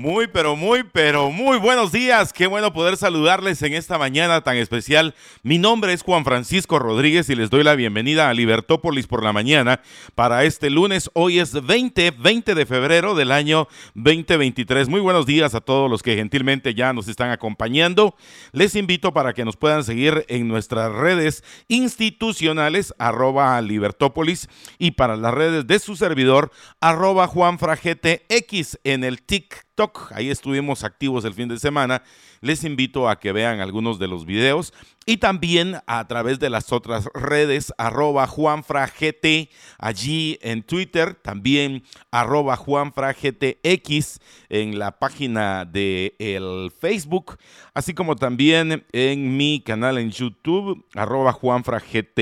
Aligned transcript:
Muy, 0.00 0.28
pero 0.28 0.56
muy, 0.56 0.82
pero 0.82 1.30
muy 1.30 1.58
buenos 1.58 1.92
días. 1.92 2.32
Qué 2.32 2.46
bueno 2.46 2.72
poder 2.72 2.96
saludarles 2.96 3.60
en 3.60 3.74
esta 3.74 3.98
mañana 3.98 4.40
tan 4.40 4.56
especial. 4.56 5.14
Mi 5.42 5.58
nombre 5.58 5.92
es 5.92 6.02
Juan 6.02 6.24
Francisco 6.24 6.78
Rodríguez 6.78 7.28
y 7.28 7.34
les 7.34 7.50
doy 7.50 7.64
la 7.64 7.74
bienvenida 7.74 8.30
a 8.30 8.32
Libertópolis 8.32 9.06
por 9.06 9.22
la 9.22 9.34
mañana 9.34 9.82
para 10.14 10.44
este 10.44 10.70
lunes. 10.70 11.10
Hoy 11.12 11.38
es 11.38 11.52
20, 11.52 12.12
20 12.12 12.54
de 12.54 12.64
febrero 12.64 13.14
del 13.14 13.30
año 13.30 13.68
2023. 13.92 14.88
Muy 14.88 15.00
buenos 15.02 15.26
días 15.26 15.54
a 15.54 15.60
todos 15.60 15.90
los 15.90 16.02
que 16.02 16.16
gentilmente 16.16 16.72
ya 16.72 16.94
nos 16.94 17.06
están 17.06 17.30
acompañando. 17.30 18.16
Les 18.52 18.76
invito 18.76 19.12
para 19.12 19.34
que 19.34 19.44
nos 19.44 19.58
puedan 19.58 19.84
seguir 19.84 20.24
en 20.28 20.48
nuestras 20.48 20.90
redes 20.90 21.44
institucionales, 21.68 22.94
arroba 22.98 23.60
Libertópolis, 23.60 24.48
y 24.78 24.92
para 24.92 25.16
las 25.16 25.34
redes 25.34 25.66
de 25.66 25.78
su 25.78 25.94
servidor, 25.94 26.50
arroba 26.80 27.26
Juan 27.26 27.58
X 28.30 28.78
en 28.82 29.04
el 29.04 29.20
TIC 29.20 29.69
Ahí 30.10 30.28
estuvimos 30.28 30.84
activos 30.84 31.24
el 31.24 31.32
fin 31.32 31.48
de 31.48 31.58
semana. 31.58 32.02
Les 32.42 32.64
invito 32.64 33.08
a 33.08 33.18
que 33.18 33.32
vean 33.32 33.60
algunos 33.60 33.98
de 33.98 34.08
los 34.08 34.26
videos 34.26 34.74
y 35.06 35.16
también 35.16 35.78
a 35.86 36.06
través 36.06 36.38
de 36.38 36.50
las 36.50 36.70
otras 36.70 37.08
redes, 37.14 37.72
arroba 37.78 38.26
juanfragt, 38.26 39.24
allí 39.78 40.38
en 40.42 40.62
Twitter, 40.62 41.14
también 41.14 41.82
arroba 42.10 42.56
juanfragtx 42.56 44.20
en 44.50 44.78
la 44.78 44.98
página 44.98 45.64
de 45.64 46.14
el 46.18 46.70
Facebook, 46.78 47.38
así 47.72 47.94
como 47.94 48.16
también 48.16 48.84
en 48.92 49.36
mi 49.38 49.62
canal 49.64 49.96
en 49.96 50.10
YouTube, 50.10 50.84
arroba 50.94 51.32
juanfragt. 51.32 52.18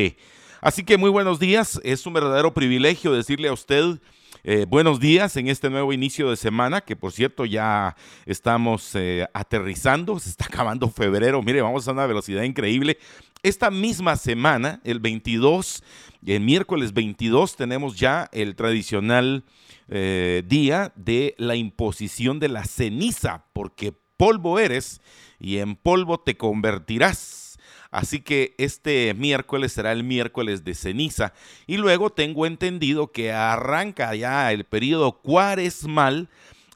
Así 0.60 0.84
que 0.84 0.96
muy 0.96 1.10
buenos 1.10 1.40
días, 1.40 1.80
es 1.82 2.06
un 2.06 2.12
verdadero 2.12 2.54
privilegio 2.54 3.12
decirle 3.12 3.48
a 3.48 3.52
usted 3.52 3.98
eh, 4.44 4.66
buenos 4.68 5.00
días 5.00 5.36
en 5.36 5.48
este 5.48 5.70
nuevo 5.70 5.92
inicio 5.92 6.30
de 6.30 6.36
semana, 6.36 6.80
que 6.80 6.96
por 6.96 7.12
cierto 7.12 7.44
ya 7.44 7.96
estamos 8.26 8.94
eh, 8.94 9.26
aterrizando, 9.34 10.18
se 10.18 10.30
está 10.30 10.44
acabando 10.46 10.88
febrero, 10.90 11.42
mire, 11.42 11.62
vamos 11.62 11.88
a 11.88 11.92
una 11.92 12.06
velocidad 12.06 12.42
increíble. 12.42 12.98
Esta 13.42 13.70
misma 13.70 14.16
semana, 14.16 14.80
el 14.84 15.00
22, 15.00 15.82
el 16.26 16.40
miércoles 16.40 16.92
22, 16.92 17.56
tenemos 17.56 17.96
ya 17.98 18.28
el 18.32 18.56
tradicional 18.56 19.44
eh, 19.88 20.42
día 20.46 20.92
de 20.96 21.34
la 21.38 21.56
imposición 21.56 22.40
de 22.40 22.48
la 22.48 22.64
ceniza, 22.64 23.44
porque 23.52 23.92
polvo 24.16 24.58
eres 24.58 25.00
y 25.38 25.58
en 25.58 25.76
polvo 25.76 26.18
te 26.18 26.36
convertirás. 26.36 27.37
Así 27.90 28.20
que 28.20 28.54
este 28.58 29.14
miércoles 29.14 29.72
será 29.72 29.92
el 29.92 30.04
miércoles 30.04 30.64
de 30.64 30.74
ceniza. 30.74 31.32
Y 31.66 31.78
luego 31.78 32.10
tengo 32.10 32.46
entendido 32.46 33.12
que 33.12 33.32
arranca 33.32 34.14
ya 34.14 34.52
el 34.52 34.64
periodo 34.64 35.12
cuaresmal 35.12 36.28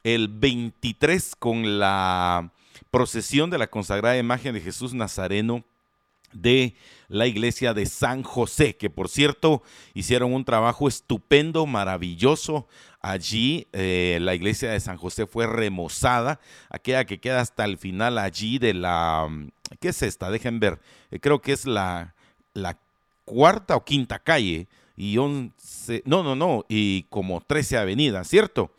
el 0.05 0.29
23 0.29 1.37
con 1.37 1.79
la 1.79 2.53
procesión 2.91 3.51
de 3.51 3.59
la 3.59 3.69
consagrada 3.69 4.19
imagen 4.19 4.55
de 4.55 4.61
Jesús 4.61 4.95
Nazareno 4.95 5.65
de 6.33 6.75
la 7.09 7.27
iglesia 7.27 7.75
de 7.75 7.87
San 7.87 8.23
José, 8.23 8.77
que 8.77 8.91
por 8.91 9.09
cierto 9.09 9.63
hicieron 9.95 10.33
un 10.33 10.45
trabajo 10.45 10.89
estupendo, 10.89 11.67
maravilloso. 11.67 12.67
Allí 13.01 13.67
eh, 13.73 14.19
la 14.21 14.35
iglesia 14.35 14.71
de 14.71 14.81
San 14.81 14.97
José 14.97 15.27
fue 15.27 15.47
remozada, 15.47 16.41
aquella 16.71 17.05
que 17.05 17.21
queda 17.21 17.41
hasta 17.41 17.65
el 17.65 17.79
final 17.79 18.19
allí 18.19 18.59
de 18.59 18.75
la... 18.75 19.29
¿Qué 19.81 19.89
es 19.89 20.03
esta? 20.03 20.31
Dejen 20.31 20.61
ver. 20.61 20.81
Eh, 21.11 21.21
creo 21.21 21.41
que 21.41 21.53
es 21.53 21.67
la, 21.67 22.15
la 22.55 22.79
cuarta 23.25 23.77
o 23.77 23.85
quinta 23.85 24.19
calle 24.19 24.69
y 24.97 25.17
once, 25.19 26.03
no, 26.05 26.23
no, 26.23 26.37
no, 26.37 26.65
y 26.69 27.05
como 27.05 27.41
13 27.41 27.79
avenidas, 27.79 28.29
¿cierto? 28.29 28.73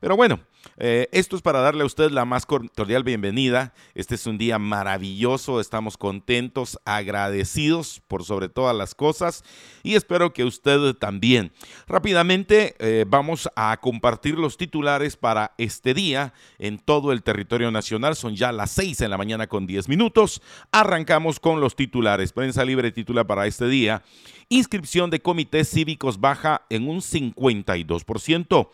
Pero 0.00 0.16
bueno, 0.16 0.40
eh, 0.82 1.08
esto 1.12 1.36
es 1.36 1.42
para 1.42 1.60
darle 1.60 1.82
a 1.82 1.86
usted 1.86 2.10
la 2.10 2.24
más 2.24 2.46
cordial 2.46 3.04
bienvenida. 3.04 3.74
Este 3.94 4.14
es 4.14 4.26
un 4.26 4.38
día 4.38 4.58
maravilloso, 4.58 5.60
estamos 5.60 5.98
contentos, 5.98 6.78
agradecidos 6.86 8.00
por 8.08 8.24
sobre 8.24 8.48
todas 8.48 8.74
las 8.74 8.94
cosas 8.94 9.44
y 9.82 9.94
espero 9.94 10.32
que 10.32 10.44
usted 10.44 10.94
también. 10.94 11.52
Rápidamente 11.86 12.76
eh, 12.78 13.04
vamos 13.06 13.46
a 13.56 13.76
compartir 13.76 14.38
los 14.38 14.56
titulares 14.56 15.18
para 15.18 15.52
este 15.58 15.92
día 15.92 16.32
en 16.58 16.78
todo 16.78 17.12
el 17.12 17.22
territorio 17.22 17.70
nacional. 17.70 18.16
Son 18.16 18.34
ya 18.34 18.50
las 18.50 18.70
6 18.70 19.02
en 19.02 19.10
la 19.10 19.18
mañana 19.18 19.48
con 19.48 19.66
10 19.66 19.86
minutos. 19.86 20.40
Arrancamos 20.72 21.40
con 21.40 21.60
los 21.60 21.76
titulares. 21.76 22.32
Prensa 22.32 22.64
Libre 22.64 22.90
titula 22.90 23.26
para 23.26 23.46
este 23.46 23.68
día. 23.68 24.02
Inscripción 24.48 25.10
de 25.10 25.20
comités 25.20 25.68
cívicos 25.68 26.20
baja 26.20 26.62
en 26.70 26.88
un 26.88 27.02
52%. 27.02 28.70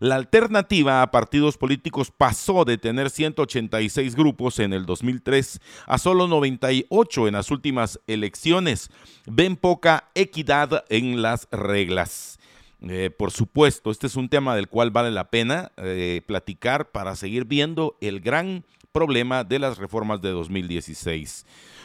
La 0.00 0.14
alternativa 0.14 1.02
a 1.02 1.10
partidos 1.10 1.56
políticos 1.56 2.12
pasó 2.16 2.64
de 2.64 2.78
tener 2.78 3.10
186 3.10 4.14
grupos 4.14 4.60
en 4.60 4.72
el 4.72 4.86
2003 4.86 5.60
a 5.86 5.98
solo 5.98 6.28
98 6.28 7.26
en 7.26 7.34
las 7.34 7.50
últimas 7.50 7.98
elecciones. 8.06 8.90
Ven 9.26 9.56
poca 9.56 10.08
equidad 10.14 10.84
en 10.88 11.20
las 11.20 11.48
reglas. 11.50 12.38
Eh, 12.80 13.10
por 13.10 13.32
supuesto, 13.32 13.90
este 13.90 14.06
es 14.06 14.14
un 14.14 14.28
tema 14.28 14.54
del 14.54 14.68
cual 14.68 14.92
vale 14.92 15.10
la 15.10 15.30
pena 15.30 15.72
eh, 15.78 16.22
platicar 16.26 16.92
para 16.92 17.16
seguir 17.16 17.44
viendo 17.44 17.96
el 18.00 18.20
gran 18.20 18.64
problema 18.92 19.42
de 19.42 19.58
las 19.58 19.78
reformas 19.78 20.22
de 20.22 20.30
2016. 20.30 21.44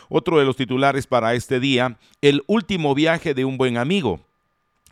Otro 0.09 0.37
de 0.37 0.45
los 0.45 0.55
titulares 0.55 1.07
para 1.07 1.33
este 1.33 1.59
día, 1.59 1.97
el 2.21 2.43
último 2.45 2.93
viaje 2.93 3.33
de 3.33 3.45
un 3.45 3.57
buen 3.57 3.77
amigo. 3.77 4.19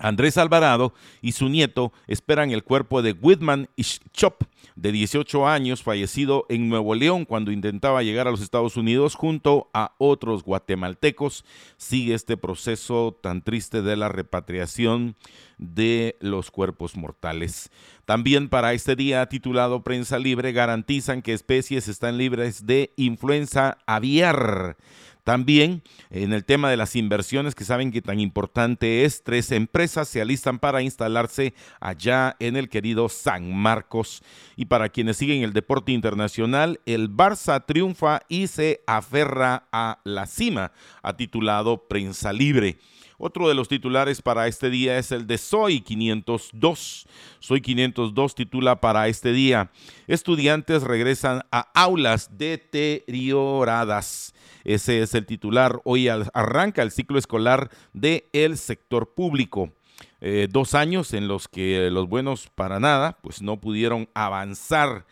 Andrés 0.01 0.38
Alvarado 0.38 0.94
y 1.22 1.34
su 1.34 1.47
nieto 1.47 1.94
esperan 2.07 2.51
el 2.51 2.63
cuerpo 2.63 3.01
de 3.01 3.13
Whitman 3.13 3.69
Chop, 4.13 4.44
de 4.75 4.91
18 4.91 5.47
años, 5.47 5.84
fallecido 5.84 6.45
en 6.50 6.69
Nuevo 6.69 6.95
León 6.95 7.25
cuando 7.25 7.51
intentaba 7.51 8.03
llegar 8.03 8.28
a 8.28 8.31
los 8.31 8.41
Estados 8.41 8.78
Unidos 8.78 9.16
junto 9.16 9.69
a 9.73 9.94
otros 9.97 10.44
guatemaltecos. 10.44 11.45
Sigue 11.78 12.13
este 12.13 12.38
proceso 12.38 13.17
tan 13.22 13.44
triste 13.44 13.81
de 13.81 13.95
la 13.95 14.09
repatriación 14.09 15.16
de 15.57 16.17
los 16.19 16.50
cuerpos 16.50 16.97
mortales. 16.97 17.69
También 18.06 18.50
para 18.50 18.73
este 18.73 18.95
día 18.95 19.25
titulado 19.28 19.84
Prensa 19.84 20.17
Libre 20.17 20.51
garantizan 20.51 21.22
que 21.22 21.34
especies 21.34 21.88
están 21.88 22.17
libres 22.17 22.66
de 22.66 22.94
influenza 22.97 23.78
aviar. 23.85 24.78
También 25.23 25.83
en 26.09 26.33
el 26.33 26.45
tema 26.45 26.69
de 26.69 26.77
las 26.77 26.95
inversiones, 26.95 27.53
que 27.53 27.63
saben 27.63 27.91
que 27.91 28.01
tan 28.01 28.19
importante 28.19 29.05
es, 29.05 29.23
tres 29.23 29.51
empresas 29.51 30.07
se 30.07 30.21
alistan 30.21 30.59
para 30.59 30.81
instalarse 30.81 31.53
allá 31.79 32.35
en 32.39 32.55
el 32.55 32.69
querido 32.69 33.07
San 33.07 33.55
Marcos. 33.55 34.23
Y 34.55 34.65
para 34.65 34.89
quienes 34.89 35.17
siguen 35.17 35.43
el 35.43 35.53
deporte 35.53 35.91
internacional, 35.91 36.79
el 36.85 37.09
Barça 37.09 37.63
triunfa 37.65 38.21
y 38.29 38.47
se 38.47 38.81
aferra 38.87 39.67
a 39.71 39.99
la 40.03 40.25
cima, 40.25 40.71
ha 41.03 41.15
titulado 41.15 41.87
Prensa 41.87 42.33
Libre. 42.33 42.77
Otro 43.23 43.47
de 43.47 43.53
los 43.53 43.67
titulares 43.67 44.19
para 44.23 44.47
este 44.47 44.71
día 44.71 44.97
es 44.97 45.11
el 45.11 45.27
de 45.27 45.37
Soy 45.37 45.81
502. 45.81 47.05
Soy 47.39 47.61
502 47.61 48.33
titula 48.33 48.81
para 48.81 49.07
este 49.09 49.31
día. 49.31 49.69
Estudiantes 50.07 50.81
regresan 50.81 51.43
a 51.51 51.67
aulas 51.79 52.35
deterioradas. 52.39 54.33
Ese 54.63 55.03
es 55.03 55.13
el 55.13 55.27
titular. 55.27 55.81
Hoy 55.83 56.07
arranca 56.07 56.81
el 56.81 56.89
ciclo 56.89 57.19
escolar 57.19 57.69
del 57.93 58.23
el 58.33 58.57
sector 58.57 59.13
público. 59.13 59.71
Eh, 60.19 60.47
dos 60.49 60.73
años 60.73 61.13
en 61.13 61.28
los 61.28 61.47
que 61.47 61.91
los 61.91 62.09
buenos 62.09 62.49
para 62.55 62.79
nada, 62.79 63.19
pues 63.22 63.43
no 63.43 63.61
pudieron 63.61 64.09
avanzar. 64.16 65.05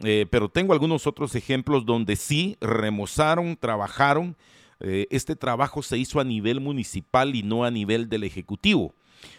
Eh, 0.00 0.26
pero 0.28 0.48
tengo 0.48 0.72
algunos 0.72 1.06
otros 1.06 1.36
ejemplos 1.36 1.86
donde 1.86 2.16
sí 2.16 2.56
remozaron, 2.60 3.56
trabajaron. 3.56 4.36
Eh, 4.80 5.06
este 5.10 5.36
trabajo 5.36 5.82
se 5.82 5.98
hizo 5.98 6.20
a 6.20 6.24
nivel 6.24 6.60
municipal 6.60 7.34
y 7.34 7.42
no 7.42 7.64
a 7.64 7.70
nivel 7.70 8.08
del 8.08 8.24
Ejecutivo. 8.24 8.94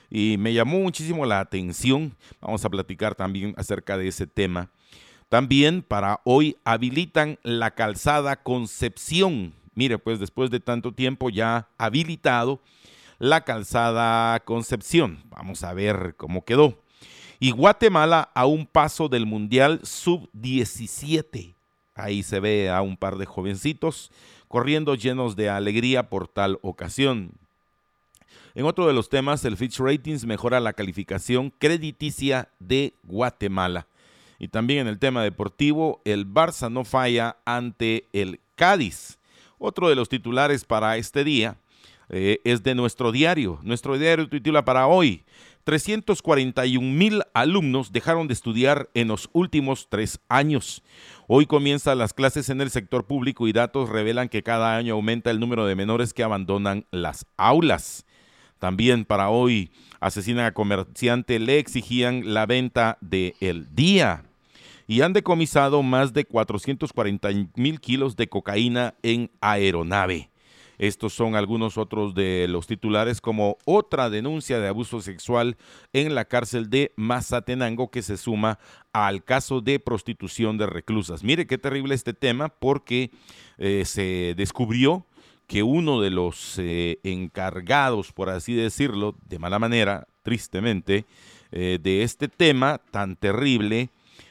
Y 0.10 0.38
me 0.40 0.54
llamó 0.54 0.80
muchísimo 0.80 1.26
la 1.26 1.40
atención. 1.40 2.16
Vamos 2.42 2.64
a 2.66 2.70
platicar 2.70 3.16
también 3.16 3.54
acerca 3.58 3.98
de 3.98 4.08
ese 4.08 4.28
tema. 4.28 4.72
También 5.30 5.82
para 5.82 6.22
hoy 6.24 6.58
habilitan 6.64 7.40
la 7.44 7.72
calzada 7.72 8.42
Concepción. 8.42 9.54
Mire, 9.74 9.98
pues 9.98 10.20
después 10.20 10.52
de 10.52 10.60
tanto 10.60 10.94
tiempo 10.94 11.30
ya 11.30 11.68
habilitado 11.78 12.62
la 13.20 13.42
calzada 13.42 14.40
Concepción. 14.42 15.24
Vamos 15.30 15.64
a 15.64 15.74
ver 15.74 16.16
cómo 16.18 16.46
quedó. 16.46 16.81
Y 17.40 17.52
Guatemala 17.52 18.30
a 18.34 18.46
un 18.46 18.66
paso 18.66 19.10
del 19.10 19.26
Mundial 19.26 19.81
Sub-17. 19.84 21.56
Ahí 21.96 22.24
se 22.24 22.40
ve 22.40 22.70
a 22.70 22.81
un 22.81 22.98
par 22.98 23.18
de 23.18 23.26
jovencitos 23.26 24.12
corriendo 24.56 24.96
llenos 24.96 25.36
de 25.36 25.50
alegría 25.50 26.07
por 26.07 26.30
tal 26.30 26.60
ocasión. 26.62 27.31
En 28.54 28.63
otro 28.63 28.88
de 28.88 28.94
los 28.94 29.10
temas, 29.10 29.44
el 29.44 29.57
Fitch 29.57 29.80
Ratings 29.80 30.25
mejora 30.25 30.62
la 30.62 30.72
calificación 30.72 31.52
crediticia 31.60 32.48
de 32.60 32.94
Guatemala. 33.04 33.86
Y 34.40 34.48
también 34.48 34.80
en 34.80 34.88
el 34.88 34.98
tema 34.98 35.24
deportivo, 35.24 36.00
el 36.06 36.25
Barça 36.25 36.72
no 36.72 36.86
falla 36.86 37.36
ante 37.44 38.07
el 38.13 38.40
Cádiz. 38.56 39.19
Otro 39.60 39.90
de 39.90 39.96
los 39.96 40.07
titulares 40.07 40.63
para 40.63 40.96
este 40.96 41.25
día 41.25 41.57
eh, 42.07 42.40
es 42.46 42.63
de 42.63 42.75
nuestro 42.75 43.12
diario. 43.12 43.60
Nuestro 43.62 43.98
diario 43.98 44.30
titula 44.30 44.63
para 44.63 44.88
hoy, 44.88 45.25
341 45.66 46.80
mil 46.80 47.24
alumnos 47.34 47.92
dejaron 47.92 48.28
de 48.28 48.34
estudiar 48.34 48.90
en 48.94 49.08
los 49.08 49.30
últimos 49.34 49.88
tres 49.90 50.20
años. 50.30 50.84
Hoy 51.28 51.48
comienzan 51.48 51.98
las 51.98 52.14
clases 52.14 52.50
en 52.50 52.62
el 52.62 52.70
sector 52.70 53.06
público 53.06 53.48
y 53.48 53.52
datos 53.52 53.90
revelan 53.90 54.30
que 54.30 54.44
cada 54.44 54.78
año 54.78 54.94
aumenta 54.94 55.32
el 55.32 55.40
número 55.40 55.66
de 55.66 55.76
menores 55.76 56.14
que 56.14 56.24
abandonan 56.24 56.86
las 56.92 57.26
aulas. 57.36 58.06
También 58.60 59.06
para 59.06 59.30
hoy 59.30 59.72
asesinan 60.00 60.46
a 60.46 60.54
comerciante, 60.54 61.40
le 61.40 61.58
exigían 61.58 62.36
la 62.36 62.46
venta 62.46 63.00
del 63.02 63.34
el 63.40 63.76
día 63.76 64.24
y 64.88 65.02
han 65.02 65.14
decomisado 65.14 65.82
más 65.82 66.14
de 66.14 66.26
440 66.26 67.30
mil 67.56 67.80
kilos 67.82 68.16
de 68.16 68.30
cocaína 68.30 68.94
en 69.02 69.32
aeronave. 69.42 70.30
Estos 70.77 71.13
son 71.13 71.36
algunos 71.36 71.77
otros 71.77 72.13
de 72.13 72.48
los 72.50 72.68
titulares, 72.68 73.22
como 73.22 73.57
otra 73.66 74.10
denuncia 74.10 74.60
de 74.60 74.68
abuso 74.68 75.01
sexual 75.01 75.57
en 75.94 76.16
la 76.16 76.25
cárcel 76.25 76.69
de 76.69 76.92
Mazatenango 76.95 77.92
que 77.92 78.01
se 78.01 78.18
suma 78.18 78.60
al 78.94 79.24
caso 79.24 79.62
de 79.62 79.80
prostitución 79.80 80.57
de 80.57 80.68
reclusas. 80.68 81.24
Mire 81.24 81.48
qué 81.48 81.57
terrible 81.57 81.95
este 81.95 82.13
tema 82.13 82.50
porque 82.50 83.12
eh, 83.57 83.83
se 83.86 84.33
descubrió 84.36 85.06
que 85.48 85.63
uno 85.63 86.01
de 86.01 86.10
los 86.10 86.57
eh, 86.57 87.00
encargados, 87.04 88.12
por 88.12 88.30
así 88.30 88.54
decirlo, 88.54 89.16
de 89.28 89.39
mala 89.39 89.60
manera, 89.60 90.07
tristemente, 90.24 91.06
eh, 91.51 91.78
de 91.81 92.04
este 92.04 92.28
tema 92.28 92.81
tan 92.92 93.16
terrible 93.16 93.89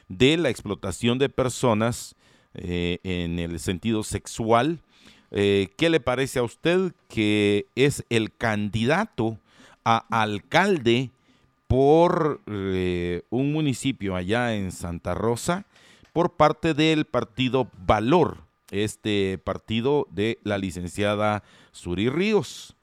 de 0.09 0.37
la 0.37 0.49
explotación 0.49 1.17
de 1.17 1.29
personas 1.29 2.15
en 2.57 3.37
el 3.37 3.59
sentido 3.59 4.01
sexual, 4.03 4.79
eh, 5.37 5.67
¿Qué 5.75 5.89
le 5.89 5.99
parece 5.99 6.39
a 6.39 6.43
usted 6.43 6.93
que 7.09 7.65
es 7.75 8.05
el 8.09 8.33
candidato 8.33 9.37
a 9.83 10.05
alcalde 10.09 11.11
por 11.67 12.39
eh, 12.47 13.23
un 13.29 13.51
municipio 13.51 14.15
allá 14.15 14.55
en 14.55 14.71
Santa 14.71 15.13
Rosa 15.13 15.65
por 16.13 16.37
parte 16.37 16.73
del 16.73 17.03
partido 17.03 17.67
Valor, 17.85 18.37
este 18.71 19.37
partido 19.37 20.07
de 20.09 20.39
la 20.43 20.57
licenciada 20.57 21.43
Suri 21.73 22.07
Ríos? 22.07 22.77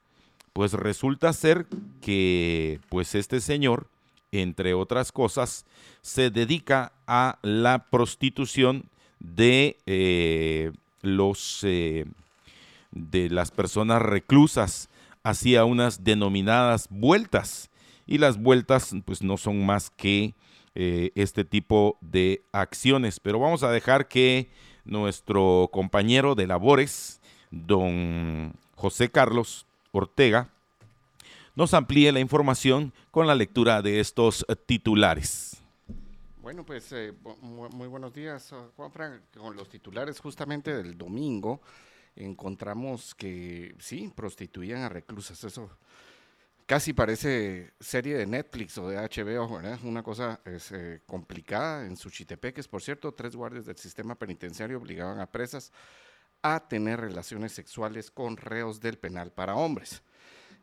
Pues 0.53 0.73
resulta 0.73 1.33
ser 1.33 1.65
que 2.01 2.79
pues 2.89 3.15
este 3.15 3.41
señor, 3.41 3.87
entre 4.31 4.75
otras 4.75 5.11
cosas, 5.11 5.65
se 6.03 6.29
dedica 6.29 6.91
a 7.07 7.39
la 7.41 7.87
prostitución 7.89 8.85
de 9.19 9.77
eh, 9.87 10.71
los 11.01 11.65
de 12.93 13.29
las 13.29 13.51
personas 13.51 14.01
reclusas 14.01 14.89
hacia 15.23 15.65
unas 15.65 16.03
denominadas 16.03 16.87
vueltas. 16.89 17.69
Y 18.05 18.17
las 18.17 18.37
vueltas 18.37 18.93
pues 19.05 19.21
no 19.21 19.37
son 19.37 19.65
más 19.65 19.89
que 19.89 20.35
eh, 20.75 21.11
este 21.15 21.45
tipo 21.45 21.97
de 22.01 22.43
acciones. 22.51 23.19
Pero 23.19 23.39
vamos 23.39 23.63
a 23.63 23.71
dejar 23.71 24.07
que 24.07 24.49
nuestro 24.83 25.69
compañero 25.71 26.35
de 26.35 26.47
labores, 26.47 27.21
don 27.51 28.53
José 28.75 29.09
Carlos 29.09 29.65
Ortega, 29.91 30.49
nos 31.55 31.73
amplíe 31.73 32.11
la 32.11 32.19
información 32.19 32.93
con 33.11 33.27
la 33.27 33.35
lectura 33.35 33.81
de 33.81 33.99
estos 33.99 34.45
titulares. 34.65 35.61
Bueno, 36.41 36.65
pues 36.65 36.91
eh, 36.91 37.13
muy, 37.41 37.87
buenos 37.87 38.13
días, 38.13 38.53
Juan 38.75 38.91
Frank, 38.91 39.21
con 39.37 39.55
los 39.55 39.69
titulares 39.69 40.19
justamente 40.19 40.75
del 40.75 40.97
domingo 40.97 41.61
encontramos 42.15 43.15
que 43.15 43.75
sí, 43.79 44.11
prostituían 44.15 44.81
a 44.81 44.89
reclusas. 44.89 45.43
Eso 45.43 45.69
casi 46.65 46.93
parece 46.93 47.73
serie 47.79 48.17
de 48.17 48.25
Netflix 48.25 48.77
o 48.77 48.87
de 48.87 48.97
HBO, 48.97 49.55
¿verdad? 49.55 49.79
Una 49.83 50.03
cosa 50.03 50.39
es, 50.45 50.71
eh, 50.71 51.01
complicada. 51.05 51.85
En 51.85 51.97
Suchitepeques, 51.97 52.67
por 52.67 52.81
cierto, 52.81 53.13
tres 53.13 53.35
guardias 53.35 53.65
del 53.65 53.77
sistema 53.77 54.15
penitenciario 54.15 54.77
obligaban 54.77 55.19
a 55.19 55.31
presas 55.31 55.71
a 56.41 56.67
tener 56.67 56.99
relaciones 56.99 57.53
sexuales 57.53 58.11
con 58.11 58.37
reos 58.37 58.81
del 58.81 58.97
penal 58.97 59.31
para 59.31 59.55
hombres. 59.55 60.03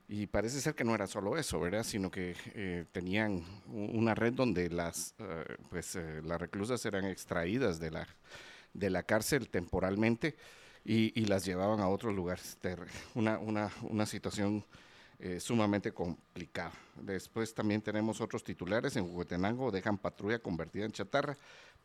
Y 0.08 0.26
parece 0.26 0.60
ser 0.60 0.74
que 0.74 0.84
no 0.84 0.94
era 0.94 1.06
solo 1.06 1.38
eso, 1.38 1.60
¿verdad? 1.60 1.84
Sino 1.84 2.10
que 2.10 2.34
eh, 2.54 2.84
tenían 2.90 3.44
una 3.66 4.14
red 4.14 4.32
donde 4.32 4.68
las, 4.68 5.14
eh, 5.18 5.56
pues, 5.68 5.96
las 6.24 6.40
reclusas 6.40 6.84
eran 6.84 7.04
extraídas 7.04 7.78
de 7.78 7.92
la, 7.92 8.08
de 8.74 8.90
la 8.90 9.04
cárcel 9.04 9.48
temporalmente 9.48 10.36
y, 10.84 11.24
las 11.26 11.44
llevaban 11.44 11.80
a 11.80 11.88
otros 11.88 12.14
lugares. 12.14 12.58
Una, 13.14 13.38
una, 13.38 13.70
una 13.82 14.06
situación 14.06 14.64
eh, 15.18 15.38
sumamente 15.38 15.92
complicada. 15.92 16.72
Después 16.96 17.54
también 17.54 17.82
tenemos 17.82 18.20
otros 18.20 18.42
titulares. 18.42 18.96
En 18.96 19.04
Huehuetenango 19.04 19.70
dejan 19.70 19.98
patrulla 19.98 20.38
convertida 20.38 20.86
en 20.86 20.92
chatarra. 20.92 21.36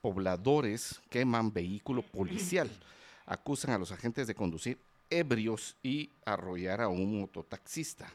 Pobladores 0.01 1.01
queman 1.09 1.51
vehículo 1.51 2.01
policial. 2.01 2.69
Acusan 3.25 3.71
a 3.71 3.77
los 3.77 3.91
agentes 3.91 4.27
de 4.27 4.35
conducir 4.35 4.79
ebrios 5.09 5.75
y 5.83 6.11
arrollar 6.25 6.81
a 6.81 6.87
un 6.87 7.19
mototaxista. 7.19 8.07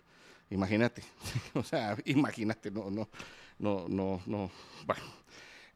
Imagínate, 0.49 1.03
o 1.55 1.63
sea, 1.63 1.97
imagínate, 2.07 2.71
no, 2.71 2.91
no, 2.91 3.09
no, 3.59 3.89
no, 3.89 4.23
no. 4.27 4.51
Bueno, 4.87 5.03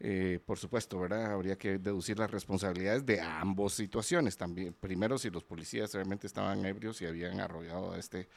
eh, 0.01 0.41
por 0.45 0.59
supuesto, 0.59 0.99
¿verdad? 0.99 1.33
Habría 1.33 1.57
que 1.57 1.79
deducir 1.79 2.19
las 2.19 2.31
responsabilidades 2.31 3.07
de 3.07 3.21
ambas 3.21 3.73
situaciones 3.73 4.37
también. 4.37 4.75
Primero, 4.75 5.19
si 5.19 5.31
los 5.31 5.45
policías 5.45 5.95
realmente 5.95 6.27
estaban 6.27 6.65
ebrios 6.65 7.01
y 7.01 7.07
habían 7.07 7.41
arrollado 7.41 7.93
a 7.93 7.99
este, 7.99 8.29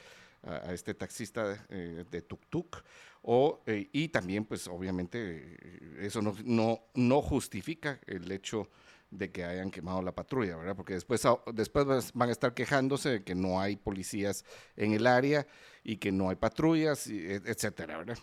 a, 0.42 0.72
este 0.72 0.94
taxista 0.94 1.66
eh, 1.68 2.04
de 2.10 2.22
tuk-tuk, 2.26 2.82
o, 3.22 3.60
eh, 3.66 3.88
y 3.92 4.08
también, 4.08 4.44
pues 4.44 4.68
obviamente, 4.68 5.58
eso 5.98 6.22
no, 6.22 6.34
no, 6.44 6.80
no 6.94 7.20
justifica 7.20 8.00
el 8.06 8.30
hecho 8.30 8.68
de 9.10 9.30
que 9.30 9.44
hayan 9.44 9.70
quemado 9.70 10.02
la 10.02 10.12
patrulla, 10.12 10.56
¿verdad? 10.56 10.76
Porque 10.76 10.94
después, 10.94 11.22
después 11.54 12.12
van 12.14 12.28
a 12.28 12.32
estar 12.32 12.54
quejándose 12.54 13.08
de 13.08 13.24
que 13.24 13.34
no 13.34 13.60
hay 13.60 13.76
policías 13.76 14.44
en 14.76 14.92
el 14.92 15.06
área 15.06 15.46
y 15.82 15.96
que 15.96 16.12
no 16.12 16.28
hay 16.28 16.36
patrullas, 16.36 17.06
etcétera, 17.08 17.98
¿verdad? 17.98 18.18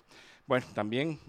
Bueno, 0.47 0.68
también 0.75 1.19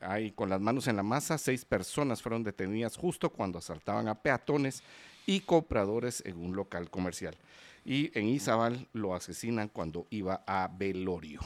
hay 0.00 0.30
con 0.30 0.48
las 0.48 0.60
manos 0.62 0.88
en 0.88 0.96
la 0.96 1.02
masa, 1.02 1.36
seis 1.36 1.66
personas 1.66 2.22
fueron 2.22 2.42
detenidas 2.42 2.96
justo 2.96 3.28
cuando 3.28 3.58
asaltaban 3.58 4.08
a 4.08 4.22
peatones 4.22 4.82
y 5.26 5.40
compradores 5.40 6.22
en 6.24 6.38
un 6.38 6.56
local 6.56 6.88
comercial. 6.88 7.36
Y 7.84 8.16
en 8.18 8.28
Izabal 8.28 8.88
lo 8.94 9.14
asesinan 9.14 9.68
cuando 9.68 10.06
iba 10.08 10.42
a 10.46 10.68
velorio. 10.68 11.40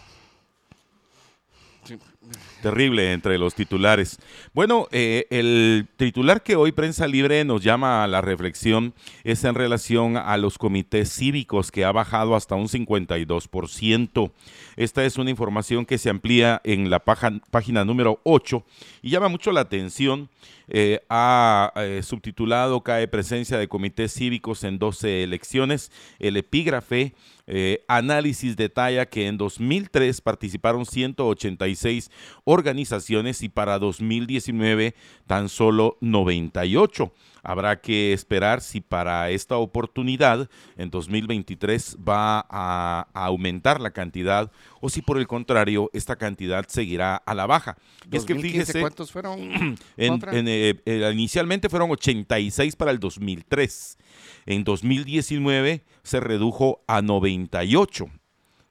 Terrible 2.63 3.13
entre 3.13 3.37
los 3.37 3.55
titulares. 3.55 4.19
Bueno, 4.55 4.89
eh, 4.91 5.27
el 5.31 5.87
titular 5.97 6.43
que 6.43 6.57
hoy 6.57 6.73
Prensa 6.73 7.07
Libre 7.07 7.45
nos 7.45 7.63
llama 7.63 8.03
a 8.03 8.07
la 8.07 8.23
reflexión 8.23 8.95
es 9.23 9.45
en 9.45 9.55
relación 9.55 10.17
a 10.17 10.37
los 10.39 10.57
comités 10.57 11.13
cívicos 11.13 11.71
que 11.71 11.85
ha 11.85 11.93
bajado 11.93 12.35
hasta 12.35 12.55
un 12.55 12.69
52%. 12.69 14.33
Esta 14.77 15.05
es 15.05 15.19
una 15.19 15.31
información 15.31 15.85
que 15.85 15.99
se 15.99 16.09
amplía 16.09 16.63
en 16.65 16.89
la 16.89 17.01
página 17.01 17.85
número 17.85 18.21
8 18.25 18.65
y 19.03 19.11
llama 19.11 19.29
mucho 19.29 19.53
la 19.53 19.61
atención. 19.61 20.31
Eh, 20.69 21.01
ha 21.11 21.73
eh, 21.77 22.01
subtitulado 22.03 22.81
Cae 22.83 23.07
presencia 23.07 23.59
de 23.59 23.69
comités 23.69 24.15
cívicos 24.15 24.65
en 24.65 24.79
12 24.79 25.23
elecciones. 25.23 25.93
El 26.19 26.39
epígrafe 26.39 27.13
eh, 27.47 27.85
análisis 27.89 28.57
detalla 28.57 29.07
que 29.07 29.27
en 29.27 29.37
2003 29.37 30.21
participaron 30.21 30.87
186 30.87 32.11
organizaciones 32.45 33.43
y 33.43 33.49
para 33.49 33.79
2019 33.79 34.95
tan 35.27 35.49
solo 35.49 35.99
98. 36.01 37.13
Habrá 37.45 37.81
que 37.81 38.15
esperar 38.15 38.63
si 38.63 38.81
para 38.81 39.29
esta 39.31 39.59
oportunidad 39.59 40.49
en 40.77 40.91
2023 40.91 41.99
va 42.07 42.47
a, 42.49 43.07
aumentar 43.13 43.81
la 43.81 43.91
cantidad 43.91 44.51
o 44.81 44.89
si 44.89 45.03
por 45.03 45.19
el 45.19 45.27
contrario 45.27 45.91
esta 45.93 46.17
cantidad 46.17 46.67
seguirá 46.69 47.17
a 47.17 47.35
la 47.35 47.47
baja. 47.47 47.77
es 48.11 48.25
que 48.25 48.35
fíjese, 48.35 48.81
¿cuántos 48.81 49.13
fueron? 49.13 49.79
Eh, 49.97 50.75
eh, 50.87 51.11
inicialmente 51.13 51.69
fueron 51.69 51.91
86 51.91 52.77
para 52.77 52.91
el 52.91 52.99
2003. 52.99 53.99
En 54.47 54.65
2019 54.65 55.85
se 56.03 56.21
redujo 56.21 56.83
a 56.87 57.03
98. 57.03 58.07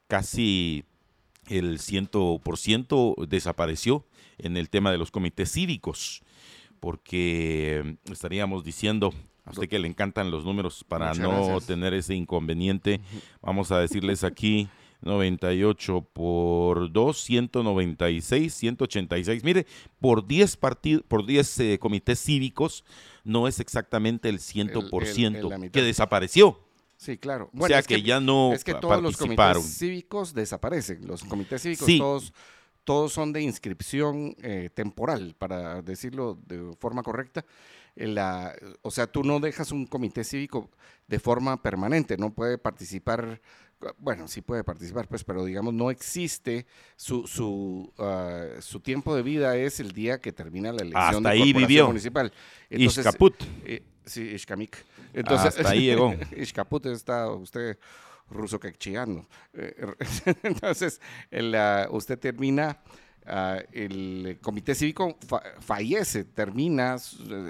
Casi 0.07 0.83
el 1.47 1.79
100% 1.79 3.27
desapareció 3.27 4.05
en 4.37 4.57
el 4.57 4.69
tema 4.69 4.91
de 4.91 4.97
los 4.97 5.11
comités 5.11 5.51
cívicos 5.51 6.23
porque 6.83 7.95
estaríamos 8.11 8.65
diciendo 8.65 9.13
a 9.45 9.51
usted 9.51 9.69
que 9.69 9.79
le 9.79 9.87
encantan 9.87 10.31
los 10.31 10.43
números 10.43 10.83
para 10.85 11.13
no 11.13 11.61
tener 11.61 11.93
ese 11.93 12.13
inconveniente. 12.13 12.99
Vamos 13.41 13.71
a 13.71 13.79
decirles 13.79 14.25
aquí 14.25 14.67
98 14.99 16.05
por 16.11 16.91
2, 16.91 17.17
196, 17.17 18.53
186. 18.53 19.45
Mire, 19.45 19.65
por 20.01 20.27
10 20.27 20.57
partidos, 20.57 21.05
por 21.07 21.25
10 21.25 21.59
eh, 21.61 21.79
comités 21.79 22.19
cívicos 22.19 22.83
no 23.23 23.47
es 23.47 23.61
exactamente 23.61 24.27
el 24.27 24.39
100% 24.39 25.71
que 25.71 25.81
desapareció. 25.83 26.59
Sí, 26.97 27.17
claro. 27.17 27.49
o 27.57 27.65
sea 27.65 27.81
que, 27.81 28.01
ya 28.01 28.19
no 28.19 28.51
Es 28.51 28.65
que 28.65 28.73
todos 28.73 29.01
los 29.01 29.15
comités 29.15 29.77
cívicos 29.77 30.33
desaparecen. 30.33 31.07
Los 31.07 31.23
comités 31.23 31.61
cívicos 31.61 31.87
todos, 31.97 32.33
todos 32.83 33.13
son 33.13 33.33
de 33.33 33.41
inscripción 33.41 34.35
eh, 34.41 34.69
temporal, 34.73 35.35
para 35.37 35.81
decirlo 35.81 36.37
de 36.45 36.75
forma 36.79 37.03
correcta. 37.03 37.45
La, 37.95 38.55
o 38.81 38.89
sea, 38.89 39.05
tú 39.05 39.23
no 39.23 39.39
dejas 39.39 39.71
un 39.71 39.85
comité 39.85 40.23
cívico 40.23 40.69
de 41.07 41.19
forma 41.19 41.61
permanente, 41.61 42.17
no 42.17 42.33
puede 42.33 42.57
participar 42.57 43.39
bueno, 43.97 44.27
sí 44.27 44.41
puede 44.41 44.63
participar, 44.63 45.07
pues, 45.07 45.23
pero 45.23 45.43
digamos, 45.45 45.73
no 45.73 45.91
existe 45.91 46.65
su, 46.95 47.27
su, 47.27 47.91
ah, 47.97 48.45
su 48.59 48.79
tiempo 48.79 49.15
de 49.15 49.23
vida 49.23 49.55
es 49.57 49.79
el 49.79 49.91
día 49.91 50.19
que 50.19 50.31
termina 50.31 50.71
la 50.71 50.81
elección 50.83 51.15
Hasta 51.17 51.29
ahí 51.29 51.53
vivió. 51.53 51.87
municipal. 51.87 52.31
Entonces, 52.69 53.05
eh, 53.65 53.83
sí, 54.05 54.21
Ishkamik. 54.21 54.77
Entonces, 55.13 55.47
Hasta 55.47 55.69
ahí 55.69 55.85
llegó. 55.85 56.13
Ishkaput 56.37 56.85
está 56.87 57.29
usted 57.29 57.77
ruso 58.29 58.59
quechiano. 58.59 59.27
Eh, 59.53 59.75
entonces, 60.43 60.99
el, 61.31 61.55
usted 61.91 62.19
termina 62.19 62.79
Ah, 63.25 63.59
el 63.71 64.37
comité 64.41 64.75
cívico 64.75 65.17
fallece, 65.61 66.25
termina 66.25 66.97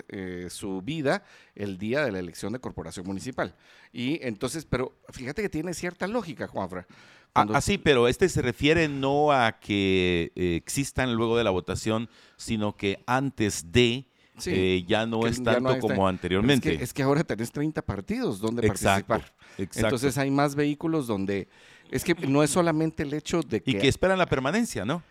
eh, 0.08 0.48
su 0.50 0.82
vida 0.84 1.24
el 1.56 1.80
día 1.80 2.06
de 2.06 2.12
la 2.12 2.20
elección 2.20 2.54
de 2.54 2.60
corporación 2.60 3.08
municipal. 3.08 3.56
Y 3.92 4.20
entonces, 4.26 4.66
pero 4.66 4.94
fíjate 5.10 5.42
que 5.42 5.50
tiene 5.50 5.74
cierta 5.74 6.08
lógica, 6.08 6.48
Juanfra. 6.48 6.86
Ah, 7.34 7.48
ah, 7.54 7.62
sí, 7.62 7.80
pero 7.80 8.08
este 8.08 8.30
se 8.30 8.44
refiere 8.44 8.88
no 8.88 9.32
a 9.32 9.60
que 9.60 10.32
eh, 10.36 10.56
existan 10.56 11.16
luego 11.16 11.38
de 11.38 11.44
la 11.44 11.50
votación, 11.50 12.08
sino 12.38 12.78
que 12.78 13.04
antes 13.08 13.72
de 13.72 14.06
eh, 14.46 14.84
ya 14.88 15.06
no 15.06 15.26
es 15.26 15.42
tanto 15.42 15.80
como 15.80 16.08
anteriormente. 16.08 16.82
Es 16.82 16.94
que, 16.94 17.04
ahora 17.04 17.24
tenés 17.24 17.52
30 17.52 17.82
partidos 17.82 18.40
donde 18.40 18.68
participar. 18.68 19.34
Entonces 19.58 20.18
hay 20.18 20.32
más 20.32 20.56
vehículos 20.56 21.08
donde... 21.08 21.48
Es 21.92 22.04
que 22.04 22.16
no 22.16 22.42
es 22.42 22.50
solamente 22.50 23.04
el 23.04 23.14
hecho 23.14 23.42
de 23.42 23.62
que... 23.62 23.72
Y 23.72 23.76
que 23.76 23.88
esperan 23.88 24.18
la 24.18 24.26
permanencia, 24.26 24.84
¿no? 24.84 25.04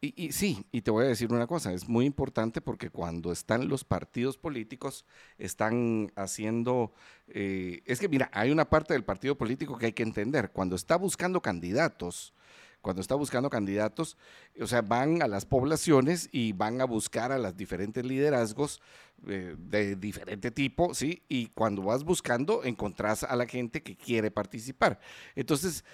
Y, 0.00 0.30
sí, 0.30 0.64
y 0.70 0.82
te 0.82 0.92
voy 0.92 1.06
a 1.06 1.08
decir 1.08 1.32
una 1.32 1.48
cosa, 1.48 1.72
es 1.72 1.88
muy 1.88 2.06
importante 2.06 2.60
porque 2.60 2.88
cuando 2.88 3.32
están 3.32 3.66
los 3.66 3.82
partidos 3.82 4.38
políticos, 4.38 5.04
están 5.38 6.12
haciendo, 6.14 6.92
eh, 7.26 7.82
es 7.84 7.98
que 7.98 8.08
mira, 8.08 8.30
hay 8.32 8.52
una 8.52 8.70
parte 8.70 8.94
del 8.94 9.02
partido 9.02 9.36
político 9.36 9.76
que 9.76 9.86
hay 9.86 9.92
que 9.92 10.04
entender, 10.04 10.52
cuando 10.52 10.76
está 10.76 10.94
buscando 10.94 11.42
candidatos, 11.42 12.32
cuando 12.80 13.02
está 13.02 13.14
buscando 13.14 13.50
candidatos, 13.50 14.16
o 14.60 14.66
sea, 14.66 14.82
van 14.82 15.22
a 15.22 15.28
las 15.28 15.44
poblaciones 15.44 16.28
y 16.32 16.52
van 16.52 16.80
a 16.80 16.84
buscar 16.84 17.32
a 17.32 17.38
los 17.38 17.56
diferentes 17.56 18.04
liderazgos 18.04 18.80
eh, 19.26 19.56
de 19.58 19.96
diferente 19.96 20.50
tipo, 20.50 20.94
¿sí? 20.94 21.22
Y 21.28 21.46
cuando 21.48 21.82
vas 21.82 22.04
buscando, 22.04 22.64
encontrás 22.64 23.24
a 23.24 23.34
la 23.36 23.46
gente 23.46 23.82
que 23.82 23.96
quiere 23.96 24.30
participar. 24.30 25.00
Entonces, 25.34 25.84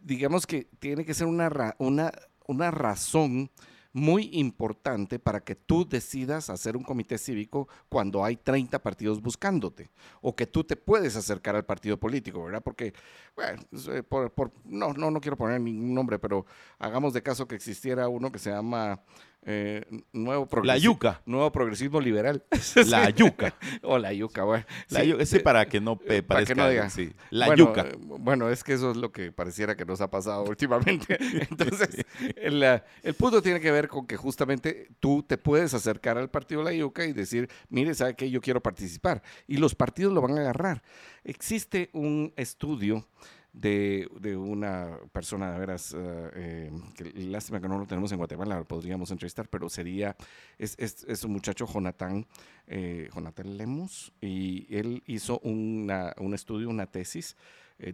digamos 0.00 0.46
que 0.46 0.68
tiene 0.78 1.04
que 1.04 1.14
ser 1.14 1.26
una, 1.26 1.74
una 1.78 2.12
una 2.46 2.70
razón 2.70 3.50
muy 3.94 4.28
importante 4.32 5.20
para 5.20 5.40
que 5.40 5.54
tú 5.54 5.88
decidas 5.88 6.50
hacer 6.50 6.76
un 6.76 6.82
comité 6.82 7.16
cívico 7.16 7.68
cuando 7.88 8.24
hay 8.24 8.34
30 8.36 8.80
partidos 8.82 9.22
buscándote 9.22 9.88
o 10.20 10.34
que 10.34 10.46
tú 10.46 10.64
te 10.64 10.74
puedes 10.74 11.14
acercar 11.14 11.54
al 11.54 11.64
partido 11.64 11.96
político, 11.96 12.44
¿verdad? 12.44 12.60
Porque, 12.60 12.92
bueno, 13.36 13.62
eh, 13.92 14.02
por, 14.02 14.52
no, 14.64 14.92
no, 14.92 15.12
no 15.12 15.20
quiero 15.20 15.36
poner 15.36 15.60
ningún 15.60 15.94
nombre, 15.94 16.18
pero 16.18 16.44
hagamos 16.80 17.12
de 17.12 17.22
caso 17.22 17.46
que 17.46 17.54
existiera 17.54 18.08
uno 18.08 18.32
que 18.32 18.40
se 18.40 18.50
llama 18.50 19.00
eh, 19.46 19.84
nuevo 20.12 20.48
la 20.62 20.78
yuca. 20.78 21.20
Nuevo 21.26 21.52
progresismo 21.52 22.00
liberal. 22.00 22.42
La 22.86 23.10
yuca. 23.10 23.54
o 23.82 23.98
la 23.98 24.12
yuca, 24.12 24.44
bueno. 24.44 24.64
ese 24.90 25.40
para 25.40 25.66
que 25.66 25.80
no 25.80 25.96
parezca. 25.96 26.26
Para 26.26 26.44
que 26.44 26.54
no 26.54 26.68
diga. 26.68 26.88
La 27.30 27.54
yuca. 27.54 27.82
Eh, 27.82 27.96
bueno, 27.98 28.48
es 28.48 28.64
que 28.64 28.72
eso 28.72 28.90
es 28.90 28.96
lo 28.96 29.12
que 29.12 29.32
pareciera 29.32 29.76
que 29.76 29.84
nos 29.84 30.00
ha 30.00 30.10
pasado 30.10 30.44
últimamente. 30.48 31.18
Entonces, 31.50 32.04
el, 32.36 32.62
el, 32.62 33.14
punto 33.14 33.42
tiene 33.42 33.60
que 33.60 33.70
ver 33.70 33.88
con 33.88 34.06
que 34.06 34.16
justamente 34.16 34.88
tú 34.98 35.22
te 35.22 35.36
puedes 35.36 35.74
acercar 35.74 36.16
al 36.16 36.30
partido 36.30 36.62
la 36.62 36.72
yuca 36.72 37.04
y 37.04 37.12
decir, 37.12 37.48
mire, 37.68 37.94
¿sabe 37.94 38.14
qué? 38.14 38.30
Yo 38.30 38.40
quiero 38.40 38.62
participar. 38.62 39.22
Y 39.46 39.58
los 39.58 39.74
partidos 39.74 40.12
lo 40.12 40.22
van 40.22 40.38
a 40.38 40.40
agarrar. 40.40 40.82
Existe 41.22 41.90
un 41.92 42.32
estudio 42.36 43.06
de, 43.54 44.08
de, 44.20 44.36
una 44.36 44.98
persona, 45.12 45.52
de 45.52 45.58
veras, 45.58 45.94
eh, 45.94 46.30
eh, 46.34 46.72
que 46.96 47.04
lástima 47.04 47.60
que 47.60 47.68
no 47.68 47.78
lo 47.78 47.86
tenemos 47.86 48.10
en 48.10 48.18
Guatemala, 48.18 48.58
lo 48.58 48.66
podríamos 48.66 49.10
entrevistar, 49.12 49.48
pero 49.48 49.68
sería, 49.68 50.16
es, 50.58 50.74
es, 50.76 51.04
es 51.04 51.24
un 51.24 51.32
muchacho, 51.32 51.66
Jonathan, 51.66 52.26
eh, 52.66 53.08
Jonathan 53.14 53.56
Lemus, 53.56 54.12
y 54.20 54.66
él 54.76 55.02
hizo 55.06 55.38
una, 55.40 56.14
un 56.18 56.34
estudio, 56.34 56.68
una 56.68 56.86
tesis 56.86 57.36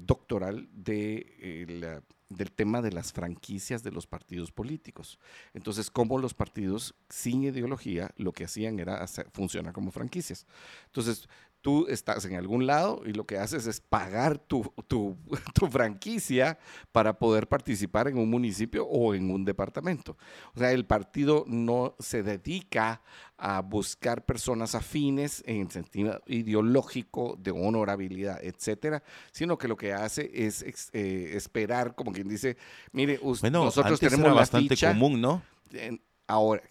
doctoral 0.02 0.69
de, 0.73 2.02
del 2.29 2.52
tema 2.52 2.83
de 2.83 2.93
las 2.93 3.12
franquicias 3.12 3.83
de 3.83 3.90
los 3.90 4.07
partidos 4.07 4.52
políticos. 4.52 5.19
Entonces, 5.55 5.90
cómo 5.90 6.19
los 6.19 6.35
partidos 6.35 6.95
sin 7.09 7.45
ideología 7.45 8.11
lo 8.17 8.33
que 8.33 8.45
hacían 8.45 8.79
era 8.79 9.02
hacer, 9.02 9.29
funcionar 9.33 9.73
como 9.73 9.90
franquicias. 9.90 10.47
Entonces, 10.87 11.29
tú 11.61 11.87
estás 11.88 12.25
en 12.25 12.35
algún 12.35 12.67
lado 12.67 13.02
y 13.05 13.12
lo 13.12 13.26
que 13.26 13.38
haces 13.38 13.67
es 13.67 13.81
pagar 13.81 14.38
tu, 14.38 14.73
tu, 14.88 15.17
franquicia 15.71 16.59
para 16.93 17.19
poder 17.19 17.49
participar 17.49 18.09
en 18.09 18.19
un 18.19 18.31
municipio 18.31 18.87
o 18.87 19.14
en 19.14 19.31
un 19.31 19.45
departamento. 19.45 20.17
O 20.55 20.59
sea, 20.59 20.73
el 20.73 20.87
partido 20.87 21.45
no 21.47 21.95
se 21.99 22.23
dedica 22.23 23.02
a 23.37 23.61
buscar 23.61 24.25
personas 24.25 24.75
afines 24.75 25.43
en 25.47 25.71
sentido 25.71 26.21
ideológico, 26.26 27.37
de 27.38 27.50
honorabilidad, 27.50 28.38
etcétera, 28.43 29.02
sino 29.33 29.57
que 29.57 29.69
lo 29.69 29.76
que 29.76 29.93
hace 29.93 30.31
es 30.33 30.62
eh, 30.93 31.33
esperar, 31.35 31.95
como 31.95 32.12
quien 32.12 32.29
dice, 32.29 32.57
mire, 32.93 33.19
nosotros 33.23 34.00
tenemos 34.00 34.26
era 34.26 34.35
bastante 34.35 34.76
común, 34.76 35.21
¿no? 35.21 35.43
Ahora, 36.26 36.62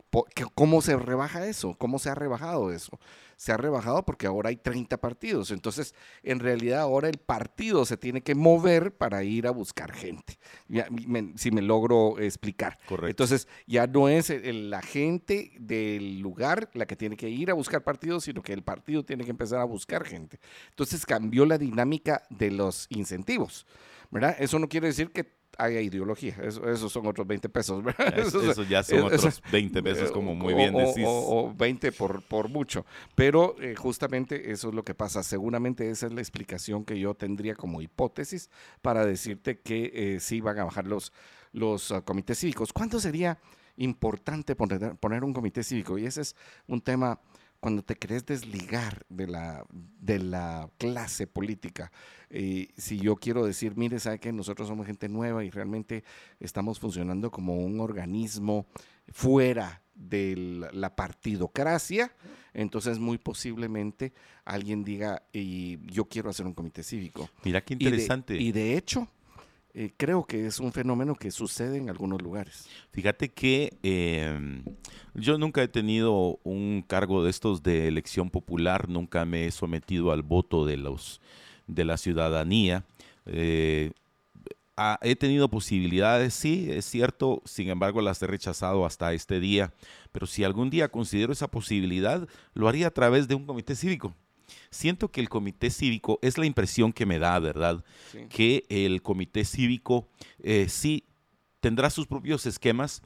¿cómo 0.56 0.82
se 0.82 0.96
rebaja 0.96 1.46
eso? 1.46 1.76
¿Cómo 1.78 2.00
se 2.00 2.10
ha 2.10 2.16
rebajado 2.16 2.72
eso? 2.72 2.98
Se 3.40 3.54
ha 3.54 3.58
rebajado 3.58 4.04
porque 4.04 4.28
ahora 4.28 4.50
hay 4.50 4.58
30 4.58 4.98
partidos. 4.98 5.52
Entonces, 5.52 5.96
en 6.24 6.42
realidad 6.42 6.82
ahora 6.82 7.08
el 7.08 7.20
partido 7.20 7.86
se 7.86 7.96
tiene 7.96 8.22
que 8.22 8.36
mover 8.36 8.98
para 8.98 9.24
ir 9.24 9.48
a 9.48 9.52
buscar 9.52 9.94
gente. 9.94 10.38
si 11.38 11.50
me 11.50 11.62
logro 11.62 12.20
explicar. 12.20 12.78
Correcto. 12.86 13.24
Entonces, 13.24 13.48
ya 13.66 13.88
no 13.88 14.10
es 14.10 14.30
la 14.44 14.82
gente 14.82 15.54
del 15.58 16.20
lugar 16.20 16.70
la 16.74 16.86
que 16.86 16.98
tiene 16.98 17.16
que 17.16 17.30
ir 17.30 17.50
a 17.50 17.54
buscar 17.54 17.82
partidos, 17.82 18.26
sino 18.26 18.42
que 18.42 18.52
el 18.52 18.62
partido 18.62 19.06
tiene 19.06 19.24
que 19.24 19.32
empezar 19.32 19.62
a 19.62 19.64
buscar 19.64 20.04
gente. 20.04 20.38
Entonces, 20.72 21.06
cambió 21.06 21.46
la 21.46 21.58
dinámica 21.58 22.24
de 22.30 22.52
los 22.52 22.88
incentivos. 22.90 23.66
¿verdad? 24.12 24.36
Eso 24.40 24.60
no 24.60 24.68
quiere 24.68 24.88
decir 24.88 25.12
que 25.12 25.39
haya 25.60 25.82
ideología. 25.82 26.36
Eso, 26.42 26.68
esos 26.70 26.92
son 26.92 27.06
otros 27.06 27.28
20 27.28 27.50
pesos. 27.50 27.84
Eso, 28.16 28.64
ya 28.64 28.82
son 28.82 29.04
otros 29.04 29.42
20 29.52 29.84
pesos, 29.84 30.12
como 30.12 30.34
muy 30.34 30.54
bien 30.54 30.74
decís. 30.74 31.06
O, 31.06 31.54
20 31.56 31.92
por, 31.92 32.22
por 32.24 32.50
mucho. 32.50 32.86
Pero 33.14 33.56
eh, 33.60 33.76
justamente 33.76 34.52
eso 34.52 34.70
es 34.70 34.76
lo 34.76 34.84
que 34.84 34.96
pasa. 34.96 35.22
Seguramente 35.22 35.90
esa 35.90 36.08
es 36.08 36.14
la 36.14 36.22
explicación 36.22 36.86
que 36.86 37.00
yo 37.00 37.14
tendría 37.14 37.56
como 37.56 37.82
hipótesis 37.82 38.50
para 38.82 39.06
decirte 39.06 39.60
que 39.60 39.92
eh, 39.94 40.20
sí 40.20 40.42
van 40.42 40.60
a 40.60 40.64
bajar 40.64 40.88
los, 40.88 41.12
los 41.52 41.92
uh, 41.92 42.02
comités 42.04 42.40
cívicos. 42.40 42.72
¿Cuánto 42.74 43.00
sería 43.00 43.38
importante 43.78 44.56
poner, 44.56 44.96
poner 44.96 45.24
un 45.24 45.34
comité 45.34 45.64
cívico? 45.64 45.98
Y 45.98 46.06
ese 46.06 46.22
es 46.22 46.36
un 46.68 46.82
tema 46.82 47.20
cuando 47.60 47.84
te 47.84 47.96
querés 47.96 48.26
desligar 48.26 49.06
de 49.10 49.28
la, 49.28 49.66
de 49.72 50.20
la 50.20 50.70
clase 50.78 51.28
política, 51.28 51.92
eh, 52.30 52.70
si 52.78 52.98
yo 52.98 53.16
quiero 53.16 53.46
decir, 53.46 53.76
mire, 53.76 54.00
sabe 54.00 54.20
que 54.20 54.32
nosotros 54.32 54.68
somos 54.68 54.86
gente 54.86 55.10
nueva 55.10 55.44
y 55.44 55.50
realmente 55.50 56.04
estamos 56.40 56.80
funcionando 56.80 57.32
como 57.32 57.58
un 57.58 57.80
organismo 57.80 58.66
fuera 59.10 59.82
de 59.96 60.70
la 60.72 60.96
partidocracia, 60.96 62.14
entonces 62.54 63.00
muy 63.00 63.18
posiblemente 63.18 64.14
alguien 64.46 64.84
diga, 64.84 65.24
y 65.34 65.80
yo 65.92 66.06
quiero 66.06 66.30
hacer 66.30 66.46
un 66.46 66.54
comité 66.54 66.84
cívico. 66.84 67.30
Mira 67.44 67.62
qué 67.62 67.74
interesante. 67.74 68.38
y 68.38 68.52
de 68.52 68.78
hecho, 68.78 69.10
eh, 69.74 69.92
creo 69.96 70.26
que 70.26 70.48
es 70.48 70.60
un 70.60 70.72
fenómeno 70.72 71.16
que 71.16 71.30
sucede 71.30 71.78
en 71.78 71.90
algunos 71.90 72.22
lugares. 72.22 72.68
Fíjate 72.92 73.30
que 73.30 73.78
em, 73.84 74.64
yo 75.14 75.38
nunca 75.38 75.62
he 75.62 75.68
tenido 75.68 76.40
un 76.44 76.84
cargo 76.88 77.24
de 77.24 77.30
estos 77.30 77.62
de 77.62 77.88
elección 77.88 78.32
popular, 78.32 78.90
nunca 78.90 79.26
me 79.26 79.46
he 79.46 79.52
sometido 79.52 80.12
al 80.12 80.24
voto 80.24 80.66
de, 80.66 80.78
los, 80.78 81.22
de 81.68 81.86
la 81.86 81.98
ciudadanía. 81.98 82.84
Eh, 83.28 83.92
he 85.02 85.16
tenido 85.16 85.50
posibilidades, 85.50 86.34
sí, 86.34 86.68
es 86.72 86.86
cierto, 86.86 87.42
sin 87.46 87.70
embargo 87.70 88.02
las 88.02 88.22
he 88.24 88.28
rechazado 88.28 88.86
hasta 88.86 89.14
este 89.14 89.40
día, 89.40 89.74
pero 90.12 90.26
si 90.26 90.44
algún 90.44 90.70
día 90.70 90.88
considero 90.88 91.34
esa 91.34 91.50
posibilidad, 91.50 92.28
lo 92.54 92.68
haría 92.68 92.88
a 92.88 92.92
través 92.92 93.28
de 93.28 93.36
un 93.36 93.46
comité 93.46 93.76
cívico 93.76 94.16
siento 94.70 95.10
que 95.10 95.22
el 95.22 95.30
comité 95.30 95.70
cívico, 95.70 96.20
es 96.22 96.38
la 96.38 96.46
impresión 96.46 96.94
que 96.94 97.06
me 97.06 97.20
da, 97.20 97.38
¿verdad? 97.40 97.84
Que 98.30 98.66
el 98.70 99.02
comité 99.02 99.46
cívico 99.46 100.08
eh, 100.42 100.68
sí 100.70 101.06
tendrá 101.60 101.90
sus 101.90 102.08
propios 102.08 102.46
esquemas, 102.46 103.02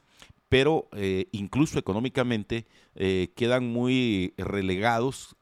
pero 0.48 0.88
eh, 0.92 1.26
incluso 1.32 1.78
económicamente 1.78 2.66
eh, 2.94 3.32
quedan 3.34 3.66
muy 3.66 4.34
relegados 4.36 5.36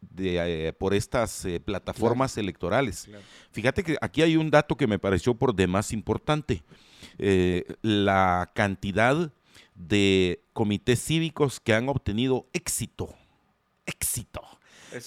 por 0.79 0.95
estas 0.95 1.47
plataformas 1.65 2.39
electorales. 2.39 3.09
Fíjate 3.51 3.83
que 3.83 3.97
aquí 4.01 4.23
hay 4.23 4.37
un 4.37 4.51
dato 4.51 4.77
que 4.77 4.87
me 4.87 4.99
pareció 4.99 5.35
por 5.35 5.55
demás 5.55 5.93
importante. 5.93 6.63
la 7.83 8.51
cantidad 8.55 9.33
de 9.75 10.45
comités 10.53 11.03
cívicos 11.03 11.61
que 11.61 11.75
han 11.75 11.89
obtenido 11.89 12.47
éxito, 12.53 13.15
éxito 13.87 14.43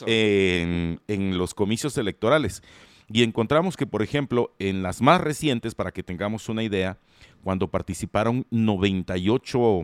en, 0.05 1.37
los 1.37 1.53
comicios 1.53 1.97
electorales. 1.97 2.63
Y 3.07 3.23
encontramos 3.23 3.77
que, 3.77 3.85
por 3.85 4.01
ejemplo, 4.01 4.51
en 4.57 4.81
las 4.81 5.01
más 5.01 5.21
recientes, 5.21 5.75
para 5.75 5.91
que 5.91 6.03
tengamos 6.03 6.49
una 6.49 6.63
idea, 6.63 6.97
cuando 7.43 7.67
participaron 7.67 8.47
98 8.49 9.83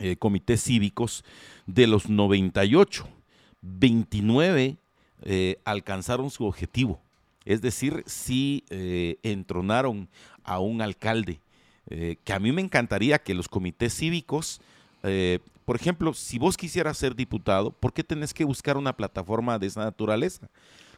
eh, 0.00 0.16
comités 0.16 0.62
cívicos, 0.62 1.24
de 1.66 1.86
los 1.86 2.08
98, 2.08 3.08
29 3.62 4.76
eh, 5.22 5.58
alcanzaron 5.64 6.30
su 6.30 6.44
objetivo. 6.44 7.00
Es 7.44 7.62
decir, 7.62 8.02
sí 8.06 8.64
eh, 8.70 9.18
entronaron 9.22 10.08
a 10.42 10.58
un 10.58 10.82
alcalde, 10.82 11.40
que 11.88 12.32
a 12.32 12.40
mí 12.40 12.50
me 12.50 12.62
encantaría 12.62 13.20
que 13.20 13.32
los 13.32 13.46
comités 13.46 13.94
cívicos 13.94 14.60
por 15.66 15.74
ejemplo, 15.74 16.14
si 16.14 16.38
vos 16.38 16.56
quisieras 16.56 16.96
ser 16.96 17.16
diputado, 17.16 17.72
¿por 17.72 17.92
qué 17.92 18.04
tenés 18.04 18.32
que 18.32 18.44
buscar 18.44 18.76
una 18.76 18.96
plataforma 18.96 19.58
de 19.58 19.66
esa 19.66 19.82
naturaleza? 19.82 20.48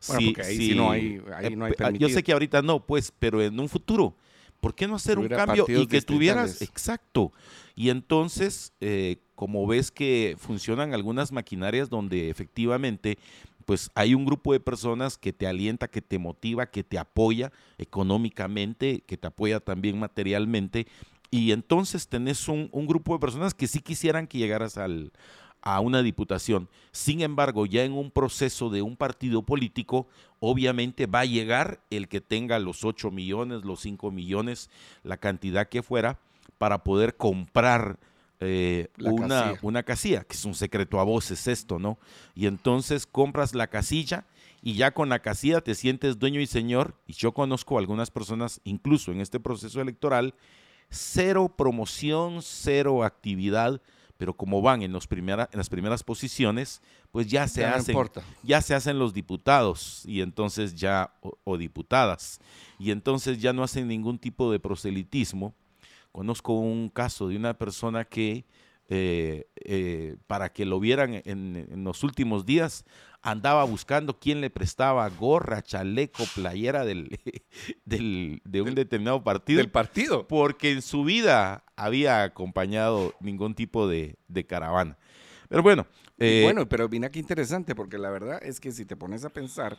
Bueno, 0.07 0.27
porque 0.27 0.43
ahí 0.43 0.57
sí 0.57 0.75
no 0.75 0.91
hay, 0.91 1.23
ahí 1.35 1.57
no 1.57 1.65
hay 1.65 1.73
eh, 1.73 1.99
Yo 1.99 2.11
sé 2.11 2.23
que 2.23 2.33
ahorita 2.33 2.61
no, 2.61 2.85
pues, 2.85 3.11
pero 3.19 3.43
en 3.43 3.59
un 3.59 3.71
futuro, 3.71 4.15
¿por 4.61 4.75
qué 4.75 4.87
no 4.87 4.95
hacer 4.95 5.19
un 5.19 5.27
cambio 5.27 5.65
y 5.67 5.87
que 5.87 6.03
tuvieras, 6.03 6.61
exacto? 6.61 7.33
Y 7.75 7.89
entonces, 7.89 8.75
eh, 8.83 9.17
como 9.35 9.67
ves 9.67 9.91
que 9.91 10.37
funcionan 10.39 10.93
algunas 10.93 11.33
maquinarias 11.33 11.89
donde 11.89 12.29
efectivamente 12.29 13.17
pues 13.65 13.91
hay 13.95 14.15
un 14.15 14.25
grupo 14.25 14.55
de 14.55 14.61
personas 14.61 15.19
que 15.19 15.31
te 15.31 15.47
alienta, 15.47 15.89
que 15.89 16.01
te 16.01 16.19
motiva, 16.19 16.71
que 16.71 16.83
te 16.83 16.99
apoya 16.99 17.53
económicamente, 17.77 19.03
que 19.07 19.19
te 19.19 19.27
apoya 19.27 19.61
también 19.61 19.99
materialmente 19.99 20.87
y 21.31 21.53
entonces 21.53 22.09
tenés 22.09 22.49
un, 22.49 22.71
grupo 22.73 23.13
de 23.13 23.21
personas 23.21 23.55
que 23.55 23.67
sí 23.67 23.81
quisieran 23.81 24.27
que 24.27 24.39
llegaras 24.39 24.79
al, 24.79 25.13
a 25.61 25.81
una 25.81 26.03
diputación. 26.03 26.69
Sin 26.93 27.21
embargo, 27.21 27.67
ya 27.67 27.85
en 27.85 27.93
un 27.93 28.11
proceso 28.11 28.71
de 28.71 28.83
un 28.83 28.97
partido 28.97 29.43
político, 29.43 30.07
obviamente 30.41 31.07
va 31.07 31.21
a 31.21 31.27
llegar 31.27 31.81
el 31.91 32.09
que 32.09 32.21
tenga 32.21 32.59
los 32.59 32.85
8 32.85 33.11
millones, 33.11 33.65
los 33.65 33.81
5 33.81 34.11
millones, 34.11 34.71
la 35.03 35.19
cantidad 35.19 35.69
que 35.69 35.83
fuera, 35.83 36.19
para 36.57 36.83
poder 36.83 37.17
comprar 37.17 37.99
eh, 38.41 38.89
una, 39.01 39.29
casilla. 39.29 39.59
una 39.63 39.83
casilla, 39.83 40.25
que 40.25 40.37
es 40.37 40.45
un 40.45 40.55
secreto 40.55 41.01
a 41.01 41.05
voces 41.05 41.47
esto, 41.47 41.79
¿no? 41.79 41.99
Y 42.35 42.47
entonces 42.47 43.07
compras 43.07 43.55
la 43.55 43.67
casilla 43.67 44.25
y 44.63 44.75
ya 44.75 44.93
con 44.93 45.09
la 45.09 45.21
casilla 45.21 45.61
te 45.61 45.75
sientes 45.75 46.19
dueño 46.19 46.41
y 46.41 46.47
señor. 46.47 46.95
Y 47.07 47.13
yo 47.15 47.33
conozco 47.33 47.79
algunas 47.79 48.11
personas, 48.11 48.61
incluso 48.65 49.13
en 49.13 49.21
este 49.21 49.41
proceso 49.41 49.81
electoral, 49.81 50.35
cero 50.91 51.55
promoción, 51.57 52.41
cero 52.43 53.05
actividad, 53.05 53.81
pero 54.17 54.35
como 54.35 54.61
van 54.61 54.83
en, 54.83 54.93
los 54.93 55.07
primera, 55.07 55.49
en 55.53 55.59
las 55.59 55.69
primeras 55.69 56.03
posiciones, 56.03 56.83
pues 57.13 57.29
ya 57.29 57.47
se, 57.47 57.65
hacen, 57.65 57.97
ya 58.43 58.61
se 58.61 58.75
hacen 58.75 58.99
los 58.99 59.15
diputados 59.15 60.03
y 60.07 60.21
entonces 60.21 60.75
ya, 60.75 61.15
o, 61.45 61.57
diputadas, 61.57 62.41
y 62.79 62.91
entonces 62.91 63.41
ya 63.41 63.53
no 63.53 63.63
hacen 63.63 63.87
ningún 63.87 64.19
tipo 64.19 64.51
de 64.51 64.59
proselitismo. 64.59 65.55
Conozco 66.11 66.55
un 66.55 66.89
caso 66.89 67.29
de 67.29 67.37
una 67.37 67.55
persona 67.55 68.05
que 68.05 68.45
eh, 68.91 69.47
eh, 69.57 70.17
para 70.27 70.51
que 70.51 70.65
lo 70.65 70.81
vieran 70.81 71.21
en, 71.25 71.85
los 71.85 72.03
últimos 72.03 72.47
días, 72.47 72.87
andaba 73.23 73.65
buscando 73.65 74.19
quién 74.19 74.41
le 74.41 74.51
prestaba 74.51 75.09
gorra, 75.09 75.63
chaleco, 75.63 76.25
playera 76.35 76.85
del, 76.85 77.19
de 77.85 78.63
un 78.63 78.75
determinado 78.75 79.23
partido. 79.23 79.59
Del 79.59 79.71
partido. 79.71 80.27
Porque 80.29 80.73
en 80.73 80.83
su 80.83 81.05
vida 81.05 81.65
había 81.77 82.23
acompañado 82.23 83.15
ningún 83.21 83.55
tipo 83.55 83.89
de, 83.89 84.17
caravana. 84.47 84.99
Pero 85.49 85.63
bueno. 85.63 85.87
Eh, 86.19 86.41
bueno, 86.43 86.69
pero 86.69 86.89
mira 86.89 87.11
qué 87.11 87.21
interesante, 87.21 87.75
porque 87.75 87.97
la 87.97 88.11
verdad 88.11 88.41
es 88.43 88.59
que 88.59 88.73
si 88.73 88.85
te 88.85 88.97
pones 88.97 89.25
a 89.25 89.31
pensar 89.31 89.79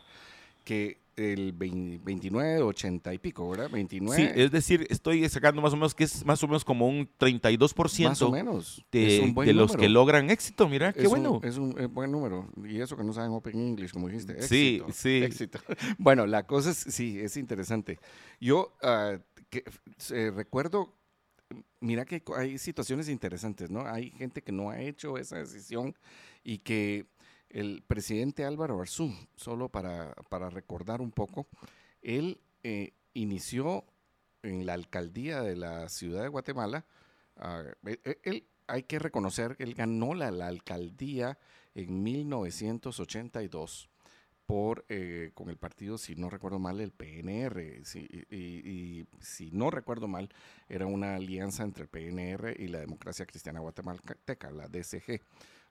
que 0.63 0.99
el 1.19 1.51
29, 1.51 2.61
80 2.61 3.13
y 3.13 3.17
pico, 3.17 3.49
¿verdad? 3.49 3.69
29. 3.69 4.15
Sí, 4.15 4.29
es 4.41 4.51
decir, 4.51 4.87
estoy 4.89 5.27
sacando 5.27 5.61
más 5.61 5.73
o 5.73 5.75
menos 5.75 5.93
que 5.93 6.05
es 6.05 6.25
más 6.25 6.41
o 6.43 6.47
menos 6.47 6.63
como 6.63 6.87
un 6.87 7.09
32% 7.19 8.07
más 8.07 8.21
o 8.21 8.31
menos. 8.31 8.85
de, 8.91 9.33
de 9.45 9.53
los 9.53 9.75
que 9.75 9.89
logran 9.89 10.29
éxito. 10.29 10.69
Mira, 10.69 10.93
qué 10.93 11.07
bueno. 11.07 11.41
es 11.43 11.57
un 11.57 11.75
buen 11.93 12.11
número. 12.11 12.49
Y 12.65 12.79
eso 12.79 12.95
que 12.95 13.03
no 13.03 13.13
saben 13.13 13.31
Open 13.31 13.59
English, 13.59 13.91
como 13.91 14.07
dijiste. 14.07 14.33
Éxito, 14.33 14.85
sí, 14.87 14.93
sí. 14.93 15.23
Éxito. 15.23 15.59
Bueno, 15.97 16.25
la 16.25 16.45
cosa 16.47 16.71
es, 16.71 16.77
sí, 16.77 17.19
es 17.19 17.35
interesante. 17.37 17.99
Yo 18.39 18.73
uh, 18.81 19.19
que, 19.49 19.63
recuerdo, 20.31 20.95
mira 21.79 22.05
que 22.05 22.23
hay 22.37 22.57
situaciones 22.57 23.09
interesantes, 23.09 23.69
¿no? 23.69 23.85
Hay 23.85 24.11
gente 24.11 24.41
que 24.41 24.51
no 24.51 24.69
ha 24.69 24.79
hecho 24.79 25.17
esa 25.17 25.37
decisión 25.37 25.95
y 26.43 26.59
que 26.59 27.07
el 27.49 27.83
presidente 27.85 28.45
Álvaro 28.45 28.81
Arzú, 28.81 29.13
solo 29.35 29.69
para, 29.69 30.13
recordar 30.49 31.01
un 31.01 31.11
poco, 31.11 31.47
él 32.01 32.39
eh, 32.63 32.93
inició 33.13 33.85
en 34.43 34.65
la 34.65 34.73
alcaldía 34.73 35.41
de 35.41 35.55
la 35.55 35.89
ciudad 35.89 36.23
de 36.23 36.29
Guatemala. 36.29 36.85
Ah, 37.37 37.63
e, 37.85 38.19
e, 38.23 38.43
hay 38.67 38.83
que 38.83 38.99
reconocer 38.99 39.57
que 39.57 39.63
él 39.63 39.73
ganó 39.73 40.13
la, 40.13 40.27
alcaldía 40.27 41.37
en 41.73 42.03
1982 42.03 43.89
por, 44.45 44.85
eh, 44.89 45.31
con 45.33 45.49
el 45.49 45.57
partido, 45.57 45.97
si 45.97 46.15
no 46.15 46.29
recuerdo 46.29 46.59
mal, 46.59 46.79
el 46.79 46.91
PNR. 46.91 47.81
y, 48.31 49.05
si 49.19 49.51
no 49.51 49.69
recuerdo 49.69 50.07
mal, 50.07 50.29
era 50.67 50.85
una 50.87 51.15
alianza 51.15 51.63
entre 51.63 51.83
el 51.83 51.89
PNR 51.89 52.55
y 52.57 52.67
la 52.67 52.79
Democracia 52.79 53.25
Cristiana 53.25 53.59
Guatemalteca, 53.59 54.51
la 54.51 54.67
DCG. 54.67 55.21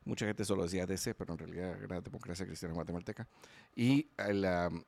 Mucha 0.05 0.27
gente 0.27 0.45
solo 0.45 0.63
decía 0.63 0.87
DC, 0.87 1.15
pero 1.15 1.35
en 1.35 1.39
realidad 1.39 1.83
era 1.83 2.01
Democracia 2.01 2.47
Cristiana 2.47 2.75
Guatemalteca. 2.75 3.29
Y 3.75 4.09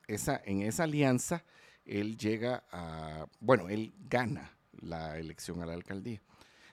esa, 0.07 0.41
en 0.45 0.61
esa 0.61 0.83
alianza, 0.83 1.43
él 1.85 2.17
llega 2.17 2.63
a, 2.71 3.27
bueno, 3.39 3.69
él 3.69 3.93
gana 4.09 4.57
la 4.73 5.17
elección 5.17 5.61
a 5.61 5.65
la 5.65 5.73
alcaldía. 5.73 6.21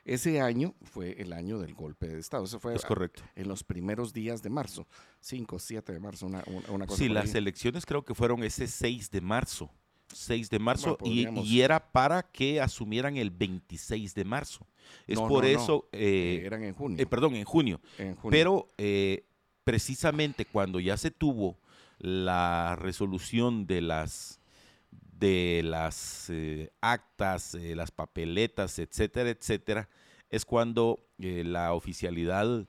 Ese 0.05 0.41
año 0.41 0.75
fue 0.85 1.21
el 1.21 1.35
año 1.35 1.59
del 1.59 1.75
golpe 1.75 2.09
de 2.09 2.19
Estado. 2.19 2.45
Eso 2.45 2.59
fue 2.59 2.75
es 2.75 2.85
correcto. 2.85 3.23
en 3.37 3.47
los 3.47 3.63
primeros 3.63 4.15
días 4.15 4.43
de 4.43 4.49
marzo, 4.49 4.87
5, 5.21 5.59
7 5.59 5.93
de 5.93 6.01
marzo, 6.01 6.27
una, 6.27 6.43
una 6.71 6.87
cosa. 6.87 6.99
Sí, 6.99 7.11
las 7.11 7.35
elecciones 7.35 7.85
creo 7.85 8.03
que 8.03 8.15
fueron 8.15 8.43
ese 8.43 8.67
6 8.67 9.11
de 9.11 9.21
marzo. 9.21 9.71
6 10.13 10.51
de 10.51 10.59
marzo 10.59 10.99
y, 11.05 11.61
era 11.61 11.93
para 11.93 12.23
que 12.23 12.61
asumieran 12.61 13.17
el 13.17 13.31
26 13.31 14.15
de 14.15 14.25
marzo. 14.25 14.67
Es 15.07 15.19
por 15.19 15.45
eso... 15.45 15.89
Eh, 15.93 16.41
eh, 16.43 16.47
eran 16.47 16.65
en 16.65 16.75
junio. 16.75 17.03
Eh, 17.03 17.07
perdón, 17.07 17.35
en 17.35 17.45
junio. 17.45 17.81
Pero 18.31 18.69
precisamente 19.65 20.45
cuando 20.45 20.81
ya 20.81 20.97
se 20.97 21.11
tuvo 21.11 21.59
la 21.99 22.77
resolución 22.77 23.67
de 23.67 23.83
las 23.83 24.41
de 24.91 25.63
las 25.65 26.31
actas, 26.81 27.55
las 27.55 27.91
papeletas, 27.91 28.79
etcétera, 28.79 29.31
etcétera, 29.31 29.89
es 30.31 30.45
cuando 30.45 31.01
la 31.19 31.75
oficialidad 31.75 32.67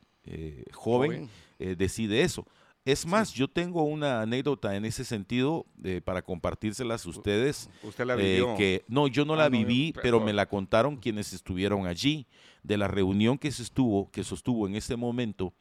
joven, 0.74 1.30
decide 1.60 2.24
eso. 2.24 2.46
Es 2.86 3.06
más, 3.06 3.34
yo 3.34 3.48
tengo 3.48 3.84
una 3.84 4.22
anécdota 4.22 4.76
en 4.76 4.86
ese 4.86 5.04
sentido 5.04 5.66
eh, 5.84 6.02
para 6.04 6.22
compartírselas 6.22 7.06
a 7.06 7.10
ustedes. 7.10 7.70
¿Usted 7.84 8.06
la 8.06 8.16
eh, 8.16 8.18
vivió? 8.18 8.56
que, 8.56 8.84
no, 8.88 9.08
yo 9.08 9.26
no 9.26 9.36
la 9.36 9.46
ah, 9.46 9.50
viví, 9.50 9.94
pero 10.02 10.20
me 10.20 10.34
la 10.34 10.48
contaron 10.48 10.98
quienes 10.98 11.34
estuvieron 11.34 11.86
allí. 11.88 12.26
De 12.64 12.78
la 12.78 12.88
reunión 12.88 13.38
que 13.38 13.52
se 13.52 13.64
estuvo, 13.64 14.12
que 14.12 14.24
sostuvo 14.24 14.68
en 14.68 14.76
ese 14.76 14.96
momento 14.96 15.54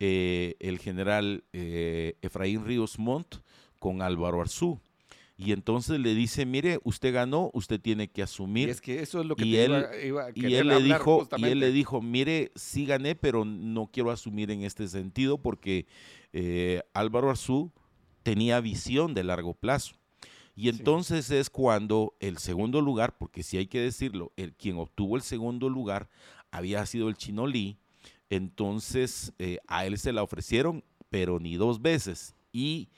eh, 0.00 0.56
el 0.60 0.78
general 0.78 1.44
Efraín 1.52 2.64
Ríos 2.64 2.98
Montt 2.98 3.36
con 3.78 4.00
Álvaro 4.00 4.40
Arzú. 4.40 4.80
Y 5.40 5.52
entonces 5.52 6.00
le 6.00 6.16
dice, 6.16 6.46
mire, 6.46 6.80
usted 6.82 7.14
ganó, 7.14 7.50
usted 7.54 7.80
tiene 7.80 8.08
que 8.08 8.22
asumir. 8.22 8.68
Y 8.68 8.70
es 8.72 8.80
que 8.80 9.00
eso 9.00 9.20
es 9.20 9.26
lo 9.26 9.36
que 9.36 9.46
y 9.46 9.56
él, 9.56 9.86
y 10.34 10.54
él 10.54 10.66
le 10.66 10.82
dijo, 10.82 11.28
y 11.36 11.44
él 11.44 11.60
le 11.60 11.70
dijo, 11.70 12.02
mire, 12.02 12.50
sí 12.56 12.86
gané, 12.86 13.14
pero 13.14 13.44
no 13.44 13.88
quiero 13.92 14.10
asumir 14.10 14.50
en 14.50 14.64
este 14.64 14.88
sentido 14.88 15.38
porque 15.38 15.86
eh, 16.32 16.82
Álvaro 16.94 17.30
Arzú 17.30 17.72
tenía 18.22 18.60
visión 18.60 19.14
de 19.14 19.24
largo 19.24 19.54
plazo. 19.54 19.94
Y 20.54 20.68
entonces 20.68 21.30
es 21.30 21.50
cuando 21.50 22.16
el 22.18 22.38
segundo 22.38 22.80
lugar, 22.80 23.16
porque 23.16 23.44
si 23.44 23.58
hay 23.58 23.68
que 23.68 23.80
decirlo, 23.80 24.32
el 24.36 24.54
quien 24.54 24.76
obtuvo 24.76 25.14
el 25.14 25.22
segundo 25.22 25.68
lugar 25.68 26.10
había 26.50 26.84
sido 26.84 27.08
el 27.08 27.16
Chino 27.16 27.46
Lee, 27.46 27.78
entonces 28.28 29.32
eh, 29.38 29.58
a 29.68 29.86
él 29.86 29.98
se 29.98 30.12
la 30.12 30.24
ofrecieron, 30.24 30.82
pero 31.10 31.38
ni 31.38 31.56
dos 31.56 31.80
veces. 31.80 32.34
Y 32.52 32.88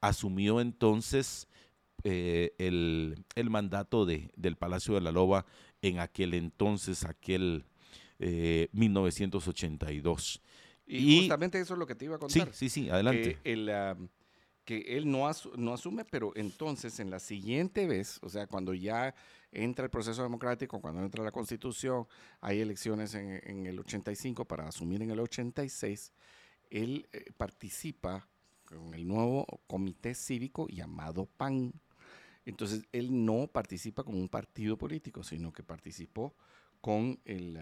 asumió 0.00 0.60
entonces 0.60 1.48
eh, 2.04 2.54
el, 2.58 3.50
mandato 3.50 4.06
de, 4.06 4.30
del 4.36 4.56
Palacio 4.56 4.94
de 4.94 5.00
la 5.00 5.10
Loba 5.10 5.44
en 5.82 5.98
aquel 5.98 6.34
entonces, 6.34 7.04
aquel 7.04 7.64
1982. 8.20 10.40
Y, 10.88 11.20
justamente 11.20 11.60
eso 11.60 11.74
es 11.74 11.78
lo 11.78 11.86
que 11.86 11.94
te 11.94 12.06
iba 12.06 12.16
a 12.16 12.18
contar. 12.18 12.48
Sí, 12.54 12.68
sí, 12.68 12.84
sí, 12.84 12.90
adelante. 12.90 13.38
que 14.64 14.84
él 14.96 15.10
no, 15.10 15.30
no 15.56 15.74
asume, 15.74 16.04
pero 16.04 16.32
entonces 16.34 16.98
en 17.00 17.10
la 17.10 17.18
siguiente 17.20 17.86
vez, 17.86 18.18
o 18.22 18.28
sea, 18.28 18.46
cuando 18.46 18.74
ya 18.74 19.14
entra 19.52 19.84
el 19.84 19.90
proceso 19.90 20.22
democrático, 20.22 20.80
cuando 20.80 21.02
entra 21.02 21.24
la 21.24 21.32
constitución, 21.32 22.06
hay 22.40 22.60
elecciones 22.60 23.14
en, 23.14 23.66
el 23.66 23.78
85 23.78 24.44
para 24.44 24.68
asumir 24.68 25.02
en 25.02 25.10
el 25.10 25.20
86, 25.20 26.12
él 26.70 27.08
eh, 27.12 27.24
participa 27.36 28.28
con 28.64 28.92
el 28.94 29.06
nuevo 29.06 29.46
comité 29.66 30.14
cívico 30.14 30.68
llamado 30.68 31.24
PAN. 31.24 31.72
Entonces, 32.44 32.86
él 32.92 33.24
no 33.24 33.46
participa 33.46 34.04
con 34.04 34.16
un 34.16 34.28
partido 34.28 34.76
político, 34.76 35.22
sino 35.22 35.52
que 35.52 35.62
participó 35.62 36.34
con 36.80 37.18
el... 37.24 37.58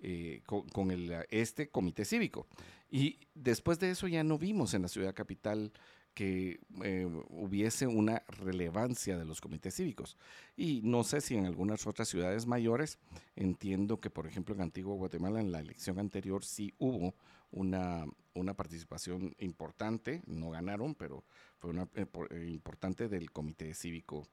Eh, 0.00 0.42
con, 0.46 0.92
el, 0.92 1.12
este 1.28 1.70
comité 1.70 2.04
cívico. 2.04 2.46
Y 2.88 3.18
después 3.34 3.80
de 3.80 3.90
eso 3.90 4.06
ya 4.06 4.22
no 4.22 4.38
vimos 4.38 4.72
en 4.74 4.82
la 4.82 4.88
ciudad 4.88 5.12
capital 5.12 5.72
que 6.14 6.60
eh, 6.84 7.04
hubiese 7.30 7.88
una 7.88 8.22
relevancia 8.28 9.18
de 9.18 9.24
los 9.24 9.40
comités 9.40 9.74
cívicos. 9.74 10.16
Y 10.56 10.82
no 10.84 11.02
sé 11.02 11.20
si 11.20 11.34
en 11.34 11.46
algunas 11.46 11.84
otras 11.88 12.06
ciudades 12.06 12.46
mayores, 12.46 13.00
entiendo 13.34 14.00
que 14.00 14.08
por 14.08 14.28
ejemplo 14.28 14.54
en 14.54 14.60
Antigua 14.60 14.94
Guatemala 14.94 15.40
en 15.40 15.50
la 15.50 15.58
elección 15.58 15.98
anterior 15.98 16.44
sí 16.44 16.72
hubo 16.78 17.16
una, 17.50 18.04
una 18.34 18.54
participación 18.54 19.34
importante, 19.40 20.22
no 20.26 20.50
ganaron, 20.50 20.94
pero 20.94 21.24
fue 21.58 21.70
una 21.70 21.88
eh, 21.96 22.46
importante 22.48 23.08
del 23.08 23.32
comité 23.32 23.74
cívico 23.74 24.28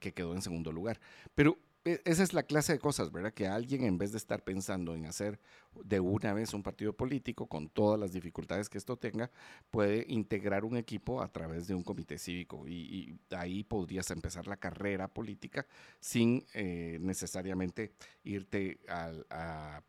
que 0.00 0.12
quedó 0.12 0.34
en 0.34 0.42
segundo 0.42 0.72
lugar. 0.72 0.98
Pero 1.32 1.56
esa 1.84 2.22
es 2.22 2.34
la 2.34 2.42
clase 2.42 2.74
de 2.74 2.78
cosas, 2.78 3.10
¿verdad? 3.10 3.32
Que 3.32 3.46
alguien 3.46 3.84
en 3.84 3.96
vez 3.96 4.12
de 4.12 4.18
estar 4.18 4.44
pensando 4.44 4.94
en 4.94 5.06
hacer 5.06 5.40
de 5.84 5.98
una 5.98 6.34
vez 6.34 6.52
un 6.52 6.62
partido 6.62 6.92
político 6.92 7.46
con 7.46 7.70
todas 7.70 7.98
las 7.98 8.12
dificultades 8.12 8.68
que 8.68 8.76
esto 8.76 8.98
tenga, 8.98 9.30
puede 9.70 10.04
integrar 10.08 10.64
un 10.64 10.76
equipo 10.76 11.22
a 11.22 11.32
través 11.32 11.66
de 11.68 11.74
un 11.74 11.82
comité 11.82 12.18
cívico 12.18 12.68
y, 12.68 13.18
ahí 13.30 13.64
podrías 13.64 14.10
empezar 14.10 14.46
la 14.46 14.58
carrera 14.58 15.08
política 15.08 15.66
sin 16.00 16.44
eh, 16.52 16.98
necesariamente 17.00 17.92
irte 18.24 18.80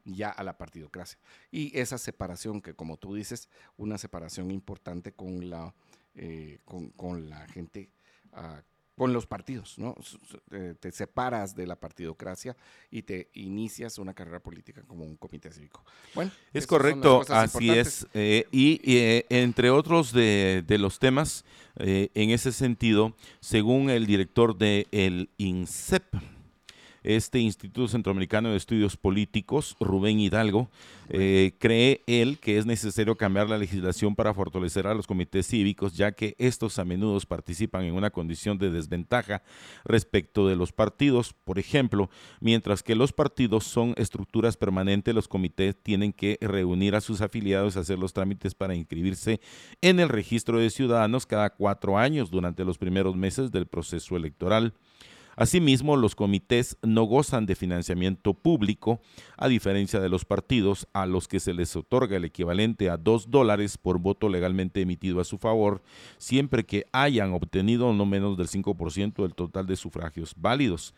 ya 0.06 0.30
a 0.30 0.44
la 0.44 0.58
partidocracia. 0.58 1.20
Y 1.52 1.78
esa 1.78 1.98
separación 1.98 2.62
que, 2.62 2.74
como 2.74 2.98
tú 2.98 3.16
dices, 3.16 3.50
una 3.76 3.98
separación 3.98 4.52
importante 4.52 5.12
con 5.14 5.50
la, 5.50 5.74
eh, 6.16 6.60
con, 6.66 7.30
la 7.30 7.48
gente 7.48 7.90
uh, 8.34 8.62
con 8.96 9.14
los 9.14 9.26
partidos, 9.26 9.80
¿no? 9.80 9.96
Te 10.80 10.92
separas 10.92 11.56
de 11.56 11.66
la 11.66 11.76
partidocracia 11.76 12.56
y 12.90 13.02
te 13.04 13.30
inicias 13.34 13.98
una 13.98 14.14
carrera 14.14 14.40
política 14.40 14.84
como 14.86 15.06
un 15.06 15.16
comité 15.16 15.52
cívico. 15.52 15.84
Bueno, 16.14 16.32
es 16.54 16.68
correcto, 16.68 17.24
así 17.30 17.70
es. 17.70 18.08
Eh, 18.14 18.46
y 18.52 18.80
eh, 18.84 19.26
entre 19.30 19.70
otros 19.70 20.12
de, 20.12 20.64
los 20.80 21.00
temas, 21.00 21.46
eh, 21.78 22.10
en 22.14 22.30
ese 22.32 22.52
sentido, 22.52 23.16
según 23.40 23.90
el 23.90 24.06
director 24.06 24.58
del 24.58 24.88
el 24.92 25.30
INSEP, 25.38 26.04
este 27.04 27.40
Instituto 27.40 27.88
Centroamericano 27.88 28.50
de 28.50 28.58
Estudios 28.58 28.98
Políticos, 28.98 29.76
Rubén 29.80 30.20
Hidalgo, 30.20 30.70
eh, 31.10 31.54
cree 31.60 32.04
él 32.08 32.40
que 32.40 32.58
es 32.58 32.66
necesario 32.66 33.18
cambiar 33.18 33.50
la 33.50 33.58
legislación 33.58 34.16
para 34.16 34.34
fortalecer 34.34 34.88
a 34.88 34.94
los 34.94 35.08
comités 35.08 35.48
cívicos, 35.48 35.96
ya 35.96 36.12
que 36.12 36.36
estos 36.38 36.80
a 36.80 36.86
menudo 36.86 37.20
participan 37.28 37.84
en 37.84 37.96
una 37.96 38.12
condición 38.12 38.58
de 38.58 38.72
desventaja 38.72 39.44
respecto 39.84 40.48
de 40.48 40.56
los 40.56 40.72
partidos. 40.72 41.34
Por 41.34 41.60
ejemplo, 41.60 42.10
mientras 42.40 42.84
que 42.84 42.96
los 42.96 43.12
partidos 43.12 43.66
son 43.66 43.94
estructuras 43.98 44.58
permanentes, 44.58 45.14
los 45.14 45.28
comités 45.28 45.76
tienen 45.82 46.14
que 46.14 46.38
reunir 46.42 46.96
a 46.96 47.02
sus 47.02 47.22
afiliados 47.22 47.76
y 47.76 47.80
hacer 47.80 48.00
los 48.00 48.14
trámites 48.14 48.56
para 48.56 48.76
inscribirse 48.76 49.42
en 49.82 50.00
el 50.00 50.10
registro 50.10 50.60
de 50.60 50.70
ciudadanos 50.70 51.26
cada 51.26 51.50
cuatro 51.50 51.98
años 51.98 52.32
durante 52.32 52.64
los 52.64 52.78
primeros 52.78 53.16
meses 53.16 53.52
del 53.52 53.66
proceso 53.66 54.16
electoral. 54.16 54.74
Asimismo, 55.36 55.96
los 55.96 56.16
comités 56.16 56.78
no 56.82 57.04
gozan 57.04 57.46
de 57.46 57.56
financiamiento 57.56 58.34
público, 58.34 59.02
a 59.38 59.48
diferencia 59.48 60.00
de 60.00 60.10
los 60.10 60.26
partidos 60.26 60.88
a 60.94 61.06
los 61.06 61.28
que 61.28 61.40
se 61.40 61.54
les 61.54 61.76
otorga 61.76 62.18
el 62.18 62.26
equivalente 62.26 62.90
a 62.90 62.98
dos 62.98 63.32
dólares 63.32 63.78
por 63.78 64.00
voto 64.00 64.30
legalmente 64.30 64.82
emitido 64.82 65.22
a 65.22 65.26
su 65.26 65.38
favor, 65.38 65.82
siempre 66.18 66.66
que 66.66 66.86
hayan 66.92 67.34
obtenido 67.34 67.94
no 67.94 68.06
menos 68.06 68.38
del 68.38 68.48
5% 68.48 69.22
del 69.24 69.36
total 69.36 69.68
de 69.68 69.76
sufragios 69.76 70.34
válidos. 70.38 70.94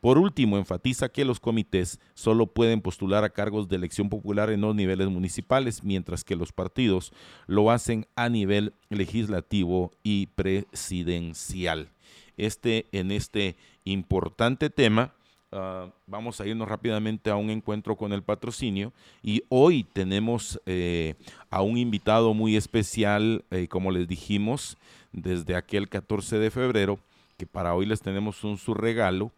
Por 0.00 0.16
último, 0.16 0.58
enfatiza 0.58 1.08
que 1.08 1.24
los 1.24 1.40
comités 1.40 1.98
solo 2.14 2.46
pueden 2.46 2.82
postular 2.82 3.24
a 3.24 3.30
cargos 3.30 3.68
de 3.68 3.76
elección 3.76 4.08
popular 4.08 4.50
en 4.50 4.60
los 4.60 4.74
niveles 4.74 5.08
municipales, 5.08 5.82
mientras 5.82 6.22
que 6.22 6.36
los 6.36 6.52
partidos 6.52 7.12
lo 7.46 7.70
hacen 7.70 8.06
a 8.14 8.28
nivel 8.28 8.74
legislativo 8.90 9.90
y 10.04 10.26
presidencial. 10.26 11.90
Este, 12.36 12.86
en 12.92 13.10
este 13.10 13.56
importante 13.92 14.70
tema. 14.70 15.12
Ah, 15.50 15.90
vamos 16.06 16.40
a 16.40 16.46
irnos 16.46 16.68
rápidamente 16.68 17.30
a 17.30 17.36
un 17.36 17.48
encuentro 17.48 17.96
con 17.96 18.12
el 18.12 18.22
patrocinio 18.22 18.92
y 19.22 19.42
hoy 19.48 19.82
tenemos 19.82 20.60
eh, 20.66 21.14
a 21.48 21.62
un 21.62 21.78
invitado 21.78 22.34
muy 22.34 22.54
especial, 22.54 23.44
eh, 23.50 23.66
como 23.66 23.90
les 23.90 24.06
dijimos, 24.06 24.76
desde 25.12 25.56
aquel 25.56 25.88
14 25.88 26.38
de 26.38 26.50
febrero, 26.50 26.98
que 27.38 27.46
para 27.46 27.74
hoy 27.74 27.86
les 27.86 28.02
tenemos 28.02 28.44
un 28.44 28.58
su 28.58 28.74
regalo. 28.74 29.32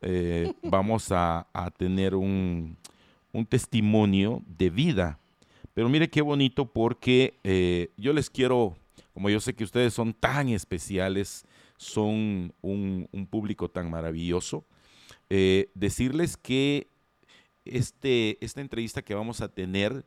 Eh, 0.00 0.50
vamos 0.62 1.08
a, 1.10 1.46
tener 1.76 2.14
un, 2.14 2.78
un, 3.32 3.44
testimonio 3.44 4.42
de 4.46 4.70
vida. 4.70 5.18
Pero 5.74 5.90
mire 5.90 6.08
qué 6.08 6.22
bonito 6.22 6.64
porque 6.64 7.90
yo 7.96 8.12
les 8.14 8.30
quiero, 8.30 8.76
como 9.12 9.28
yo 9.28 9.40
sé 9.40 9.54
que 9.54 9.64
ustedes 9.64 9.92
son 9.92 10.14
tan 10.14 10.48
especiales, 10.48 11.44
son 11.80 12.52
un, 12.60 13.08
público 13.30 13.70
tan 13.70 13.90
maravilloso. 13.90 14.66
Eh, 15.30 15.70
decirles 15.74 16.36
que 16.36 16.88
este, 17.64 18.36
esta 18.44 18.60
entrevista 18.60 19.00
que 19.00 19.14
vamos 19.14 19.40
a 19.40 19.48
tener, 19.48 20.04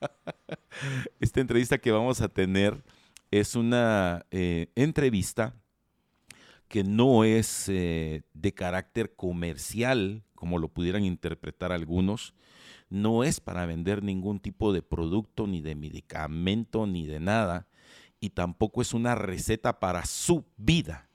esta 1.20 1.40
entrevista 1.40 1.76
que 1.76 1.92
vamos 1.92 2.22
a 2.22 2.30
tener 2.30 2.82
es 3.30 3.54
una 3.54 4.24
eh, 4.30 4.68
entrevista 4.76 5.54
que 6.68 6.84
no 6.84 7.24
es 7.24 7.68
eh, 7.68 8.22
de 8.32 8.54
carácter 8.54 9.14
comercial, 9.14 10.22
como 10.34 10.58
lo 10.58 10.68
pudieran 10.68 11.04
interpretar 11.04 11.70
algunos, 11.70 12.32
no 12.88 13.24
es 13.24 13.40
para 13.40 13.66
vender 13.66 14.02
ningún 14.02 14.40
tipo 14.40 14.72
de 14.72 14.80
producto, 14.80 15.46
ni 15.46 15.60
de 15.60 15.74
medicamento, 15.74 16.86
ni 16.86 17.06
de 17.06 17.20
nada, 17.20 17.66
y 18.22 18.30
tampoco 18.30 18.80
es 18.80 18.94
una 18.94 19.16
receta 19.16 19.80
para 19.80 20.06
su 20.06 20.44
vida. 20.56 21.10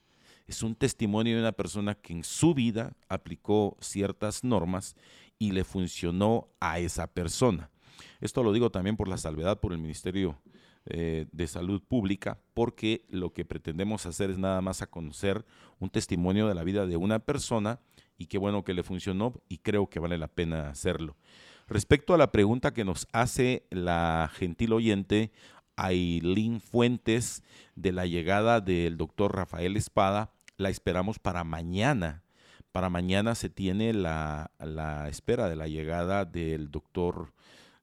Es 0.46 0.62
un 0.62 0.76
testimonio 0.76 1.36
de 1.36 1.42
una 1.42 1.54
persona 1.54 1.96
que 1.96 2.12
en 2.12 2.26
su 2.26 2.54
vida 2.54 2.98
aplicó 3.08 3.78
ciertas 3.80 4.44
normas 4.44 4.98
y 5.40 5.52
le 5.52 5.64
funcionó 5.64 6.50
a 6.60 6.80
esa 6.80 7.08
persona. 7.08 7.72
Esto 8.20 8.44
lo 8.44 8.52
digo 8.52 8.72
también 8.72 8.98
por 8.98 9.08
la 9.08 9.18
salvedad 9.18 9.62
por 9.62 9.72
el 9.72 9.78
Ministerio 9.78 10.38
eh, 10.86 11.28
de 11.32 11.48
Salud 11.48 11.82
Pública, 11.82 12.42
porque 12.54 13.06
lo 13.08 13.32
que 13.32 13.46
pretendemos 13.46 14.06
hacer 14.06 14.30
es 14.30 14.38
nada 14.38 14.60
más 14.60 14.82
a 14.82 14.88
conocer 14.88 15.46
un 15.80 15.90
testimonio 15.90 16.50
de 16.50 16.56
la 16.56 16.66
vida 16.66 16.86
de 16.86 16.98
una 16.98 17.20
persona 17.20 17.80
y 18.18 18.26
qué 18.26 18.38
bueno 18.38 18.66
que 18.66 18.74
le 18.74 18.84
funcionó 18.84 19.42
y 19.48 19.60
creo 19.60 19.90
que 19.90 20.02
vale 20.02 20.18
la 20.18 20.28
pena 20.28 20.70
hacerlo. 20.70 21.16
Respecto 21.70 22.14
a 22.14 22.18
la 22.18 22.32
pregunta 22.32 22.74
que 22.74 22.86
nos 22.86 23.08
hace 23.12 23.66
la 23.70 24.32
gentil 24.34 24.72
oyente, 24.72 25.32
Ailín 25.78 26.60
Fuentes 26.60 27.44
de 27.76 27.92
la 27.94 28.06
llegada 28.06 28.60
del 28.60 28.98
doctor 28.98 29.36
Rafael 29.36 29.78
Espada. 29.78 30.32
La 30.58 30.70
esperamos 30.70 31.20
para 31.20 31.44
mañana. 31.44 32.24
Para 32.72 32.90
mañana 32.90 33.36
se 33.36 33.50
tiene 33.50 33.94
la, 33.94 34.52
espera 35.10 35.48
de 35.48 35.56
la 35.56 35.68
llegada 35.68 36.26
del 36.26 36.70
doctor 36.70 37.34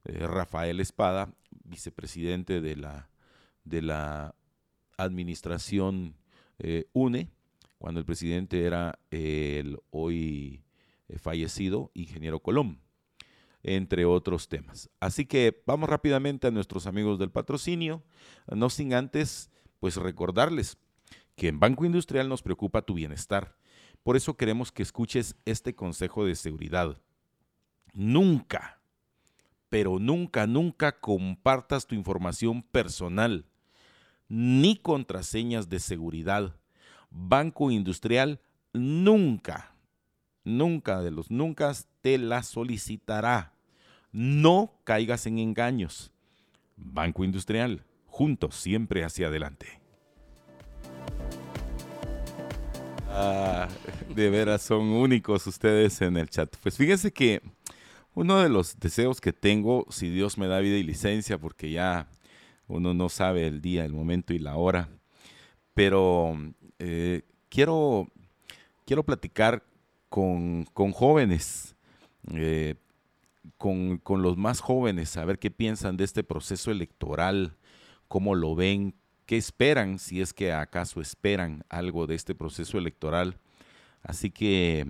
eh, 0.04 0.26
Rafael 0.26 0.80
Espada, 0.80 1.32
vicepresidente 1.64 2.60
de 2.60 2.76
la, 2.76 3.08
de 3.64 3.80
la 3.80 4.34
administración 4.96 6.16
eh, 6.58 6.86
UNE, 6.92 7.30
cuando 7.78 8.00
el 8.00 8.06
presidente 8.06 8.64
era 8.64 8.98
el 9.10 9.78
hoy 9.90 10.62
eh, 11.08 11.18
fallecido 11.18 11.90
ingeniero 11.94 12.40
Colón 12.40 12.83
entre 13.64 14.04
otros 14.04 14.48
temas. 14.48 14.90
Así 15.00 15.26
que 15.26 15.62
vamos 15.66 15.88
rápidamente 15.88 16.46
a 16.46 16.50
nuestros 16.50 16.86
amigos 16.86 17.18
del 17.18 17.30
patrocinio, 17.30 18.04
no 18.46 18.70
sin 18.70 18.94
antes 18.94 19.50
pues 19.80 19.96
recordarles 19.96 20.78
que 21.34 21.48
en 21.48 21.58
Banco 21.58 21.84
Industrial 21.84 22.28
nos 22.28 22.42
preocupa 22.42 22.82
tu 22.82 22.94
bienestar. 22.94 23.56
Por 24.02 24.16
eso 24.16 24.36
queremos 24.36 24.70
que 24.70 24.82
escuches 24.82 25.34
este 25.46 25.74
consejo 25.74 26.24
de 26.24 26.36
seguridad. 26.36 27.00
Nunca, 27.94 28.80
pero 29.70 29.98
nunca, 29.98 30.46
nunca 30.46 31.00
compartas 31.00 31.86
tu 31.86 31.94
información 31.94 32.62
personal, 32.62 33.46
ni 34.28 34.76
contraseñas 34.76 35.68
de 35.68 35.80
seguridad. 35.80 36.54
Banco 37.10 37.70
Industrial 37.70 38.40
nunca, 38.72 39.74
nunca 40.44 41.00
de 41.00 41.10
los 41.10 41.30
nunca 41.30 41.72
te 42.02 42.18
la 42.18 42.42
solicitará. 42.42 43.53
No 44.14 44.70
caigas 44.84 45.26
en 45.26 45.40
engaños. 45.40 46.12
Banco 46.76 47.24
Industrial, 47.24 47.84
juntos 48.06 48.54
siempre 48.54 49.02
hacia 49.02 49.26
adelante. 49.26 49.66
Ah, 53.08 53.66
de 54.14 54.30
veras 54.30 54.62
son 54.62 54.82
únicos 54.90 55.44
ustedes 55.48 56.00
en 56.00 56.16
el 56.16 56.30
chat. 56.30 56.54
Pues 56.62 56.76
fíjense 56.76 57.12
que 57.12 57.42
uno 58.14 58.40
de 58.40 58.48
los 58.48 58.78
deseos 58.78 59.20
que 59.20 59.32
tengo, 59.32 59.84
si 59.90 60.10
Dios 60.10 60.38
me 60.38 60.46
da 60.46 60.60
vida 60.60 60.76
y 60.76 60.84
licencia, 60.84 61.36
porque 61.36 61.72
ya 61.72 62.06
uno 62.68 62.94
no 62.94 63.08
sabe 63.08 63.48
el 63.48 63.60
día, 63.60 63.84
el 63.84 63.92
momento 63.92 64.32
y 64.32 64.38
la 64.38 64.54
hora, 64.54 64.90
pero 65.74 66.38
eh, 66.78 67.22
quiero, 67.48 68.06
quiero 68.86 69.02
platicar 69.02 69.64
con, 70.08 70.66
jóvenes, 70.92 71.74
eh, 72.32 72.76
con, 73.58 73.98
con, 73.98 74.22
los 74.22 74.36
más 74.36 74.60
jóvenes, 74.60 75.16
a 75.16 75.24
ver 75.24 75.38
qué 75.38 75.50
piensan 75.50 75.96
de 75.96 76.04
este 76.04 76.24
proceso 76.24 76.70
electoral, 76.70 77.56
cómo 78.08 78.34
lo 78.34 78.54
ven, 78.54 78.94
qué 79.26 79.36
esperan, 79.36 79.98
si 79.98 80.20
es 80.20 80.32
que 80.32 80.52
acaso 80.52 81.00
esperan 81.00 81.64
algo 81.68 82.06
de 82.06 82.14
este 82.14 82.34
proceso 82.34 82.78
electoral. 82.78 83.38
Así 84.02 84.30
que 84.30 84.86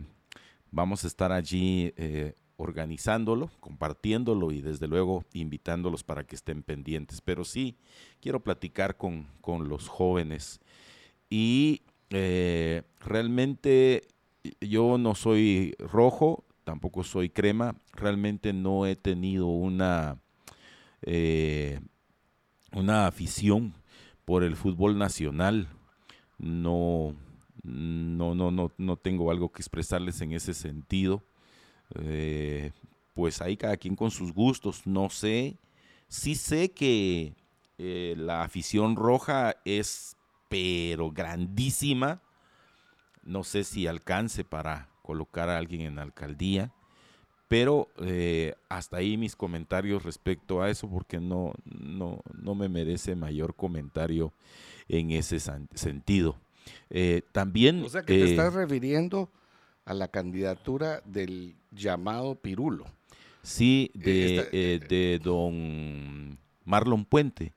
vamos 0.70 1.04
a 1.04 1.06
estar 1.06 1.32
allí 1.32 1.92
eh, 1.96 2.34
organizándolo, 2.56 3.50
compartiéndolo 3.60 4.52
y 4.52 4.60
desde 4.60 4.88
luego 4.88 5.24
invitándolos 5.32 6.02
para 6.04 6.24
que 6.24 6.34
estén 6.34 6.62
pendientes. 6.62 7.20
Pero 7.20 7.44
sí, 7.44 7.76
quiero 8.20 8.40
platicar 8.40 8.96
con, 8.96 9.28
los 9.68 9.88
jóvenes. 9.88 10.60
Y 11.30 11.82
eh, 12.10 12.82
realmente 13.00 14.02
yo 14.60 14.98
no 14.98 15.14
soy 15.14 15.74
rojo, 15.78 16.44
tampoco 16.64 17.04
soy 17.04 17.30
crema, 17.30 17.76
realmente 17.92 18.52
no 18.52 18.86
he 18.86 18.96
tenido 18.96 19.46
una, 19.46 20.18
eh, 21.02 21.80
una 22.72 23.06
afición 23.06 23.74
por 24.24 24.42
el 24.42 24.56
fútbol 24.56 24.98
nacional. 24.98 25.68
No, 26.38 27.14
no, 27.62 28.34
no, 28.34 28.50
no, 28.50 28.72
no 28.76 28.96
tengo 28.96 29.30
algo 29.30 29.52
que 29.52 29.62
expresarles 29.62 30.20
en 30.20 30.32
ese 30.32 30.54
sentido. 30.54 31.22
Eh, 31.96 32.72
pues 33.14 33.40
ahí 33.40 33.56
cada 33.56 33.76
quien 33.76 33.94
con 33.94 34.10
sus 34.10 34.32
gustos. 34.32 34.86
No 34.86 35.10
sé, 35.10 35.58
sí 36.08 36.34
sé 36.34 36.72
que 36.72 37.34
eh, 37.78 38.14
la 38.16 38.42
afición 38.42 38.96
roja 38.96 39.56
es, 39.64 40.16
pero 40.48 41.10
grandísima. 41.10 42.22
No 43.22 43.44
sé 43.44 43.64
si 43.64 43.86
alcance 43.86 44.44
para 44.44 44.93
colocar 45.04 45.50
a 45.50 45.58
alguien 45.58 45.82
en 45.82 45.98
alcaldía. 45.98 46.72
Pero 47.46 47.88
eh, 48.00 48.54
hasta 48.70 48.96
ahí 48.96 49.18
mis 49.18 49.36
comentarios 49.36 50.02
respecto 50.02 50.62
a 50.62 50.70
eso, 50.70 50.88
porque 50.88 51.20
no, 51.20 51.52
no, 51.64 52.20
no 52.32 52.54
me 52.54 52.68
merece 52.70 53.14
mayor 53.14 53.54
comentario 53.54 54.32
en 54.88 55.10
ese 55.10 55.38
sentido. 55.74 56.36
Eh, 56.88 57.20
también. 57.32 57.84
O 57.84 57.88
sea, 57.90 58.02
que 58.02 58.14
te 58.14 58.30
estás 58.30 58.52
eh, 58.54 58.56
refiriendo 58.56 59.30
a 59.84 59.92
la 59.92 60.08
candidatura 60.08 61.02
del 61.04 61.54
llamado 61.70 62.34
Pirulo. 62.34 62.86
Sí, 63.42 63.90
de, 63.92 64.80
de 64.88 65.20
don 65.22 66.38
Marlon 66.64 67.04
Puente. 67.04 67.52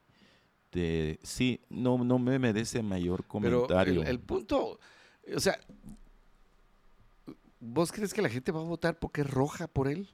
De, 0.74 1.18
sí, 1.24 1.62
no, 1.70 1.98
no 2.04 2.20
me 2.20 2.38
merece 2.40 2.84
mayor 2.84 3.24
comentario. 3.26 4.04
el 4.04 4.20
punto, 4.20 4.80
o 5.34 5.40
sea, 5.40 5.58
¿Vos 7.60 7.92
crees 7.92 8.14
que 8.14 8.22
la 8.22 8.30
gente 8.30 8.52
va 8.52 8.62
a 8.62 8.64
votar 8.64 9.00
porque 9.00 9.22
es 9.22 9.30
roja 9.30 9.68
por 9.68 9.88
él? 9.88 10.10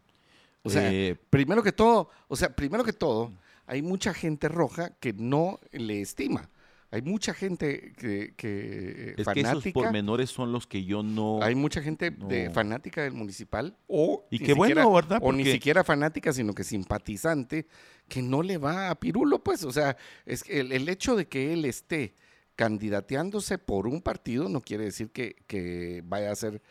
O 0.63 0.69
sea, 0.69 0.91
eh, 0.91 1.17
primero 1.29 1.61
que 1.61 1.73
todo, 1.73 2.09
o 2.27 2.35
sea, 2.35 2.55
primero 2.55 2.83
que 2.83 2.93
todo, 2.93 3.33
hay 3.65 3.81
mucha 3.81 4.13
gente 4.13 4.47
roja 4.47 4.91
que 4.99 5.13
no 5.13 5.59
le 5.71 6.01
estima. 6.01 6.49
Hay 6.93 7.01
mucha 7.01 7.33
gente 7.33 7.91
que, 7.97 8.35
que 8.37 9.15
es 9.17 9.27
que 9.27 9.39
esos 9.39 9.65
pormenores 9.69 10.29
son 10.29 10.51
los 10.51 10.67
que 10.67 10.85
yo 10.85 11.01
no. 11.01 11.41
Hay 11.41 11.55
mucha 11.55 11.81
gente 11.81 12.11
de, 12.11 12.51
fanática 12.51 13.01
del 13.01 13.13
municipal 13.13 13.75
o 13.87 14.27
y 14.29 14.37
qué 14.37 14.53
bueno, 14.53 14.93
¿verdad? 14.93 15.19
O 15.23 15.31
ni 15.31 15.43
siquiera 15.43 15.83
fanática, 15.83 16.31
sino 16.31 16.53
que 16.53 16.63
simpatizante 16.63 17.65
que 18.07 18.21
no 18.21 18.43
le 18.43 18.59
va 18.59 18.91
a 18.91 18.99
Pirulo, 18.99 19.43
pues, 19.43 19.63
o 19.63 19.71
sea, 19.71 19.97
es 20.27 20.43
que 20.43 20.59
el, 20.59 20.87
hecho 20.87 21.15
de 21.15 21.27
que 21.27 21.51
él 21.53 21.65
esté 21.65 22.13
candidateándose 22.55 23.57
por 23.57 23.87
un 23.87 23.99
partido 23.99 24.47
no 24.47 24.61
quiere 24.61 24.83
decir 24.83 25.09
que, 25.09 25.37
que 25.47 26.03
vaya 26.05 26.31
a 26.31 26.35
ser 26.35 26.61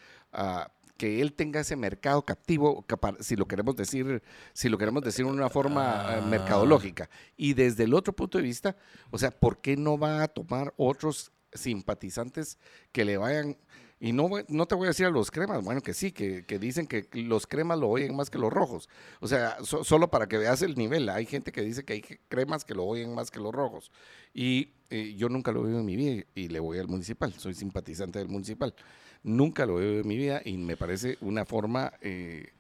que 0.97 1.21
él 1.21 1.33
tenga 1.33 1.61
ese 1.61 1.75
mercado 1.75 2.25
captivo, 2.25 2.85
si 3.21 3.35
lo 3.35 3.47
queremos 3.47 3.75
decir, 3.75 4.23
si 4.53 4.69
lo 4.69 4.79
queremos 4.79 5.03
decir 5.03 5.25
de 5.25 5.33
una 5.33 5.49
forma 5.49 5.83
eh, 5.83 6.21
ah. 6.23 6.27
mercadológica. 6.27 7.11
Y 7.37 7.55
desde 7.55 7.85
el 7.85 7.95
otro 7.95 8.13
punto 8.13 8.39
de 8.39 8.45
vista, 8.45 8.77
o 9.11 9.19
sea, 9.19 9.31
¿por 9.33 9.61
qué 9.61 9.77
no 9.77 9.99
va 9.99 10.23
a 10.23 10.29
tomar 10.29 10.73
otros 10.77 11.33
simpatizantes 11.53 12.57
que 12.93 13.05
le 13.05 13.17
vayan 13.17 13.57
y 14.05 14.13
no, 14.13 14.29
no 14.49 14.67
te 14.67 14.75
voy 14.75 14.87
a 14.87 14.89
decir 14.89 15.07
a 15.07 15.11
los 15.11 15.31
cremas, 15.31 15.63
bueno, 15.63 15.81
que 15.81 15.95
sí, 15.95 16.11
que, 16.11 16.43
dicen 16.59 16.89
que 16.89 17.09
los 17.13 17.47
cremas 17.47 17.79
lo 17.79 17.89
oyen 17.89 18.17
más 18.17 18.31
que 18.31 18.39
los 18.39 18.53
rojos. 18.53 18.89
O 19.21 19.29
sea, 19.29 19.59
solo 19.63 20.11
para 20.11 20.27
que 20.27 20.39
veas 20.39 20.61
el 20.63 20.75
nivel, 20.75 21.09
hay 21.09 21.25
gente 21.25 21.53
que 21.53 21.63
dice 21.63 21.85
que 21.85 21.93
hay 21.93 22.03
cremas 22.29 22.65
que 22.65 22.75
lo 22.75 22.85
oyen 22.85 23.15
más 23.15 23.31
que 23.31 23.39
los 23.39 23.53
rojos. 23.53 23.93
Y 24.35 24.73
eh, 24.91 25.15
yo 25.17 25.29
nunca 25.29 25.53
lo 25.53 25.61
he 25.61 25.67
oído 25.67 25.79
en 25.79 25.87
mi 25.87 25.95
vida 25.95 26.25
y 26.35 26.49
le 26.49 26.59
voy 26.59 26.79
al 26.79 26.89
municipal, 26.89 27.33
soy 27.35 27.55
simpatizante 27.55 28.19
del 28.19 28.29
municipal. 28.29 28.75
Nunca 29.23 29.67
lo 29.67 29.81
he 29.81 29.87
oído 29.87 30.01
en 30.01 30.09
mi 30.09 30.17
vida 30.17 30.43
y 30.45 30.57
me 30.57 30.77
parece 30.77 31.19
una 31.21 31.45
forma... 31.45 31.93
Eh, 32.01 32.53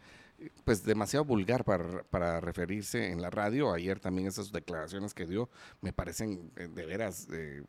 pues 0.65 0.85
demasiado 0.85 1.25
vulgar 1.25 1.65
para, 1.65 2.03
para, 2.05 2.41
referirse 2.41 3.11
en 3.11 3.21
la 3.23 3.31
radio. 3.31 3.73
Ayer 3.73 4.01
también 4.01 4.29
esas 4.29 4.53
declaraciones 4.53 5.15
que 5.15 5.27
dio 5.27 5.49
me 5.81 5.93
parecen 5.93 6.51
eh, 6.57 6.69
de 6.69 6.87
veras 6.87 7.29
de, 7.29 7.65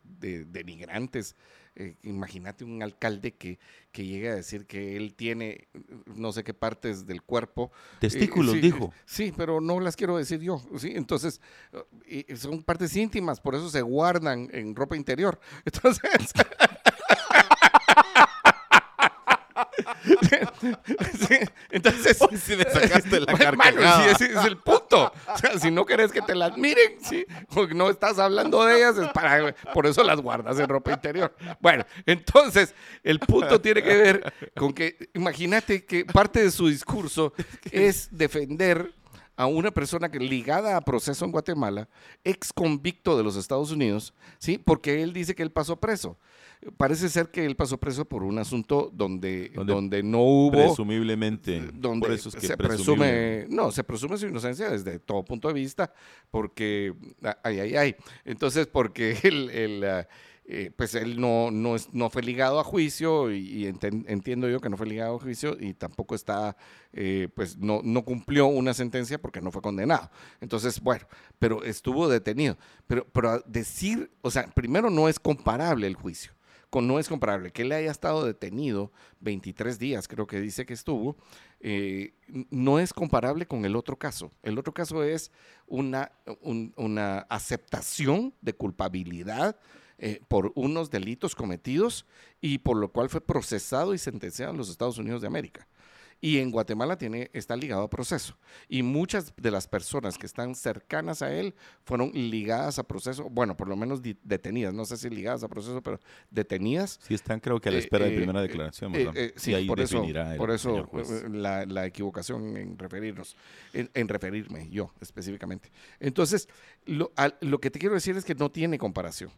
denigrantes. 0.46 1.36
Eh, 1.76 1.96
imagínate 2.02 2.64
un 2.64 2.82
alcalde 2.82 3.32
que, 3.34 3.58
que 3.90 4.06
llegue 4.06 4.30
a 4.30 4.34
decir 4.36 4.66
que 4.66 4.96
él 4.96 5.14
tiene 5.14 5.68
no 6.06 6.32
sé 6.32 6.44
qué 6.44 6.54
partes 6.54 7.06
del 7.06 7.22
cuerpo. 7.22 7.72
Testículos, 8.00 8.60
dijo. 8.60 8.92
Sí, 9.04 9.32
pero 9.36 9.60
no 9.60 9.80
las 9.80 9.96
quiero 9.96 10.16
decir 10.16 10.40
yo. 10.40 10.60
¿sí? 10.76 10.92
Entonces, 10.94 11.40
son 12.36 12.62
partes 12.62 12.94
íntimas, 12.96 13.40
por 13.40 13.54
eso 13.54 13.68
se 13.70 13.82
guardan 13.82 14.48
en 14.52 14.74
ropa 14.74 14.96
interior. 14.96 15.38
Entonces... 15.64 16.32
entonces, 21.70 22.18
si 22.42 22.56
me 22.56 22.64
sacaste 22.64 23.20
la 23.20 23.26
carcajada. 23.26 24.10
ese 24.10 24.26
es 24.26 24.44
el 24.44 24.58
punto. 24.58 25.12
O 25.32 25.38
sea, 25.38 25.58
si 25.58 25.70
no 25.70 25.84
querés 25.84 26.12
que 26.12 26.22
te 26.22 26.34
las 26.34 26.56
miren. 26.56 26.98
Porque 27.52 27.74
no 27.74 27.90
estás 27.90 28.18
hablando 28.18 28.64
de 28.64 28.76
ellas, 28.76 28.96
es 28.98 29.08
para, 29.08 29.54
por 29.72 29.86
eso 29.86 30.02
las 30.02 30.20
guardas 30.20 30.58
en 30.58 30.68
ropa 30.68 30.92
interior. 30.92 31.34
Bueno, 31.60 31.84
entonces, 32.06 32.74
el 33.02 33.18
punto 33.18 33.60
tiene 33.60 33.82
que 33.82 33.96
ver 33.96 34.32
con 34.56 34.72
que, 34.72 35.10
imagínate 35.14 35.84
que 35.84 36.04
parte 36.04 36.42
de 36.42 36.50
su 36.50 36.68
discurso 36.68 37.32
es 37.70 38.08
defender 38.10 38.92
a 39.36 39.46
una 39.46 39.70
persona 39.70 40.10
que 40.10 40.18
ligada 40.18 40.76
a 40.76 40.80
proceso 40.80 41.24
en 41.24 41.32
Guatemala, 41.32 41.88
ex 42.22 42.52
convicto 42.52 43.16
de 43.16 43.24
los 43.24 43.36
Estados 43.36 43.70
Unidos, 43.72 44.14
¿sí? 44.38 44.58
Porque 44.58 45.02
él 45.02 45.12
dice 45.12 45.34
que 45.34 45.42
él 45.42 45.50
pasó 45.50 45.76
preso. 45.76 46.16
Parece 46.76 47.08
ser 47.08 47.30
que 47.30 47.44
él 47.44 47.56
pasó 47.56 47.78
preso 47.78 48.04
por 48.04 48.22
un 48.22 48.38
asunto 48.38 48.90
donde, 48.92 49.50
donde, 49.66 50.02
no 50.02 50.20
hubo... 50.20 50.52
Presumiblemente. 50.52 51.60
Donde 51.74 52.06
por 52.06 52.14
eso 52.14 52.30
es 52.30 52.36
que 52.36 52.46
se 52.46 52.56
presume... 52.56 53.46
No, 53.48 53.70
se 53.70 53.84
presume 53.84 54.16
su 54.16 54.26
inocencia 54.26 54.70
desde 54.70 54.98
todo 54.98 55.24
punto 55.24 55.48
de 55.48 55.54
vista, 55.54 55.92
porque... 56.30 56.94
Ay, 57.42 57.60
ay, 57.60 57.76
ay. 57.76 57.96
Entonces, 58.24 58.66
porque 58.66 59.18
el... 59.22 59.84
Ah, 59.84 60.08
eh, 60.46 60.70
pues 60.76 60.94
él 60.94 61.18
no, 61.18 61.50
no, 61.50 61.76
no, 61.92 62.10
fue 62.10 62.22
ligado 62.22 62.60
a 62.60 62.64
juicio 62.64 63.32
y, 63.32 63.66
entiendo 63.66 64.46
yo 64.46 64.60
que 64.60 64.68
no 64.68 64.76
fue 64.76 64.86
ligado 64.86 65.16
a 65.16 65.18
juicio 65.18 65.56
y 65.58 65.72
tampoco 65.72 66.14
está, 66.14 66.54
eh, 66.92 67.28
pues 67.34 67.56
no, 67.56 67.80
no 67.82 68.04
cumplió 68.04 68.48
una 68.48 68.74
sentencia 68.74 69.18
porque 69.18 69.40
no 69.40 69.50
fue 69.50 69.62
condenado. 69.62 70.10
Entonces, 70.42 70.82
bueno, 70.82 71.06
pero 71.38 71.64
estuvo 71.64 72.10
detenido. 72.10 72.58
Pero, 72.86 73.06
pero 73.10 73.42
decir, 73.46 74.10
o 74.20 74.30
sea, 74.30 74.46
primero 74.48 74.90
no 74.90 75.08
es 75.08 75.18
comparable 75.18 75.86
el 75.86 75.94
juicio 75.94 76.33
no 76.80 76.98
es 76.98 77.08
comparable. 77.08 77.52
Que 77.52 77.62
él 77.62 77.72
haya 77.72 77.90
estado 77.90 78.24
detenido 78.24 78.92
23 79.20 79.78
días, 79.78 80.08
creo 80.08 80.26
que 80.26 80.40
dice 80.40 80.66
que 80.66 80.74
estuvo, 80.74 81.16
eh, 81.60 82.14
no 82.50 82.78
es 82.78 82.92
comparable 82.92 83.46
con 83.46 83.64
el 83.64 83.76
otro 83.76 83.98
caso. 83.98 84.32
El 84.42 84.58
otro 84.58 84.72
caso 84.72 85.02
es 85.02 85.30
una, 85.66 86.12
una 86.76 87.18
aceptación 87.28 88.34
de 88.40 88.54
culpabilidad 88.54 89.56
eh, 89.98 90.20
por 90.26 90.52
unos 90.56 90.90
delitos 90.90 91.36
cometidos 91.36 92.04
y 92.40 92.58
por 92.58 92.76
lo 92.76 92.90
cual 92.90 93.08
fue 93.08 93.20
procesado 93.20 93.94
y 93.94 93.98
sentenciado 93.98 94.50
en 94.50 94.58
los 94.58 94.68
Estados 94.68 94.98
Unidos 94.98 95.20
de 95.20 95.28
América. 95.28 95.68
Y 96.24 96.38
en 96.38 96.50
Guatemala 96.50 96.96
tiene, 96.96 97.28
está 97.34 97.54
ligado 97.54 97.82
a 97.82 97.90
proceso. 97.90 98.34
Y 98.66 98.82
muchas 98.82 99.34
de 99.36 99.50
las 99.50 99.68
personas 99.68 100.16
que 100.16 100.24
están 100.24 100.54
cercanas 100.54 101.20
a 101.20 101.30
él 101.30 101.54
fueron 101.84 102.12
ligadas 102.14 102.78
a 102.78 102.82
proceso, 102.82 103.28
bueno, 103.28 103.58
por 103.58 103.68
lo 103.68 103.76
menos 103.76 104.00
detenidas, 104.22 104.72
no 104.72 104.86
sé 104.86 104.96
si 104.96 105.10
ligadas 105.10 105.44
a 105.44 105.48
proceso, 105.48 105.82
pero 105.82 106.00
detenidas. 106.30 106.98
Sí, 107.06 107.12
están 107.12 107.40
creo 107.40 107.60
que 107.60 107.68
a 107.68 107.72
la 107.72 107.78
espera 107.78 108.06
de 108.06 108.16
primera 108.16 108.40
declaración, 108.40 108.94
sí, 109.36 109.54
por 109.66 109.80
eso, 109.80 110.02
por 110.38 110.50
eso 110.50 110.88
la, 111.28 111.84
equivocación 111.84 112.56
en 112.56 112.78
referirnos, 112.78 113.36
en, 113.74 114.08
referirme 114.08 114.70
yo 114.70 114.94
específicamente. 115.02 115.70
Entonces, 116.00 116.48
lo, 116.86 117.12
lo 117.42 117.60
que 117.60 117.70
te 117.70 117.78
quiero 117.78 117.96
decir 117.96 118.16
es 118.16 118.24
que 118.24 118.34
no 118.34 118.50
tiene 118.50 118.78
comparación. 118.78 119.30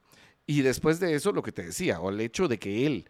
Y 0.46 0.62
después 0.62 1.01
de 1.01 1.16
eso, 1.16 1.33
lo 1.33 1.42
que 1.42 1.51
te 1.51 1.64
decía, 1.64 1.99
o 1.99 2.11
el 2.11 2.20
hecho 2.20 2.46
de 2.46 2.61
que 2.61 2.87
él 2.87 3.09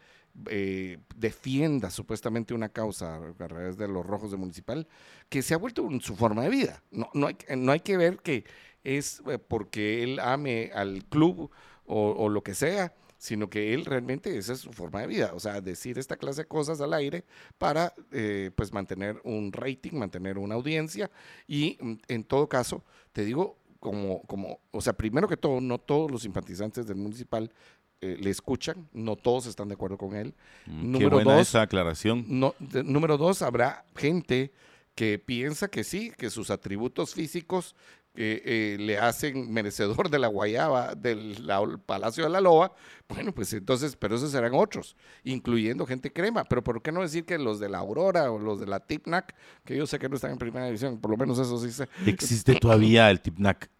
eh, 0.48 0.98
defienda 1.16 1.90
supuestamente 1.90 2.54
una 2.54 2.68
causa 2.68 3.16
a 3.16 3.48
través 3.48 3.76
de 3.76 3.88
los 3.88 4.04
rojos 4.04 4.30
de 4.30 4.36
municipal, 4.36 4.86
que 5.28 5.42
se 5.42 5.54
ha 5.54 5.58
vuelto 5.58 5.88
su 6.00 6.16
forma 6.16 6.42
de 6.42 6.50
vida. 6.50 6.82
No, 6.90 7.08
no, 7.14 7.26
hay, 7.28 7.36
no 7.56 7.72
hay 7.72 7.80
que 7.80 7.96
ver 7.96 8.18
que 8.18 8.44
es 8.84 9.22
eh, 9.26 9.38
porque 9.38 10.02
él 10.02 10.20
ame 10.20 10.70
al 10.74 11.04
club 11.04 11.50
o, 11.88 12.28
lo 12.28 12.42
que 12.42 12.54
sea, 12.54 12.94
sino 13.16 13.48
que 13.48 13.72
él 13.72 13.84
realmente 13.84 14.36
esa 14.36 14.54
es 14.54 14.60
su 14.60 14.72
forma 14.72 15.00
de 15.00 15.06
vida, 15.06 15.30
o 15.34 15.40
sea, 15.40 15.60
decir 15.60 15.98
esta 15.98 16.16
clase 16.16 16.42
de 16.42 16.48
cosas 16.48 16.80
al 16.80 16.92
aire 16.92 17.24
para 17.58 17.94
eh, 18.10 18.50
pues 18.56 18.72
mantener 18.72 19.20
un 19.22 19.52
rating, 19.52 19.92
mantener 19.92 20.36
una 20.36 20.56
audiencia 20.56 21.10
y 21.46 21.78
mm, 21.80 21.94
en 22.08 22.24
todo 22.24 22.48
caso, 22.48 22.84
te 23.12 23.24
digo, 23.24 23.56
como, 23.78 24.22
como, 24.22 24.58
o 24.72 24.80
sea, 24.80 24.94
primero 24.94 25.28
que 25.28 25.36
todo, 25.36 25.60
no 25.60 25.78
todos 25.78 26.10
los 26.10 26.22
simpatizantes 26.22 26.86
del 26.86 26.96
municipal 26.96 27.52
eh, 28.00 28.16
le 28.20 28.30
escuchan, 28.30 28.88
no 28.92 29.16
todos 29.16 29.46
están 29.46 29.68
de 29.68 29.74
acuerdo 29.74 29.96
con 29.96 30.14
él. 30.14 30.34
Mm, 30.66 30.92
número 30.92 31.20
dos, 31.20 31.48
esa 31.48 31.62
aclaración. 31.62 32.24
No, 32.28 32.54
número 32.84 33.16
dos, 33.16 33.42
habrá 33.42 33.84
gente 33.96 34.52
que 34.94 35.18
piensa 35.18 35.68
que 35.68 35.84
sí, 35.84 36.12
que 36.16 36.30
sus 36.30 36.50
atributos 36.50 37.14
físicos 37.14 37.74
eh, 38.18 38.42
eh, 38.46 38.76
le 38.80 38.96
hacen 38.96 39.52
merecedor 39.52 40.08
de 40.08 40.18
la 40.18 40.28
guayaba 40.28 40.94
del 40.94 41.36
Palacio 41.84 42.24
de 42.24 42.30
la 42.30 42.40
Loa, 42.40 42.72
bueno, 43.08 43.32
pues 43.32 43.52
entonces, 43.52 43.94
pero 43.94 44.16
esos 44.16 44.30
serán 44.30 44.54
otros, 44.54 44.96
incluyendo 45.22 45.84
gente 45.84 46.10
crema. 46.10 46.44
Pero 46.44 46.64
¿por 46.64 46.80
qué 46.80 46.92
no 46.92 47.02
decir 47.02 47.26
que 47.26 47.36
los 47.38 47.60
de 47.60 47.68
la 47.68 47.78
Aurora 47.78 48.32
o 48.32 48.38
los 48.38 48.58
de 48.58 48.66
la 48.66 48.80
Tipnac, 48.80 49.34
que 49.64 49.76
yo 49.76 49.86
sé 49.86 49.98
que 49.98 50.08
no 50.08 50.16
están 50.16 50.32
en 50.32 50.38
primera 50.38 50.64
división, 50.64 50.98
por 50.98 51.10
lo 51.10 51.18
menos 51.18 51.38
eso 51.38 51.58
sí 51.58 51.70
se... 51.70 51.88
¿Existe 52.06 52.54
todavía 52.54 53.10
el 53.10 53.20
Tipnac? 53.20 53.70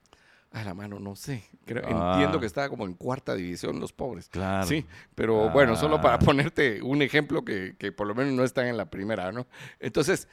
A 0.57 0.65
la 0.65 0.73
mano, 0.73 0.99
no 0.99 1.15
sé. 1.17 1.45
Entiendo 1.67 1.99
ah. 1.99 2.41
que 2.41 2.47
estaba 2.47 2.71
como 2.71 2.87
en 2.87 2.95
cuarta 2.95 3.35
división 3.35 3.79
los 3.79 3.93
pobres. 3.93 4.31
Claro. 4.31 4.67
Sí, 4.67 4.87
pero 5.15 5.51
bueno, 5.51 5.77
solo 5.77 6.01
para 6.01 6.15
ah. 6.15 6.19
ponerte 6.19 6.81
un 6.81 7.03
ejemplo 7.03 7.45
que, 7.45 7.77
que, 7.79 7.93
por 7.93 8.07
lo 8.07 8.15
menos 8.15 8.33
no 8.33 8.43
están 8.43 8.67
en 8.67 8.79
la 8.79 8.89
primera, 8.89 9.33
¿no? 9.33 9.47
Entonces, 9.81 10.29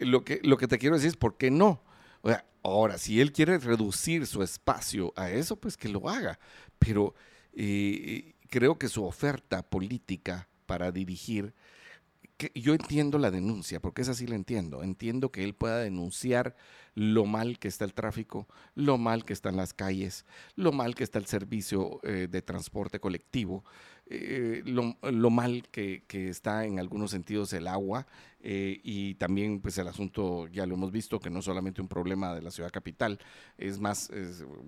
lo 0.00 0.24
que, 0.24 0.40
lo 0.42 0.56
que 0.56 0.66
te 0.66 0.78
quiero 0.78 0.96
decir 0.96 1.10
es, 1.10 1.16
¿por 1.16 1.36
qué 1.36 1.52
no? 1.52 1.80
O 2.22 2.28
sea, 2.28 2.44
ahora, 2.64 2.98
si 2.98 3.20
él 3.20 3.30
quiere 3.30 3.56
reducir 3.58 4.26
su 4.26 4.42
espacio 4.42 5.12
a 5.14 5.30
eso, 5.30 5.54
pues 5.54 5.76
que 5.76 5.88
lo 5.88 6.08
haga. 6.08 6.40
Pero 6.80 7.14
eh, 7.52 8.34
creo 8.50 8.80
que 8.80 8.88
su 8.88 9.04
oferta 9.04 9.62
política 9.62 10.48
para 10.66 10.90
dirigir 10.90 11.54
yo 12.54 12.74
entiendo 12.74 13.18
la 13.18 13.30
denuncia, 13.30 13.80
porque 13.80 14.02
es 14.02 14.08
así 14.08 14.26
la 14.26 14.36
entiendo. 14.36 14.82
Entiendo 14.82 15.30
que 15.30 15.42
él 15.42 15.54
pueda 15.54 15.78
denunciar 15.78 16.54
lo 16.94 17.26
mal 17.26 17.58
que 17.58 17.68
está 17.68 17.84
el 17.84 17.94
tráfico, 17.94 18.48
lo 18.74 18.98
mal 18.98 19.24
que 19.24 19.32
están 19.32 19.56
las 19.56 19.74
calles, 19.74 20.24
lo 20.56 20.72
mal 20.72 20.94
que 20.94 21.04
está 21.04 21.18
el 21.18 21.26
servicio 21.26 22.00
eh, 22.02 22.28
de 22.30 22.42
transporte 22.42 23.00
colectivo, 23.00 23.64
eh, 24.06 24.62
lo, 24.64 25.30
mal 25.30 25.68
que, 25.70 26.02
está 26.10 26.64
en 26.64 26.78
algunos 26.78 27.10
sentidos 27.10 27.52
el 27.52 27.68
agua 27.68 28.06
eh, 28.40 28.80
y 28.82 29.14
también 29.14 29.60
pues 29.60 29.76
el 29.78 29.86
asunto, 29.86 30.48
ya 30.48 30.64
lo 30.66 30.74
hemos 30.74 30.90
visto, 30.90 31.20
que 31.20 31.30
no 31.30 31.40
es 31.40 31.44
solamente 31.44 31.80
un 31.80 31.88
problema 31.88 32.34
de 32.34 32.42
la 32.42 32.50
ciudad 32.50 32.70
capital, 32.70 33.18
es 33.58 33.78
más, 33.78 34.10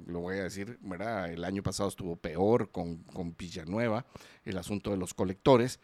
lo 0.06 0.20
voy 0.20 0.38
a 0.38 0.44
decir, 0.44 0.78
¿verdad? 0.82 1.32
el 1.32 1.44
año 1.44 1.62
pasado 1.62 1.88
estuvo 1.88 2.16
peor 2.16 2.70
con, 2.70 2.98
con 3.04 3.34
Villanueva, 3.36 4.06
el 4.44 4.58
asunto 4.58 4.90
de 4.90 4.98
los 4.98 5.14
colectores. 5.14 5.80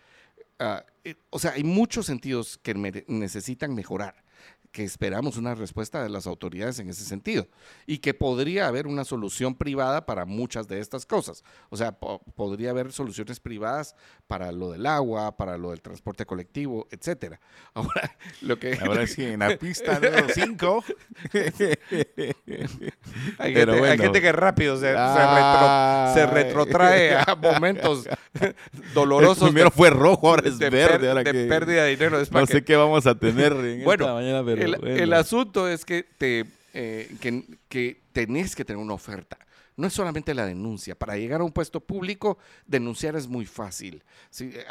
Eh, 0.59 1.15
o 1.31 1.39
sea, 1.39 1.53
hay 1.53 1.65
muchos 1.65 2.07
sentidos 2.07 2.59
que 2.59 2.75
necesitan 3.09 3.75
mejorar, 3.75 4.25
que 4.77 4.85
esperamos 4.85 5.39
una 5.39 5.55
respuesta 5.55 6.03
de 6.03 6.11
las 6.11 6.27
autoridades 6.27 6.79
en 6.81 6.91
ese 6.91 7.03
sentido 7.03 7.49
y 7.87 7.97
que 7.97 8.13
podría 8.13 8.69
haber 8.69 8.87
una 8.87 9.07
solución 9.07 9.55
privada 9.55 10.05
para 10.05 10.27
muchas 10.27 10.69
de 10.69 10.81
estas 10.81 11.07
cosas. 11.07 11.43
O 11.71 11.79
sea, 11.79 11.93
podría 11.93 12.73
haber 12.73 12.93
soluciones 12.93 13.41
privadas 13.41 13.97
para 14.27 14.53
lo 14.53 14.71
del 14.73 14.85
agua, 14.85 15.35
para 15.39 15.57
lo 15.57 15.71
del 15.71 15.81
transporte 15.81 16.27
colectivo, 16.27 16.89
etcétera. 16.91 17.41
Ahora, 17.73 18.19
lo 18.43 18.59
que 18.59 18.79
ahora 18.83 19.07
sí 19.07 19.25
en 19.25 19.41
la 19.41 19.57
pista 19.57 19.95
número 19.95 20.27
5 20.29 20.85
hay, 23.39 23.55
gente, 23.55 24.21
que 24.21 24.33
rápido 24.33 24.77
se, 24.77 24.93
se, 24.93 26.27
retrotrae 26.27 27.17
a 27.17 27.35
momentos 27.35 28.07
dolorosos. 28.93 29.49
primero 29.51 29.71
fue 29.71 29.89
rojo, 29.89 30.29
ahora 30.29 30.47
es 30.47 30.59
verde. 30.59 31.09
Ahora 31.09 31.23
de 31.23 31.47
pérdida 31.47 31.85
de 31.85 31.91
dinero. 31.91 32.19
no 32.31 32.47
sé 32.47 32.63
qué 32.63 32.77
vamos 32.77 33.07
a 33.07 33.15
tener 33.15 33.53
en 33.53 33.85
bueno, 33.85 34.05
esta 34.05 34.15
mañana, 34.15 34.45
pero 34.45 34.66
el, 34.75 35.13
asunto 35.13 35.69
es 35.69 35.85
que, 35.85 36.05
te, 36.19 36.45
eh, 36.75 37.15
que, 37.21 37.45
que 37.69 38.01
tenés 38.13 38.57
que 38.57 38.65
tener 38.65 38.83
una 38.83 38.95
oferta 38.95 39.39
no 39.77 39.87
es 39.87 39.93
solamente 39.93 40.35
la 40.35 40.47
denuncia. 40.47 40.95
Para 40.99 41.17
llegar 41.17 41.41
a 41.41 41.45
un 41.45 41.53
puesto 41.53 41.81
público, 41.81 42.39
denunciar 42.67 43.17
es 43.17 43.29
muy 43.29 43.47
fácil. 43.47 44.03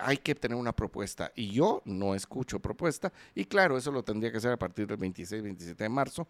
hay 0.01 0.17
que 0.17 0.35
tener 0.35 0.57
una 0.57 0.75
propuesta. 0.75 1.31
Y 1.35 1.51
yo 1.51 1.81
no 1.85 2.15
escucho 2.15 2.59
propuesta. 2.59 3.13
Y 3.33 3.45
claro, 3.45 3.77
eso 3.77 3.91
lo 3.91 4.03
tendría 4.03 4.31
que 4.31 4.37
hacer 4.37 4.51
a 4.51 4.57
partir 4.57 4.87
del 4.87 4.97
26, 4.97 5.43
27 5.43 5.83
de 5.83 5.89
marzo. 5.89 6.27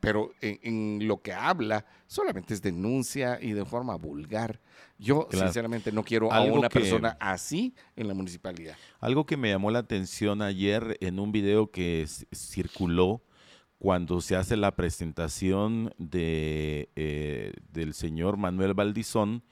pero 0.00 0.32
en, 0.40 1.06
lo 1.06 1.20
que 1.20 1.32
habla, 1.32 1.84
solamente 2.06 2.54
es 2.54 2.62
denuncia 2.62 3.38
y 3.40 3.52
de 3.52 3.64
forma 3.64 3.96
vulgar. 3.96 4.60
Yo, 4.98 5.28
sinceramente, 5.30 5.92
no 5.92 6.02
quiero 6.02 6.32
a 6.32 6.42
una 6.42 6.68
persona 6.68 7.16
así 7.20 7.74
en 7.96 8.08
la 8.08 8.14
municipalidad. 8.14 8.76
Algo 9.00 9.26
que 9.26 9.36
me 9.36 9.50
llamó 9.50 9.70
la 9.70 9.80
atención 9.80 10.42
ayer 10.42 10.96
en 11.00 11.18
un 11.18 11.32
video 11.32 11.70
que 11.70 12.06
circuló 12.32 13.22
cuando 13.78 14.20
se 14.20 14.36
hace 14.36 14.56
la 14.56 14.74
presentación 14.74 15.94
de, 15.98 16.90
eh, 16.96 17.52
del 17.72 17.94
señor 17.94 18.36
Manuel 18.36 18.74
Valdizón, 18.74 19.44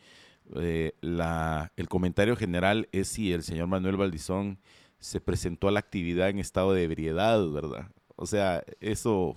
eh, 0.56 0.92
la, 1.00 1.72
el 1.76 1.88
comentario 1.88 2.36
general 2.36 2.88
es 2.92 3.08
si 3.08 3.32
el 3.32 3.42
señor 3.42 3.68
Manuel 3.68 3.96
Valdizón 3.96 4.58
se 4.98 5.20
presentó 5.20 5.68
a 5.68 5.72
la 5.72 5.80
actividad 5.80 6.28
en 6.28 6.38
estado 6.38 6.72
de 6.72 6.82
ebriedad, 6.82 7.48
¿verdad? 7.48 7.90
O 8.16 8.26
sea, 8.26 8.64
eso... 8.80 9.36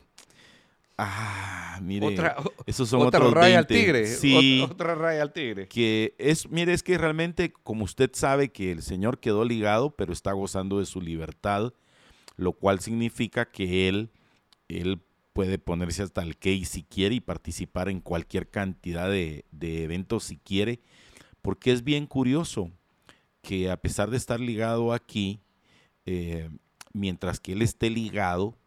Ah, 1.02 1.80
mire, 1.82 2.08
otra, 2.08 2.36
esos 2.66 2.90
son 2.90 3.04
otra 3.04 3.22
raya 3.30 3.60
al 3.60 3.68
tigre. 3.68 4.06
Sí, 4.06 4.62
otra 4.70 4.96
raya 4.96 5.22
al 5.22 5.32
tigre. 5.32 5.70
Que 5.70 6.14
es, 6.18 6.50
mire, 6.50 6.74
es 6.74 6.84
que 6.84 6.98
realmente, 6.98 7.54
como 7.64 7.86
usted 7.86 8.10
sabe 8.14 8.50
que 8.50 8.74
el 8.74 8.82
señor 8.82 9.20
quedó 9.20 9.46
ligado, 9.46 9.92
pero 9.92 10.12
está 10.12 10.34
gozando 10.34 10.80
de 10.80 10.86
su 10.86 11.00
libertad, 11.00 11.72
lo 12.36 12.52
cual 12.52 12.82
significa 12.82 13.46
que 13.46 13.88
él 13.88 14.10
él 14.70 15.02
puede 15.34 15.58
ponerse 15.58 16.04
hasta 16.04 16.22
el 16.22 16.38
case 16.38 16.66
si 16.66 16.84
quiere 16.84 17.16
y 17.16 17.20
participar 17.20 17.90
en 17.90 18.02
cualquier 18.02 18.50
cantidad 18.50 19.10
de, 19.10 19.46
eventos 19.62 20.26
si 20.26 20.38
quiere, 20.38 20.80
porque 21.42 21.72
es 21.72 21.84
bien 21.84 22.08
curioso 22.08 22.72
que 23.42 23.72
a 23.72 23.78
pesar 23.78 24.10
de 24.10 24.18
estar 24.18 24.40
ligado 24.40 24.94
aquí, 24.94 25.40
eh, 26.06 26.50
mientras 26.94 27.40
que 27.40 27.54
él 27.54 27.62
esté 27.62 27.90
ligado, 27.90 28.58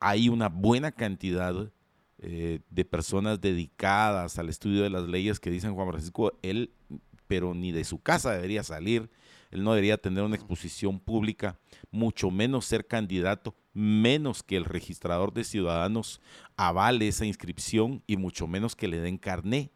hay 0.00 0.28
una 0.28 0.48
buena 0.48 0.92
cantidad 0.92 1.70
eh, 2.18 2.60
de 2.70 2.84
personas 2.84 3.40
dedicadas 3.40 4.38
al 4.38 4.48
estudio 4.48 4.82
de 4.82 4.90
las 4.90 5.06
leyes 5.06 5.40
que 5.40 5.50
dicen 5.50 5.74
Juan 5.74 5.88
Francisco, 5.88 6.38
él, 6.42 6.72
pero 7.26 7.54
ni 7.54 7.72
de 7.72 7.84
su 7.84 8.00
casa 8.00 8.32
debería 8.32 8.62
salir, 8.62 9.10
él 9.50 9.62
no 9.62 9.72
debería 9.72 9.98
tener 9.98 10.24
una 10.24 10.36
exposición 10.36 10.98
pública, 10.98 11.58
mucho 11.90 12.30
menos 12.30 12.64
ser 12.64 12.86
candidato, 12.86 13.54
menos 13.72 14.42
que 14.42 14.56
el 14.56 14.64
registrador 14.64 15.32
de 15.32 15.44
ciudadanos 15.44 16.20
avale 16.56 17.08
esa 17.08 17.26
inscripción 17.26 18.02
y 18.06 18.16
mucho 18.16 18.46
menos 18.46 18.74
que 18.74 18.88
le 18.88 19.00
den 19.00 19.18
carné. 19.18 19.70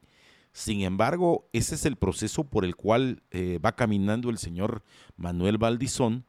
Sin 0.53 0.83
embargo, 0.83 1.49
ese 1.53 1.77
es 1.77 1.85
el 1.85 1.97
proceso 1.97 2.45
por 2.45 2.65
el 2.65 2.75
cual 2.75 3.23
eh, 3.31 3.59
va 3.65 3.77
caminando 3.77 4.31
el 4.31 4.39
señor 4.39 4.83
Manuel 5.17 5.59
Valdizón 5.59 6.25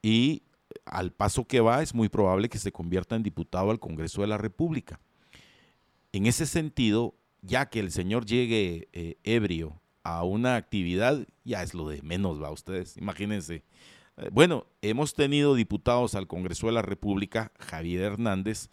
y 0.00 0.42
al 0.84 1.12
paso 1.12 1.44
que 1.44 1.60
va 1.60 1.82
es 1.82 1.94
muy 1.94 2.08
probable 2.08 2.48
que 2.48 2.58
se 2.58 2.72
convierta 2.72 3.16
en 3.16 3.22
diputado 3.22 3.70
al 3.70 3.80
Congreso 3.80 4.22
de 4.22 4.28
la 4.28 4.38
República. 4.38 5.00
En 6.12 6.26
ese 6.26 6.46
sentido, 6.46 7.14
ya 7.42 7.66
que 7.68 7.80
el 7.80 7.90
señor 7.90 8.24
llegue 8.24 8.88
eh, 8.92 9.16
ebrio 9.24 9.80
a 10.16 10.24
una 10.24 10.56
actividad, 10.56 11.26
ya 11.44 11.62
es 11.62 11.74
lo 11.74 11.88
de 11.88 12.02
menos, 12.02 12.42
va 12.42 12.50
ustedes, 12.50 12.96
imagínense. 12.96 13.64
Eh, 14.16 14.30
bueno, 14.32 14.66
hemos 14.82 15.14
tenido 15.14 15.54
diputados 15.54 16.14
al 16.14 16.26
Congreso 16.26 16.66
de 16.66 16.72
la 16.72 16.82
República, 16.82 17.52
Javier 17.58 18.02
Hernández, 18.02 18.70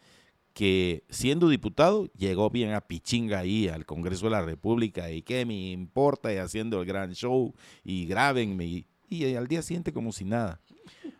que 0.53 1.03
siendo 1.09 1.49
diputado 1.49 2.05
llegó 2.13 2.49
bien 2.49 2.71
a 2.71 2.81
pichinga 2.81 3.39
ahí 3.39 3.67
al 3.67 3.85
Congreso 3.85 4.27
de 4.27 4.31
la 4.31 4.41
República 4.41 5.11
y 5.11 5.21
qué 5.21 5.45
me 5.45 5.71
importa 5.71 6.33
y 6.33 6.37
haciendo 6.37 6.79
el 6.79 6.87
gran 6.87 7.13
show 7.13 7.53
y 7.83 8.05
grábenme 8.05 8.65
y, 8.65 8.87
y 9.09 9.35
al 9.35 9.47
día 9.47 9.61
siguiente 9.61 9.91
como 9.91 10.13
si 10.13 10.23
nada. 10.23 10.61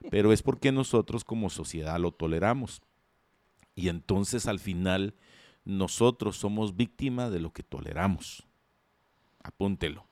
pero 0.09 0.32
es 0.32 0.41
porque 0.41 0.72
nosotros 0.72 1.24
como 1.24 1.49
sociedad 1.49 1.99
lo 1.99 2.11
toleramos. 2.11 2.82
Y 3.76 3.89
entonces 3.89 4.47
al 4.47 4.59
final 4.59 5.16
nosotros 5.66 6.38
somos 6.38 6.78
víctimas 6.78 7.32
de 7.32 7.41
lo 7.41 7.51
que 7.51 7.63
toleramos. 7.63 8.47
Apúntelo. 9.45 10.05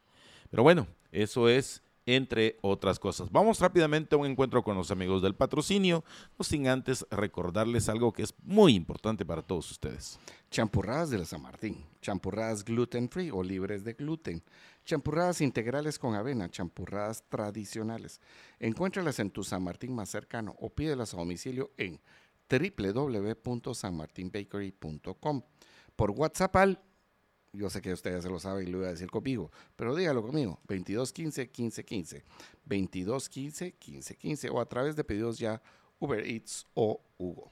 Pero 0.49 0.63
bueno, 0.63 0.87
eso 1.11 1.49
es 1.49 1.83
entre 2.05 2.57
otras 2.61 2.99
cosas. 2.99 3.31
Vamos 3.31 3.59
rápidamente 3.59 4.15
a 4.15 4.17
un 4.17 4.25
encuentro 4.25 4.63
con 4.63 4.75
los 4.75 4.91
amigos 4.91 5.21
del 5.21 5.35
patrocinio, 5.35 6.03
no 6.37 6.43
sin 6.43 6.67
antes 6.67 7.05
recordarles 7.09 7.87
algo 7.89 8.11
que 8.11 8.23
es 8.23 8.33
muy 8.43 8.75
importante 8.75 9.25
para 9.25 9.41
todos 9.41 9.71
ustedes. 9.71 10.19
Champurradas 10.51 11.09
de 11.09 11.19
la 11.19 11.25
San 11.25 11.41
Martín, 11.41 11.85
champurradas 12.01 12.65
gluten 12.65 13.07
free 13.09 13.31
o 13.31 13.41
libres 13.41 13.85
de 13.85 13.93
gluten, 13.93 14.43
champurradas 14.85 15.41
integrales 15.41 15.97
con 15.97 16.15
avena, 16.15 16.49
champurradas 16.49 17.23
tradicionales. 17.29 18.19
Encuéntralas 18.59 19.19
en 19.19 19.31
tu 19.31 19.43
San 19.43 19.63
Martín 19.63 19.95
más 19.95 20.09
cercano 20.09 20.55
o 20.59 20.69
pídelas 20.69 21.13
a 21.13 21.17
domicilio 21.17 21.71
en 21.77 22.01
www.sanmartinbakery.com 22.49 25.41
por 25.95 26.11
WhatsApp 26.11 26.55
al 26.57 26.81
yo 27.53 27.69
sé 27.69 27.81
que 27.81 27.93
ustedes 27.93 28.23
se 28.23 28.29
lo 28.29 28.39
saben 28.39 28.67
y 28.67 28.71
lo 28.71 28.79
voy 28.79 28.87
a 28.87 28.91
decir 28.91 29.09
conmigo, 29.11 29.51
pero 29.75 29.95
dígalo 29.95 30.23
conmigo, 30.23 30.59
2215 30.67 31.41
1515, 31.43 32.23
2215 32.65 33.65
1515 33.65 34.49
o 34.49 34.59
a 34.59 34.65
través 34.65 34.95
de 34.95 35.03
pedidos 35.03 35.37
ya 35.37 35.61
Uber 35.99 36.25
Eats 36.25 36.65
o 36.73 36.99
Hugo. 37.17 37.51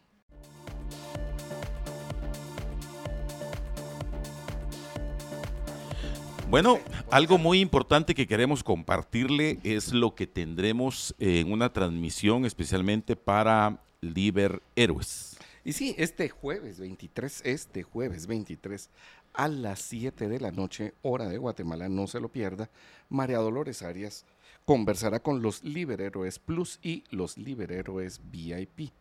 Bueno, 6.49 6.79
algo 7.11 7.37
muy 7.37 7.61
importante 7.61 8.13
que 8.13 8.27
queremos 8.27 8.61
compartirle 8.61 9.59
es 9.63 9.93
lo 9.93 10.15
que 10.15 10.27
tendremos 10.27 11.15
en 11.17 11.49
una 11.49 11.71
transmisión 11.71 12.43
especialmente 12.43 13.15
para 13.15 13.81
Liber 14.01 14.61
Héroes. 14.75 15.37
Y 15.63 15.73
sí, 15.73 15.93
este 15.97 16.27
jueves 16.27 16.79
23, 16.79 17.41
este 17.45 17.83
jueves 17.83 18.25
23 18.25 18.89
a 19.33 19.47
las 19.47 19.79
7 19.81 20.27
de 20.27 20.39
la 20.39 20.51
noche, 20.51 20.93
hora 21.01 21.27
de 21.27 21.37
Guatemala, 21.37 21.89
no 21.89 22.07
se 22.07 22.19
lo 22.19 22.29
pierda, 22.29 22.69
María 23.09 23.37
Dolores 23.37 23.81
Arias 23.81 24.25
conversará 24.65 25.21
con 25.21 25.41
los 25.41 25.63
Liberhéroes 25.63 26.39
Plus 26.39 26.79
y 26.81 27.03
los 27.09 27.37
Liberhéroes 27.37 28.21
VIP 28.31 28.91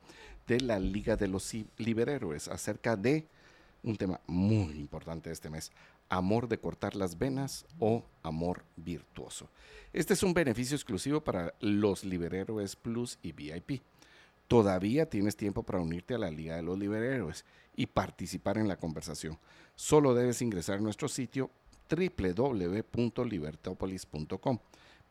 de 0.47 0.61
la 0.61 0.79
Liga 0.79 1.17
de 1.17 1.29
los 1.29 1.55
Liberhéroes 1.77 2.49
acerca 2.49 2.97
de 2.97 3.27
un 3.83 3.97
tema 3.97 4.21
muy 4.27 4.79
importante 4.79 5.31
este 5.31 5.51
mes, 5.51 5.71
amor 6.09 6.49
de 6.49 6.59
cortar 6.59 6.97
las 6.97 7.19
venas 7.19 7.65
o 7.79 8.05
amor 8.23 8.65
virtuoso. 8.77 9.49
Este 9.93 10.15
es 10.15 10.23
un 10.23 10.35
beneficio 10.35 10.75
exclusivo 10.77 11.21
para 11.21 11.55
los 11.61 12.05
Liberhéroes 12.05 12.77
Plus 12.77 13.19
y 13.23 13.33
VIP. 13.33 13.83
Todavía 14.51 15.09
tienes 15.09 15.37
tiempo 15.37 15.63
para 15.63 15.79
unirte 15.79 16.13
a 16.13 16.19
la 16.19 16.29
Liga 16.29 16.57
de 16.57 16.63
los 16.63 16.77
Liberhéroes 16.77 17.45
y 17.77 17.87
participar 17.87 18.59
en 18.59 18.67
la 18.67 18.79
conversación. 18.79 19.39
Solo 19.77 20.13
debes 20.13 20.43
ingresar 20.43 20.79
a 20.79 20.81
nuestro 20.81 21.07
sitio 21.07 21.53
www.libertopolis.com, 21.89 24.59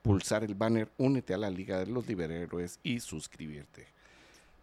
pulsar 0.01 0.43
el 0.43 0.55
banner 0.55 0.91
Únete 0.97 1.33
a 1.33 1.37
la 1.37 1.49
Liga 1.49 1.79
de 1.79 1.85
los 1.85 2.05
Liberhéroes 2.05 2.81
y 2.83 2.99
suscribirte 2.99 3.87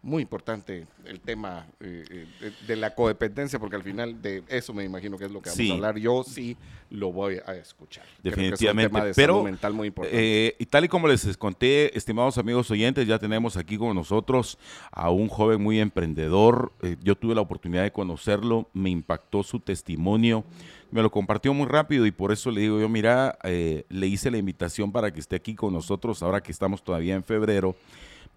muy 0.01 0.21
importante 0.21 0.87
el 1.05 1.19
tema 1.19 1.67
eh, 1.79 2.25
eh, 2.41 2.51
de, 2.65 2.75
la 2.75 2.93
codependencia, 2.93 3.59
porque 3.59 3.75
al 3.75 3.83
final 3.83 4.21
de 4.21 4.43
eso 4.47 4.73
me 4.73 4.83
imagino 4.83 5.17
que 5.17 5.25
es 5.25 5.31
lo 5.31 5.41
que 5.41 5.49
vamos 5.49 5.69
a 5.69 5.73
hablar. 5.73 5.97
Yo 5.97 6.23
sí 6.23 6.55
lo 6.89 7.11
voy 7.11 7.39
a 7.45 7.53
escuchar. 7.55 8.05
Definitivamente. 8.23 8.89
tema 8.89 9.05
de 9.05 9.13
Pero, 9.13 9.43
mental 9.43 9.73
muy 9.73 9.89
importante. 9.89 10.47
Eh, 10.47 10.55
y 10.59 10.65
tal 10.65 10.85
y 10.85 10.87
como 10.87 11.07
les 11.07 11.35
conté, 11.37 11.97
estimados 11.97 12.37
amigos 12.37 12.69
oyentes, 12.71 13.07
ya 13.07 13.19
tenemos 13.19 13.57
aquí 13.57 13.77
con 13.77 13.95
nosotros 13.95 14.57
a 14.91 15.09
un 15.09 15.27
joven 15.27 15.61
muy 15.61 15.79
emprendedor. 15.79 16.71
yo 17.03 17.15
tuve 17.15 17.35
la 17.35 17.41
oportunidad 17.41 17.83
de 17.83 17.91
conocerlo, 17.91 18.69
me 18.73 18.89
impactó 18.89 19.43
su 19.43 19.59
testimonio. 19.59 20.43
Me 20.89 21.01
lo 21.01 21.11
compartió 21.11 21.53
muy 21.53 21.65
rápido 21.65 22.05
y 22.05 22.11
por 22.11 22.31
eso 22.31 22.49
le 22.49 22.61
digo 22.61 22.79
yo, 22.79 22.87
mira, 22.87 23.37
le 23.43 24.07
hice 24.07 24.31
la 24.31 24.37
invitación 24.37 24.93
para 24.93 25.11
que 25.11 25.19
esté 25.19 25.35
aquí 25.35 25.53
con 25.53 25.73
nosotros 25.73 26.23
ahora 26.23 26.41
que 26.41 26.53
estamos 26.53 26.81
todavía 26.81 27.15
en 27.15 27.25
febrero 27.25 27.75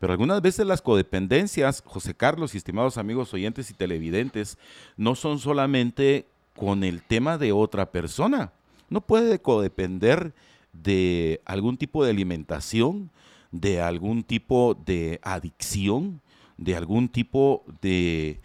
pero 0.01 0.15
algunas 0.15 0.41
veces 0.41 0.67
las 0.67 0.81
codependencias, 0.81 1.83
José 1.85 2.15
Carlos 2.15 2.55
y 2.55 2.57
estimados 2.57 2.97
amigos 2.97 3.35
oyentes 3.35 3.71
y 3.71 3.75
televidentes, 3.75 4.57
no 4.97 5.15
son 5.15 5.39
solamente 5.39 6.27
con 6.57 6.85
el 6.85 7.03
tema 7.03 7.37
de 7.37 7.53
otra 7.53 7.93
persona. 7.93 8.51
No 8.89 9.03
puede 9.03 9.43
codepender 9.43 10.33
de 10.73 11.43
algún 11.45 11.77
tipo 11.77 12.03
de 12.03 12.13
alimentación, 12.13 13.11
de 13.53 13.83
algún 13.83 14.25
tipo 14.25 14.75
de 14.75 15.21
adicción, 15.23 16.23
de 16.57 16.77
algún 16.77 17.11
tipo 17.11 17.67
de, 17.83 18.41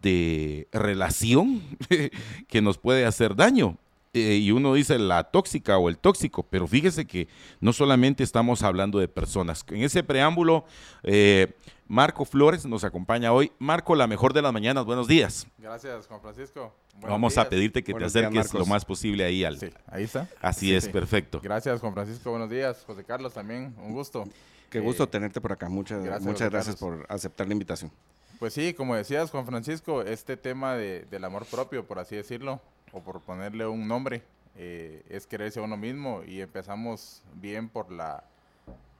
de 0.00 0.68
relación 0.72 1.60
que 2.48 2.62
nos 2.62 2.78
puede 2.78 3.04
hacer 3.04 3.36
daño. 3.36 3.76
Eh, 4.16 4.36
y 4.36 4.52
uno 4.52 4.72
dice 4.74 4.96
la 4.96 5.24
tóxica 5.24 5.76
o 5.76 5.88
el 5.88 5.98
tóxico, 5.98 6.44
pero 6.44 6.68
fíjese 6.68 7.04
que 7.04 7.26
no 7.58 7.72
solamente 7.72 8.22
estamos 8.22 8.62
hablando 8.62 9.00
de 9.00 9.08
personas. 9.08 9.64
En 9.68 9.82
ese 9.82 10.04
preámbulo, 10.04 10.64
eh, 11.02 11.52
Marco 11.88 12.24
Flores 12.24 12.64
nos 12.64 12.84
acompaña 12.84 13.32
hoy. 13.32 13.50
Marco, 13.58 13.96
la 13.96 14.06
mejor 14.06 14.32
de 14.32 14.40
las 14.40 14.52
mañanas, 14.52 14.84
buenos 14.84 15.08
días. 15.08 15.48
Gracias, 15.58 16.06
Juan 16.06 16.20
Francisco. 16.20 16.72
Vamos 17.00 17.36
a 17.38 17.48
pedirte 17.48 17.82
que 17.82 17.92
te 17.92 18.04
acerques 18.04 18.54
lo 18.54 18.64
más 18.66 18.84
posible 18.84 19.24
ahí 19.24 19.42
al. 19.42 19.58
Sí, 19.58 19.70
ahí 19.88 20.04
está. 20.04 20.28
Así 20.40 20.72
es, 20.72 20.88
perfecto. 20.88 21.40
Gracias, 21.42 21.80
Juan 21.80 21.92
Francisco. 21.92 22.30
Buenos 22.30 22.48
días. 22.48 22.84
José 22.86 23.02
Carlos 23.02 23.34
también, 23.34 23.74
un 23.82 23.92
gusto. 23.92 24.28
Qué 24.70 24.78
gusto 24.78 25.02
eh, 25.02 25.08
tenerte 25.08 25.40
por 25.40 25.50
acá. 25.50 25.68
Muchas 25.68 26.04
gracias, 26.04 26.24
muchas 26.24 26.50
gracias 26.50 26.76
por 26.76 27.04
aceptar 27.08 27.48
la 27.48 27.52
invitación. 27.52 27.90
Pues 28.38 28.52
sí, 28.52 28.74
como 28.74 28.94
decías, 28.94 29.32
Juan 29.32 29.44
Francisco, 29.44 30.02
este 30.02 30.36
tema 30.36 30.76
del 30.76 31.24
amor 31.24 31.46
propio, 31.46 31.84
por 31.84 31.98
así 31.98 32.14
decirlo, 32.14 32.60
o 32.94 33.02
por 33.02 33.20
ponerle 33.20 33.66
un 33.66 33.86
nombre, 33.86 34.22
eh, 34.56 35.04
es 35.08 35.26
quererse 35.26 35.58
a 35.58 35.64
uno 35.64 35.76
mismo 35.76 36.22
y 36.24 36.40
empezamos 36.40 37.22
bien 37.34 37.68
por 37.68 37.90
la 37.92 38.24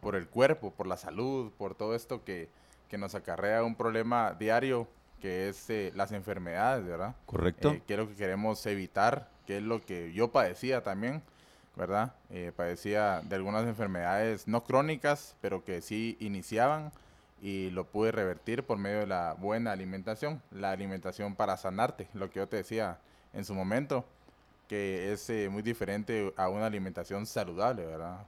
por 0.00 0.16
el 0.16 0.28
cuerpo, 0.28 0.70
por 0.70 0.86
la 0.86 0.98
salud, 0.98 1.50
por 1.56 1.74
todo 1.74 1.94
esto 1.94 2.24
que, 2.24 2.50
que 2.90 2.98
nos 2.98 3.14
acarrea 3.14 3.64
un 3.64 3.74
problema 3.74 4.34
diario 4.38 4.86
que 5.18 5.48
es 5.48 5.70
eh, 5.70 5.92
las 5.94 6.12
enfermedades, 6.12 6.84
¿verdad? 6.84 7.14
Correcto. 7.24 7.70
Eh, 7.70 7.82
que 7.86 7.94
es 7.94 7.98
lo 7.98 8.08
que 8.08 8.14
queremos 8.14 8.66
evitar, 8.66 9.30
que 9.46 9.56
es 9.56 9.62
lo 9.62 9.80
que 9.80 10.12
yo 10.12 10.30
padecía 10.30 10.82
también, 10.82 11.22
¿verdad? 11.74 12.12
padecía 12.54 13.22
de 13.24 13.36
algunas 13.36 13.64
enfermedades 13.64 14.46
no 14.46 14.62
crónicas, 14.62 15.36
pero 15.40 15.64
que 15.64 15.80
sí 15.80 16.18
iniciaban 16.20 16.92
y 17.40 17.70
lo 17.70 17.86
pude 17.86 18.12
revertir 18.12 18.62
por 18.64 18.76
medio 18.76 19.00
de 19.00 19.06
la 19.06 19.34
buena 19.34 19.72
alimentación, 19.72 20.42
la 20.50 20.70
alimentación 20.70 21.34
para 21.34 21.56
sanarte, 21.56 22.08
lo 22.12 22.28
que 22.30 22.40
yo 22.40 22.48
te 22.48 22.56
decía 22.56 22.98
en 23.34 23.44
su 23.44 23.54
momento, 23.54 24.04
que 24.68 25.12
es 25.12 25.28
eh, 25.30 25.48
muy 25.50 25.62
diferente 25.62 26.32
a 26.36 26.48
una 26.48 26.66
alimentación 26.66 27.26
saludable, 27.26 27.84
¿verdad? 27.84 28.24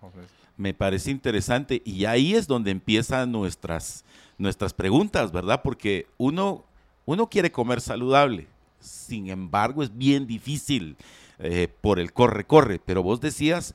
Me 0.57 0.75
parece 0.75 1.11
interesante 1.11 1.83
y 1.85 2.05
ahí 2.05 2.35
es 2.35 2.47
donde 2.47 2.71
empiezan 2.71 3.33
nuestras, 3.33 4.05
nuestras 4.39 4.75
preguntas, 4.75 5.33
¿verdad? 5.33 5.63
Porque 5.63 6.07
uno, 6.19 6.65
uno 7.05 7.29
quiere 7.29 7.51
comer 7.51 7.81
saludable, 7.81 8.47
sin 8.81 9.29
embargo 9.29 9.83
es 9.83 9.97
bien 9.97 10.27
difícil 10.27 10.97
eh, 11.39 11.69
por 11.81 11.99
el 11.99 12.13
corre-corre, 12.13 12.81
pero 12.85 13.03
vos 13.03 13.21
decías 13.21 13.75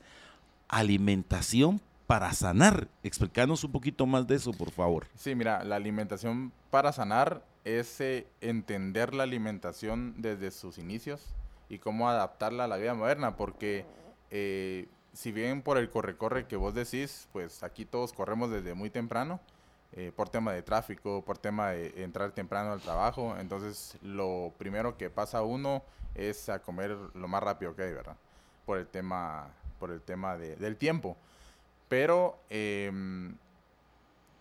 alimentación 0.68 1.80
para 2.06 2.32
sanar. 2.32 2.88
Explícanos 3.02 3.64
un 3.64 3.72
poquito 3.72 4.06
más 4.06 4.26
de 4.26 4.36
eso, 4.36 4.52
por 4.52 4.70
favor. 4.70 5.06
Sí, 5.16 5.34
mira, 5.34 5.64
la 5.64 5.76
alimentación 5.76 6.52
para 6.70 6.92
sanar 6.92 7.42
es 7.64 8.00
eh, 8.00 8.26
entender 8.40 9.14
la 9.14 9.22
alimentación 9.22 10.14
desde 10.18 10.50
sus 10.50 10.78
inicios 10.78 11.34
y 11.68 11.78
cómo 11.78 12.08
adaptarla 12.08 12.64
a 12.64 12.68
la 12.68 12.76
vida 12.76 12.94
moderna, 12.94 13.36
porque 13.36 13.86
eh, 14.30 14.88
si 15.12 15.32
bien 15.32 15.62
por 15.62 15.78
el 15.78 15.90
corre-corre 15.90 16.46
que 16.46 16.56
vos 16.56 16.74
decís, 16.74 17.28
pues 17.32 17.62
aquí 17.62 17.84
todos 17.84 18.12
corremos 18.12 18.50
desde 18.50 18.74
muy 18.74 18.90
temprano, 18.90 19.40
eh, 19.94 20.10
por 20.14 20.28
tema 20.30 20.52
de 20.52 20.62
tráfico, 20.62 21.22
por 21.22 21.36
tema 21.38 21.70
de 21.70 22.02
entrar 22.02 22.32
temprano 22.32 22.72
al 22.72 22.80
trabajo, 22.80 23.36
entonces 23.38 23.96
lo 24.02 24.52
primero 24.56 24.96
que 24.96 25.10
pasa 25.10 25.42
uno 25.42 25.82
es 26.14 26.48
a 26.48 26.60
comer 26.60 26.96
lo 27.14 27.28
más 27.28 27.42
rápido 27.42 27.76
que 27.76 27.82
hay, 27.82 27.92
¿verdad? 27.92 28.16
Por 28.64 28.78
el 28.78 28.86
tema, 28.86 29.48
por 29.78 29.90
el 29.90 30.00
tema 30.00 30.36
del 30.36 30.76
tiempo. 30.76 31.16
Pero 31.88 32.38
em, 32.48 33.36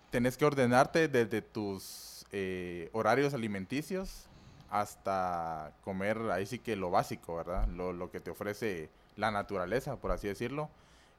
tenés 0.09 0.37
que 0.37 0.45
ordenarte 0.45 1.09
desde 1.09 1.41
tus 1.41 2.20
eh, 2.31 2.89
horarios 2.93 3.33
alimenticios 3.33 4.27
hasta 4.69 5.73
comer 5.83 6.17
ahí 6.31 6.45
sí 6.45 6.59
que 6.59 6.75
lo 6.75 6.89
básico, 6.89 7.35
¿verdad? 7.35 7.67
Lo, 7.67 7.91
lo 7.91 8.09
que 8.09 8.19
te 8.19 8.31
ofrece 8.31 8.89
la 9.17 9.31
naturaleza, 9.31 9.97
por 9.97 10.11
así 10.11 10.27
decirlo, 10.27 10.69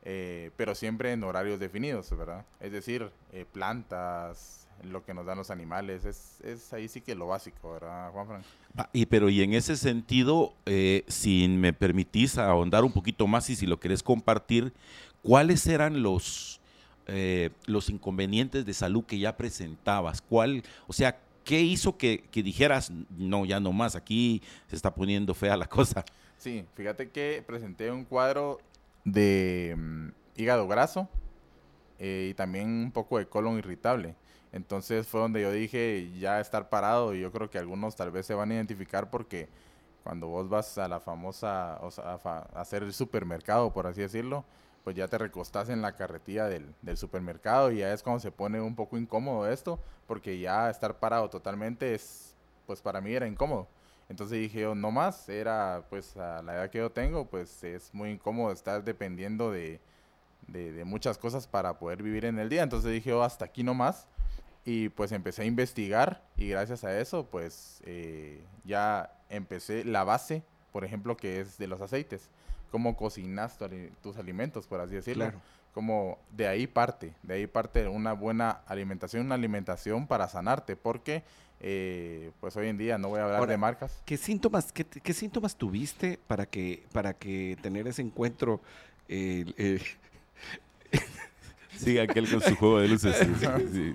eh, 0.04 0.50
pero 0.56 0.74
siempre 0.74 1.12
en 1.12 1.22
horarios 1.22 1.60
definidos, 1.60 2.16
¿verdad? 2.16 2.46
Es 2.60 2.72
decir, 2.72 3.10
eh, 3.32 3.44
plantas, 3.52 4.66
lo 4.82 5.04
que 5.04 5.12
nos 5.12 5.26
dan 5.26 5.36
los 5.36 5.50
animales, 5.50 6.06
es, 6.06 6.40
es, 6.42 6.72
ahí 6.72 6.88
sí 6.88 7.02
que 7.02 7.14
lo 7.14 7.26
básico, 7.26 7.74
¿verdad, 7.74 8.10
Juan 8.10 8.42
ah, 8.78 8.88
y 8.92 9.04
pero 9.04 9.28
y 9.28 9.42
en 9.42 9.52
ese 9.52 9.76
sentido, 9.76 10.54
si 11.08 11.46
me 11.46 11.74
permitís 11.74 12.38
ahondar 12.38 12.84
un 12.84 12.92
poquito 12.92 13.26
más 13.26 13.50
y 13.50 13.56
si 13.56 13.66
lo 13.66 13.78
querés 13.78 14.02
compartir, 14.02 14.72
¿cuáles 15.22 15.66
eran 15.66 16.02
los 16.02 16.61
eh, 17.06 17.50
los 17.66 17.90
inconvenientes 17.90 18.64
de 18.64 18.74
salud 18.74 19.04
que 19.04 19.18
ya 19.18 19.36
presentabas? 19.36 20.20
¿Cuál, 20.22 20.62
o 20.86 20.92
sea, 20.92 21.18
qué 21.44 21.60
hizo 21.60 21.96
que, 21.96 22.24
que 22.30 22.42
dijeras, 22.42 22.90
no, 23.16 23.44
ya 23.44 23.60
no 23.60 23.72
más, 23.72 23.96
aquí 23.96 24.42
se 24.68 24.76
está 24.76 24.94
poniendo 24.94 25.34
fea 25.34 25.56
la 25.56 25.66
cosa? 25.66 26.04
Sí, 26.38 26.64
fíjate 26.74 27.10
que 27.10 27.42
presenté 27.46 27.90
un 27.90 28.04
cuadro 28.04 28.58
de 29.04 29.76
mm, 29.76 30.08
hígado 30.36 30.66
graso 30.66 31.08
eh, 31.98 32.28
y 32.30 32.34
también 32.34 32.68
un 32.68 32.90
poco 32.90 33.18
de 33.18 33.26
colon 33.26 33.58
irritable. 33.58 34.16
Entonces 34.52 35.06
fue 35.06 35.20
donde 35.20 35.40
yo 35.40 35.52
dije 35.52 36.10
ya 36.18 36.40
estar 36.40 36.68
parado 36.68 37.14
y 37.14 37.20
yo 37.20 37.32
creo 37.32 37.48
que 37.48 37.58
algunos 37.58 37.96
tal 37.96 38.10
vez 38.10 38.26
se 38.26 38.34
van 38.34 38.50
a 38.50 38.54
identificar 38.54 39.08
porque 39.08 39.48
cuando 40.02 40.26
vos 40.26 40.48
vas 40.48 40.76
a 40.78 40.88
la 40.88 41.00
famosa, 41.00 41.78
o 41.80 41.90
sea, 41.90 42.18
a, 42.24 42.60
hacer 42.60 42.82
el 42.82 42.92
supermercado, 42.92 43.72
por 43.72 43.86
así 43.86 44.00
decirlo, 44.00 44.44
pues 44.84 44.96
ya 44.96 45.08
te 45.08 45.18
recostás 45.18 45.68
en 45.68 45.82
la 45.82 45.96
carretilla 45.96 46.46
del, 46.46 46.74
del 46.82 46.96
supermercado 46.96 47.70
y 47.70 47.78
ya 47.78 47.92
es 47.92 48.02
cuando 48.02 48.20
se 48.20 48.32
pone 48.32 48.60
un 48.60 48.74
poco 48.74 48.98
incómodo 48.98 49.48
esto, 49.48 49.78
porque 50.06 50.38
ya 50.38 50.70
estar 50.70 50.98
parado 50.98 51.30
totalmente 51.30 51.94
es, 51.94 52.34
pues 52.66 52.80
para 52.82 53.00
mí 53.00 53.12
era 53.12 53.26
incómodo. 53.26 53.68
Entonces 54.08 54.38
dije 54.38 54.60
yo, 54.60 54.74
no 54.74 54.90
más, 54.90 55.28
era 55.28 55.86
pues 55.88 56.16
a 56.16 56.42
la 56.42 56.54
edad 56.54 56.70
que 56.70 56.78
yo 56.78 56.90
tengo, 56.90 57.26
pues 57.26 57.64
es 57.64 57.94
muy 57.94 58.10
incómodo 58.10 58.52
estar 58.52 58.84
dependiendo 58.84 59.50
de, 59.50 59.80
de, 60.48 60.84
muchas 60.84 61.16
cosas 61.16 61.46
para 61.46 61.78
poder 61.78 62.02
vivir 62.02 62.24
en 62.24 62.38
el 62.38 62.48
día. 62.48 62.62
Entonces 62.62 62.92
dije 62.92 63.10
yo, 63.10 63.22
hasta 63.22 63.46
aquí 63.46 63.62
no 63.62 63.74
más. 63.74 64.08
Y 64.64 64.90
pues 64.90 65.12
empecé 65.12 65.42
a 65.42 65.44
investigar 65.46 66.22
y 66.36 66.48
gracias 66.48 66.84
a 66.84 67.00
eso 67.00 67.26
pues 67.26 67.82
eh, 67.84 68.44
ya 68.64 69.18
empecé 69.28 69.84
la 69.84 70.04
base, 70.04 70.44
por 70.72 70.84
ejemplo, 70.84 71.16
que 71.16 71.40
es 71.40 71.58
de 71.58 71.66
los 71.66 71.80
aceites. 71.80 72.28
Cómo 72.72 72.96
cocinas 72.96 73.56
tu 73.58 73.66
ali- 73.66 73.92
tus 74.02 74.16
alimentos, 74.16 74.66
por 74.66 74.80
así 74.80 74.94
decirlo. 74.96 75.26
Claro. 75.26 75.40
Como 75.72 76.18
de 76.30 76.48
ahí 76.48 76.66
parte, 76.66 77.14
de 77.22 77.34
ahí 77.34 77.46
parte 77.46 77.86
una 77.86 78.12
buena 78.14 78.50
alimentación, 78.66 79.24
una 79.26 79.36
alimentación 79.36 80.06
para 80.06 80.26
sanarte, 80.28 80.74
porque 80.74 81.22
eh, 81.60 82.30
pues 82.40 82.56
hoy 82.56 82.68
en 82.68 82.76
día 82.76 82.98
no 82.98 83.08
voy 83.08 83.20
a 83.20 83.24
hablar 83.24 83.38
Ahora, 83.38 83.52
de 83.52 83.56
marcas. 83.58 84.02
¿Qué 84.04 84.16
síntomas, 84.16 84.72
qué, 84.72 84.84
qué 84.84 85.12
síntomas 85.14 85.54
tuviste 85.56 86.18
para 86.26 86.44
que, 86.46 86.84
para 86.92 87.14
que 87.14 87.56
tener 87.62 87.86
ese 87.86 88.02
encuentro? 88.02 88.60
eh, 89.08 89.44
eh, 89.56 89.80
Sí, 91.76 91.98
aquel 91.98 92.28
con 92.28 92.40
su 92.42 92.54
juego 92.56 92.80
de 92.80 92.88
luces. 92.88 93.16
sí, 93.18 93.26
sí, 93.36 93.92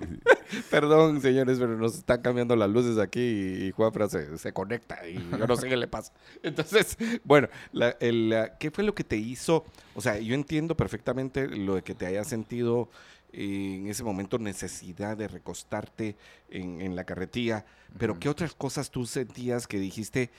perdón, 0.70 1.20
señores, 1.20 1.58
pero 1.58 1.76
nos 1.76 1.96
están 1.96 2.22
cambiando 2.22 2.56
las 2.56 2.70
luces 2.70 2.98
aquí 2.98 3.20
y, 3.20 3.70
Juanfra 3.72 4.08
se, 4.08 4.38
se 4.38 4.52
conecta 4.52 5.06
y 5.08 5.14
yo 5.30 5.46
no 5.46 5.56
sé 5.56 5.68
qué 5.68 5.76
le 5.76 5.88
pasa. 5.88 6.12
Entonces, 6.42 6.96
bueno, 7.24 7.48
la- 7.72 7.96
el, 8.00 8.30
la- 8.30 8.56
¿qué 8.58 8.70
fue 8.70 8.84
lo 8.84 8.94
que 8.94 9.04
te 9.04 9.16
hizo? 9.16 9.64
O 9.94 10.00
sea, 10.00 10.18
yo 10.18 10.34
entiendo 10.34 10.76
perfectamente 10.76 11.46
lo 11.48 11.74
de 11.76 11.82
que 11.82 11.94
te 11.94 12.06
hayas 12.06 12.28
sentido 12.28 12.88
eh, 13.32 13.76
en 13.80 13.88
ese 13.88 14.04
momento 14.04 14.38
necesidad 14.38 15.16
de 15.16 15.28
recostarte 15.28 16.16
en, 16.50 16.80
en 16.80 16.96
la 16.96 17.04
carretilla, 17.04 17.66
pero. 17.98 18.18
¿qué 18.18 18.28
otras 18.28 18.54
cosas 18.54 18.90
tú 18.90 19.04
sentías 19.06 19.66
que 19.66 19.78
dijiste? 19.78 20.30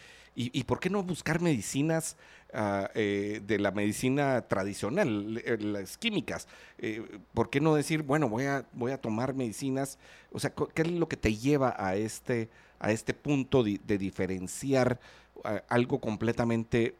¿Y, 0.41 0.63
por 0.63 0.79
qué 0.79 0.89
no 0.89 1.03
buscar 1.03 1.41
medicinas 1.41 2.15
ah, 2.53 2.89
eh, 2.95 3.41
de 3.45 3.59
la 3.59 3.71
medicina 3.71 4.47
tradicional, 4.47 5.41
eh, 5.43 5.57
las 5.59 5.97
químicas? 5.97 6.47
Eh, 6.77 7.19
¿Por 7.33 7.49
qué 7.49 7.59
no 7.59 7.75
decir, 7.75 8.03
bueno, 8.03 8.29
voy 8.29 8.45
a, 8.45 8.65
voy 8.71 8.93
a 8.93 9.01
tomar 9.01 9.33
medicinas? 9.33 9.99
O 10.31 10.39
sea, 10.39 10.53
¿qué 10.73 10.83
es 10.83 10.91
lo 10.91 11.09
que 11.09 11.17
te 11.17 11.35
lleva 11.35 11.75
a 11.77 11.97
este, 11.97 12.47
a 12.79 12.93
este 12.93 13.13
punto 13.13 13.63
de, 13.63 13.97
diferenciar 13.97 15.01
ah, 15.43 15.61
algo 15.67 15.99
completamente, 15.99 16.95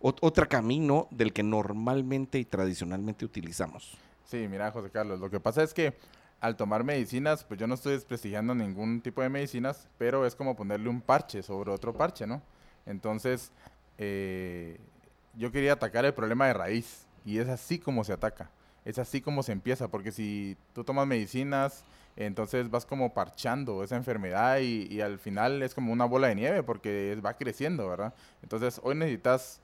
ot- 0.00 0.18
otro 0.20 0.48
camino 0.48 1.06
del 1.12 1.32
que 1.32 1.44
normalmente 1.44 2.40
y 2.40 2.44
tradicionalmente 2.44 3.24
utilizamos? 3.24 3.96
Sí, 4.24 4.48
mira, 4.48 4.72
José 4.72 4.90
Carlos, 4.90 5.20
lo 5.20 5.30
que 5.30 5.38
pasa 5.38 5.62
es 5.62 5.72
que 5.72 5.94
al 6.40 6.56
tomar 6.56 6.84
medicinas, 6.84 7.44
pues 7.44 7.58
yo 7.60 7.66
no 7.66 7.74
estoy 7.74 7.94
desprestigiando 7.94 8.54
ningún 8.54 9.00
tipo 9.00 9.22
de 9.22 9.28
medicinas, 9.28 9.88
pero 9.98 10.26
es 10.26 10.34
como 10.34 10.56
ponerle 10.56 10.88
un 10.88 11.00
parche 11.00 11.42
sobre 11.42 11.70
otro 11.70 11.92
parche, 11.94 12.26
¿no? 12.26 12.42
Entonces, 12.86 13.50
eh, 13.98 14.78
yo 15.34 15.50
quería 15.52 15.72
atacar 15.74 16.04
el 16.04 16.14
problema 16.14 16.46
de 16.46 16.54
raíz 16.54 17.06
y 17.24 17.38
es 17.38 17.48
así 17.48 17.78
como 17.78 18.04
se 18.04 18.12
ataca, 18.12 18.50
es 18.84 18.98
así 18.98 19.20
como 19.20 19.42
se 19.42 19.52
empieza, 19.52 19.88
porque 19.88 20.12
si 20.12 20.56
tú 20.74 20.84
tomas 20.84 21.06
medicinas, 21.06 21.84
entonces 22.16 22.70
vas 22.70 22.84
como 22.86 23.12
parchando 23.14 23.82
esa 23.84 23.96
enfermedad 23.96 24.58
y, 24.58 24.86
y 24.90 25.00
al 25.00 25.18
final 25.18 25.62
es 25.62 25.74
como 25.74 25.92
una 25.92 26.04
bola 26.04 26.28
de 26.28 26.34
nieve 26.36 26.62
porque 26.62 27.12
es- 27.12 27.24
va 27.24 27.34
creciendo, 27.34 27.88
¿verdad? 27.88 28.14
Entonces, 28.42 28.80
hoy 28.82 28.94
necesitas 28.94 29.60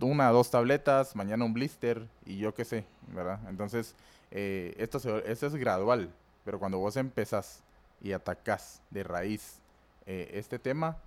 una, 0.00 0.30
dos 0.30 0.50
tabletas, 0.50 1.14
mañana 1.16 1.44
un 1.44 1.54
blister 1.54 2.08
y 2.26 2.38
yo 2.38 2.54
qué 2.54 2.64
sé, 2.64 2.84
¿verdad? 3.14 3.38
Entonces, 3.48 3.94
eh, 4.34 4.74
esto, 4.76 4.98
se- 4.98 5.30
esto 5.32 5.46
es 5.46 5.54
gradual, 5.56 6.10
pero 6.44 6.58
cuando 6.58 6.78
vos 6.78 6.96
empezás 6.98 7.62
y 8.02 8.12
atacás 8.12 8.82
de 8.90 9.02
raíz 9.04 9.60
eh, 10.06 10.30
este 10.34 10.58
tema, 10.58 10.98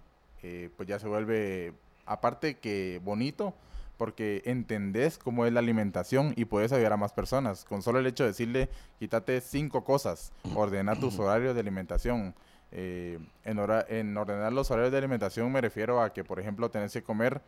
eh, 0.42 0.72
pues 0.76 0.90
ya 0.90 0.98
se 0.98 1.08
vuelve, 1.08 1.74
aparte 2.08 2.56
que 2.58 3.00
bonito, 3.04 3.54
porque 3.98 4.42
entendés 4.46 5.18
cómo 5.18 5.46
es 5.46 5.54
la 5.54 5.60
alimentación 5.60 6.34
y 6.36 6.46
puedes 6.46 6.72
ayudar 6.72 6.94
a 6.94 6.98
más 6.98 7.14
personas. 7.14 7.66
Con 7.66 7.82
solo 7.82 8.00
el 8.00 8.06
hecho 8.08 8.24
de 8.24 8.30
decirle, 8.30 8.70
quítate 9.00 9.42
cinco 9.42 9.84
cosas, 9.84 10.32
ordena 10.56 10.96
tus 11.00 11.18
horarios 11.20 11.54
de 11.56 11.62
alimentación. 11.62 12.34
Eh, 12.72 13.18
en, 13.46 13.60
hora- 13.60 13.86
en 13.90 14.16
ordenar 14.18 14.52
los 14.54 14.70
horarios 14.72 14.92
de 14.92 14.98
alimentación 15.00 15.52
me 15.52 15.62
refiero 15.62 16.02
a 16.02 16.12
que, 16.14 16.24
por 16.24 16.40
ejemplo, 16.40 16.70
tenés 16.70 16.92
que 16.94 17.02
comer 17.04 17.42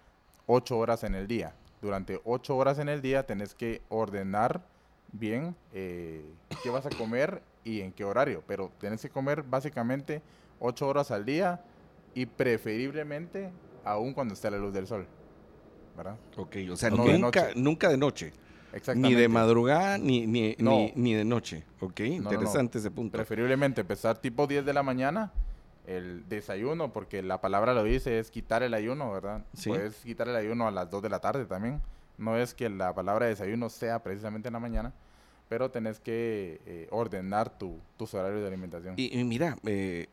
ocho 0.48 0.78
horas 0.78 1.04
en 1.04 1.14
el 1.16 1.28
día. 1.28 1.54
Durante 1.82 2.20
ocho 2.26 2.58
horas 2.58 2.80
en 2.80 2.90
el 2.90 3.02
día 3.02 3.26
tenés 3.28 3.54
que 3.54 3.82
ordenar 3.90 4.62
bien 5.12 5.56
eh, 5.74 6.24
qué 6.64 6.70
vas 6.70 6.86
a 6.86 6.90
comer 6.90 7.42
y 7.64 7.82
en 7.82 7.92
qué 7.92 8.04
horario. 8.04 8.44
Pero 8.48 8.72
tenés 8.80 9.02
que 9.02 9.10
comer 9.10 9.44
básicamente 9.44 10.22
ocho 10.60 10.88
horas 10.88 11.12
al 11.12 11.26
día 11.26 11.62
y 12.14 12.26
preferiblemente 12.26 13.52
aún 13.84 14.14
cuando 14.14 14.34
esté 14.34 14.50
la 14.52 14.58
luz 14.58 14.74
del 14.74 14.88
sol. 14.88 15.08
¿Verdad? 15.96 16.18
Ok, 16.38 16.56
o 16.72 16.76
sea, 16.76 16.90
No 16.90 17.06
nunca, 17.56 17.90
de 17.90 17.98
noche. 17.98 18.32
Ni 18.96 19.16
de 19.16 19.28
madrugada, 19.28 19.98
ni, 19.98 20.28
ni, 20.28 20.56
No. 20.60 20.72
ni, 20.72 20.94
ni 20.96 21.14
de 21.16 21.26
noche. 21.26 21.66
Ok, 21.80 22.00
no. 22.02 22.06
interesante 22.06 22.78
ese 22.78 22.92
punto. 22.92 23.18
Preferiblemente 23.18 23.82
empezar 23.82 24.18
tipo 24.20 24.46
10 24.48 24.64
de 24.66 24.74
la 24.74 24.84
mañana 24.84 25.32
el 25.88 26.30
desayuno, 26.30 26.94
porque 26.94 27.24
la 27.24 27.42
palabra 27.42 27.74
lo 27.74 27.84
dice, 27.84 28.20
es 28.20 28.30
quitar 28.30 28.62
el 28.62 28.76
ayuno, 28.76 29.12
¿verdad? 29.12 29.44
Sí. 29.56 29.70
Puedes 29.70 29.96
quitar 29.96 30.30
el 30.30 30.36
ayuno 30.36 30.68
a 30.68 30.72
las 30.72 30.90
2 30.90 31.02
de 31.02 31.10
la 31.10 31.20
tarde 31.20 31.46
también. 31.46 31.82
No 32.20 32.38
es 32.38 32.54
que 32.54 32.70
la 32.70 32.94
palabra 32.94 33.26
desayuno 33.26 33.70
sea 33.70 34.04
precisamente 34.04 34.50
en 34.50 34.54
la 34.54 34.60
mañana, 34.60 34.94
pero 35.48 35.72
tenés 35.72 36.00
que 36.00 36.62
eh, 36.66 36.88
ordenar 36.92 37.58
tu, 37.58 37.80
tus 37.98 38.14
horarios 38.14 38.42
de 38.42 38.48
alimentación. 38.48 38.94
Y, 38.98 39.18
y 39.18 39.24
mira, 39.24 39.58
eh, 39.66 40.08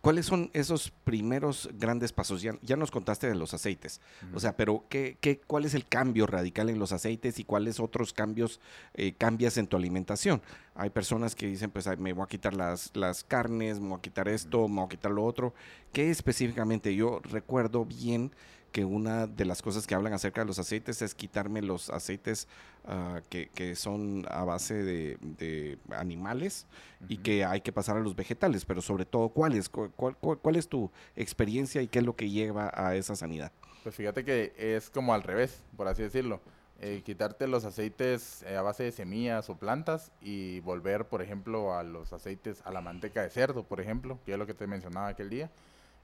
¿cuáles 0.00 0.26
son 0.26 0.50
esos 0.52 0.90
primeros 1.04 1.68
grandes 1.74 2.12
pasos? 2.12 2.42
Ya, 2.42 2.56
ya 2.62 2.76
nos 2.76 2.90
contaste 2.90 3.28
de 3.28 3.34
los 3.34 3.54
aceites, 3.54 4.00
o 4.34 4.40
sea, 4.40 4.56
pero 4.56 4.84
¿qué, 4.88 5.16
qué, 5.20 5.38
cuál 5.38 5.64
es 5.64 5.74
el 5.74 5.86
cambio 5.86 6.26
radical 6.26 6.70
en 6.70 6.78
los 6.78 6.92
aceites 6.92 7.38
y 7.38 7.44
cuáles 7.44 7.78
otros 7.78 8.12
cambios 8.12 8.60
eh, 8.94 9.12
cambias 9.12 9.58
en 9.58 9.66
tu 9.66 9.76
alimentación? 9.76 10.40
Hay 10.74 10.90
personas 10.90 11.34
que 11.34 11.46
dicen, 11.46 11.70
pues 11.70 11.86
me 11.98 12.12
voy 12.12 12.24
a 12.24 12.28
quitar 12.28 12.54
las, 12.54 12.90
las 12.96 13.22
carnes, 13.22 13.78
me 13.78 13.88
voy 13.90 13.98
a 13.98 14.00
quitar 14.00 14.28
esto, 14.28 14.66
me 14.66 14.76
voy 14.76 14.86
a 14.86 14.88
quitar 14.88 15.12
lo 15.12 15.24
otro. 15.24 15.52
¿Qué 15.92 16.10
específicamente? 16.10 16.94
Yo 16.94 17.20
recuerdo 17.22 17.84
bien 17.84 18.32
que 18.72 18.84
una 18.84 19.26
de 19.26 19.44
las 19.44 19.62
cosas 19.62 19.86
que 19.86 19.94
hablan 19.94 20.12
acerca 20.12 20.40
de 20.42 20.46
los 20.46 20.58
aceites 20.58 21.02
es 21.02 21.14
quitarme 21.14 21.62
los 21.62 21.90
aceites 21.90 22.48
ah, 22.86 23.20
que, 23.28 23.48
que 23.48 23.74
son 23.76 24.24
a 24.30 24.44
base 24.44 24.74
de, 24.74 25.18
de 25.20 25.78
animales 25.90 26.66
y 27.08 27.18
que 27.18 27.44
hay 27.44 27.60
que 27.60 27.72
pasar 27.72 27.96
a 27.96 28.00
los 28.00 28.14
vegetales, 28.14 28.64
pero 28.64 28.80
sobre 28.82 29.04
todo, 29.04 29.28
¿cuáles? 29.30 29.68
¿Cuál, 29.68 29.90
cuál, 29.92 30.16
cuál- 30.16 30.38
cuál 30.38 30.56
es 30.56 30.68
tu 30.68 30.90
experiencia 31.16 31.82
y 31.82 31.88
qué 31.88 31.98
es 32.00 32.04
lo 32.04 32.14
que 32.16 32.30
lleva 32.30 32.70
a 32.74 32.94
esa 32.94 33.16
sanidad? 33.16 33.52
Pues 33.82 33.94
fíjate 33.94 34.24
que 34.24 34.52
es 34.56 34.90
como 34.90 35.14
al 35.14 35.22
revés, 35.22 35.62
por 35.76 35.88
así 35.88 36.02
decirlo. 36.02 36.40
Eh, 36.80 37.02
quitarte 37.04 37.48
los 37.48 37.64
aceites 37.64 38.44
eh, 38.44 38.56
a 38.56 38.62
base 38.62 38.84
de 38.84 38.92
semillas 38.92 39.50
o 39.50 39.56
plantas 39.56 40.12
y 40.20 40.60
volver, 40.60 41.06
por 41.08 41.22
ejemplo, 41.22 41.74
a 41.76 41.82
los 41.82 42.12
aceites, 42.12 42.62
a 42.64 42.70
la 42.70 42.80
manteca 42.80 43.22
de 43.22 43.30
cerdo, 43.30 43.64
por 43.64 43.80
ejemplo, 43.80 44.20
que 44.24 44.32
es 44.32 44.38
lo 44.38 44.46
que 44.46 44.54
te 44.54 44.66
mencionaba 44.68 45.08
aquel 45.08 45.28
día. 45.28 45.50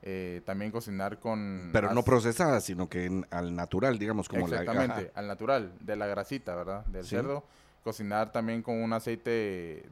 Eh, 0.06 0.42
también 0.44 0.70
cocinar 0.70 1.18
con... 1.18 1.70
Pero 1.72 1.94
no 1.94 2.02
procesada, 2.04 2.60
sino 2.60 2.90
que 2.90 3.06
en- 3.06 3.26
al 3.30 3.56
natural, 3.56 3.98
digamos, 3.98 4.28
como 4.28 4.46
la... 4.46 4.60
Exactamente, 4.60 5.10
ajá. 5.10 5.18
al 5.20 5.26
natural, 5.26 5.72
de 5.80 5.96
la 5.96 6.06
grasita, 6.06 6.54
¿verdad? 6.54 6.84
Del 6.86 7.04
Sí. 7.04 7.10
cerdo. 7.16 7.42
Cocinar 7.82 8.30
también 8.30 8.62
con 8.62 8.82
un 8.82 8.92
aceite 8.92 9.30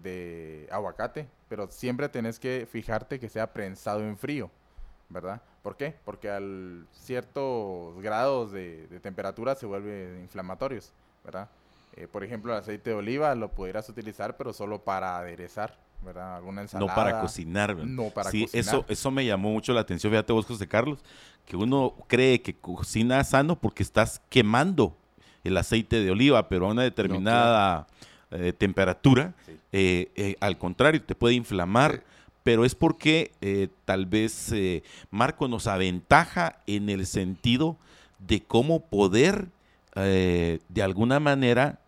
de 0.03 0.69
aguacate, 0.71 1.29
pero 1.49 1.67
siempre 1.71 2.09
tenés 2.11 2.39
que 2.39 2.67
fijarte 2.71 3.19
que 3.19 3.29
sea 3.31 3.53
prensado 3.55 4.01
en 4.01 4.17
frío, 4.19 4.51
¿verdad? 5.09 5.41
¿Por 5.63 5.77
qué? 5.77 5.95
Porque 6.05 6.29
al 6.31 6.87
ciertos 6.93 8.01
grados 8.03 8.53
de, 8.53 8.87
de 8.89 9.01
temperatura 9.01 9.55
se 9.55 9.65
vuelven 9.67 10.21
inflamatorios, 10.21 10.93
¿verdad? 11.25 11.49
Eh, 11.97 12.07
por 12.07 12.25
ejemplo, 12.25 12.53
el 12.53 12.59
aceite 12.59 12.91
de 12.91 12.97
oliva 12.97 13.35
lo 13.35 13.49
pudieras 13.51 13.89
utilizar, 13.89 14.37
pero 14.37 14.53
solo 14.53 14.83
para 14.83 15.19
aderezar, 15.19 15.77
¿verdad? 16.05 16.37
Alguna 16.37 16.67
No 16.79 16.87
para 16.87 17.21
cocinar. 17.21 17.75
¿verdad? 17.75 17.91
No 17.91 18.11
para 18.11 18.31
sí, 18.31 18.43
cocinar. 18.43 18.65
Eso, 18.65 18.85
eso 18.89 19.11
me 19.11 19.25
llamó 19.25 19.51
mucho 19.51 19.73
la 19.73 19.81
atención, 19.81 20.11
fíjate 20.13 20.33
vos, 20.33 20.47
José 20.47 20.67
Carlos, 20.67 20.99
que 21.47 21.57
uno 21.57 21.95
cree 22.07 22.41
que 22.43 22.55
cocina 22.55 23.23
sano 23.25 23.57
porque 23.57 23.83
estás 23.83 24.21
quemando 24.29 24.97
el 25.45 25.57
aceite 25.57 26.01
de 26.01 26.11
oliva, 26.11 26.49
pero 26.49 26.67
a 26.67 26.71
una 26.71 26.83
determinada, 26.83 27.87
eh, 28.31 28.53
temperatura. 28.57 29.35
Sí. 29.45 29.53
Eh, 29.73 30.11
eh, 30.17 30.37
al 30.41 30.57
contrario, 30.59 31.03
te 31.03 31.15
puede 31.15 31.35
inflamar. 31.35 32.03
Pero 32.45 32.65
es 32.65 32.75
porque 32.75 33.31
tal 33.85 34.07
vez 34.07 34.53
Marco 35.13 35.47
nos 35.47 35.69
aventaja 35.69 36.59
en 36.67 36.91
el 36.91 37.07
sentido 37.07 37.77
de 38.19 38.43
cómo 38.43 38.81
poder 38.81 39.47
de 39.95 40.83
alguna 40.83 41.21
manera 41.21 41.79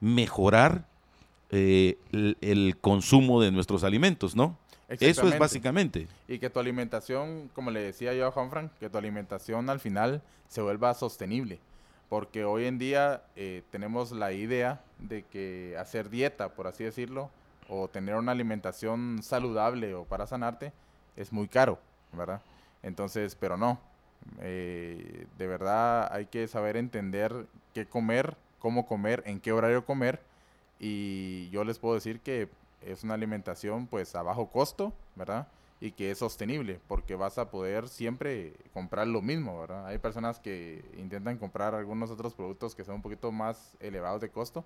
mejorar 0.00 0.86
eh, 1.50 1.98
el, 2.12 2.36
el 2.40 2.76
consumo 2.80 3.40
de 3.40 3.50
nuestros 3.50 3.84
alimentos, 3.84 4.36
¿no? 4.36 4.56
Eso 4.88 5.28
es 5.28 5.38
básicamente. 5.38 6.08
Y 6.26 6.38
que 6.38 6.50
tu 6.50 6.58
alimentación, 6.58 7.48
como 7.54 7.70
le 7.70 7.80
decía 7.80 8.12
yo 8.12 8.26
a 8.26 8.32
Juan 8.32 8.50
Frank, 8.50 8.72
que 8.80 8.90
tu 8.90 8.98
alimentación 8.98 9.70
al 9.70 9.78
final 9.78 10.20
se 10.48 10.62
vuelva 10.62 10.94
sostenible. 10.94 11.60
Porque 12.08 12.44
hoy 12.44 12.64
en 12.64 12.78
día 12.78 13.22
eh, 13.36 13.62
tenemos 13.70 14.10
la 14.10 14.32
idea 14.32 14.80
de 14.98 15.22
que 15.22 15.76
hacer 15.78 16.10
dieta, 16.10 16.48
por 16.54 16.66
así 16.66 16.82
decirlo, 16.82 17.30
o 17.68 17.86
tener 17.86 18.16
una 18.16 18.32
alimentación 18.32 19.20
saludable 19.22 19.94
o 19.94 20.04
para 20.04 20.26
sanarte, 20.26 20.72
es 21.16 21.32
muy 21.32 21.46
caro, 21.46 21.78
¿verdad? 22.12 22.40
Entonces, 22.82 23.36
pero 23.38 23.56
no. 23.56 23.78
Eh, 24.40 25.26
de 25.38 25.46
verdad 25.46 26.12
hay 26.12 26.26
que 26.26 26.48
saber 26.48 26.76
entender 26.76 27.46
qué 27.74 27.86
comer, 27.86 28.36
cómo 28.58 28.86
comer, 28.86 29.22
en 29.24 29.38
qué 29.38 29.52
horario 29.52 29.84
comer. 29.84 30.20
Y 30.80 31.50
yo 31.50 31.62
les 31.62 31.78
puedo 31.78 31.94
decir 31.94 32.20
que 32.20 32.48
es 32.80 33.04
una 33.04 33.14
alimentación 33.14 33.86
pues 33.86 34.14
a 34.14 34.22
bajo 34.22 34.48
costo, 34.48 34.92
¿verdad? 35.14 35.46
Y 35.80 35.92
que 35.92 36.10
es 36.10 36.18
sostenible, 36.18 36.80
porque 36.88 37.14
vas 37.14 37.38
a 37.38 37.50
poder 37.50 37.88
siempre 37.88 38.54
comprar 38.72 39.06
lo 39.06 39.20
mismo, 39.20 39.60
¿verdad? 39.60 39.86
Hay 39.86 39.98
personas 39.98 40.40
que 40.40 40.82
intentan 40.96 41.36
comprar 41.36 41.74
algunos 41.74 42.10
otros 42.10 42.34
productos 42.34 42.74
que 42.74 42.84
son 42.84 42.96
un 42.96 43.02
poquito 43.02 43.30
más 43.30 43.76
elevados 43.80 44.22
de 44.22 44.30
costo, 44.30 44.64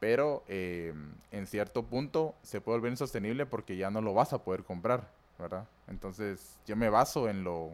pero 0.00 0.42
eh, 0.48 0.92
en 1.30 1.46
cierto 1.46 1.84
punto 1.84 2.34
se 2.42 2.60
puede 2.60 2.78
volver 2.78 2.92
insostenible 2.92 3.46
porque 3.46 3.76
ya 3.76 3.90
no 3.90 4.00
lo 4.00 4.14
vas 4.14 4.32
a 4.32 4.42
poder 4.42 4.64
comprar, 4.64 5.08
¿verdad? 5.38 5.66
Entonces 5.86 6.58
yo 6.66 6.76
me 6.76 6.88
baso 6.88 7.28
en 7.28 7.44
lo, 7.44 7.70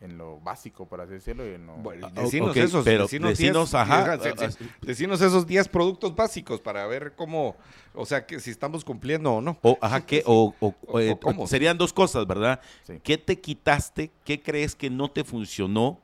en 0.00 0.16
lo 0.16 0.40
básico, 0.40 0.86
por 0.86 1.00
así 1.02 1.12
decirlo, 1.12 1.46
y 1.46 1.54
en 1.54 1.66
lo... 1.66 1.74
Bueno, 1.74 2.08
decinos 2.10 2.56
esos, 2.56 2.84
pero 2.84 3.02
decinos, 3.02 3.30
decinos, 3.30 3.70
10, 3.70 3.74
ajá, 3.74 4.16
diez, 4.16 4.58
decinos 4.80 5.20
esos 5.20 5.46
10 5.46 5.68
productos 5.68 6.16
básicos 6.16 6.58
para 6.60 6.86
ver 6.86 7.12
cómo, 7.14 7.54
o 7.94 8.06
sea, 8.06 8.24
que 8.24 8.40
si 8.40 8.50
estamos 8.50 8.82
cumpliendo 8.84 9.34
o 9.34 9.40
no. 9.42 9.58
O, 9.60 9.76
ajá, 9.80 10.00
¿qué? 10.06 10.22
O, 10.24 10.54
o- 10.60 10.74
O- 10.86 11.00
eh, 11.00 11.10
o 11.12 11.20
cómo. 11.20 11.46
serían 11.46 11.76
dos 11.76 11.92
cosas, 11.92 12.26
¿verdad? 12.26 12.60
Sí. 12.86 12.98
¿Qué 13.02 13.18
te 13.18 13.38
quitaste? 13.40 14.10
¿Qué 14.24 14.40
crees 14.40 14.74
que 14.74 14.88
no 14.88 15.10
te 15.10 15.22
funcionó? 15.22 15.98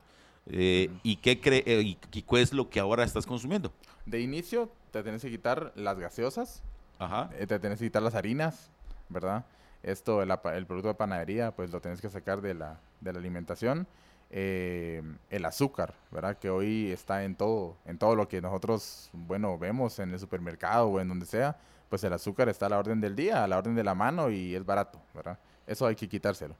Eh, 0.45 0.89
¿Y 1.03 1.15
qué 1.17 1.41
cre 1.41 1.63
eh, 1.65 1.81
y, 1.81 1.97
y 2.13 2.21
qué 2.21 2.41
es 2.41 2.53
lo 2.53 2.69
que 2.69 2.79
ahora 2.79 3.03
estás 3.03 3.25
consumiendo? 3.25 3.73
De 4.05 4.21
inicio 4.21 4.71
te 4.91 5.01
tienes 5.03 5.21
que 5.23 5.29
quitar 5.31 5.73
las 5.75 5.97
gaseosas, 5.99 6.61
Ajá. 6.99 7.29
eh, 7.37 7.47
te 7.47 7.59
tienes 7.59 7.79
que 7.79 7.85
quitar 7.85 8.01
las 8.03 8.13
harinas, 8.15 8.69
¿verdad? 9.09 9.43
Esto, 9.83 10.21
el, 10.21 10.31
el 10.31 10.65
producto 10.65 10.89
de 10.89 10.93
panadería, 10.95 11.51
pues 11.55 11.71
lo 11.71 11.81
tienes 11.81 12.01
que 12.01 12.09
sacar 12.09 12.41
de 12.41 12.53
la, 12.53 12.79
de 13.01 13.13
la 13.13 13.19
alimentación. 13.19 13.87
Eh, 14.29 15.01
el 15.29 15.45
azúcar, 15.45 15.93
¿verdad? 16.11 16.37
Que 16.37 16.49
hoy 16.49 16.91
está 16.91 17.23
en 17.23 17.35
todo, 17.35 17.77
en 17.85 17.97
todo 17.97 18.15
lo 18.15 18.27
que 18.27 18.41
nosotros, 18.41 19.09
bueno, 19.13 19.57
vemos 19.57 19.99
en 19.99 20.11
el 20.11 20.19
supermercado 20.19 20.87
o 20.87 20.99
en 20.99 21.07
donde 21.07 21.25
sea, 21.25 21.55
pues 21.89 22.03
el 22.03 22.11
azúcar 22.11 22.49
está 22.49 22.65
a 22.65 22.69
la 22.69 22.79
orden 22.79 22.99
del 22.99 23.15
día, 23.15 23.43
a 23.43 23.47
la 23.47 23.57
orden 23.57 23.75
de 23.75 23.85
la 23.85 23.95
mano 23.95 24.29
y 24.29 24.53
es 24.53 24.65
barato, 24.65 24.99
¿verdad? 25.13 25.39
Eso 25.65 25.87
hay 25.87 25.95
que 25.95 26.09
quitárselo. 26.09 26.55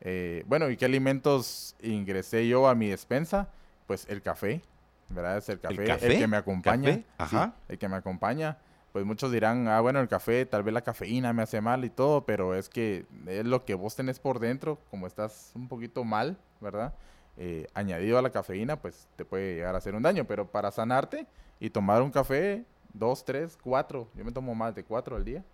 Eh, 0.00 0.44
bueno, 0.46 0.70
¿y 0.70 0.76
qué 0.76 0.84
alimentos 0.84 1.74
ingresé 1.82 2.46
yo 2.46 2.68
a 2.68 2.76
mi 2.76 2.88
despensa? 2.88 3.48
Pues 3.88 4.06
el 4.08 4.22
café, 4.22 4.62
¿verdad? 5.08 5.38
Es 5.38 5.48
el 5.48 5.58
café 5.58 5.82
el, 5.82 5.88
café? 5.88 6.18
que 6.18 6.26
me 6.28 6.36
acompaña. 6.36 6.90
¿Café? 6.90 7.04
Ajá. 7.18 7.46
Sí, 7.46 7.72
el 7.72 7.78
que 7.78 7.88
me 7.88 7.96
acompaña. 7.96 8.58
Pues 8.92 9.04
muchos 9.04 9.30
dirán, 9.30 9.68
ah, 9.68 9.80
bueno, 9.80 10.00
el 10.00 10.08
café, 10.08 10.46
tal 10.46 10.62
vez 10.62 10.72
la 10.72 10.80
cafeína 10.80 11.32
me 11.32 11.42
hace 11.42 11.60
mal 11.60 11.84
y 11.84 11.90
todo, 11.90 12.24
pero 12.24 12.54
es 12.54 12.68
que 12.68 13.04
es 13.26 13.44
lo 13.44 13.64
que 13.64 13.74
vos 13.74 13.94
tenés 13.94 14.18
por 14.18 14.38
dentro, 14.38 14.78
como 14.90 15.06
estás 15.06 15.52
un 15.54 15.68
poquito 15.68 16.04
mal, 16.04 16.38
¿verdad? 16.60 16.94
Eh, 17.36 17.66
añadido 17.74 18.18
a 18.18 18.22
la 18.22 18.30
cafeína, 18.30 18.80
pues 18.80 19.06
te 19.16 19.24
puede 19.24 19.54
llegar 19.56 19.74
a 19.74 19.78
hacer 19.78 19.94
un 19.94 20.02
daño, 20.02 20.24
pero 20.24 20.46
para 20.50 20.70
sanarte 20.70 21.26
y 21.60 21.70
tomar 21.70 22.02
un 22.02 22.10
café, 22.10 22.64
dos, 22.94 23.24
tres, 23.24 23.58
cuatro, 23.62 24.08
yo 24.14 24.24
me 24.24 24.32
tomo 24.32 24.54
más 24.54 24.74
de 24.74 24.84
cuatro 24.84 25.16
al 25.16 25.24
día, 25.24 25.44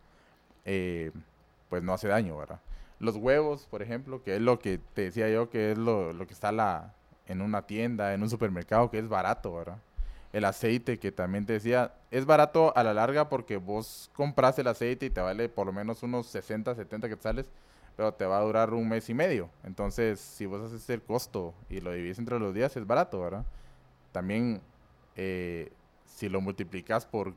eh, 0.64 1.10
pues 1.68 1.82
no 1.82 1.92
hace 1.92 2.08
daño, 2.08 2.36
¿verdad? 2.38 2.60
Los 3.00 3.16
huevos, 3.16 3.66
por 3.66 3.82
ejemplo, 3.82 4.22
que 4.22 4.36
es 4.36 4.40
lo 4.40 4.60
que 4.60 4.78
te 4.94 5.02
decía 5.02 5.28
yo, 5.28 5.50
que 5.50 5.72
es 5.72 5.78
lo, 5.78 6.12
lo 6.12 6.26
que 6.26 6.32
está 6.32 6.52
la, 6.52 6.94
en 7.26 7.42
una 7.42 7.62
tienda, 7.62 8.14
en 8.14 8.22
un 8.22 8.30
supermercado, 8.30 8.90
que 8.90 8.98
es 8.98 9.08
barato, 9.08 9.54
¿verdad? 9.54 9.78
El 10.34 10.44
aceite, 10.46 10.98
que 10.98 11.12
también 11.12 11.46
te 11.46 11.52
decía, 11.52 11.94
es 12.10 12.26
barato 12.26 12.76
a 12.76 12.82
la 12.82 12.92
larga 12.92 13.28
porque 13.28 13.56
vos 13.56 14.10
compras 14.14 14.58
el 14.58 14.66
aceite 14.66 15.06
y 15.06 15.10
te 15.10 15.20
vale 15.20 15.48
por 15.48 15.64
lo 15.64 15.72
menos 15.72 16.02
unos 16.02 16.26
60, 16.26 16.74
70 16.74 17.08
quetzales, 17.08 17.52
pero 17.96 18.12
te 18.14 18.26
va 18.26 18.38
a 18.38 18.42
durar 18.42 18.74
un 18.74 18.88
mes 18.88 19.08
y 19.08 19.14
medio. 19.14 19.48
Entonces, 19.62 20.18
si 20.18 20.44
vos 20.46 20.60
haces 20.60 20.90
el 20.90 21.02
costo 21.02 21.54
y 21.70 21.80
lo 21.80 21.92
divides 21.92 22.18
entre 22.18 22.40
los 22.40 22.52
días, 22.52 22.76
es 22.76 22.84
barato, 22.84 23.20
¿verdad? 23.20 23.44
También, 24.10 24.60
eh, 25.14 25.70
si 26.04 26.28
lo 26.28 26.40
multiplicas 26.40 27.06
por, 27.06 27.34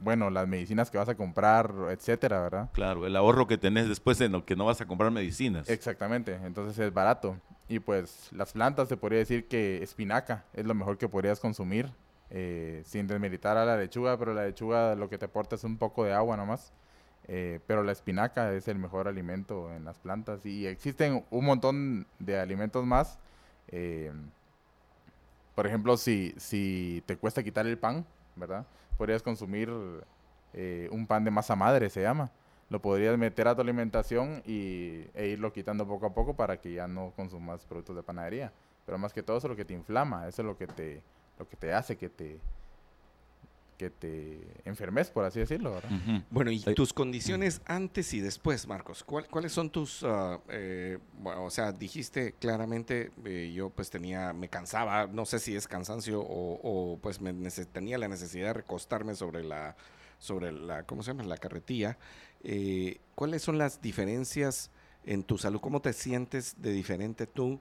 bueno, 0.00 0.28
las 0.28 0.48
medicinas 0.48 0.90
que 0.90 0.98
vas 0.98 1.08
a 1.08 1.14
comprar, 1.14 1.72
etcétera, 1.90 2.40
¿verdad? 2.40 2.70
Claro, 2.72 3.06
el 3.06 3.14
ahorro 3.14 3.46
que 3.46 3.58
tenés 3.58 3.88
después 3.88 4.20
en 4.20 4.32
lo 4.32 4.44
que 4.44 4.56
no 4.56 4.64
vas 4.64 4.80
a 4.80 4.86
comprar 4.86 5.12
medicinas. 5.12 5.68
Exactamente, 5.68 6.34
entonces 6.44 6.76
es 6.80 6.92
barato. 6.92 7.36
Y 7.68 7.78
pues 7.78 8.28
las 8.32 8.52
plantas, 8.54 8.88
te 8.88 8.96
podría 8.96 9.20
decir 9.20 9.46
que 9.46 9.84
espinaca 9.84 10.44
es 10.52 10.66
lo 10.66 10.74
mejor 10.74 10.98
que 10.98 11.08
podrías 11.08 11.38
consumir, 11.38 11.92
eh, 12.30 12.82
sin 12.84 13.06
desmilitar 13.06 13.56
a 13.56 13.64
la 13.64 13.76
lechuga, 13.76 14.18
pero 14.18 14.34
la 14.34 14.44
lechuga 14.44 14.94
lo 14.94 15.08
que 15.08 15.18
te 15.18 15.26
aporta 15.26 15.56
es 15.56 15.64
un 15.64 15.76
poco 15.78 16.04
de 16.04 16.12
agua 16.12 16.36
nomás. 16.36 16.72
Eh, 17.26 17.60
pero 17.66 17.82
la 17.82 17.92
espinaca 17.92 18.52
es 18.52 18.68
el 18.68 18.78
mejor 18.78 19.08
alimento 19.08 19.72
en 19.72 19.84
las 19.86 19.98
plantas 19.98 20.44
y 20.44 20.66
existen 20.66 21.24
un 21.30 21.44
montón 21.44 22.06
de 22.18 22.38
alimentos 22.38 22.84
más. 22.84 23.18
eh, 23.68 24.12
por 25.54 25.66
ejemplo, 25.66 25.96
si, 25.96 26.34
si 26.36 27.02
te 27.06 27.16
cuesta 27.16 27.42
quitar 27.42 27.66
el 27.66 27.78
pan, 27.78 28.04
¿verdad? 28.36 28.66
Podrías 28.98 29.22
consumir 29.22 29.70
eh, 30.52 30.88
un 30.90 31.06
pan 31.06 31.24
de 31.24 31.30
masa 31.30 31.54
madre, 31.56 31.88
se 31.90 32.02
llama 32.02 32.30
lo 32.70 32.80
podrías 32.80 33.16
meter 33.18 33.46
a 33.46 33.54
tu 33.54 33.60
alimentación 33.60 34.42
y, 34.46 35.04
e 35.14 35.28
irlo 35.28 35.52
quitando 35.52 35.86
poco 35.86 36.06
a 36.06 36.14
poco 36.14 36.34
para 36.34 36.56
que 36.60 36.72
ya 36.72 36.88
no 36.88 37.12
consumas 37.14 37.64
productos 37.66 37.96
de 37.96 38.02
panadería. 38.02 38.52
Pero 38.86 38.98
más 38.98 39.12
que 39.12 39.22
todo 39.22 39.36
eso 39.36 39.46
es 39.46 39.50
lo 39.50 39.56
que 39.56 39.64
te 39.64 39.74
inflama, 39.74 40.26
eso 40.28 40.42
es 40.42 40.46
lo 40.46 40.56
que 40.56 40.66
te, 40.66 41.02
lo 41.38 41.48
que 41.48 41.56
te 41.56 41.72
hace 41.72 41.96
que 41.96 42.08
te, 42.08 42.38
que 43.78 43.90
te 43.90 44.40
enfermes, 44.64 45.10
por 45.10 45.24
así 45.24 45.40
decirlo. 45.40 45.74
¿verdad? 45.74 45.90
Bueno, 46.30 46.50
y 46.52 46.60
tus 46.60 46.92
condiciones 46.92 47.60
antes 47.66 48.14
y 48.14 48.20
después, 48.20 48.68
Marcos, 48.68 49.02
¿cuál- 49.02 49.26
¿cuáles 49.28 49.52
son 49.52 49.68
tus, 49.70 50.04
ah, 50.04 50.38
eh, 50.48 50.98
bueno, 51.20 51.44
o 51.44 51.50
sea, 51.50 51.72
dijiste 51.72 52.34
claramente, 52.38 53.10
eh, 53.24 53.52
yo 53.54 53.70
pues 53.70 53.90
tenía, 53.90 54.32
me 54.32 54.48
cansaba, 54.48 55.08
no 55.08 55.24
sé 55.26 55.40
si 55.40 55.56
es 55.56 55.66
cansancio 55.66 56.20
o, 56.20 56.60
o, 56.62 56.98
pues 56.98 57.20
me 57.20 57.32
tenía 57.72 57.98
la 57.98 58.06
necesidad 58.08 58.46
de 58.48 58.52
recostarme 58.54 59.16
sobre 59.16 59.42
la, 59.42 59.74
sobre 60.20 60.52
la, 60.52 60.84
¿cómo 60.84 61.02
se 61.02 61.10
llama? 61.10 61.24
La 61.24 61.36
carretilla. 61.36 61.98
Eh, 62.44 62.98
¿Cuáles 63.16 63.42
son 63.42 63.58
las 63.58 63.82
diferencias 63.82 64.70
en 65.04 65.24
tu 65.24 65.36
salud? 65.36 65.60
¿Cómo 65.60 65.80
te 65.80 65.92
sientes 65.92 66.54
de 66.62 66.70
diferente 66.72 67.26
tú? 67.26 67.58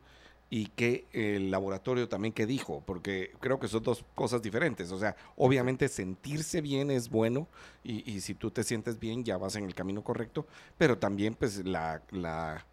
Y 0.55 0.67
qué 0.75 1.05
el 1.13 1.49
laboratorio 1.49 2.07
también 2.07 2.31
que 2.31 2.45
dijo, 2.45 2.83
porque 2.85 3.31
creo 3.39 3.59
que 3.59 3.67
son 3.67 3.81
dos 3.81 4.05
cosas 4.13 4.39
diferentes. 4.43 4.91
O 4.91 4.99
sea, 4.99 5.15
obviamente 5.35 5.87
sentirse 5.87 6.61
bien 6.61 6.91
es 6.91 7.09
bueno 7.09 7.47
y, 7.83 8.07
y 8.11 8.21
si 8.21 8.35
tú 8.35 8.51
te 8.51 8.63
sientes 8.63 8.99
bien 8.99 9.23
ya 9.23 9.37
vas 9.37 9.55
en 9.55 9.63
el 9.63 9.73
camino 9.73 10.03
correcto, 10.03 10.45
pero 10.77 10.99
también 10.99 11.33
pues 11.33 11.65
la, 11.65 12.03
la, 12.11 12.63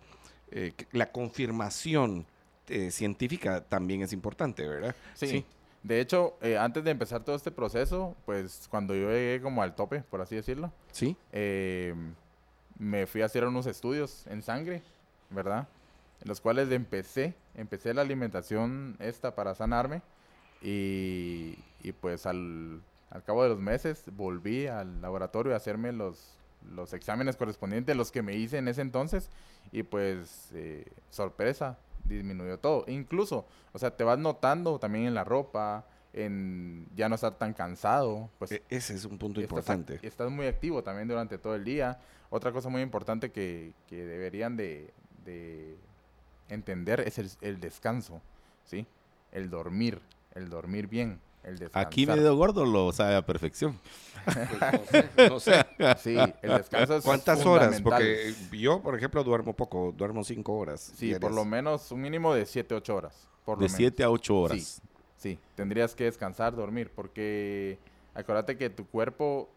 eh, 0.51 0.73
que- 0.77 0.89
la 0.93 1.11
confirmación 1.11 2.27
eh, 2.69 2.91
científica 2.91 3.63
también 3.65 4.03
es 4.03 4.13
importante, 4.13 4.69
¿verdad? 4.69 4.95
Sí. 5.15 5.43
De 5.83 6.03
hecho, 6.03 6.37
eh, 6.43 6.59
antes 6.59 6.85
de 6.85 6.91
empezar 6.91 7.25
todo 7.25 7.35
este 7.35 7.51
proceso, 7.51 8.15
pues 8.27 8.67
cuando 8.71 8.95
yo 8.95 9.09
llegué 9.09 9.41
como 9.43 9.63
al 9.63 9.75
tope, 9.75 10.01
por 10.01 10.21
así 10.21 10.37
decirlo, 10.37 10.71
Sí. 10.93 11.17
me 12.79 13.07
fui 13.07 13.23
a 13.23 13.25
hacer 13.25 13.45
unos 13.47 13.67
estudios 13.67 14.27
en 14.27 14.43
sangre, 14.43 14.83
¿verdad? 15.31 15.67
En 16.23 16.29
los 16.29 16.41
cuales 16.41 16.71
empecé, 16.71 17.35
empecé 17.55 17.95
la 17.95 18.03
alimentación 18.03 18.97
esta 18.99 19.35
para 19.35 19.55
sanarme 19.55 20.03
y, 20.63 21.57
y 21.83 21.93
pues 21.93 22.27
al, 22.27 22.83
al 23.11 23.25
cabo 23.25 23.43
de 23.43 23.49
los 23.49 23.59
meses 23.61 24.05
volví 24.13 24.67
al 24.67 25.01
laboratorio 25.01 25.55
a 25.55 25.57
hacerme 25.57 25.93
los, 25.93 26.37
los 26.75 26.93
exámenes 26.93 27.37
correspondientes, 27.37 27.97
los 27.97 28.13
que 28.13 28.23
me 28.23 28.35
hice 28.37 28.59
en 28.59 28.69
ese 28.69 28.83
entonces 28.83 29.31
y 29.73 29.83
pues 29.83 30.51
eh, 30.53 30.85
sorpresa, 31.11 31.79
disminuyó 32.05 32.59
todo. 32.59 32.85
Incluso, 32.89 33.47
o 33.73 33.79
sea, 33.79 33.97
te 33.97 34.05
vas 34.05 34.19
notando 34.19 34.79
también 34.79 35.07
en 35.07 35.15
la 35.15 35.25
ropa, 35.25 35.87
en 36.13 36.87
ya 36.95 37.09
no 37.09 37.15
estar 37.15 37.39
tan 37.39 37.55
cansado, 37.55 38.29
pues 38.39 38.53
E- 38.53 38.63
ese 38.69 38.95
es 38.95 39.05
un 39.07 39.17
punto 39.17 39.41
estás, 39.41 39.51
importante. 39.59 40.07
estás 40.07 40.31
muy 40.31 40.47
activo 40.47 40.83
también 40.83 41.09
durante 41.09 41.39
todo 41.39 41.55
el 41.55 41.65
día. 41.65 41.99
Otra 42.29 42.53
cosa 42.53 42.69
muy 42.69 42.83
importante 42.83 43.31
que, 43.33 43.73
que 43.89 44.05
deberían 44.05 44.57
de, 44.57 44.93
de 45.25 45.77
entender 46.51 47.01
es 47.01 47.19
el, 47.19 47.31
el 47.41 47.61
descanso, 47.61 48.21
¿sí? 48.65 48.87
El 49.33 49.49
dormir, 49.51 50.01
el 50.35 50.51
dormir 50.51 50.87
bien. 50.89 51.21
el 51.45 51.55
Aquí 51.73 52.05
descansar. 52.05 52.17
medio 52.17 52.37
gordo 52.37 52.65
lo 52.67 52.93
sabe 52.93 53.17
a 53.17 53.25
perfección. 53.25 53.79
Pues, 54.25 54.51
no 54.71 54.79
sé, 54.85 55.09
no 55.19 55.41
sé. 55.41 55.65
Sí, 55.97 56.17
el 56.43 56.51
descanso 56.57 56.97
es 56.97 57.05
¿Cuántas 57.05 57.47
horas? 57.47 57.81
Porque 57.81 58.35
yo, 58.53 58.83
por 58.83 58.97
ejemplo, 58.97 59.25
duermo 59.25 59.55
poco, 59.55 59.93
duermo 59.97 60.25
cinco 60.25 60.57
horas. 60.59 60.93
Sí, 60.97 61.15
por 61.15 61.33
lo 61.33 61.45
menos 61.45 61.91
un 61.93 62.01
mínimo 62.03 62.35
de 62.35 62.45
7, 62.47 62.75
8 62.75 62.95
horas. 62.95 63.29
Por 63.45 63.57
lo 63.59 63.63
De 63.63 63.69
menos. 63.69 63.77
7 63.79 64.03
a 64.05 64.11
8 64.11 64.39
horas. 64.39 64.59
Sí, 64.59 64.83
sí, 65.17 65.39
tendrías 65.55 65.95
que 65.95 66.05
descansar, 66.05 66.55
dormir, 66.55 66.91
porque 66.95 67.79
acuérdate 68.15 68.57
que 68.59 68.69
tu 68.71 68.87
cuerpo 68.87 69.49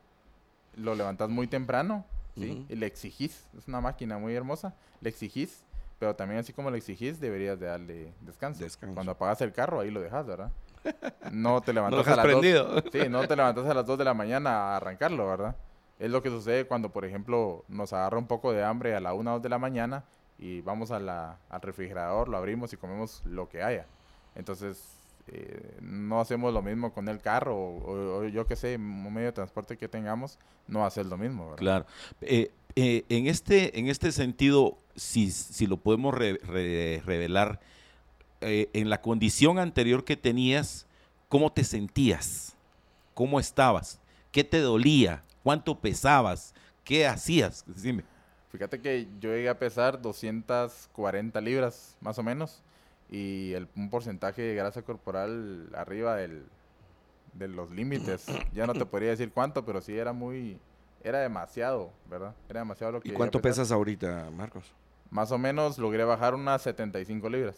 lo 0.77 0.95
levantas 0.95 1.29
muy 1.29 1.47
temprano, 1.47 2.05
¿sí? 2.37 2.65
Y 2.69 2.75
le 2.75 2.85
exigís, 2.85 3.45
es 3.57 3.67
una 3.67 3.81
máquina 3.81 4.17
muy 4.17 4.33
hermosa, 4.33 4.73
le 5.01 5.09
exigís, 5.09 5.63
pero 6.03 6.15
también 6.17 6.41
así 6.41 6.51
como 6.51 6.69
le 6.69 6.79
exigís, 6.79 7.21
deberías 7.21 7.57
de 7.57 7.67
darle 7.67 8.13
descanso. 8.19 8.61
Descanso. 8.61 8.93
Cuando 8.93 9.13
apagas 9.13 9.39
el 9.39 9.53
carro, 9.53 9.79
ahí 9.79 9.89
lo 9.89 10.01
dejas, 10.01 10.25
¿verdad? 10.27 10.51
No 11.31 11.61
te 11.61 11.71
No 11.71 11.75
levantas 11.79 11.99
dejas 12.05 12.13
a 12.13 12.15
las 12.17 12.25
dos- 12.25 12.41
prendido. 12.41 12.83
Sí, 12.91 13.09
no 13.09 13.25
te 13.25 13.35
levantas 13.37 13.65
a 13.65 13.73
las 13.73 13.85
2 13.85 13.97
de 13.97 14.03
la 14.03 14.13
mañana 14.13 14.49
a 14.51 14.75
arrancarlo, 14.75 15.25
¿verdad? 15.27 15.55
Es 15.99 16.11
lo 16.11 16.21
que 16.21 16.29
sucede 16.29 16.65
cuando, 16.65 16.89
por 16.89 17.05
ejemplo, 17.05 17.63
nos 17.69 17.93
agarra 17.93 18.17
un 18.17 18.27
poco 18.27 18.51
de 18.51 18.65
hambre 18.65 18.93
a 18.95 18.99
la 18.99 19.13
1 19.13 19.31
o 19.31 19.33
2 19.35 19.43
de 19.43 19.47
la 19.49 19.59
mañana 19.59 20.03
y 20.37 20.59
vamos 20.59 20.91
a 20.91 20.99
la- 20.99 21.37
al 21.49 21.61
refrigerador, 21.61 22.27
lo 22.27 22.35
abrimos 22.35 22.73
y 22.73 22.77
comemos 22.77 23.21
lo 23.25 23.47
que 23.47 23.63
haya. 23.63 23.85
Entonces, 24.35 24.97
eh, 25.27 25.77
no 25.79 26.19
hacemos 26.19 26.53
lo 26.53 26.61
mismo 26.61 26.91
con 26.93 27.07
el 27.07 27.19
carro 27.21 27.55
o, 27.55 27.77
o- 27.77 28.17
o 28.17 28.23
yo 28.25 28.45
qué 28.45 28.57
sé, 28.57 28.75
un 28.75 29.13
medio 29.13 29.27
de 29.27 29.31
transporte 29.31 29.77
que 29.77 29.87
tengamos, 29.87 30.37
no 30.67 30.85
hacer 30.85 31.05
lo 31.05 31.17
mismo, 31.17 31.43
¿verdad? 31.45 31.57
Claro. 31.59 31.85
Eh, 32.19 32.51
eh, 32.75 33.05
en, 33.07 33.27
este, 33.27 33.79
en 33.79 33.87
este 33.87 34.11
sentido, 34.11 34.77
si, 34.95 35.31
si 35.31 35.67
lo 35.67 35.77
podemos 35.77 36.13
re- 36.13 36.39
re- 36.43 37.01
revelar, 37.05 37.59
eh, 38.41 38.69
en 38.73 38.89
la 38.89 39.01
condición 39.01 39.59
anterior 39.59 40.03
que 40.03 40.17
tenías, 40.17 40.85
¿cómo 41.29 41.51
te 41.51 41.63
sentías? 41.63 42.55
¿Cómo 43.13 43.39
estabas? 43.39 43.99
¿Qué 44.31 44.43
te 44.43 44.59
dolía? 44.59 45.23
¿Cuánto 45.43 45.79
pesabas? 45.79 46.53
¿Qué 46.83 47.07
hacías? 47.07 47.63
Fíjate 48.51 48.81
que 48.81 49.07
yo 49.19 49.29
llegué 49.31 49.49
a 49.49 49.57
pesar 49.57 50.01
240 50.01 51.39
libras, 51.41 51.95
más 52.01 52.19
o 52.19 52.23
menos, 52.23 52.61
y 53.09 53.53
el, 53.53 53.67
un 53.75 53.89
porcentaje 53.89 54.41
de 54.41 54.55
grasa 54.55 54.81
corporal 54.81 55.69
arriba 55.75 56.15
del, 56.17 56.43
de 57.33 57.47
los 57.47 57.71
límites. 57.71 58.25
Ya 58.53 58.67
no 58.67 58.73
te 58.73 58.85
podría 58.85 59.09
decir 59.11 59.31
cuánto, 59.31 59.65
pero 59.65 59.81
sí 59.81 59.97
era 59.97 60.13
muy... 60.13 60.57
Era 61.03 61.19
demasiado, 61.19 61.91
¿verdad? 62.09 62.33
Era 62.49 62.61
demasiado 62.61 62.93
lo 62.93 63.01
que 63.01 63.09
¿Y 63.09 63.11
cuánto 63.11 63.41
pesas 63.41 63.71
ahorita, 63.71 64.29
Marcos? 64.31 64.73
Más 65.09 65.31
o 65.31 65.37
menos 65.37 65.77
logré 65.77 66.03
bajar 66.03 66.33
unas 66.33 66.61
75 66.61 67.29
libras. 67.29 67.57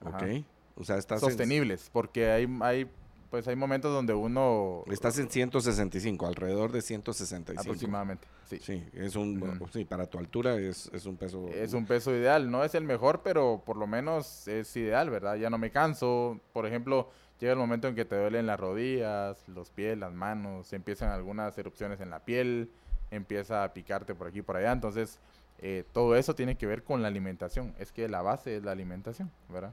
Ajá. 0.00 0.16
Ok. 0.16 0.44
O 0.76 0.84
sea, 0.84 0.96
estás 0.96 1.22
en, 1.22 1.28
Sostenibles, 1.30 1.88
porque 1.90 2.30
hay, 2.30 2.46
hay, 2.60 2.90
pues 3.30 3.48
hay 3.48 3.56
momentos 3.56 3.92
donde 3.92 4.12
uno... 4.12 4.84
estás 4.90 5.18
en 5.18 5.30
165, 5.30 6.26
alrededor 6.26 6.70
de 6.70 6.82
165. 6.82 7.60
Aproximadamente, 7.60 8.28
sí. 8.44 8.58
Sí, 8.60 8.84
es 8.92 9.16
un, 9.16 9.58
sí, 9.72 9.86
para 9.86 10.06
tu 10.06 10.18
altura 10.18 10.56
es, 10.56 10.90
es 10.92 11.06
un 11.06 11.16
peso. 11.16 11.48
Es 11.48 11.72
un 11.72 11.86
peso 11.86 12.14
ideal, 12.14 12.50
no 12.50 12.62
es 12.62 12.74
el 12.74 12.84
mejor, 12.84 13.22
pero 13.22 13.62
por 13.64 13.78
lo 13.78 13.86
menos 13.86 14.46
es 14.48 14.76
ideal, 14.76 15.08
¿verdad? 15.08 15.36
Ya 15.36 15.48
no 15.48 15.56
me 15.56 15.70
canso. 15.70 16.40
Por 16.52 16.66
ejemplo, 16.66 17.10
llega 17.40 17.52
el 17.52 17.58
momento 17.58 17.88
en 17.88 17.94
que 17.94 18.04
te 18.04 18.16
duelen 18.18 18.46
las 18.46 18.58
rodillas, 18.58 19.46
los 19.48 19.70
pies, 19.70 19.96
las 19.98 20.12
manos, 20.12 20.72
empiezan 20.72 21.10
algunas 21.10 21.56
erupciones 21.58 22.00
en 22.00 22.10
la 22.10 22.20
piel, 22.20 22.70
empieza 23.10 23.64
a 23.64 23.72
picarte 23.72 24.14
por 24.14 24.28
aquí 24.28 24.38
y 24.40 24.42
por 24.42 24.56
allá. 24.56 24.72
Entonces, 24.72 25.18
eh, 25.58 25.84
todo 25.92 26.16
eso 26.16 26.34
tiene 26.34 26.56
que 26.56 26.66
ver 26.66 26.82
con 26.82 27.02
la 27.02 27.08
alimentación. 27.08 27.74
Es 27.78 27.92
que 27.92 28.08
la 28.08 28.22
base 28.22 28.56
es 28.56 28.62
la 28.64 28.72
alimentación, 28.72 29.30
¿verdad? 29.48 29.72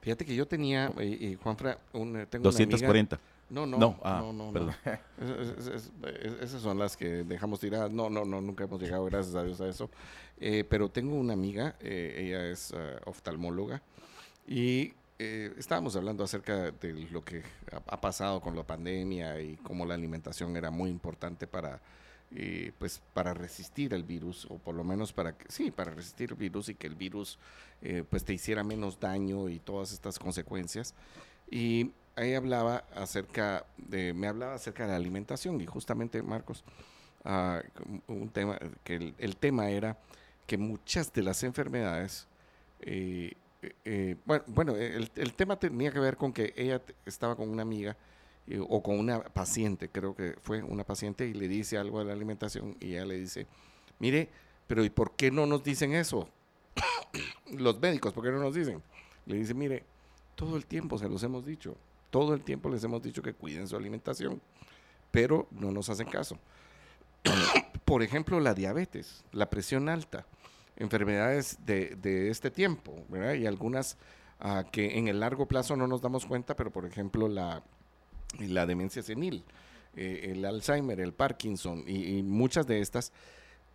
Fíjate 0.00 0.24
que 0.24 0.34
yo 0.34 0.46
tenía, 0.46 0.92
y, 1.00 1.26
y 1.28 1.34
Juanfra, 1.36 1.78
un, 1.92 2.16
eh, 2.16 2.26
tengo 2.26 2.48
una 2.48 2.56
amiga- 2.56 2.70
240. 2.70 3.18
No, 3.50 3.64
no, 3.66 3.78
No, 3.78 3.90
no, 3.92 4.00
ah, 4.04 4.18
no, 4.22 4.32
no, 4.32 4.52
perdón. 4.52 4.74
Es- 5.20 5.30
es- 5.30 5.66
es- 5.68 5.92
es- 6.22 6.42
esas 6.42 6.60
son 6.60 6.78
las 6.78 6.96
que 6.96 7.24
dejamos 7.24 7.58
tiradas. 7.60 7.90
No, 7.90 8.10
no, 8.10 8.24
no, 8.26 8.40
nunca 8.42 8.64
hemos 8.64 8.80
llegado, 8.80 9.04
gracias 9.06 9.34
a 9.34 9.42
Dios, 9.42 9.58
a 9.62 9.68
eso. 9.68 9.88
Eh, 10.38 10.64
pero 10.68 10.90
tengo 10.90 11.14
una 11.16 11.32
amiga, 11.32 11.74
eh, 11.80 12.14
ella 12.18 12.46
es 12.50 12.72
eh, 12.76 12.96
oftalmóloga, 13.06 13.80
y 14.46 14.92
eh, 15.20 15.52
estábamos 15.58 15.96
hablando 15.96 16.22
acerca 16.22 16.70
de 16.70 16.92
lo 17.10 17.24
que 17.24 17.42
ha, 17.72 18.00
pasado 18.00 18.40
con 18.40 18.54
la 18.54 18.62
pandemia 18.62 19.40
y 19.40 19.56
cómo 19.56 19.84
la 19.84 19.94
alimentación 19.94 20.56
era 20.56 20.70
muy 20.70 20.90
importante 20.90 21.48
para, 21.48 21.80
eh, 22.36 22.70
pues, 22.78 23.02
para 23.14 23.34
resistir 23.34 23.94
el 23.94 24.04
virus, 24.04 24.46
o 24.48 24.58
por 24.58 24.76
lo 24.76 24.84
menos 24.84 25.12
para 25.12 25.36
que, 25.36 25.50
sí, 25.50 25.72
para 25.72 25.92
resistir 25.92 26.30
el 26.30 26.36
virus 26.36 26.68
y 26.68 26.76
que 26.76 26.86
el 26.86 26.94
virus 26.94 27.36
eh, 27.82 28.04
pues 28.08 28.24
te 28.24 28.32
hiciera 28.32 28.62
menos 28.62 29.00
daño 29.00 29.48
y 29.48 29.58
todas 29.58 29.92
estas 29.92 30.20
consecuencias. 30.20 30.94
Y 31.50 31.90
ahí 32.14 32.34
hablaba 32.34 32.84
acerca 32.94 33.66
de, 33.76 34.12
me 34.14 34.28
hablaba 34.28 34.54
acerca 34.54 34.84
de 34.84 34.90
la 34.90 34.96
alimentación 34.96 35.60
y 35.60 35.66
justamente 35.66 36.22
Marcos, 36.22 36.62
ah, 37.24 37.60
un 38.06 38.28
tema, 38.28 38.56
que 38.84 38.94
el, 38.94 39.14
el 39.18 39.36
tema 39.36 39.68
era 39.70 39.98
que 40.46 40.58
muchas 40.58 41.12
de 41.12 41.22
las 41.22 41.42
enfermedades, 41.42 42.28
eh, 43.60 43.66
eh, 43.66 43.74
eh, 43.84 44.16
bueno, 44.24 44.44
bueno, 44.48 44.76
el, 44.76 45.34
tema 45.34 45.58
tenía 45.58 45.90
que 45.90 45.98
ver 45.98 46.16
con 46.16 46.32
que 46.32 46.52
ella 46.56 46.80
estaba 47.04 47.34
con 47.34 47.48
una 47.48 47.62
amiga 47.62 47.96
eh, 48.46 48.60
o 48.66 48.82
con 48.82 48.98
una 48.98 49.20
paciente, 49.22 49.88
creo 49.88 50.14
que 50.14 50.36
fue 50.42 50.62
una 50.62 50.84
paciente 50.84 51.26
y 51.26 51.34
le 51.34 51.48
dice 51.48 51.76
algo 51.76 51.98
de 51.98 52.06
la 52.06 52.12
alimentación 52.12 52.76
y 52.80 52.92
ella 52.92 53.04
le 53.04 53.18
dice, 53.18 53.46
mire, 53.98 54.28
pero 54.66 54.84
¿y 54.84 54.90
por 54.90 55.16
qué 55.16 55.30
no 55.30 55.44
nos 55.44 55.62
dicen 55.62 55.92
eso? 55.92 56.28
Los 57.52 57.78
médicos, 57.80 58.12
¿por 58.12 58.24
qué 58.24 58.30
no 58.30 58.38
nos 58.38 58.54
dicen? 58.54 58.82
Le 59.26 59.36
dice, 59.36 59.52
mire, 59.52 59.84
todo 60.34 60.56
el 60.56 60.64
tiempo 60.64 60.96
se 60.96 61.08
los 61.08 61.22
hemos 61.24 61.44
dicho, 61.44 61.76
todo 62.10 62.32
el 62.32 62.42
tiempo 62.42 62.70
les 62.70 62.82
hemos 62.84 63.02
dicho 63.02 63.22
que 63.22 63.34
cuiden 63.34 63.68
su 63.68 63.76
alimentación, 63.76 64.40
pero 65.10 65.46
no 65.50 65.70
nos 65.70 65.90
hacen 65.90 66.08
caso. 66.08 66.38
Por 67.84 68.02
ejemplo, 68.02 68.38
la 68.40 68.54
diabetes, 68.54 69.24
la 69.32 69.50
presión 69.50 69.88
alta, 69.88 70.26
enfermedades 70.78 71.58
de, 71.66 71.96
de 71.96 72.30
este 72.30 72.50
tiempo, 72.50 73.04
¿verdad? 73.08 73.34
Y 73.34 73.46
algunas 73.46 73.98
ah, 74.40 74.64
que 74.70 74.98
en 74.98 75.08
el 75.08 75.20
largo 75.20 75.46
plazo 75.46 75.76
no 75.76 75.86
nos 75.86 76.00
damos 76.00 76.24
cuenta, 76.24 76.56
pero 76.56 76.70
por 76.70 76.86
ejemplo 76.86 77.28
la, 77.28 77.62
la 78.38 78.64
demencia 78.64 79.02
senil, 79.02 79.44
eh, 79.96 80.30
el 80.32 80.44
Alzheimer, 80.44 81.00
el 81.00 81.12
Parkinson 81.12 81.84
y, 81.86 82.22
muchas 82.22 82.66
de 82.66 82.80
estas, 82.80 83.12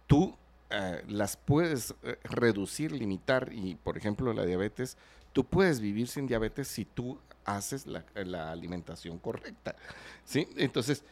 tú 0.07 0.35
eh, 0.69 1.03
las 1.07 1.35
puedes 1.35 1.93
eh, 2.03 2.17
reducir, 2.23 2.91
limitar 2.93 3.51
y 3.51 3.75
por 3.75 3.97
ejemplo 3.97 4.31
la 4.33 4.45
diabetes, 4.45 4.97
tú 5.33 5.43
puedes 5.43 5.81
vivir 5.81 6.07
sin 6.07 6.25
diabetes 6.25 6.67
si 6.69 6.85
tú 6.85 7.19
haces 7.43 7.85
la, 7.85 8.05
la 8.15 8.51
alimentación 8.51 9.19
correcta, 9.19 9.75
¿sí? 10.23 10.47
Entonces, 10.55 11.03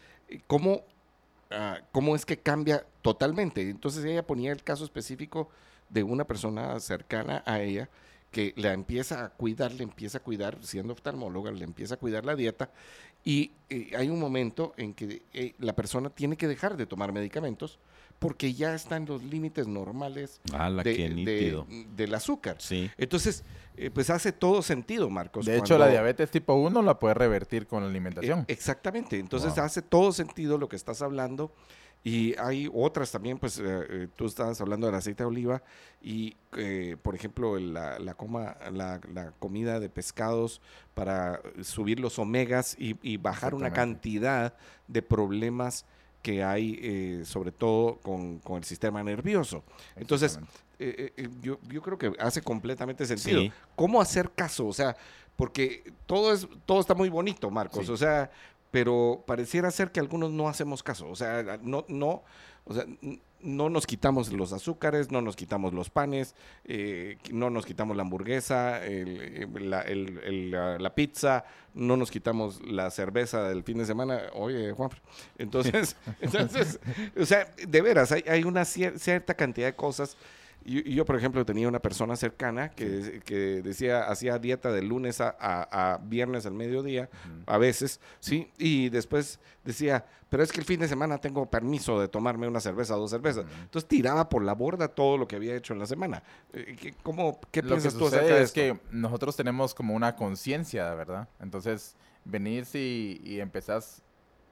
¿cómo, 0.48 0.84
ah, 1.50 1.80
¿cómo 1.92 2.16
es 2.16 2.26
que 2.26 2.38
cambia 2.38 2.86
totalmente? 3.02 3.70
Entonces 3.70 4.06
ella 4.06 4.26
ponía 4.26 4.54
el 4.54 4.64
caso 4.64 4.86
específico 4.86 5.50
de 5.92 6.04
una 6.04 6.26
persona 6.26 6.80
cercana 6.80 7.44
a 7.46 7.62
ella 7.62 7.90
que 8.32 8.54
la 8.56 8.72
empieza 8.72 9.26
a 9.26 9.30
cuidar, 9.30 9.74
le 9.74 9.84
empieza 9.84 10.20
a 10.20 10.22
cuidar, 10.24 10.58
siendo 10.62 10.94
oftalmóloga, 10.94 11.52
le 11.52 11.66
empieza 11.66 11.96
a 11.96 11.98
cuidar 11.98 12.24
la 12.26 12.36
dieta 12.36 12.72
y 13.26 13.52
eh, 13.70 13.92
hay 13.98 14.10
un 14.10 14.20
momento 14.20 14.74
en 14.78 14.94
que 14.94 15.22
eh, 15.34 15.54
la 15.60 15.74
persona 15.76 16.10
tiene 16.10 16.38
que 16.38 16.48
dejar 16.48 16.78
de 16.78 16.86
tomar 16.86 17.12
medicamentos 17.12 17.78
porque 18.20 18.54
ya 18.54 18.74
está 18.74 18.96
en 18.98 19.06
los 19.06 19.22
límites 19.24 19.68
normales 19.68 20.40
¡Hala, 20.54 20.84
de- 20.84 21.66
del 21.96 22.14
azúcar. 22.16 22.56
Sí. 22.60 22.90
Entonces, 22.98 23.44
eh, 23.76 23.90
pues 23.90 24.10
hace 24.12 24.32
todo 24.32 24.62
sentido, 24.62 25.10
Marcos. 25.10 25.46
de 25.46 25.58
hecho, 25.58 25.78
la 25.78 25.88
diabetes 25.90 26.30
tipo 26.32 26.54
1 26.54 26.82
la 26.84 27.00
puedes 27.00 27.18
revertir 27.18 27.68
con 27.68 27.82
la 27.82 27.88
eh, 27.88 27.90
alimentación. 27.90 28.46
exactamente. 28.48 29.18
Entonces 29.20 29.56
Wow. 29.56 29.66
hace 29.66 29.82
todo 29.82 30.12
sentido 30.14 30.58
lo 30.58 30.70
que 30.70 30.76
estás 30.78 31.02
hablando. 31.02 31.52
Y 32.04 32.36
hay 32.40 32.68
otras 32.74 33.12
también, 33.12 33.38
pues 33.38 33.60
eh, 33.60 33.64
eh, 33.64 34.08
tú 34.16 34.26
estabas 34.26 34.60
hablando 34.60 34.88
del 34.88 34.96
aceite 34.96 35.24
de 35.24 35.28
oliva 35.28 35.62
y, 36.02 36.36
eh, 36.58 36.98
por 37.02 37.14
ejemplo, 37.14 37.60
la, 37.60 38.00
la 38.00 38.16
coma, 38.16 38.58
la, 38.72 39.00
la 39.14 39.32
comida 39.34 39.80
de 39.80 39.88
pescados 39.90 40.62
para 40.96 41.42
subir 41.62 42.00
los 42.00 42.18
omegas 42.18 42.76
y, 42.80 42.98
y 43.04 43.18
bajar 43.18 43.54
una 43.54 43.72
cantidad 43.72 44.56
de 44.88 45.02
problemas 45.04 45.86
que 46.24 46.44
hay, 46.44 46.80
eh, 46.82 47.22
sobre 47.26 47.52
todo 47.52 47.98
con, 47.98 48.40
con 48.40 48.58
el 48.58 48.64
sistema 48.64 49.04
nervioso. 49.04 49.64
Entonces, 49.96 50.40
eh, 50.80 51.14
eh, 51.18 51.30
yo, 51.42 51.60
yo 51.68 51.82
creo 51.82 51.98
que 51.98 52.14
hace 52.20 52.42
completamente 52.42 53.06
sentido. 53.06 53.42
Sí. 53.42 53.52
¿Cómo 53.76 54.02
hacer 54.02 54.32
caso? 54.32 54.68
O 54.68 54.74
sea, 54.74 54.96
porque 55.36 55.94
todo 56.06 56.34
es 56.34 56.48
todo 56.66 56.80
está 56.80 56.94
muy 56.94 57.10
bonito, 57.10 57.50
Marcos. 57.50 57.86
Sí. 57.88 57.92
O 57.92 57.98
sea, 57.98 58.30
pero 58.72 59.24
pareciera 59.28 59.70
ser 59.72 59.92
que 59.92 60.00
algunos 60.00 60.32
no 60.32 60.48
hacemos 60.50 60.82
caso. 60.84 61.08
O 61.10 61.16
sea, 61.16 61.60
no, 61.62 61.86
no, 61.90 62.24
o 62.64 62.74
sea, 62.74 62.86
no 63.42 63.70
nos 63.70 63.88
quitamos 63.88 64.32
los 64.32 64.54
azúcares, 64.54 65.12
no 65.12 65.22
nos 65.22 65.36
quitamos 65.36 65.74
los 65.74 65.90
panes, 65.90 66.36
eh, 66.64 67.18
no 67.32 67.50
nos 67.50 67.66
quitamos 67.66 67.98
la 67.98 68.04
hamburguesa, 68.04 68.86
el- 68.86 70.52
la- 70.52 70.78
la 70.78 70.96
pizza, 70.96 71.44
no 71.74 71.98
nos 71.98 72.12
quitamos 72.12 72.62
la 72.66 72.90
cerveza 72.92 73.50
del 73.50 73.64
fin 73.64 73.80
de 73.80 73.86
semana. 73.86 74.22
Oye, 74.34 74.72
Juan, 74.74 74.92
entonces, 75.38 75.96
entonces, 76.22 76.80
o 77.20 77.26
sea, 77.26 77.52
de 77.68 77.82
veras, 77.82 78.12
hay, 78.12 78.24
hay 78.28 78.44
una 78.44 78.62
cier- 78.62 78.98
cierta 79.00 79.34
cantidad 79.34 79.68
de 79.68 79.76
cosas 79.76 80.16
y, 80.64 80.94
yo, 80.94 81.06
por 81.06 81.16
ejemplo, 81.16 81.46
tenía 81.46 81.68
una 81.68 81.80
persona 81.80 82.16
cercana 82.16 82.70
que, 82.70 83.22
que 83.26 83.62
decía, 83.62 84.04
hacía 84.04 84.38
dieta 84.38 84.72
de 84.72 84.82
lunes 84.82 85.20
a, 85.22 85.36
a, 85.40 85.98
viernes 85.98 86.46
al 86.46 86.54
mediodía, 86.54 87.10
a 87.48 87.58
veces, 87.58 88.00
¿sí? 88.20 88.52
Y 88.58 88.90
después 88.90 89.40
decía, 89.64 90.06
pero 90.30 90.44
es 90.44 90.52
que 90.52 90.60
el 90.60 90.66
fin 90.66 90.80
de 90.80 90.88
semana 90.88 91.18
tengo 91.18 91.46
permiso 91.50 92.00
de 92.00 92.08
tomarme 92.08 92.48
una 92.48 92.60
cerveza 92.60 92.96
o 92.96 93.00
dos 93.00 93.12
cervezas. 93.12 93.46
Entonces 93.62 93.88
tiraba 93.88 94.30
por 94.30 94.44
la 94.44 94.54
borda 94.54 94.88
todo 94.88 95.18
lo 95.18 95.28
que 95.28 95.36
había 95.36 95.56
hecho 95.56 95.74
en 95.74 95.80
la 95.80 95.86
semana. 95.86 96.24
Eh, 96.54 96.94
¿Cómo, 97.04 97.40
¿Qué 97.52 97.64
piensas 97.64 97.96
tú 97.96 98.08
acerca 98.08 98.36
de 98.36 98.44
es 98.44 98.52
que 98.52 98.80
nosotros 98.92 99.36
tenemos 99.36 99.74
como 99.74 99.96
una 99.96 100.16
conciencia, 100.16 100.94
¿verdad? 100.94 101.28
Entonces, 101.40 101.96
venir 102.24 102.66
y, 102.74 103.20
y 103.24 103.40
empezás 103.40 104.04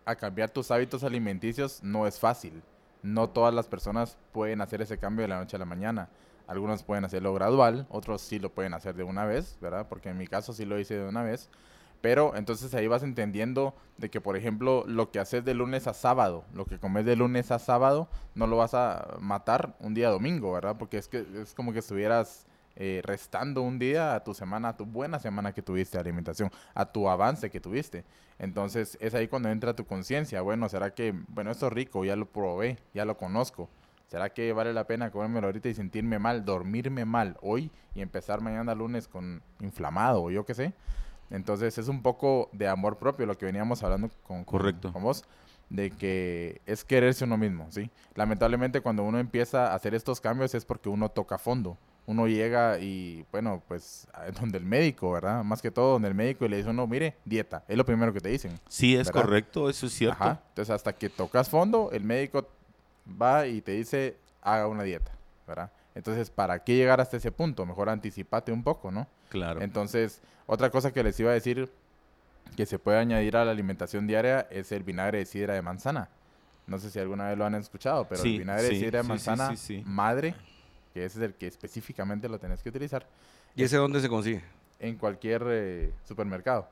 a 0.06 0.16
cambiar 0.16 0.50
tus 0.50 0.72
hábitos 0.72 1.04
alimenticios 1.04 1.84
no 1.84 2.08
es 2.08 2.20
fácil 2.20 2.64
no 3.02 3.30
todas 3.30 3.54
las 3.54 3.68
personas 3.68 4.18
pueden 4.32 4.62
hacer 4.62 4.82
ese 4.82 4.98
cambio 4.98 5.24
de 5.24 5.30
la 5.30 5.40
noche 5.40 5.56
a 5.56 5.60
la 5.60 5.66
mañana. 5.66 6.10
Algunos 6.48 6.84
pueden 6.84 7.06
hacerlo 7.06 7.34
gradual, 7.34 7.86
otros 7.90 8.22
sí 8.22 8.40
lo 8.40 8.52
pueden 8.52 8.74
hacer 8.74 8.96
de 8.96 9.04
una 9.04 9.26
vez, 9.26 9.58
¿verdad? 9.62 9.88
Porque 9.88 10.10
en 10.10 10.18
mi 10.18 10.28
caso 10.28 10.52
sí 10.54 10.66
lo 10.66 10.80
hice 10.80 10.98
de 10.98 11.08
una 11.08 11.24
vez. 11.24 11.50
Pero 12.02 12.36
entonces 12.36 12.74
ahí 12.74 12.88
vas 12.88 13.04
entendiendo 13.04 13.76
de 13.98 14.10
que, 14.10 14.22
por 14.22 14.38
ejemplo, 14.38 14.86
lo 14.88 15.12
que 15.12 15.20
haces 15.20 15.44
de 15.44 15.54
lunes 15.54 15.86
a 15.86 15.94
sábado, 15.94 16.46
lo 16.54 16.66
que 16.66 16.80
comes 16.80 17.06
de 17.06 17.16
lunes 17.16 17.52
a 17.52 17.60
sábado, 17.60 18.08
no 18.36 18.48
lo 18.48 18.58
vas 18.58 18.74
a 18.74 19.18
matar 19.20 19.76
un 19.80 19.94
día 19.94 20.10
domingo, 20.10 20.54
¿verdad? 20.54 20.78
Porque 20.80 20.98
es 20.98 21.10
que 21.10 21.26
es 21.42 21.54
como 21.54 21.74
que 21.74 21.80
estuvieras 21.80 22.48
eh, 22.82 23.02
restando 23.04 23.62
un 23.62 23.78
día 23.78 24.16
a 24.16 24.24
tu 24.24 24.34
semana, 24.34 24.70
a 24.70 24.78
tu 24.78 24.86
buena 24.86 25.20
semana 25.20 25.52
que 25.52 25.62
tuviste 25.62 25.98
de 25.98 26.02
alimentación, 26.02 26.50
a 26.74 26.86
tu 26.86 27.10
avance 27.10 27.50
que 27.50 27.60
tuviste. 27.60 28.06
Entonces 28.38 28.98
es 29.02 29.14
ahí 29.14 29.28
cuando 29.28 29.50
entra 29.50 29.76
tu 29.76 29.86
conciencia, 29.86 30.40
bueno, 30.40 30.70
¿será 30.70 30.94
que, 30.96 31.14
bueno, 31.28 31.52
esto 31.52 31.68
es 31.68 31.74
rico, 31.74 32.06
ya 32.06 32.16
lo 32.16 32.26
probé, 32.26 32.80
ya 32.94 33.04
lo 33.04 33.18
conozco? 33.18 33.70
¿Será 34.08 34.30
que 34.30 34.54
vale 34.54 34.74
la 34.74 34.88
pena 34.88 35.12
comérmelo 35.12 35.48
ahorita 35.48 35.68
y 35.68 35.74
sentirme 35.74 36.20
mal, 36.20 36.46
dormirme 36.46 37.04
mal 37.04 37.38
hoy 37.42 37.70
y 37.94 38.02
empezar 38.02 38.40
mañana 38.40 38.74
lunes 38.74 39.10
con 39.10 39.44
inflamado 39.60 40.24
o 40.24 40.32
yo 40.32 40.46
qué 40.46 40.54
sé? 40.54 40.74
Entonces 41.30 41.78
es 41.78 41.90
un 41.90 42.02
poco 42.02 42.50
de 42.54 42.70
amor 42.70 42.98
propio 42.98 43.26
lo 43.26 43.38
que 43.38 43.46
veníamos 43.46 43.84
hablando 43.84 44.10
con, 44.26 44.46
Correcto. 44.46 44.94
con 44.94 45.04
vos 45.04 45.26
de 45.70 45.92
que 45.92 46.62
es 46.66 46.86
quererse 46.86 47.26
uno 47.26 47.38
mismo, 47.38 47.68
¿sí? 47.72 47.92
Lamentablemente 48.16 48.80
cuando 48.82 49.04
uno 49.04 49.20
empieza 49.20 49.72
a 49.72 49.76
hacer 49.76 49.94
estos 49.94 50.22
cambios 50.22 50.56
es 50.56 50.64
porque 50.64 50.88
uno 50.88 51.10
toca 51.10 51.38
fondo 51.38 51.78
uno 52.10 52.28
llega 52.28 52.80
y, 52.80 53.24
bueno, 53.32 53.62
pues 53.68 54.08
donde 54.40 54.58
el 54.58 54.66
médico, 54.66 55.12
¿verdad? 55.12 55.44
Más 55.44 55.62
que 55.62 55.70
todo 55.70 55.94
donde 55.94 56.08
el 56.08 56.16
médico 56.16 56.44
y 56.44 56.50
le 56.50 56.58
dice 56.58 56.70
uno, 56.70 56.88
mire, 56.88 57.16
dieta, 57.24 57.64
es 57.68 57.78
lo 57.78 57.86
primero 57.86 58.12
que 58.12 58.20
te 58.20 58.30
dicen. 58.30 58.60
Sí, 58.68 58.96
es 58.96 59.12
correcto, 59.12 59.70
eso 59.70 59.86
es 59.86 59.94
cierto. 59.94 60.26
Entonces, 60.50 60.72
hasta 60.72 60.92
que 60.92 61.10
tocas 61.10 61.50
fondo, 61.50 61.92
el 61.94 62.04
médico 62.04 62.48
va 63.22 63.46
y 63.46 63.62
te 63.62 63.74
dice, 63.74 64.18
haga 64.42 64.66
una 64.66 64.82
dieta, 64.82 65.12
¿verdad? 65.48 65.72
Entonces, 65.94 66.32
¿para 66.32 66.64
qué 66.64 66.76
llegar 66.76 67.00
hasta 67.00 67.18
ese 67.18 67.32
punto? 67.32 67.64
Mejor 67.68 67.90
anticipate 67.90 68.52
un 68.52 68.64
poco, 68.64 68.90
¿no? 68.90 69.08
Claro. 69.30 69.62
Entonces, 69.62 70.20
otra 70.48 70.72
cosa 70.72 70.92
que 70.92 71.04
les 71.04 71.20
iba 71.20 71.30
a 71.30 71.36
decir 71.36 71.70
que 72.56 72.66
se 72.66 72.80
puede 72.80 72.98
añadir 72.98 73.38
a 73.38 73.46
la 73.46 73.52
alimentación 73.52 74.08
diaria 74.08 74.48
es 74.50 74.72
el 74.72 74.82
vinagre 74.82 75.20
de 75.20 75.26
sidra 75.26 75.54
de 75.54 75.62
manzana. 75.62 76.10
No 76.66 76.80
sé 76.80 76.90
si 76.90 76.98
alguna 76.98 77.28
vez 77.28 77.38
lo 77.38 77.46
han 77.46 77.54
escuchado, 77.54 78.08
pero 78.08 78.24
el 78.24 78.40
vinagre 78.40 78.64
de 78.64 78.76
sidra 78.76 79.02
de 79.04 79.08
manzana 79.08 79.54
madre 79.86 80.34
que 80.94 81.06
ese 81.06 81.20
es 81.20 81.26
el 81.26 81.34
que 81.36 81.48
específicamente 81.48 82.28
lo 82.30 82.40
tenés 82.40 82.62
que 82.62 82.70
utilizar. 82.70 83.08
¿Y 83.56 83.64
ese 83.64 83.78
dónde 83.78 84.02
se 84.02 84.10
consigue? 84.10 84.42
En 84.80 84.96
cualquier 84.96 85.44
eh, 85.48 85.94
supermercado. 86.06 86.68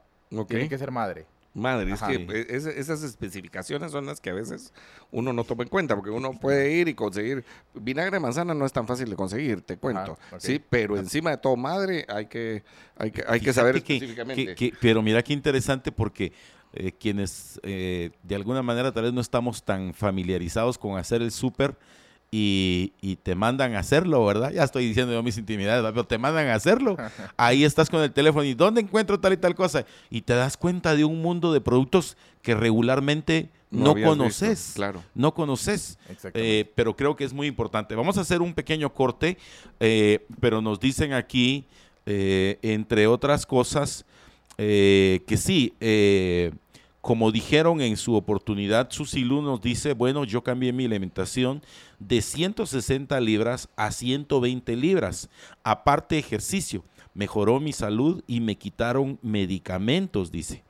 Tiene 0.48 0.70
que 0.70 0.78
ser 0.78 0.92
madre. 0.92 1.26
Madre, 1.58 1.92
es 1.92 2.02
que 2.04 2.16
e, 2.16 2.56
esas 2.56 3.02
especificaciones 3.02 3.92
son 3.92 4.06
las 4.06 4.22
que 4.22 4.30
a 4.30 4.34
veces 4.34 4.72
uno 5.12 5.34
no 5.34 5.44
toma 5.44 5.64
en 5.64 5.70
cuenta, 5.70 5.96
porque 5.96 6.12
uno 6.12 6.34
puede 6.34 6.72
ir 6.72 6.88
y 6.88 6.94
conseguir. 6.94 7.44
Vinagre 7.74 8.12
de 8.12 8.20
manzana 8.20 8.54
no 8.54 8.64
es 8.64 8.72
tan 8.72 8.86
fácil 8.86 9.10
de 9.10 9.16
conseguir, 9.16 9.62
te 9.62 9.78
cuento. 9.78 10.20
Sí, 10.38 10.62
pero 10.70 10.98
encima 10.98 11.32
de 11.32 11.38
todo, 11.38 11.56
madre, 11.56 12.06
hay 12.10 12.28
que, 12.28 12.64
hay 12.96 13.10
que, 13.10 13.24
hay 13.28 13.40
que 13.40 13.54
saber 13.54 13.78
específicamente. 13.78 14.56
pero 14.80 15.02
mira 15.02 15.24
qué 15.24 15.34
interesante 15.34 15.92
porque 15.92 16.32
eh, 16.74 16.92
quienes 16.92 17.60
eh, 17.64 18.12
de 18.22 18.36
alguna 18.36 18.62
manera 18.62 18.92
tal 18.92 19.06
vez 19.06 19.14
no 19.14 19.22
estamos 19.22 19.64
tan 19.64 19.96
familiarizados 19.96 20.78
con 20.78 20.96
hacer 20.96 21.24
el 21.24 21.32
súper 21.32 21.76
y, 22.30 23.18
te 23.24 23.36
mandan 23.36 23.76
a 23.76 23.80
hacerlo, 23.80 24.26
¿verdad? 24.26 24.52
Ya 24.52 24.64
estoy 24.64 24.88
diciendo 24.88 25.14
yo 25.14 25.24
mis 25.24 25.38
intimidades, 25.38 25.84
pero 25.92 26.06
te 26.06 26.18
mandan 26.18 26.48
a 26.48 26.56
hacerlo. 26.56 26.98
Ahí 27.38 27.64
estás 27.64 27.90
con 27.90 28.02
el 28.02 28.12
teléfono 28.12 28.44
y 28.44 28.54
¿dónde 28.54 28.82
encuentro 28.82 29.20
tal 29.20 29.34
y 29.34 29.38
tal 29.38 29.56
cosa? 29.56 29.86
Y 30.10 30.22
te 30.22 30.34
das 30.34 30.58
cuenta 30.58 30.96
de 30.96 31.06
un 31.06 31.22
mundo 31.22 31.54
de 31.54 31.62
productos 31.62 32.18
que 32.42 32.56
regularmente 32.56 33.50
no, 33.70 33.96
conoces. 33.96 34.74
claro. 34.76 35.04
No 35.14 35.34
conoces. 35.34 35.98
Eh, 36.34 36.72
pero 36.76 36.96
creo 36.96 37.16
que 37.16 37.26
es 37.26 37.34
muy 37.34 37.48
importante. 37.48 37.96
Vamos 37.96 38.18
a 38.18 38.22
hacer 38.22 38.42
un 38.42 38.54
pequeño 38.54 38.94
corte, 38.94 39.38
eh, 39.80 40.26
pero 40.40 40.62
nos 40.62 40.80
dicen 40.80 41.14
aquí, 41.14 41.66
eh, 42.06 42.60
entre 42.62 43.08
otras 43.08 43.46
cosas, 43.46 44.06
que 44.58 45.38
sí, 45.38 45.74
como 47.02 47.32
dijeron 47.32 47.82
en 47.82 47.98
su 47.98 48.16
oportunidad, 48.16 48.92
Susilu 48.92 49.42
nos 49.42 49.62
dice, 49.62 49.94
bueno, 49.94 50.24
yo 50.24 50.44
cambié 50.44 50.74
mi 50.74 50.86
alimentación 50.86 51.62
de 52.00 52.22
160 52.22 53.20
libras 53.22 53.70
a 53.76 53.92
120 53.92 54.76
libras, 54.76 55.30
aparte 55.64 56.18
ejercicio, 56.18 56.84
mejoró 57.14 57.60
mi 57.60 57.74
salud 57.74 58.24
y 58.28 58.42
me 58.42 58.58
quitaron 58.58 59.20
medicamentos, 59.22 60.32
dice. 60.32 60.64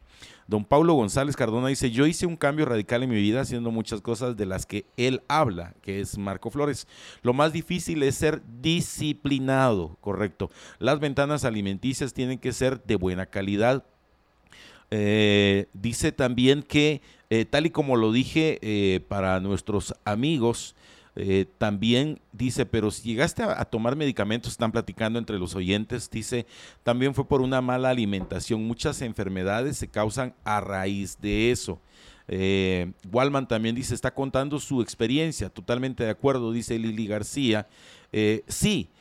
Don 0.48 0.64
Paulo 0.64 0.94
González 0.94 1.36
Cardona 1.36 1.68
dice, 1.68 1.92
yo 1.92 2.08
hice 2.08 2.26
un 2.26 2.38
cambio 2.38 2.66
radical 2.66 3.04
en 3.04 3.10
mi 3.10 3.18
vida 3.18 3.42
haciendo 3.42 3.70
muchas 3.70 4.00
cosas 4.00 4.38
de 4.38 4.46
las 4.46 4.66
que 4.66 4.86
él 4.96 5.22
habla, 5.28 5.74
que 5.82 6.00
es 6.00 6.18
Marco 6.18 6.50
Flores. 6.50 6.88
Lo 7.22 7.34
más 7.34 7.52
difícil 7.52 8.02
es 8.02 8.16
ser 8.16 8.42
disciplinado, 8.62 9.98
correcto. 10.00 10.50
Las 10.80 11.02
ventanas 11.02 11.44
alimenticias 11.44 12.14
tienen 12.14 12.40
que 12.40 12.54
ser 12.54 12.82
de 12.86 12.96
buena 12.96 13.26
calidad, 13.26 13.84
eh, 14.90 15.68
dice 15.74 16.12
también 16.12 16.64
que, 16.64 17.02
eh, 17.30 17.46
tal 17.46 17.66
y 17.66 17.70
como 17.72 17.96
lo 17.98 18.12
dije 18.12 18.60
eh, 18.62 19.02
para 19.08 19.40
nuestros 19.40 19.94
amigos, 20.06 20.76
también 21.58 22.22
dice, 22.32 22.68
pero 22.68 22.92
si 22.92 23.02
llegaste 23.02 23.42
a, 23.42 23.66
tomar 23.66 23.96
medicamentos, 23.96 24.52
están 24.52 24.72
platicando 24.72 25.18
entre 25.18 25.40
los 25.40 25.56
oyentes, 25.56 26.12
dice, 26.12 26.46
también 26.84 27.16
fue 27.16 27.28
por 27.28 27.42
una 27.42 27.60
mala 27.60 27.90
alimentación. 27.90 28.64
Muchas 28.64 29.02
enfermedades 29.02 29.78
se 29.78 29.88
causan 29.88 30.36
a 30.44 30.62
raíz 30.62 31.20
de 31.20 31.50
eso. 31.50 31.82
Walman 33.12 33.48
también 33.48 33.74
dice, 33.74 33.96
está 33.96 34.14
contando 34.14 34.60
su 34.60 34.80
experiencia, 34.80 35.50
totalmente 35.50 36.04
de 36.04 36.12
acuerdo, 36.12 36.52
dice 36.52 36.78
Lili 36.78 37.08
García. 37.08 37.68
sí, 38.48 38.92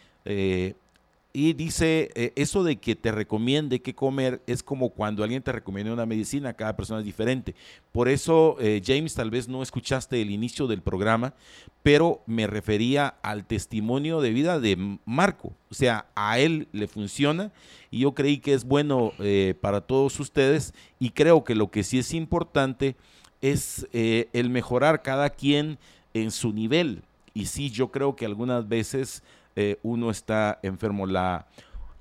y 1.38 1.52
dice, 1.52 2.08
eh, 2.14 2.32
eso 2.34 2.64
de 2.64 2.76
que 2.76 2.96
te 2.96 3.12
recomiende 3.12 3.82
qué 3.82 3.94
comer 3.94 4.40
es 4.46 4.62
como 4.62 4.88
cuando 4.88 5.22
alguien 5.22 5.42
te 5.42 5.52
recomienda 5.52 5.92
una 5.92 6.06
medicina, 6.06 6.54
cada 6.54 6.74
persona 6.74 7.00
es 7.00 7.04
diferente. 7.04 7.54
Por 7.92 8.08
eso, 8.08 8.56
eh, 8.58 8.80
James, 8.82 9.12
tal 9.12 9.30
vez 9.30 9.46
no 9.46 9.62
escuchaste 9.62 10.22
el 10.22 10.30
inicio 10.30 10.66
del 10.66 10.80
programa, 10.80 11.34
pero 11.82 12.22
me 12.24 12.46
refería 12.46 13.16
al 13.20 13.44
testimonio 13.44 14.22
de 14.22 14.30
vida 14.30 14.60
de 14.60 14.98
Marco. 15.04 15.52
O 15.70 15.74
sea, 15.74 16.06
a 16.14 16.38
él 16.38 16.68
le 16.72 16.88
funciona 16.88 17.52
y 17.90 17.98
yo 17.98 18.14
creí 18.14 18.38
que 18.38 18.54
es 18.54 18.64
bueno 18.64 19.12
eh, 19.18 19.54
para 19.60 19.82
todos 19.82 20.18
ustedes 20.18 20.72
y 20.98 21.10
creo 21.10 21.44
que 21.44 21.54
lo 21.54 21.70
que 21.70 21.82
sí 21.82 21.98
es 21.98 22.14
importante 22.14 22.96
es 23.42 23.86
el 23.92 24.48
mejorar 24.48 25.02
cada 25.02 25.28
quien 25.28 25.78
en 26.14 26.30
su 26.30 26.54
nivel. 26.54 27.02
Y 27.34 27.44
sí, 27.44 27.68
yo 27.70 27.90
creo 27.90 28.16
que 28.16 28.24
algunas 28.24 28.66
veces 28.66 29.22
eh, 29.56 29.78
uno 29.82 30.10
está 30.10 30.58
enfermo. 30.62 31.06
La, 31.06 31.46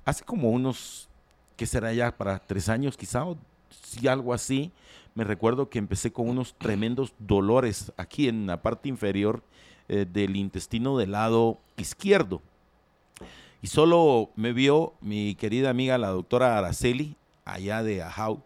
hace 0.04 0.24
como 0.24 0.50
unos, 0.50 1.08
¿qué 1.56 1.66
será 1.66 1.92
ya? 1.92 2.16
Para 2.16 2.38
tres 2.38 2.68
años 2.68 2.96
quizá, 2.96 3.24
o 3.24 3.36
si 3.70 4.06
algo 4.06 4.32
así. 4.32 4.72
Me 5.14 5.24
recuerdo 5.24 5.70
que 5.70 5.78
empecé 5.78 6.12
con 6.12 6.28
unos 6.28 6.54
tremendos 6.58 7.14
dolores 7.18 7.92
aquí 7.96 8.28
en 8.28 8.46
la 8.46 8.60
parte 8.60 8.90
inferior 8.90 9.42
eh, 9.88 10.06
del 10.10 10.36
intestino 10.36 10.98
del 10.98 11.12
lado 11.12 11.58
izquierdo. 11.78 12.42
Y 13.62 13.68
solo 13.68 14.30
me 14.36 14.52
vio 14.52 14.92
mi 15.00 15.34
querida 15.34 15.70
amiga, 15.70 15.96
la 15.96 16.08
doctora 16.08 16.58
Araceli, 16.58 17.16
allá 17.46 17.82
de 17.82 18.02
Ajau, 18.02 18.42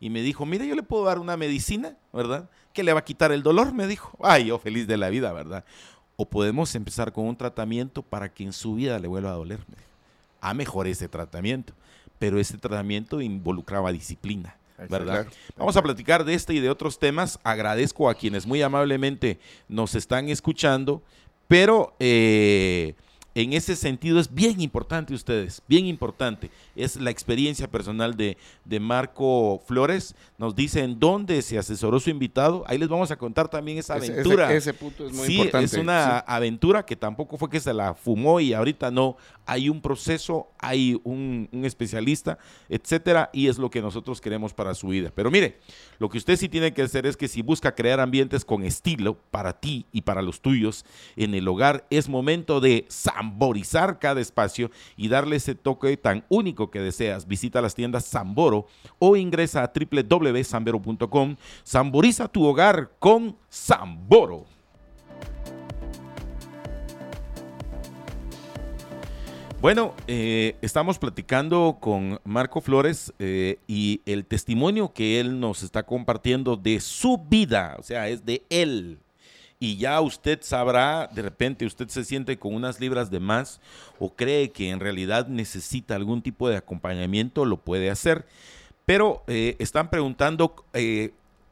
y 0.00 0.10
me 0.10 0.22
dijo, 0.22 0.44
mire, 0.44 0.66
yo 0.66 0.74
le 0.74 0.82
puedo 0.82 1.04
dar 1.04 1.18
una 1.18 1.36
medicina, 1.36 1.96
¿verdad? 2.12 2.50
Que 2.72 2.82
le 2.82 2.92
va 2.92 3.00
a 3.00 3.04
quitar 3.04 3.32
el 3.32 3.42
dolor, 3.42 3.72
me 3.72 3.86
dijo. 3.86 4.18
Ay, 4.22 4.46
yo 4.46 4.58
feliz 4.58 4.86
de 4.86 4.96
la 4.96 5.08
vida, 5.08 5.32
¿verdad? 5.32 5.64
O 6.16 6.26
podemos 6.26 6.74
empezar 6.74 7.12
con 7.12 7.26
un 7.26 7.36
tratamiento 7.36 8.02
para 8.02 8.28
que 8.32 8.44
en 8.44 8.52
su 8.52 8.74
vida 8.74 8.98
le 8.98 9.08
vuelva 9.08 9.30
a 9.30 9.34
doler. 9.34 9.60
A 10.40 10.54
mejor 10.54 10.86
ese 10.86 11.08
tratamiento, 11.08 11.72
pero 12.18 12.38
ese 12.38 12.58
tratamiento 12.58 13.20
involucraba 13.20 13.92
disciplina. 13.92 14.56
¿verdad? 14.88 15.26
Vamos 15.56 15.76
a 15.76 15.82
platicar 15.82 16.24
de 16.24 16.34
este 16.34 16.54
y 16.54 16.60
de 16.60 16.70
otros 16.70 16.98
temas. 16.98 17.38
Agradezco 17.42 18.08
a 18.08 18.14
quienes 18.14 18.46
muy 18.46 18.62
amablemente 18.62 19.38
nos 19.68 19.94
están 19.94 20.28
escuchando, 20.28 21.02
pero 21.48 21.94
eh, 22.00 22.94
en 23.34 23.52
ese 23.52 23.76
sentido 23.76 24.20
es 24.20 24.32
bien 24.32 24.60
importante 24.60 25.14
ustedes, 25.14 25.62
bien 25.68 25.86
importante. 25.86 26.50
Es 26.76 26.96
la 26.96 27.10
experiencia 27.10 27.70
personal 27.70 28.16
de, 28.16 28.36
de 28.64 28.80
Marco 28.80 29.62
Flores. 29.66 30.14
Nos 30.38 30.54
dice 30.54 30.80
en 30.80 30.98
dónde 30.98 31.40
se 31.42 31.58
asesoró 31.58 32.00
su 32.00 32.10
invitado. 32.10 32.64
Ahí 32.66 32.78
les 32.78 32.88
vamos 32.88 33.10
a 33.10 33.16
contar 33.16 33.48
también 33.48 33.78
esa 33.78 33.94
aventura. 33.94 34.52
Ese, 34.52 34.74
punto 34.74 35.06
es 35.06 35.12
muy 35.12 35.26
sí, 35.26 35.36
importante. 35.36 35.66
Es 35.66 35.74
una 35.74 36.18
aventura 36.18 36.84
que 36.84 36.96
tampoco 36.96 37.36
fue 37.36 37.50
que 37.50 37.60
se 37.60 37.72
la 37.72 37.94
fumó 37.94 38.40
y 38.40 38.52
ahorita 38.52 38.90
no. 38.90 39.16
Hay 39.46 39.68
un 39.68 39.80
proceso, 39.80 40.48
hay 40.58 41.00
un, 41.04 41.48
un 41.52 41.64
especialista, 41.64 42.38
etcétera, 42.68 43.30
y 43.32 43.48
es 43.48 43.58
lo 43.58 43.70
que 43.70 43.82
nosotros 43.82 44.20
queremos 44.20 44.54
para 44.54 44.74
su 44.74 44.88
vida. 44.88 45.12
Pero 45.14 45.30
mire, 45.30 45.58
lo 45.98 46.08
que 46.08 46.18
usted 46.18 46.36
sí 46.36 46.48
tiene 46.48 46.72
que 46.72 46.82
hacer 46.82 47.06
es 47.06 47.16
que 47.16 47.28
si 47.28 47.42
busca 47.42 47.74
crear 47.74 48.00
ambientes 48.00 48.44
con 48.44 48.64
estilo 48.64 49.18
para 49.30 49.60
ti 49.60 49.86
y 49.92 50.02
para 50.02 50.22
los 50.22 50.40
tuyos 50.40 50.84
en 51.16 51.34
el 51.34 51.46
hogar, 51.46 51.86
es 51.90 52.08
momento 52.08 52.60
de 52.60 52.86
samborizar 52.88 53.98
cada 53.98 54.20
espacio 54.20 54.70
y 54.96 55.08
darle 55.08 55.36
ese 55.36 55.54
toque 55.54 55.96
tan 55.96 56.24
único 56.28 56.63
que 56.70 56.80
deseas. 56.80 57.26
Visita 57.26 57.60
las 57.60 57.74
tiendas 57.74 58.04
Samboro 58.04 58.66
o 58.98 59.16
ingresa 59.16 59.62
a 59.62 59.72
www.samboro.com. 59.72 61.36
Samboriza 61.62 62.28
tu 62.28 62.44
hogar 62.44 62.90
con 62.98 63.36
Samboro. 63.48 64.44
Bueno, 69.64 69.94
eh, 70.06 70.56
estamos 70.60 70.98
platicando 70.98 71.78
con 71.80 72.20
Marco 72.24 72.60
Flores 72.60 73.14
eh, 73.18 73.60
y 73.66 74.02
el 74.04 74.26
testimonio 74.26 74.92
que 74.92 75.20
él 75.20 75.40
nos 75.40 75.62
está 75.62 75.84
compartiendo 75.84 76.56
de 76.56 76.80
su 76.80 77.16
vida, 77.16 77.74
o 77.78 77.82
sea, 77.82 78.08
es 78.08 78.26
de 78.26 78.44
él. 78.50 78.98
Y 79.60 79.76
ya 79.76 80.00
usted 80.00 80.40
sabrá, 80.42 81.08
de 81.12 81.22
repente 81.22 81.64
usted 81.64 81.88
se 81.88 82.04
siente 82.04 82.38
con 82.38 82.54
unas 82.54 82.80
libras 82.80 83.10
de 83.10 83.20
más 83.20 83.60
o 83.98 84.10
cree 84.10 84.50
que 84.50 84.70
en 84.70 84.80
realidad 84.80 85.28
necesita 85.28 85.94
algún 85.94 86.22
tipo 86.22 86.48
de 86.48 86.56
acompañamiento, 86.56 87.44
lo 87.44 87.56
puede 87.56 87.90
hacer. 87.90 88.26
Pero 88.84 89.22
eh, 89.26 89.56
están 89.58 89.88
preguntando, 89.88 90.54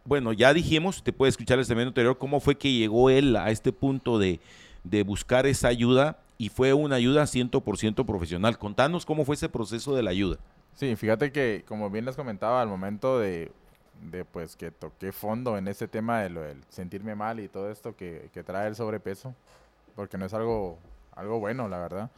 bueno, 0.05 0.33
ya 0.33 0.53
dijimos, 0.53 1.03
te 1.03 1.13
puede 1.13 1.31
escuchar 1.31 1.59
el 1.59 1.65
segmento 1.65 1.89
anterior, 1.89 2.19
cómo 2.19 2.41
fue 2.41 2.59
que 2.59 2.73
llegó 2.73 3.09
él 3.09 3.37
a 3.37 3.51
este 3.51 3.73
punto 3.73 4.19
de, 4.19 4.41
de 4.85 5.03
buscar 5.05 5.47
esa 5.47 5.69
ayuda 5.69 6.19
y 6.39 6.49
fue 6.49 6.73
una 6.73 6.97
ayuda 6.97 7.23
100% 7.23 8.05
profesional. 8.05 8.59
Contanos 8.59 9.07
cómo 9.07 9.25
fue 9.25 9.37
ese 9.37 9.49
proceso 9.49 9.95
de 9.95 10.03
la 10.03 10.11
ayuda. 10.11 10.39
Sí, 10.75 10.97
fíjate 10.97 11.31
que, 11.31 11.65
como 11.69 11.91
bien 11.91 12.05
les 12.05 12.17
comentaba, 12.17 12.63
al 12.63 12.69
momento 12.69 13.19
de, 13.19 13.53
pues 14.33 14.57
que 14.57 14.71
toqué 14.71 15.13
fondo 15.13 15.57
en 15.57 15.69
ese 15.69 15.89
tema 15.89 16.21
de 16.21 16.31
lo 16.31 16.41
del 16.43 16.63
sentirme 16.69 17.15
mal 17.15 17.41
y 17.41 17.49
todo 17.49 17.71
esto 17.71 17.97
que, 17.97 18.31
trae 18.45 18.69
el 18.69 18.77
sobrepeso, 18.77 19.35
porque 19.95 20.19
no 20.19 20.27
es 20.27 20.35
algo, 20.35 20.79
algo 21.15 21.41
bueno, 21.41 21.69
la 21.69 21.79
verdad. 21.79 22.11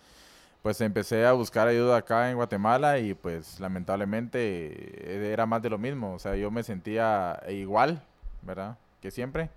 Pues 0.63 0.81
empecé 0.81 1.27
a 1.27 1.33
buscar 1.33 1.69
ayuda 1.69 1.99
acá 1.99 2.31
en 2.31 2.37
Guatemala 2.37 2.99
y 2.99 3.13
pues 3.13 3.61
lamentablemente 3.61 4.39
eh, 4.41 5.33
era 5.33 5.45
más 5.45 5.61
de 5.61 5.71
lo 5.71 5.79
mismo. 5.79 6.15
O 6.15 6.19
sea, 6.19 6.37
yo 6.37 6.51
me 6.51 6.63
sentía 6.63 7.39
igual, 7.51 8.03
¿verdad? 8.41 8.79
Que 9.03 9.11
siempre. 9.11 9.51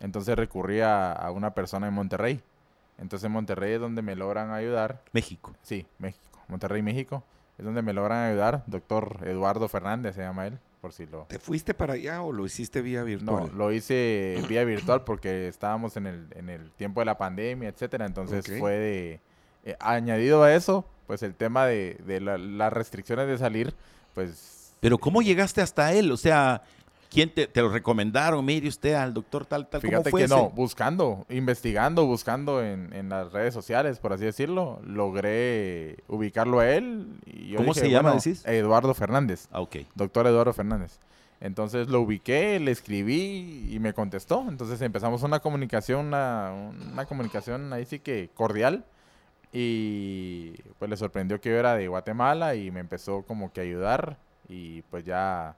Entonces 0.00 0.36
recurría 0.36 1.12
a 1.12 1.30
una 1.30 1.54
persona 1.54 1.86
en 1.86 1.94
Monterrey 1.94 2.42
entonces 2.98 3.30
Monterrey 3.30 3.74
es 3.74 3.80
donde 3.80 4.02
me 4.02 4.16
logran 4.16 4.50
ayudar. 4.50 5.00
México. 5.12 5.54
Sí, 5.62 5.86
México. 5.98 6.40
Monterrey, 6.48 6.82
México. 6.82 7.22
Es 7.56 7.64
donde 7.64 7.82
me 7.82 7.92
logran 7.92 8.30
ayudar. 8.30 8.64
Doctor 8.66 9.20
Eduardo 9.24 9.68
Fernández 9.68 10.16
se 10.16 10.22
llama 10.22 10.46
él, 10.46 10.58
por 10.80 10.92
si 10.92 11.06
lo... 11.06 11.24
¿Te 11.24 11.38
fuiste 11.38 11.74
para 11.74 11.94
allá 11.94 12.22
o 12.22 12.32
lo 12.32 12.46
hiciste 12.46 12.80
vía 12.82 13.02
virtual? 13.02 13.50
No, 13.50 13.56
lo 13.56 13.72
hice 13.72 14.42
vía 14.48 14.64
virtual 14.64 15.04
porque 15.04 15.48
estábamos 15.48 15.96
en 15.96 16.06
el, 16.06 16.26
en 16.34 16.48
el 16.48 16.70
tiempo 16.72 17.00
de 17.00 17.06
la 17.06 17.18
pandemia, 17.18 17.68
etcétera. 17.68 18.06
Entonces 18.06 18.46
fue 18.58 18.72
de... 18.72 19.20
Eh, 19.64 19.76
añadido 19.80 20.44
a 20.44 20.54
eso, 20.54 20.84
pues 21.06 21.22
el 21.22 21.34
tema 21.34 21.66
de, 21.66 21.98
de 22.06 22.20
las 22.20 22.72
restricciones 22.72 23.26
de 23.26 23.38
salir, 23.38 23.74
pues... 24.14 24.74
Pero 24.80 24.98
¿cómo 24.98 25.22
llegaste 25.22 25.60
hasta 25.60 25.92
él? 25.92 26.12
O 26.12 26.16
sea, 26.16 26.62
¿Quién 27.10 27.32
te, 27.32 27.48
lo 27.54 27.70
recomendaron? 27.70 28.44
Mire 28.44 28.68
usted 28.68 28.94
al 28.94 29.14
doctor 29.14 29.46
tal, 29.46 29.68
tal. 29.68 29.80
Fíjate 29.80 30.12
que 30.12 30.28
no, 30.28 30.50
buscando, 30.50 31.24
investigando, 31.30 32.04
buscando 32.04 32.62
en, 32.62 33.08
las 33.08 33.32
redes 33.32 33.54
sociales, 33.54 33.98
por 33.98 34.12
así 34.12 34.24
decirlo, 34.24 34.80
logré 34.84 35.96
ubicarlo 36.06 36.60
a 36.60 36.70
él. 36.70 37.18
Y 37.24 37.54
¿Cómo 37.54 37.72
se 37.72 37.90
llama, 37.90 38.12
decís? 38.12 38.44
Eduardo 38.44 38.92
Fernández. 38.92 39.48
Ah, 39.50 39.60
ok. 39.60 39.76
Doctor 39.94 40.26
Eduardo 40.26 40.52
Fernández. 40.52 40.98
Entonces 41.40 41.88
lo 41.88 42.00
ubiqué, 42.00 42.58
le 42.60 42.72
escribí 42.72 43.68
y 43.70 43.78
me 43.78 43.94
contestó. 43.94 44.44
Entonces 44.48 44.80
empezamos 44.82 45.22
una 45.22 45.40
comunicación, 45.40 46.06
una, 46.06 46.52
una 46.92 47.06
comunicación 47.06 47.72
ahí 47.72 47.86
sí 47.86 48.00
que 48.00 48.30
cordial. 48.34 48.84
Y 49.50 50.50
pues 50.78 50.90
le 50.90 50.96
sorprendió 50.98 51.40
que 51.40 51.48
yo 51.48 51.56
era 51.56 51.74
de 51.74 51.88
Guatemala 51.88 52.54
y 52.54 52.70
me 52.70 52.80
empezó 52.80 53.22
como 53.22 53.50
que 53.52 53.60
a 53.60 53.64
ayudar. 53.64 54.18
Y 54.48 54.82
pues 54.82 55.04
ya 55.04 55.56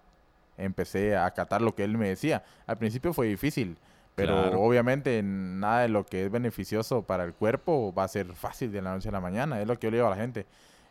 empecé 0.61 1.17
a 1.17 1.27
acatar 1.27 1.63
lo 1.63 1.75
que 1.75 1.85
él 1.85 1.97
me 1.97 2.09
decía. 2.09 2.45
Al 2.67 2.79
principio 2.79 3.13
fue 3.13 3.27
difícil, 3.27 3.77
pero 4.15 4.61
obviamente 4.61 5.23
nada 5.23 5.83
de 5.83 5.89
lo 5.89 6.05
que 6.05 6.25
es 6.27 6.31
beneficioso 6.31 7.03
para 7.03 7.25
el 7.25 7.33
cuerpo 7.33 7.93
va 7.95 8.05
a 8.05 8.09
ser 8.09 8.35
fácil 8.35 8.71
de 8.73 8.83
la 8.83 8.95
noche 8.95 9.09
a 9.09 9.13
la 9.13 9.21
mañana. 9.21 9.61
Es 9.61 9.67
lo 9.67 9.79
que 9.79 9.87
yo 9.87 9.91
le 9.91 9.97
digo 9.99 10.07
a 10.07 10.11
la 10.11 10.17
gente. 10.17 10.47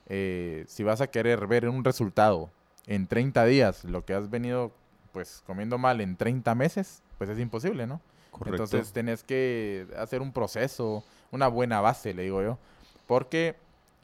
Eh, 0.08 0.66
si 0.68 0.84
vas 0.84 1.02
a 1.02 1.08
querer 1.08 1.46
ver 1.48 1.70
un 1.70 1.84
resultado 1.84 2.50
en 2.88 3.08
30 3.08 3.46
días, 3.46 3.84
lo 3.84 4.04
que 4.06 4.14
has 4.14 4.30
venido 4.30 4.72
pues 5.12 5.44
comiendo 5.46 5.78
mal 5.78 6.02
en 6.02 6.16
30 6.16 6.56
meses, 6.56 7.04
pues 7.18 7.30
es 7.30 7.40
imposible, 7.40 7.86
¿no? 7.86 8.02
Entonces 8.46 8.92
tenés 8.92 9.24
que 9.24 9.88
hacer 9.98 10.22
un 10.22 10.32
proceso, 10.32 11.04
una 11.32 11.48
buena 11.48 11.82
base, 11.82 12.14
le 12.14 12.24
digo 12.24 12.42
yo. 12.42 12.58
Porque 13.06 13.56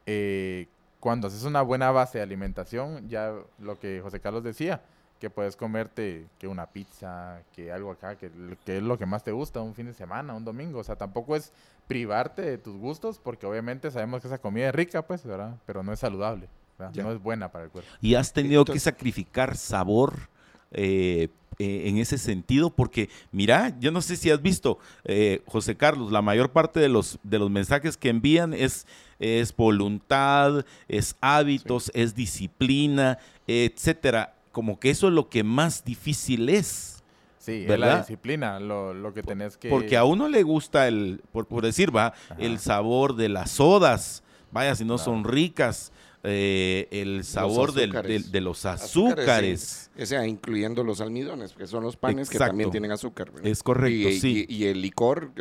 eh, 0.06 0.68
cuando 1.00 1.28
haces 1.28 1.44
una 1.44 1.62
buena 1.62 1.92
base 1.92 2.18
de 2.18 2.24
alimentación, 2.24 3.08
ya 3.08 3.34
lo 3.60 3.80
que 3.80 4.02
José 4.02 4.20
Carlos 4.20 4.44
decía, 4.44 4.82
que 5.20 5.30
puedes 5.30 5.56
comerte 5.56 6.26
que 6.40 6.48
una 6.48 6.68
pizza, 6.68 7.42
que 7.56 7.72
algo 7.72 7.92
acá, 7.92 8.16
que, 8.16 8.28
es 8.66 8.84
lo 8.84 8.98
que 8.98 9.06
más 9.06 9.24
te 9.24 9.32
gusta, 9.32 9.62
un 9.62 9.74
fin 9.74 9.86
de 9.86 9.94
semana, 9.94 10.34
un 10.34 10.44
domingo. 10.44 10.80
O 10.80 10.84
sea, 10.84 10.96
tampoco 10.96 11.36
es 11.36 11.52
privarte 11.88 12.42
de 12.42 12.58
tus 12.58 12.76
gustos, 12.78 13.20
porque 13.24 13.46
obviamente 13.46 13.92
sabemos 13.92 14.22
que 14.22 14.28
esa 14.28 14.40
comida 14.40 14.70
es 14.70 14.76
rica, 14.76 15.06
pues, 15.06 15.26
¿verdad? 15.26 15.58
Pero 15.66 15.84
no 15.84 15.94
es 15.94 16.00
saludable, 16.00 16.50
no 16.96 17.12
es 17.12 17.22
buena 17.22 17.52
para 17.52 17.66
el 17.66 17.72
cuerpo. 17.72 17.90
Y 18.02 18.16
has 18.16 18.34
tenido 18.34 18.66
que 18.66 18.80
sacrificar 18.80 19.56
sabor. 19.56 20.30
Eh, 20.72 21.30
eh, 21.58 21.84
en 21.86 22.00
ese 22.00 22.18
sentido, 22.18 22.70
porque 22.70 23.10
mira, 23.32 23.74
yo 23.80 23.90
no 23.90 24.02
sé 24.02 24.18
si 24.18 24.30
has 24.30 24.42
visto, 24.42 24.78
eh, 25.06 25.42
José 25.46 25.78
Carlos, 25.78 26.12
la 26.12 26.22
mayor 26.22 26.52
parte 26.52 26.82
de 26.82 26.90
los, 26.90 27.18
de 27.24 27.40
los 27.40 27.50
mensajes 27.50 27.96
que 27.96 28.10
envían 28.10 28.54
es, 28.54 28.86
es 29.20 29.56
voluntad, 29.56 30.66
es 30.90 31.16
hábitos, 31.22 31.92
es 31.94 32.14
disciplina, 32.14 33.20
etcétera 33.48 34.36
como 34.56 34.80
que 34.80 34.90
eso 34.90 35.10
es 35.10 35.14
lo 35.14 35.28
que 35.28 35.44
más 35.44 35.84
difícil 35.84 36.48
es. 36.48 37.04
Sí, 37.40 37.66
es 37.68 37.78
la 37.78 37.98
disciplina, 37.98 38.58
lo, 38.58 39.14
que 39.14 39.22
tenés 39.22 39.58
que... 39.58 39.70
Porque 39.70 39.98
a 39.98 40.06
uno 40.06 40.30
le 40.30 40.44
gusta 40.44 40.88
el, 40.88 41.22
por, 41.34 41.62
decir, 41.62 41.94
va, 41.94 42.14
el 42.38 42.58
sabor 42.60 43.18
de 43.18 43.28
las 43.28 43.52
sodas, 43.52 44.24
vaya, 44.52 44.74
si 44.74 44.86
no 44.86 44.98
son 44.98 45.26
ricas, 45.26 45.92
eh, 46.24 46.88
el 46.90 47.26
sabor 47.26 47.74
de 47.74 48.42
los 48.42 48.66
azúcares. 48.66 49.92
O 50.00 50.06
sea, 50.06 50.26
incluyendo 50.26 50.86
los 50.86 51.02
almidones, 51.02 51.52
que 51.52 51.68
son 51.68 51.84
los 51.84 51.98
panes 51.98 52.30
que 52.30 52.38
también 52.38 52.72
tienen 52.72 52.94
azúcar. 52.94 53.34
Es 53.44 53.62
correcto, 53.62 54.08
y, 54.08 54.20
sí. 54.22 54.46
Y, 54.48 54.68
el 54.68 54.82
licor, 54.82 55.34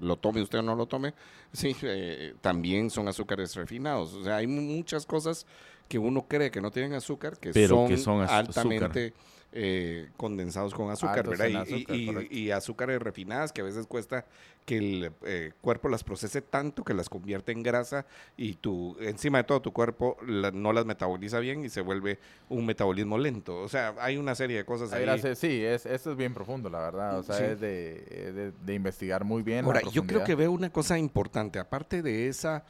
lo 0.00 0.16
tome 0.16 0.40
usted 0.40 0.60
o 0.60 0.62
no 0.62 0.74
lo 0.74 0.86
tome, 0.86 1.12
sí, 1.52 1.76
eh, 1.82 2.34
también 2.40 2.88
son 2.88 3.06
azúcares 3.06 3.54
refinados. 3.54 4.14
O 4.14 4.24
sea, 4.24 4.36
hay 4.36 4.46
muchas 4.46 5.04
cosas 5.04 5.46
que 5.88 5.98
uno 5.98 6.26
cree 6.28 6.50
que 6.50 6.60
no 6.60 6.70
tienen 6.70 6.94
azúcar, 6.94 7.38
que, 7.38 7.52
son, 7.98 8.22
altamente 8.22 9.12
eh, 9.54 10.08
condensados 10.16 10.72
con 10.72 10.90
azúcar, 10.90 11.28
¿verdad? 11.28 11.66
y, 11.66 12.50
azúcares 12.50 13.02
refinadas 13.02 13.52
que 13.52 13.60
a 13.60 13.64
veces 13.64 13.86
cuesta 13.86 14.24
que 14.64 14.78
el 14.78 15.12
eh, 15.26 15.52
cuerpo 15.60 15.90
las 15.90 16.04
procese 16.04 16.40
tanto 16.40 16.84
que 16.84 16.94
las 16.94 17.10
convierte 17.10 17.52
en 17.52 17.62
grasa 17.62 18.06
y 18.38 18.54
tu 18.54 18.96
encima 19.00 19.38
de 19.38 19.44
todo 19.44 19.60
tu 19.60 19.72
cuerpo 19.72 20.16
no 20.22 20.72
las 20.72 20.86
metaboliza 20.86 21.38
bien 21.38 21.66
y 21.66 21.68
se 21.68 21.82
vuelve 21.82 22.18
un 22.48 22.64
metabolismo 22.64 23.18
lento. 23.18 23.58
O 23.58 23.68
sea, 23.68 23.94
hay 24.00 24.16
una 24.16 24.34
serie 24.34 24.56
de 24.56 24.64
cosas 24.64 24.90
ahí. 24.94 25.04
sí, 25.36 25.62
es, 25.62 25.84
esto 25.84 26.12
es 26.12 26.16
bien 26.16 26.32
profundo, 26.32 26.70
la 26.70 26.80
verdad. 26.80 27.18
O 27.18 27.22
sea, 27.22 27.38
es 27.38 27.60
de, 27.60 28.52
investigar 28.68 29.22
muy 29.24 29.42
bien. 29.42 29.66
Ahora, 29.66 29.82
yo 29.92 30.06
creo 30.06 30.24
que 30.24 30.34
veo 30.34 30.50
una 30.50 30.70
cosa 30.70 30.98
importante, 30.98 31.58
aparte 31.58 32.00
de 32.00 32.28
esa 32.28 32.64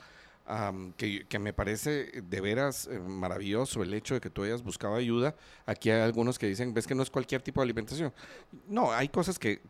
que, 0.97 1.39
me 1.39 1.53
parece 1.53 2.23
de 2.23 2.41
veras 2.41 2.89
eh, 2.91 2.99
maravilloso 2.99 3.83
el 3.83 3.95
hecho 3.95 4.15
de 4.15 4.21
que 4.21 4.31
tú 4.31 4.43
hayas 4.43 4.63
buscado 4.63 4.95
ayuda. 4.95 5.35
Aquí 5.67 5.91
hay 5.91 6.01
algunos 6.01 6.39
que 6.39 6.47
dicen, 6.47 6.75
ves 6.75 6.87
que 6.87 6.95
no 6.95 7.03
es 7.03 7.11
cualquier 7.11 7.43
tipo 7.43 7.61
de 7.61 7.65
alimentación. 7.65 8.13
No, 8.69 8.93
hay 8.93 9.09
cosas 9.09 9.39
que, 9.39 9.61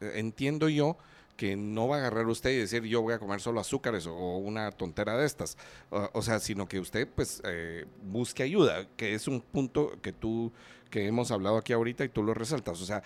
entiendo 0.00 0.68
yo 0.68 0.96
que 1.36 1.54
no 1.54 1.86
va 1.86 1.96
a 1.96 1.98
agarrar 2.00 2.26
usted 2.26 2.50
y 2.50 2.56
decir 2.56 2.82
yo 2.82 3.00
voy 3.00 3.14
a 3.14 3.20
comer 3.20 3.40
solo 3.40 3.60
azúcares 3.60 4.06
o, 4.06 4.38
una 4.38 4.72
tontera 4.72 5.16
de 5.16 5.26
estas. 5.26 5.56
O, 5.90 6.22
sea, 6.22 6.40
sino 6.40 6.66
que 6.66 6.80
usted 6.80 7.06
pues 7.06 7.40
eh, 7.44 7.86
busque 8.02 8.42
ayuda, 8.42 8.88
que 8.96 9.14
es 9.14 9.28
un 9.28 9.40
punto 9.40 9.92
que 10.02 10.12
tú, 10.12 10.52
que 10.90 11.06
hemos 11.06 11.30
hablado 11.30 11.58
aquí 11.58 11.72
ahorita 11.72 12.04
y 12.04 12.08
tú 12.08 12.24
lo 12.24 12.34
resaltas. 12.34 12.80
O 12.80 12.86
sea, 12.86 13.02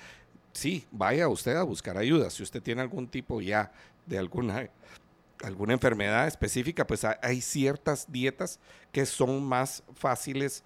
sí, 0.52 0.86
vaya 0.92 1.28
usted 1.28 1.56
a 1.56 1.62
buscar 1.62 1.98
ayuda. 1.98 2.30
Si 2.30 2.42
usted 2.42 2.62
tiene 2.62 2.80
algún 2.80 3.08
tipo 3.08 3.40
ya 3.42 3.70
de 4.06 4.18
alguna 4.18 4.70
alguna 5.42 5.72
enfermedad 5.72 6.26
específica, 6.26 6.86
pues 6.86 7.04
hay 7.04 7.40
ciertas 7.40 8.10
dietas 8.10 8.60
que 8.92 9.06
son 9.06 9.42
más 9.44 9.82
fáciles 9.94 10.64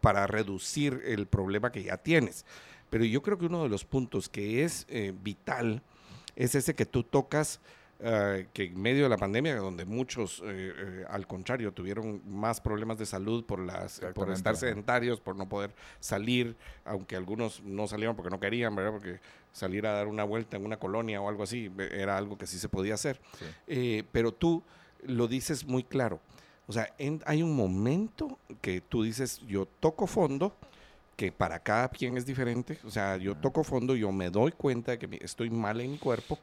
para 0.00 0.26
reducir 0.26 1.00
el 1.04 1.26
problema 1.26 1.70
que 1.70 1.82
ya 1.82 1.96
tienes. 1.96 2.44
Pero 2.90 3.04
yo 3.04 3.22
creo 3.22 3.38
que 3.38 3.46
uno 3.46 3.62
de 3.62 3.68
los 3.68 3.84
puntos 3.84 4.28
que 4.28 4.64
es 4.64 4.86
eh, 4.88 5.12
vital 5.20 5.82
es 6.36 6.54
ese 6.54 6.74
que 6.74 6.86
tú 6.86 7.02
tocas, 7.02 7.60
eh, 7.98 8.46
que 8.52 8.66
en 8.66 8.80
medio 8.80 9.04
de 9.04 9.08
la 9.08 9.16
pandemia, 9.16 9.56
donde 9.56 9.84
muchos, 9.84 10.40
eh, 10.44 11.04
al 11.08 11.26
contrario, 11.26 11.72
tuvieron 11.72 12.22
más 12.24 12.60
problemas 12.60 12.96
de 12.98 13.06
salud 13.06 13.44
por, 13.44 13.58
las, 13.58 14.00
por 14.14 14.30
estar 14.30 14.56
sedentarios, 14.56 15.20
por 15.20 15.34
no 15.34 15.48
poder 15.48 15.74
salir, 16.00 16.56
aunque 16.84 17.16
algunos 17.16 17.62
no 17.62 17.88
salieron 17.88 18.14
porque 18.14 18.30
no 18.30 18.38
querían, 18.38 18.76
¿verdad? 18.76 18.92
Porque 18.92 19.18
salir 19.54 19.86
a 19.86 19.92
dar 19.92 20.08
una 20.08 20.24
vuelta 20.24 20.58
en 20.58 20.66
una 20.66 20.76
colonia 20.76 21.22
o 21.22 21.30
algo 21.30 21.44
así 21.44 21.72
era 21.78 22.18
algo 22.18 22.36
que 22.36 22.46
sí 22.46 22.58
se 22.58 22.68
podía 22.68 22.92
hacer. 22.92 23.18
pero 24.12 24.32
tú 24.32 24.62
lo 25.06 25.26
dices 25.28 25.64
muy 25.64 25.82
claro 25.82 26.20
o 26.66 26.72
sea, 26.72 26.94
hay 27.26 27.42
un 27.42 27.54
momento 27.54 28.38
que 28.62 28.80
tú 28.80 29.02
dices, 29.02 29.40
yo 29.46 29.66
toco 29.66 30.06
fondo, 30.06 30.56
que 31.16 31.30
para 31.30 31.58
cada 31.58 31.88
quien 31.88 32.16
es 32.16 32.24
diferente. 32.24 32.78
O 32.84 32.90
sea, 32.90 33.16
yo 33.18 33.36
toco 33.36 33.62
fondo, 33.62 33.94
yo 33.94 34.10
me 34.10 34.30
doy 34.30 34.52
cuenta 34.52 34.92
de 34.92 34.98
que 34.98 35.18
estoy 35.22 35.50
mal 35.50 35.80
en 35.80 35.92
mi 35.92 35.98
cuerpo 35.98 36.38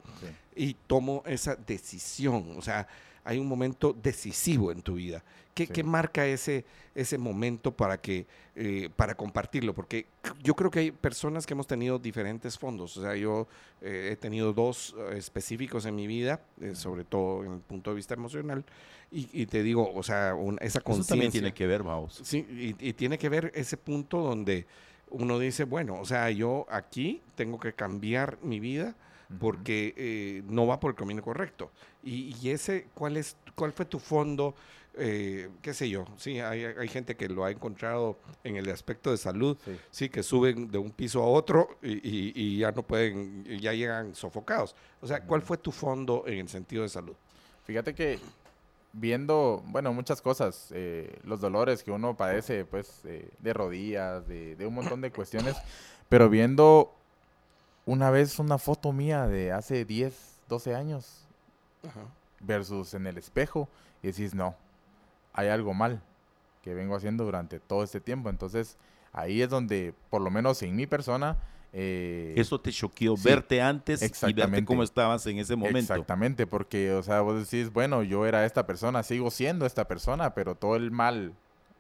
y 0.56 0.76
tomo 0.76 1.24
esa 1.26 1.56
decisión. 1.56 2.54
O 2.58 2.62
sea, 2.62 2.88
hay 3.24 3.40
un 3.40 3.48
momento 3.48 3.96
decisivo 4.02 4.72
en 4.72 4.82
tu 4.82 4.96
vida. 4.96 5.24
¿Qué, 5.54 5.84
marca 5.84 6.26
ese, 6.26 6.66
ese 6.96 7.18
momento 7.18 7.72
para, 7.72 8.00
que, 8.00 8.26
eh, 8.56 8.90
para 8.96 9.16
compartirlo? 9.16 9.74
Porque 9.74 10.08
yo 10.42 10.56
creo 10.56 10.72
que 10.72 10.80
hay 10.80 10.92
personas 10.92 11.46
que 11.46 11.54
hemos 11.54 11.68
tenido 11.68 12.00
diferentes 12.00 12.58
fondos. 12.58 12.96
O 12.98 13.02
sea, 13.02 13.16
yo 13.16 13.48
eh, 13.82 14.10
he 14.12 14.16
tenido 14.16 14.54
dos 14.54 14.96
eh, 14.98 15.18
específicos 15.18 15.86
en 15.86 15.96
mi 15.96 16.08
vida, 16.08 16.42
sobre 16.74 17.04
todo 17.04 17.44
en 17.44 17.54
el 17.54 17.60
punto 17.60 17.92
de 17.92 17.98
vista 17.98 18.14
emocional. 18.14 18.64
Y, 19.14 19.46
te 19.48 19.62
digo, 19.62 19.92
o 19.94 20.04
sea, 20.04 20.34
esa 20.62 20.80
conciencia. 20.80 21.16
también 21.16 21.32
tiene 21.34 21.54
que 21.54 21.68
ver, 21.68 21.84
vamos. 21.84 22.22
Sí, 22.24 22.76
y, 22.80 22.94
tiene 22.94 23.18
que 23.18 23.28
ver 23.28 23.52
ese 23.54 23.76
punto 23.76 24.22
donde 24.22 24.66
uno 25.10 25.38
dice, 25.38 25.66
bueno, 25.66 26.00
o 26.00 26.06
sea, 26.06 26.32
yo 26.32 26.66
aquí 26.70 27.22
tengo 27.36 27.60
que 27.60 27.74
cambiar 27.74 28.38
mi 28.42 28.62
vida 28.62 28.96
porque 29.38 30.42
no 30.48 30.66
va 30.66 30.80
por 30.80 30.92
el 30.92 30.96
camino 30.96 31.22
correcto. 31.22 31.72
Y, 32.04 32.36
y, 32.42 32.50
ese, 32.50 32.88
¿cuál, 32.94 33.18
es, 33.18 33.36
¿cuál 33.56 33.72
fue 33.72 33.86
tu 33.86 34.00
fondo? 34.00 34.56
Eh, 34.96 35.50
qué 35.62 35.74
sé 35.74 35.90
yo, 35.90 36.06
sí, 36.18 36.40
hay, 36.40 36.66
hay, 36.66 36.88
gente 36.90 37.16
que 37.16 37.30
lo 37.30 37.46
ha 37.46 37.52
encontrado 37.52 38.18
en 38.44 38.58
el 38.58 38.70
aspecto 38.70 39.10
de 39.10 39.18
salud, 39.18 39.58
sí, 39.90 40.10
que 40.10 40.22
suben 40.22 40.70
de 40.70 40.80
un 40.80 40.92
piso 40.92 41.24
a 41.24 41.28
otro 41.28 41.78
y, 41.82 42.34
y, 42.36 42.58
ya 42.58 42.74
no 42.74 42.84
pueden, 42.84 43.46
ya 43.46 43.72
llegan 43.72 44.14
sofocados. 44.16 44.76
O 45.00 45.08
sea, 45.08 45.24
¿cuál 45.24 45.44
fue 45.44 45.58
tu 45.58 45.72
fondo 45.72 46.26
en 46.28 46.40
el 46.40 46.50
sentido 46.50 46.84
de 46.84 46.90
salud? 46.90 47.16
Fíjate 47.64 47.96
que 47.96 48.20
viendo, 48.92 49.64
bueno, 49.68 49.94
muchas 49.94 50.22
cosas, 50.22 50.68
eh, 50.72 51.20
los 51.24 51.40
dolores 51.40 51.84
que 51.84 51.92
uno 51.92 52.18
padece, 52.18 52.66
pues, 52.66 53.02
de 53.04 53.54
rodillas, 53.54 54.28
de, 54.28 54.58
de, 54.58 54.66
un 54.66 54.74
montón 54.74 55.00
de 55.00 55.12
cuestiones, 55.14 55.56
pero 56.10 56.30
viendo 56.30 56.94
una 57.86 58.12
vez 58.12 58.40
una 58.40 58.58
foto 58.58 58.92
mía 58.92 59.26
de 59.28 59.54
hace 59.54 59.86
10, 59.86 60.40
12 60.50 60.76
años 60.76 61.21
versus 62.40 62.94
en 62.94 63.08
el 63.08 63.18
espejo 63.18 63.70
y 64.02 64.08
decís, 64.08 64.34
no, 64.34 64.56
hay 65.34 65.48
algo 65.48 65.74
mal 65.74 66.02
que 66.62 66.74
vengo 66.74 66.96
haciendo 66.96 67.24
durante 67.24 67.60
todo 67.60 67.84
este 67.84 68.00
tiempo. 68.00 68.30
Entonces, 68.30 68.78
ahí 69.14 69.42
es 69.42 69.50
donde, 69.50 69.94
por 70.10 70.22
lo 70.22 70.30
menos 70.30 70.62
en 70.62 70.76
mi 70.76 70.88
persona, 70.88 71.38
eh, 71.74 72.34
Eso 72.36 72.60
te 72.60 72.72
choqueó, 72.72 73.16
verte 73.16 73.62
antes 73.62 74.02
y 74.02 74.34
verte 74.34 74.66
cómo 74.66 74.84
estabas 74.84 75.26
en 75.28 75.40
ese 75.40 75.56
momento. 75.56 75.80
Exactamente, 75.80 76.46
porque, 76.46 76.92
o 76.92 77.02
sea, 77.02 77.22
vos 77.22 77.50
decís, 77.50 77.72
bueno, 77.72 78.04
yo 78.04 78.26
era 78.26 78.46
esta 78.46 78.66
persona, 78.66 79.04
sigo 79.04 79.32
siendo 79.32 79.66
esta 79.66 79.88
persona, 79.88 80.34
pero 80.34 80.56
todo 80.56 80.76
el 80.76 80.92
mal 80.92 81.34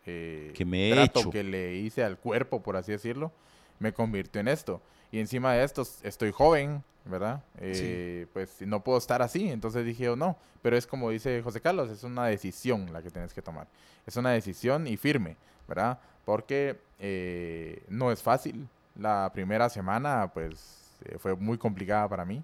eh, 0.05 0.53
que 0.55 0.63
me 0.63 0.91
he 0.91 1.03
hecho. 1.03 1.29
que 1.29 1.43
le 1.43 1.75
hice 1.75 2.03
al 2.03 2.17
cuerpo, 2.17 2.63
por 2.63 2.77
así 2.77 2.93
decirlo, 2.93 3.33
me 3.79 3.93
convirtió 3.93 4.39
en 4.39 4.47
esto. 4.47 4.81
Y 5.11 5.19
encima 5.19 5.53
de 5.53 5.63
esto, 5.63 5.85
estoy 6.03 6.31
joven, 6.31 6.83
¿verdad? 7.05 7.43
Eh, 7.57 8.27
pues 8.33 8.61
no 8.61 8.83
puedo 8.83 8.97
estar 8.97 9.21
así. 9.21 9.49
Entonces 9.49 9.85
dije, 9.85 10.09
oh, 10.09 10.15
no. 10.15 10.37
Pero 10.61 10.77
es 10.77 10.87
como 10.87 11.09
dice 11.09 11.41
José 11.41 11.59
Carlos, 11.59 11.89
es 11.89 12.03
una 12.03 12.27
decisión 12.27 12.91
la 12.93 13.01
que 13.01 13.09
tienes 13.09 13.33
que 13.33 13.41
tomar. 13.41 13.67
Es 14.05 14.15
una 14.15 14.31
decisión 14.31 14.87
y 14.87 14.95
firme, 14.97 15.35
¿verdad? 15.67 15.99
Porque 16.23 16.79
eh, 16.99 17.83
no 17.89 18.11
es 18.11 18.21
fácil. 18.21 18.67
La 18.95 19.31
primera 19.33 19.69
semana, 19.69 20.29
pues, 20.33 20.91
eh, 21.05 21.17
fue 21.17 21.35
muy 21.35 21.57
complicada 21.57 22.07
para 22.07 22.25
mí, 22.25 22.43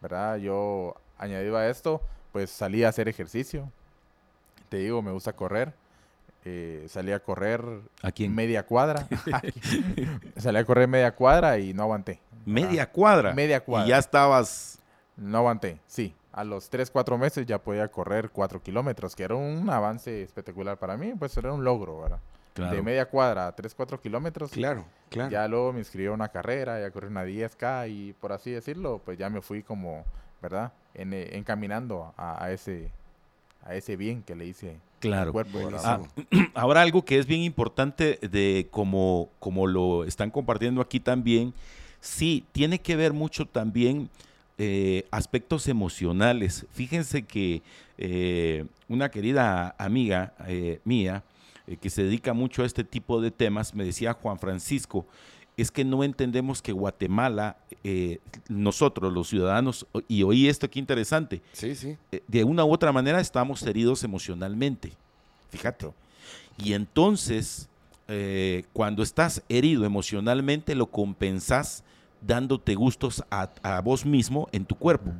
¿verdad? 0.00 0.36
Yo, 0.36 0.94
añadido 1.18 1.56
a 1.56 1.68
esto, 1.68 2.00
pues 2.32 2.50
salí 2.50 2.84
a 2.84 2.90
hacer 2.90 3.08
ejercicio. 3.08 3.70
Te 4.68 4.78
digo, 4.78 5.02
me 5.02 5.10
gusta 5.10 5.32
correr. 5.32 5.72
Salí 6.88 7.12
a 7.12 7.20
correr 7.20 7.62
¿A 8.02 8.12
media 8.28 8.64
cuadra. 8.64 9.06
salí 10.36 10.58
a 10.58 10.64
correr 10.64 10.88
media 10.88 11.14
cuadra 11.14 11.58
y 11.58 11.74
no 11.74 11.82
aguanté. 11.82 12.20
Media 12.44 12.90
cuadra. 12.90 13.32
Media 13.34 13.60
cuadra. 13.60 13.86
Y 13.86 13.90
ya 13.90 13.98
estabas. 13.98 14.78
No 15.16 15.38
aguanté, 15.38 15.80
sí. 15.86 16.14
A 16.32 16.44
los 16.44 16.68
3, 16.68 16.90
4 16.90 17.16
meses 17.16 17.46
ya 17.46 17.58
podía 17.58 17.88
correr 17.88 18.28
4 18.30 18.62
kilómetros, 18.62 19.16
que 19.16 19.24
era 19.24 19.34
un 19.34 19.68
avance 19.70 20.22
espectacular 20.22 20.78
para 20.78 20.96
mí, 20.96 21.14
pues 21.18 21.34
era 21.38 21.50
un 21.52 21.64
logro, 21.64 22.02
¿verdad? 22.02 22.20
De 22.54 22.82
media 22.82 23.06
cuadra 23.06 23.48
a 23.48 23.52
3, 23.56 23.74
4 23.74 24.00
kilómetros. 24.00 24.50
Claro, 24.50 24.84
claro. 25.10 25.30
Ya 25.30 25.46
luego 25.48 25.72
me 25.72 25.80
inscribí 25.80 26.08
a 26.08 26.12
una 26.12 26.28
carrera, 26.28 26.80
ya 26.80 26.90
corrí 26.90 27.08
una 27.08 27.24
10K 27.24 27.88
y 27.90 28.12
por 28.14 28.32
así 28.32 28.50
decirlo, 28.50 29.00
pues 29.04 29.18
ya 29.18 29.28
me 29.28 29.42
fui 29.42 29.62
como, 29.62 30.04
¿verdad? 30.40 30.72
En, 30.94 31.12
eh, 31.12 31.36
encaminando 31.36 32.14
a, 32.16 32.50
ese, 32.50 32.90
a 33.62 33.74
ese 33.74 33.96
bien 33.96 34.22
que 34.22 34.34
le 34.34 34.46
hice 34.46 34.78
claro. 35.00 35.32
Ah, 35.84 36.00
ahora 36.54 36.82
algo 36.82 37.04
que 37.04 37.18
es 37.18 37.26
bien 37.26 37.42
importante 37.42 38.18
de 38.22 38.68
como, 38.70 39.30
como 39.38 39.66
lo 39.66 40.04
están 40.04 40.30
compartiendo 40.30 40.80
aquí 40.80 41.00
también 41.00 41.54
Sí, 42.06 42.44
tiene 42.52 42.80
que 42.80 42.94
ver 42.94 43.12
mucho 43.12 43.46
también 43.46 44.08
eh, 44.58 45.06
aspectos 45.10 45.66
emocionales. 45.66 46.64
Fíjense 46.70 47.22
que 47.22 47.62
eh, 47.98 48.64
una 48.88 49.10
querida 49.10 49.74
amiga 49.76 50.32
eh, 50.46 50.80
mía, 50.84 51.24
que 51.80 51.90
se 51.90 52.04
dedica 52.04 52.32
mucho 52.32 52.62
a 52.62 52.66
este 52.66 52.84
tipo 52.84 53.20
de 53.20 53.32
temas, 53.32 53.74
me 53.74 53.84
decía 53.84 54.12
Juan 54.12 54.38
Francisco, 54.38 55.04
es 55.56 55.70
que 55.70 55.84
no 55.84 56.04
entendemos 56.04 56.60
que 56.60 56.72
Guatemala, 56.72 57.56
nosotros 58.48 59.12
los 59.12 59.28
ciudadanos, 59.28 59.86
y 60.08 60.22
oí 60.22 60.48
esto 60.48 60.68
que 60.68 60.78
interesante, 60.78 61.40
sí, 61.52 61.74
sí. 61.74 61.96
de 62.26 62.44
una 62.44 62.64
u 62.64 62.72
otra 62.72 62.92
manera 62.92 63.20
estamos 63.20 63.62
heridos 63.62 64.04
emocionalmente, 64.04 64.92
fíjate. 65.50 65.90
Y 66.58 66.72
entonces, 66.74 67.68
cuando 68.72 69.02
estás 69.02 69.42
herido 69.48 69.84
emocionalmente, 69.84 70.74
lo 70.74 70.86
compensas 70.86 71.84
dándote 72.20 72.74
gustos 72.74 73.24
a, 73.30 73.80
vos 73.82 74.04
mismo 74.04 74.48
en 74.52 74.64
tu 74.64 74.74
cuerpo. 74.74 75.12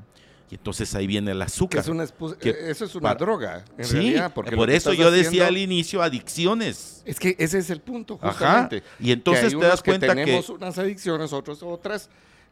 Y 0.50 0.54
entonces 0.54 0.94
ahí 0.94 1.06
viene 1.06 1.32
el 1.32 1.42
azúcar. 1.42 1.80
eso 1.80 2.84
es 2.84 2.94
una 2.94 3.14
droga, 3.14 3.64
en 3.76 3.84
sí, 3.84 3.94
realidad. 3.94 4.32
Porque 4.32 4.54
por 4.54 4.70
eso 4.70 4.92
yo 4.92 5.10
decía 5.10 5.48
al 5.48 5.58
inicio 5.58 6.02
adicciones. 6.02 7.02
Es 7.04 7.18
que 7.18 7.34
ese 7.38 7.58
es 7.58 7.70
el 7.70 7.80
punto, 7.80 8.18
justamente. 8.18 8.82
Y 9.00 9.12
entonces 9.12 9.52
te 9.52 9.66
das 9.66 9.82
cuenta 9.82 10.06
que 10.06 10.14
tenemos 10.14 10.48
unas 10.48 10.78
adicciones, 10.78 11.32
otros 11.32 11.62
otras. 11.62 12.08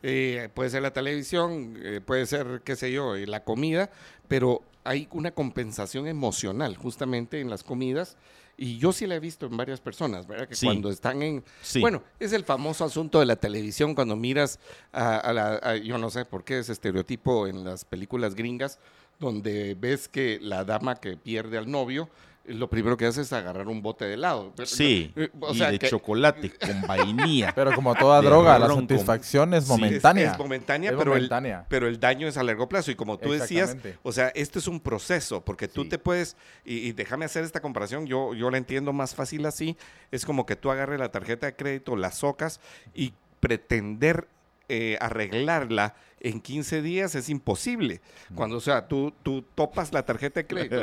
Eh, 0.07 0.51
puede 0.53 0.69
ser 0.69 0.83
la 0.83 0.93
televisión, 0.93 1.79
eh, 1.83 2.01
puede 2.05 2.27
ser, 2.27 2.61
qué 2.63 2.77
sé 2.77 2.93
yo, 2.93 3.17
eh, 3.17 3.27
la 3.27 3.43
comida, 3.43 3.91
pero 4.29 4.63
hay 4.85 5.09
una 5.13 5.31
compensación 5.31 6.07
emocional 6.07 6.77
justamente 6.77 7.41
en 7.41 7.49
las 7.49 7.63
comidas 7.63 8.19
y 8.57 8.79
yo 8.79 8.93
sí 8.93 9.07
la 9.07 9.17
he 9.17 9.21
visto 9.21 9.47
en 9.47 9.57
varias 9.57 9.81
personas, 9.81 10.27
¿verdad? 10.27 10.49
Que 10.49 10.57
cuando 10.63 10.91
están 10.91 11.23
en... 11.23 11.45
Bueno, 11.81 12.03
es 12.19 12.33
el 12.33 12.45
famoso 12.45 12.85
asunto 12.85 13.21
de 13.21 13.27
la 13.27 13.37
televisión, 13.37 13.95
cuando 13.95 14.17
miras 14.17 14.59
a, 14.93 15.33
la... 15.33 15.77
yo 15.77 15.99
no 15.99 16.11
sé 16.11 16.25
por 16.25 16.45
qué 16.45 16.59
ese 16.59 16.73
estereotipo 16.73 17.47
en 17.47 17.65
las 17.65 17.85
películas 17.85 18.35
gringas, 18.35 18.79
donde 19.19 19.75
ves 19.75 20.09
que 20.09 20.39
la 20.41 20.65
dama 20.65 20.97
que 20.97 21.17
pierde 21.17 21.59
al 21.59 21.71
novio 21.71 22.09
lo 22.47 22.69
primero 22.69 22.97
que 22.97 23.07
hace 23.07 23.23
es 23.23 23.33
agarrar 23.33 23.69
un 23.69 23.81
bote 23.81 24.05
de 24.05 24.15
helado. 24.15 24.53
Sí, 24.65 25.13
eh, 25.17 25.31
y 25.53 25.59
de 25.59 25.79
chocolate 25.79 26.53
con 26.59 26.83
vainilla. 26.83 27.53
Pero 27.55 27.75
como 27.75 27.95
toda 27.95 28.21
droga, 28.21 28.59
la 28.59 28.69
satisfacción 28.69 29.55
es 29.55 29.67
momentánea. 29.67 30.33
es, 30.33 30.39
momentánea, 30.39 30.95
pero, 30.97 31.17
El, 31.17 31.31
pero 31.69 31.89
el 31.89 31.99
daño 31.99 32.29
es 32.29 32.37
a 32.37 32.43
largo 32.43 32.69
plazo. 32.69 32.91
Y 32.91 32.95
como 32.95 33.19
tú 33.19 33.33
decías, 33.33 33.77
o 34.03 34.13
sea, 34.13 34.29
esto 34.29 34.59
es 34.59 34.69
un 34.69 34.81
proceso, 34.81 35.45
porque 35.45 35.69
tú 35.69 35.89
te 35.89 35.99
puedes, 35.99 36.37
y, 36.65 36.93
déjame 36.93 37.25
hacer 37.25 37.45
esta 37.45 37.61
comparación, 37.61 38.07
yo, 38.07 38.35
yo 38.35 38.51
la 38.51 38.59
entiendo 38.59 38.93
más 38.93 39.15
fácil 39.15 39.47
así, 39.47 39.77
es 40.11 40.25
como 40.27 40.45
que 40.47 40.57
tú 40.57 40.71
agarres 40.71 41.01
la 41.01 41.11
tarjeta 41.11 41.47
de 41.47 41.57
crédito, 41.57 41.97
la 41.97 42.13
socas 42.13 42.61
y 42.95 43.15
pretender 43.41 44.29
eh, 44.69 44.97
arreglarla 45.01 45.95
en 46.25 46.41
15 46.41 46.81
días 46.81 47.15
es 47.15 47.29
imposible. 47.29 48.01
Cuando, 48.35 48.57
o 48.57 48.61
sea, 48.61 48.89
tú, 48.89 49.13
tú 49.23 49.45
topas 49.55 49.93
la 49.93 50.05
tarjeta 50.05 50.41
de 50.41 50.47
crédito. 50.47 50.83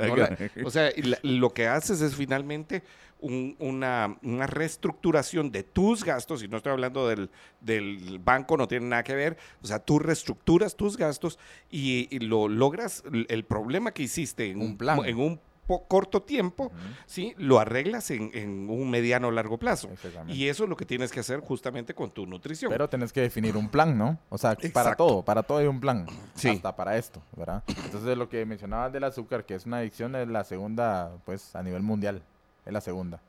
o 0.63 0.69
sea, 0.69 0.91
lo 1.23 1.49
que 1.49 1.67
haces 1.67 1.99
es 2.01 2.15
finalmente 2.15 2.83
una, 3.19 4.17
una, 4.21 4.47
reestructuración 4.47 5.51
de 5.51 5.63
tus 5.63 6.03
gastos, 6.03 6.43
y 6.43 6.47
no 6.47 6.57
estoy 6.57 6.71
hablando 6.71 7.07
del, 7.07 7.29
del, 7.59 8.19
banco, 8.19 8.55
no 8.55 8.67
tiene 8.67 8.87
nada 8.87 9.03
que 9.03 9.15
ver, 9.15 9.37
o 9.63 9.67
sea, 9.67 9.79
tú 9.79 9.99
reestructuras 9.99 10.75
tus 10.75 10.97
gastos 10.97 11.37
y, 11.69 12.19
lo 12.19 12.47
logras, 12.47 13.03
el 13.11 13.43
problema 13.43 13.91
que 13.93 14.03
hiciste 14.03 14.49
en 14.49 14.61
un, 14.61 14.77
plan. 14.77 15.05
En 15.05 15.19
un 15.19 15.39
corto 15.87 16.21
tiempo, 16.21 16.71
¿sí? 17.05 17.33
lo 17.37 17.59
arreglas 17.59 18.11
en, 18.11 18.69
un 18.69 18.89
mediano 18.89 19.29
o 19.29 19.31
largo 19.31 19.57
plazo. 19.57 19.89
Y 20.27 20.47
eso 20.47 20.63
es 20.63 20.69
lo 20.69 20.75
que 20.75 20.85
tienes 20.85 21.11
que 21.11 21.19
hacer 21.21 21.39
justamente 21.39 21.93
con 21.93 22.11
tu 22.11 22.25
nutrición. 22.25 22.71
Pero 22.71 22.89
tienes 22.89 23.13
que 23.13 23.21
definir 23.21 23.55
un 23.55 23.69
plan, 23.69 23.97
¿no? 23.97 24.17
O 24.29 24.37
sea, 24.37 24.57
para 24.73 24.95
todo, 24.95 25.23
para 25.23 25.43
todo 25.43 25.59
hay 25.59 25.67
un 25.67 25.79
plan. 25.79 26.05
Sí. 26.35 26.49
Hasta 26.49 26.75
para 26.75 26.97
esto, 26.97 27.21
¿verdad? 27.35 27.63
Entonces, 27.85 28.17
lo 28.17 28.29
que 28.29 28.45
mencionabas 28.45 28.91
del 28.91 29.03
azúcar, 29.03 29.45
que 29.45 29.55
es 29.55 29.65
una 29.65 29.77
adicción, 29.77 30.15
es 30.15 30.27
la 30.27 30.43
segunda, 30.43 31.11
pues, 31.25 31.55
a 31.55 31.63
nivel 31.63 31.81
mundial. 31.83 32.21
Es 32.65 32.73
la 32.73 32.81
segunda. 32.81 33.21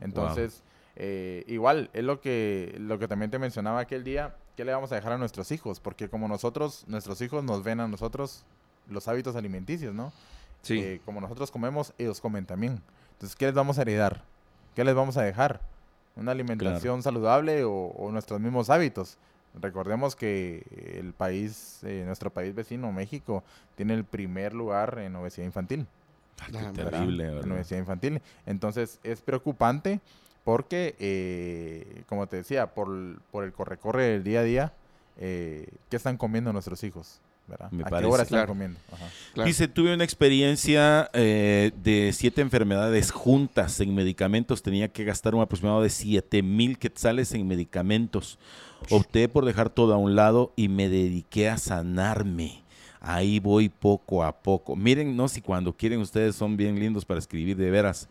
Entonces, 0.00 0.62
eh, 0.96 1.44
igual, 1.46 1.90
es 1.92 2.04
lo 2.04 2.20
que, 2.20 2.74
lo 2.78 2.98
que 2.98 3.08
también 3.08 3.30
te 3.30 3.38
mencionaba 3.38 3.80
aquel 3.80 4.04
día, 4.04 4.34
¿qué 4.56 4.64
le 4.64 4.72
vamos 4.72 4.92
a 4.92 4.96
dejar 4.96 5.12
a 5.12 5.18
nuestros 5.18 5.50
hijos? 5.52 5.80
Porque 5.80 6.08
como 6.08 6.28
nosotros, 6.28 6.84
nuestros 6.86 7.20
hijos 7.20 7.44
nos 7.44 7.62
ven 7.62 7.80
a 7.80 7.88
nosotros 7.88 8.44
los 8.88 9.06
hábitos 9.08 9.36
alimenticios, 9.36 9.94
¿no? 9.94 10.12
Sí. 10.62 10.78
Eh, 10.80 11.00
como 11.04 11.20
nosotros 11.20 11.50
comemos, 11.50 11.92
ellos 11.98 12.20
comen 12.20 12.46
también. 12.46 12.80
Entonces, 13.12 13.36
¿qué 13.36 13.46
les 13.46 13.54
vamos 13.54 13.78
a 13.78 13.82
heredar? 13.82 14.22
¿Qué 14.74 14.84
les 14.84 14.94
vamos 14.94 15.16
a 15.16 15.22
dejar? 15.22 15.60
¿Una 16.16 16.32
alimentación 16.32 17.02
saludable 17.02 17.64
o, 17.64 18.08
nuestros 18.12 18.40
mismos 18.40 18.70
hábitos? 18.70 19.18
Recordemos 19.60 20.14
que 20.14 20.64
el 20.98 21.12
país, 21.12 21.80
eh, 21.82 22.02
nuestro 22.06 22.30
país 22.30 22.54
vecino, 22.54 22.92
México, 22.92 23.42
tiene 23.76 23.94
el 23.94 24.04
primer 24.04 24.52
lugar 24.52 24.98
en 24.98 25.16
obesidad 25.16 25.46
infantil. 25.46 25.86
Ah, 26.40 26.72
terrible, 26.72 27.40
En 27.40 27.50
obesidad 27.50 27.80
infantil. 27.80 28.20
Entonces, 28.46 29.00
es 29.02 29.20
preocupante 29.20 30.00
porque, 30.44 30.94
eh, 30.98 32.04
como 32.08 32.26
te 32.26 32.36
decía, 32.36 32.74
por, 32.74 33.20
por 33.30 33.44
el 33.44 33.52
corre-corre 33.52 34.04
del 34.04 34.24
día 34.24 34.40
a 34.40 34.44
día, 34.44 34.72
¿qué 35.16 35.66
están 35.90 36.16
comiendo 36.16 36.52
nuestros 36.52 36.84
hijos? 36.84 37.20
Me 37.70 37.84
parece. 37.84 38.46
comiendo? 38.46 38.78
Dice, 39.44 39.68
tuve 39.68 39.94
una 39.94 40.04
experiencia 40.04 41.10
eh, 41.12 41.72
de 41.82 42.12
siete 42.12 42.40
enfermedades 42.42 43.10
juntas 43.10 43.80
en 43.80 43.94
medicamentos. 43.94 44.62
Tenía 44.62 44.88
que 44.88 45.04
gastar 45.04 45.34
un 45.34 45.40
aproximado 45.40 45.82
de 45.82 45.90
siete 45.90 46.42
mil 46.42 46.78
quetzales 46.78 47.32
en 47.32 47.46
medicamentos. 47.46 48.38
Opté 48.90 49.28
por 49.28 49.44
dejar 49.44 49.70
todo 49.70 49.94
a 49.94 49.96
un 49.96 50.14
lado 50.14 50.52
y 50.56 50.68
me 50.68 50.88
dediqué 50.88 51.48
a 51.48 51.58
sanarme. 51.58 52.62
Ahí 53.00 53.38
voy 53.38 53.68
poco 53.68 54.24
a 54.24 54.32
poco. 54.32 54.76
Miren, 54.76 55.16
no 55.16 55.28
si 55.28 55.40
cuando 55.40 55.72
quieren 55.72 56.00
ustedes 56.00 56.36
son 56.36 56.56
bien 56.56 56.78
lindos 56.78 57.04
para 57.04 57.18
escribir 57.18 57.56
de 57.56 57.70
veras. 57.70 58.08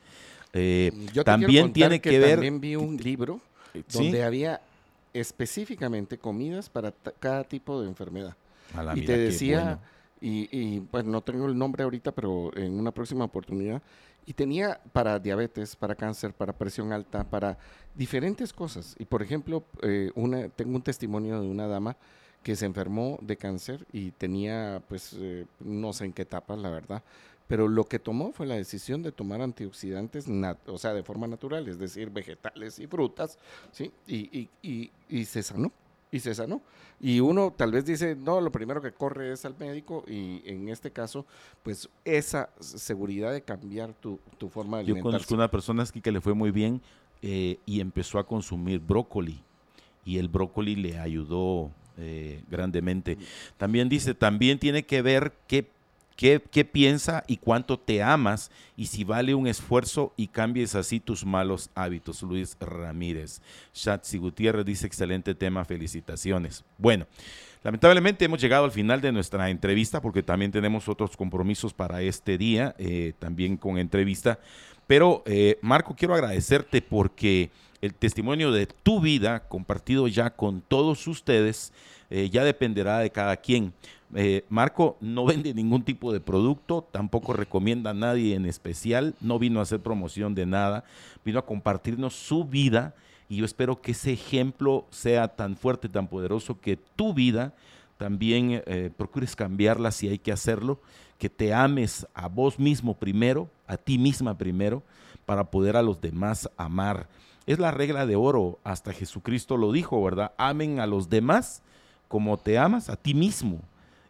Eh, 0.53 0.91
también 1.23 1.73
tiene 1.73 1.99
que, 1.99 2.17
ver. 2.19 2.31
También 2.31 2.59
vi 2.59 2.75
un 2.75 2.97
libro 2.97 3.39
donde 3.93 4.23
había 4.23 4.61
específicamente 5.13 6.17
comidas 6.17 6.69
para 6.69 6.93
cada 7.19 7.43
tipo 7.43 7.81
de 7.81 7.87
enfermedad 7.87 8.35
y 8.95 9.05
te 9.05 9.17
decía, 9.17 9.79
y, 10.21 10.79
pues 10.81 11.05
no 11.05 11.21
tengo 11.21 11.45
el 11.45 11.57
nombre 11.57 11.83
ahorita, 11.83 12.11
pero 12.11 12.55
en 12.55 12.79
una 12.79 12.91
próxima 12.91 13.25
oportunidad, 13.25 13.81
y 14.25 14.33
tenía 14.33 14.81
para 14.91 15.19
diabetes, 15.19 15.75
para 15.75 15.95
cáncer, 15.95 16.33
para 16.33 16.53
presión 16.57 16.91
alta, 16.91 17.23
para 17.23 17.57
diferentes 17.95 18.51
cosas. 18.51 18.95
Y 18.99 19.05
por 19.05 19.21
ejemplo, 19.21 19.63
eh, 19.81 20.11
una, 20.15 20.49
tengo 20.49 20.75
un 20.75 20.81
testimonio 20.81 21.39
de 21.39 21.47
una 21.47 21.67
dama 21.67 21.95
que 22.43 22.55
se 22.55 22.65
enfermó 22.65 23.17
de 23.21 23.37
cáncer 23.37 23.85
y 23.93 24.11
tenía, 24.11 24.81
pues, 24.89 25.15
eh, 25.17 25.45
no 25.59 25.93
sé 25.93 26.05
en 26.05 26.13
qué 26.13 26.23
etapa, 26.23 26.55
la 26.57 26.69
verdad, 26.69 27.03
pero 27.47 27.69
lo 27.69 27.85
que 27.85 27.99
tomó 27.99 28.33
fue 28.33 28.45
la 28.45 28.55
decisión 28.55 29.01
de 29.01 29.13
tomar 29.13 29.41
antioxidantes, 29.41 30.25
o 30.65 30.77
sea, 30.77 30.93
de 30.93 31.03
forma 31.03 31.27
natural, 31.27 31.67
es 31.67 31.79
decir, 31.79 32.09
vegetales 32.09 32.79
y 32.79 32.87
frutas, 32.87 33.39
¿sí? 33.71 33.91
Y, 34.05 34.49
y, 34.61 34.91
y 35.07 35.25
se 35.25 35.41
sanó 35.41 35.71
y 36.11 36.19
se 36.19 36.33
sanó. 36.35 36.61
Y 36.99 37.19
uno 37.19 37.53
tal 37.55 37.71
vez 37.71 37.85
dice, 37.85 38.15
no, 38.15 38.41
lo 38.41 38.51
primero 38.51 38.81
que 38.81 38.91
corre 38.91 39.31
es 39.31 39.45
al 39.45 39.55
médico 39.57 40.03
y 40.07 40.41
en 40.45 40.67
este 40.69 40.91
caso, 40.91 41.25
pues 41.63 41.89
esa 42.05 42.49
seguridad 42.59 43.31
de 43.31 43.41
cambiar 43.41 43.93
tu, 43.93 44.19
forma 44.49 44.77
de 44.77 44.83
alimentarse. 44.83 44.97
Yo 44.97 45.03
conozco 45.03 45.35
una 45.35 45.51
persona 45.51 45.85
que 45.85 46.11
le 46.11 46.21
fue 46.21 46.33
muy 46.33 46.51
bien 46.51 46.81
eh, 47.21 47.59
y 47.65 47.81
empezó 47.81 48.19
a 48.19 48.25
consumir 48.25 48.79
brócoli 48.79 49.43
y 50.05 50.17
el 50.17 50.29
brócoli 50.29 50.75
le 50.75 50.97
ayudó 50.97 51.71
eh, 51.97 52.41
grandemente. 52.49 53.17
También 53.57 53.89
dice, 53.89 54.13
también 54.13 54.57
tiene 54.57 54.83
que 54.85 55.01
ver 55.01 55.33
qué 55.47 55.69
qué, 56.17 56.65
piensa 56.65 57.23
y 57.27 57.37
cuánto 57.37 57.79
te 57.79 58.03
amas 58.03 58.51
y 58.75 58.87
si 58.87 59.03
vale 59.03 59.35
un 59.35 59.47
esfuerzo 59.47 60.13
y 60.17 60.27
cambies 60.27 60.75
así 60.75 60.99
tus 60.99 61.25
malos 61.25 61.69
hábitos. 61.75 62.23
Luis 62.23 62.57
Ramírez. 62.59 63.41
Shatsi 63.73 64.17
Gutiérrez 64.17 64.65
dice 64.65 64.87
excelente 64.87 65.35
tema, 65.35 65.63
felicitaciones. 65.63 66.65
Bueno, 66.77 67.05
lamentablemente 67.63 68.25
hemos 68.25 68.41
llegado 68.41 68.65
al 68.65 68.71
final 68.71 68.99
de 68.99 69.11
nuestra 69.11 69.49
entrevista 69.49 70.01
porque 70.01 70.23
también 70.23 70.51
tenemos 70.51 70.89
otros 70.89 71.15
compromisos 71.15 71.73
para 71.73 72.01
este 72.01 72.37
día, 72.37 72.75
eh, 72.79 73.13
también 73.19 73.55
con 73.55 73.77
entrevista. 73.77 74.39
Pero 74.87 75.23
eh, 75.27 75.59
Marco, 75.61 75.95
quiero 75.95 76.15
agradecerte 76.15 76.81
porque 76.81 77.51
el 77.79 77.93
testimonio 77.93 78.51
de 78.51 78.65
tu 78.65 78.99
vida 78.99 79.47
compartido 79.47 80.07
ya 80.07 80.31
con 80.31 80.61
todos 80.61 81.05
ustedes 81.07 81.73
eh, 82.09 82.29
ya 82.31 82.43
dependerá 82.43 82.99
de 82.99 83.11
cada 83.11 83.37
quien. 83.37 83.73
Eh, 84.15 84.45
Marco 84.49 84.97
no 85.01 85.25
vende 85.25 85.53
ningún 85.53 85.83
tipo 85.83 86.13
de 86.13 86.21
producto, 86.21 86.87
tampoco 86.91 87.33
recomienda 87.33 87.91
a 87.91 87.93
nadie 87.93 88.35
en 88.35 88.45
especial, 88.45 89.15
no 89.19 89.37
vino 89.37 89.59
a 89.59 89.63
hacer 89.63 89.81
promoción 89.81 90.33
de 90.33 90.45
nada, 90.45 90.85
vino 91.25 91.39
a 91.39 91.45
compartirnos 91.45 92.13
su 92.13 92.45
vida 92.45 92.95
y 93.29 93.37
yo 93.37 93.45
espero 93.45 93.81
que 93.81 93.91
ese 93.91 94.13
ejemplo 94.13 94.85
sea 94.89 95.27
tan 95.27 95.57
fuerte, 95.57 95.89
tan 95.89 96.07
poderoso, 96.07 96.59
que 96.61 96.77
tu 96.77 97.13
vida 97.13 97.53
también 97.97 98.63
eh, 98.65 98.91
procures 98.95 99.35
cambiarla 99.35 99.91
si 99.91 100.07
hay 100.07 100.19
que 100.19 100.31
hacerlo, 100.31 100.79
que 101.17 101.29
te 101.29 101.53
ames 101.53 102.07
a 102.13 102.27
vos 102.27 102.59
mismo 102.59 102.93
primero, 102.93 103.49
a 103.65 103.75
ti 103.75 103.97
misma 103.97 104.37
primero, 104.37 104.83
para 105.25 105.45
poder 105.45 105.75
a 105.75 105.81
los 105.81 105.99
demás 105.99 106.49
amar. 106.55 107.09
Es 107.45 107.59
la 107.59 107.71
regla 107.71 108.05
de 108.05 108.15
oro, 108.15 108.59
hasta 108.63 108.93
Jesucristo 108.93 109.57
lo 109.57 109.71
dijo, 109.71 110.01
¿verdad? 110.01 110.31
Amen 110.37 110.79
a 110.79 110.87
los 110.87 111.09
demás 111.09 111.63
como 112.07 112.37
te 112.37 112.57
amas 112.57 112.89
a 112.89 112.95
ti 112.95 113.13
mismo. 113.13 113.59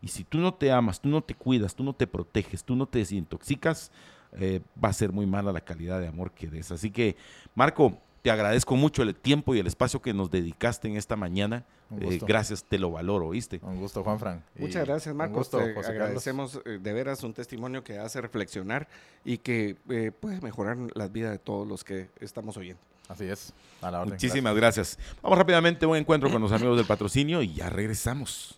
Y 0.01 0.09
si 0.09 0.23
tú 0.23 0.37
no 0.37 0.53
te 0.53 0.71
amas, 0.71 1.01
tú 1.01 1.09
no 1.09 1.21
te 1.21 1.33
cuidas, 1.33 1.75
tú 1.75 1.83
no 1.83 1.93
te 1.93 2.07
proteges, 2.07 2.63
tú 2.63 2.75
no 2.75 2.85
te 2.85 2.99
desintoxicas, 2.99 3.91
eh, 4.33 4.61
va 4.83 4.89
a 4.89 4.93
ser 4.93 5.11
muy 5.11 5.25
mala 5.25 5.51
la 5.51 5.61
calidad 5.61 5.99
de 5.99 6.07
amor 6.07 6.31
que 6.31 6.47
des. 6.47 6.71
Así 6.71 6.91
que, 6.91 7.15
Marco, 7.55 7.97
te 8.21 8.31
agradezco 8.31 8.75
mucho 8.75 9.03
el 9.03 9.15
tiempo 9.15 9.55
y 9.55 9.59
el 9.59 9.67
espacio 9.67 10.01
que 10.01 10.13
nos 10.13 10.29
dedicaste 10.29 10.87
en 10.87 10.97
esta 10.97 11.15
mañana. 11.15 11.65
Eh, 11.99 12.19
gracias, 12.27 12.65
te 12.65 12.77
lo 12.77 12.91
valoro, 12.91 13.27
¿oíste? 13.27 13.61
Un 13.63 13.79
gusto, 13.79 14.03
Juan 14.03 14.19
Fran. 14.19 14.43
Muchas 14.57 14.85
gracias, 14.85 15.15
Marco. 15.15 15.43
Te 15.45 15.57
agradecemos 15.57 16.59
eh, 16.65 16.79
de 16.81 16.93
veras 16.93 17.23
un 17.23 17.33
testimonio 17.33 17.83
que 17.83 17.97
hace 17.97 18.19
reflexionar 18.19 18.87
y 19.23 19.37
que 19.37 19.75
puede 20.19 20.41
mejorar 20.41 20.77
la 20.93 21.07
vida 21.07 21.31
de 21.31 21.39
todos 21.39 21.65
los 21.67 21.83
que 21.83 22.09
estamos 22.19 22.57
oyendo. 22.57 22.81
Así 23.07 23.25
es. 23.25 23.53
A 23.81 23.89
la 23.89 24.01
orden. 24.01 24.15
Muchísimas 24.15 24.53
gracias. 24.55 24.99
Vamos 25.21 25.37
rápidamente 25.37 25.85
a 25.85 25.87
un 25.87 25.95
encuentro 25.95 26.29
con 26.29 26.41
los 26.41 26.51
amigos 26.51 26.75
del 26.77 26.85
patrocinio 26.85 27.41
y 27.41 27.53
ya 27.53 27.69
regresamos. 27.69 28.56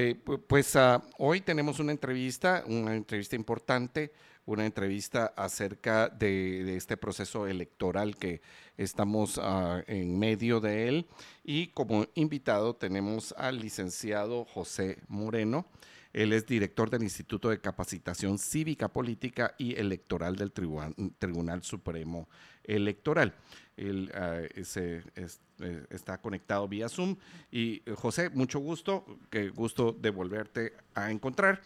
Eh, 0.00 0.14
pues 0.46 0.76
uh, 0.76 1.00
hoy 1.18 1.40
tenemos 1.40 1.80
una 1.80 1.90
entrevista, 1.90 2.62
una 2.68 2.94
entrevista 2.94 3.34
importante, 3.34 4.12
una 4.46 4.64
entrevista 4.64 5.32
acerca 5.36 6.08
de, 6.08 6.76
este 6.76 6.96
proceso 6.96 7.48
electoral 7.48 8.16
que 8.16 8.40
estamos 8.76 9.38
uh, 9.38 9.82
en 9.88 10.16
medio 10.16 10.60
de 10.60 10.88
él. 10.88 11.08
Y 11.42 11.68
como 11.68 12.06
invitado 12.14 12.76
tenemos 12.76 13.34
al 13.36 13.58
licenciado 13.58 14.44
José 14.44 14.98
Moreno. 15.08 15.66
Él 16.12 16.32
es 16.32 16.46
director 16.46 16.90
del 16.90 17.02
Instituto 17.02 17.48
de 17.48 17.60
Capacitación 17.60 18.38
Cívica 18.38 18.86
Política 18.88 19.56
y 19.58 19.74
Electoral 19.74 20.36
del 20.36 20.52
Tribunal 20.52 21.62
Supremo 21.64 22.28
Electoral. 22.68 23.34
Él 23.76 24.12
uh, 24.12 24.64
se, 24.64 25.02
eh, 25.16 25.86
está 25.90 26.18
conectado 26.20 26.68
vía 26.68 26.88
Zoom. 26.88 27.16
Y 27.50 27.82
eh, 27.86 27.94
José, 27.96 28.30
mucho 28.30 28.58
gusto, 28.58 29.18
qué 29.30 29.48
gusto 29.50 29.92
de 29.92 30.10
volverte 30.10 30.74
a 30.94 31.10
encontrar. 31.10 31.60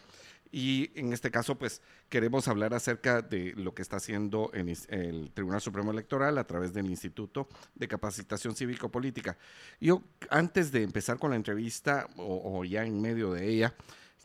Y 0.54 0.90
en 0.94 1.14
este 1.14 1.30
caso, 1.30 1.56
pues 1.56 1.80
queremos 2.10 2.46
hablar 2.46 2.74
acerca 2.74 3.22
de 3.22 3.54
lo 3.56 3.74
que 3.74 3.80
está 3.80 3.96
haciendo 3.96 4.50
en 4.52 4.68
el 4.68 5.30
Tribunal 5.32 5.62
Supremo 5.62 5.90
Electoral 5.90 6.36
a 6.36 6.46
través 6.46 6.74
del 6.74 6.90
Instituto 6.90 7.48
de 7.74 7.88
Capacitación 7.88 8.54
Cívico-Política. 8.54 9.38
Yo, 9.80 10.02
antes 10.28 10.70
de 10.70 10.82
empezar 10.82 11.18
con 11.18 11.30
la 11.30 11.36
entrevista, 11.36 12.06
o, 12.16 12.62
ya 12.66 12.84
en 12.84 13.00
medio 13.00 13.32
de 13.32 13.48
ella, 13.48 13.74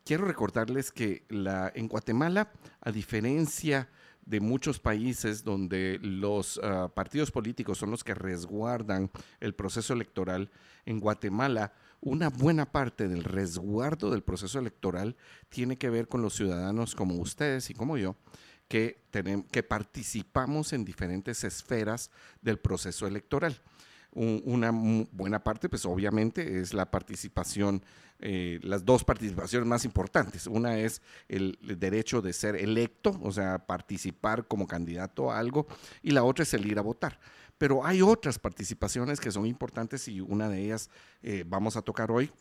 quiero 0.04 0.26
recordarles 0.26 0.92
que 0.92 1.24
en 1.30 1.88
Guatemala, 1.88 2.52
a 2.82 2.92
diferencia 2.92 3.84
de 3.84 4.07
muchos 4.40 4.80
países 4.80 5.44
donde 5.44 6.00
los 6.02 6.60
ah, 6.64 6.92
partidos 6.94 7.32
políticos 7.32 7.78
son 7.78 7.92
los 7.92 8.04
que 8.04 8.14
resguardan 8.14 9.10
el 9.40 9.56
proceso 9.56 9.94
electoral, 9.94 10.50
en 10.86 11.00
Guatemala 11.00 11.74
una 12.02 12.30
buena 12.30 12.72
parte 12.72 13.08
del 13.08 13.24
resguardo 13.24 14.12
del 14.12 14.24
proceso 14.24 14.60
electoral 14.60 15.16
tiene 15.50 15.78
que 15.78 15.90
ver 15.90 16.08
con 16.08 16.22
los 16.22 16.36
ciudadanos 16.36 16.96
como 16.96 17.16
ustedes 17.16 17.70
y 17.70 17.74
como 17.74 17.98
yo, 17.98 18.16
que, 18.68 19.02
tenemos, 19.12 19.48
que 19.52 19.64
participamos 19.64 20.74
en 20.74 20.86
diferentes 20.86 21.44
esferas 21.44 22.12
del 22.42 22.60
proceso 22.60 23.08
electoral. 23.08 23.62
una 24.14 24.72
buena 24.72 25.44
parte, 25.44 25.70
pues 25.70 25.86
obviamente, 25.86 26.60
es 26.60 26.74
la 26.74 26.90
participación, 26.90 27.84
eh, 28.20 28.60
las 28.64 28.86
dos 28.86 29.04
participaciones 29.04 29.68
más 29.68 29.86
importantes. 29.86 30.48
Una 30.48 30.78
es 30.78 31.02
el, 31.28 31.58
derecho 31.62 32.22
de 32.22 32.34
ser 32.34 32.56
electo, 32.56 33.20
o 33.22 33.32
sea, 33.32 33.66
participar 33.66 34.48
como 34.48 34.68
candidato 34.68 35.32
a 35.32 35.40
algo, 35.40 35.68
y 36.02 36.12
la 36.12 36.24
otra 36.24 36.44
es 36.44 36.54
el 36.54 36.66
ir 36.66 36.80
a 36.80 36.84
votar. 36.84 37.20
Pero 37.58 37.86
hay 37.86 38.02
otras 38.02 38.38
participaciones 38.38 39.20
que 39.20 39.32
son 39.32 39.46
importantes 39.46 40.08
y 40.08 40.22
una 40.22 40.48
de 40.50 40.64
ellas 40.64 40.90
eh, 41.24 41.44
vamos 41.48 41.76
a 41.76 41.82
tocar 41.82 42.12
hoy. 42.12 42.32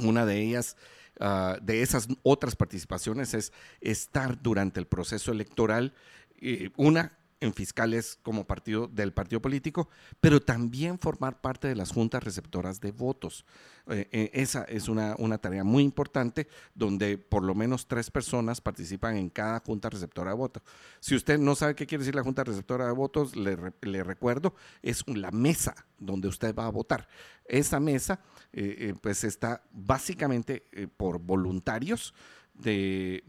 Una 0.00 0.24
de 0.26 0.40
ellas 0.40 0.76
Ah, 1.22 1.58
de 1.60 1.82
esas 1.82 2.08
otras 2.22 2.56
participaciones 2.56 3.34
es 3.34 3.52
estar 3.82 4.40
durante 4.40 4.80
el 4.80 4.86
proceso 4.86 5.32
electoral, 5.32 5.92
eh, 6.40 6.70
una 6.78 7.12
en 7.40 7.54
fiscales 7.54 8.18
como 8.22 8.46
partido 8.46 8.86
del 8.86 9.12
partido 9.12 9.40
político, 9.40 9.88
pero 10.20 10.40
también 10.40 10.98
formar 10.98 11.40
parte 11.40 11.68
de 11.68 11.74
las 11.74 11.90
juntas 11.90 12.22
receptoras 12.22 12.80
de 12.80 12.92
votos. 12.92 13.46
Eh, 13.88 14.08
eh, 14.12 14.30
esa 14.34 14.64
es 14.64 14.88
una, 14.88 15.16
tarea 15.38 15.64
muy 15.64 15.82
importante 15.82 16.46
donde 16.74 17.16
por 17.16 17.42
lo 17.42 17.54
menos 17.54 17.88
tres 17.88 18.10
personas 18.10 18.60
participan 18.60 19.16
en 19.16 19.30
cada 19.30 19.60
junta 19.60 19.88
receptora 19.88 20.32
de 20.32 20.36
votos. 20.36 20.62
Si 21.00 21.14
usted 21.14 21.38
no 21.38 21.54
sabe 21.54 21.74
qué 21.74 21.86
quiere 21.86 22.02
decir 22.02 22.14
la 22.14 22.22
junta 22.22 22.44
receptora 22.44 22.86
de 22.86 22.92
votos, 22.92 23.34
le, 23.34 23.56
le 23.80 24.04
recuerdo, 24.04 24.54
es 24.82 25.02
la 25.08 25.30
mesa 25.30 25.74
donde 25.98 26.28
usted 26.28 26.54
va 26.54 26.66
a 26.66 26.70
votar. 26.70 27.08
Esa 27.46 27.80
mesa 27.80 28.20
eh, 28.52 28.94
pues 29.00 29.24
está 29.24 29.62
básicamente 29.72 30.64
por 30.96 31.18
voluntarios 31.18 32.14
de, 32.60 33.22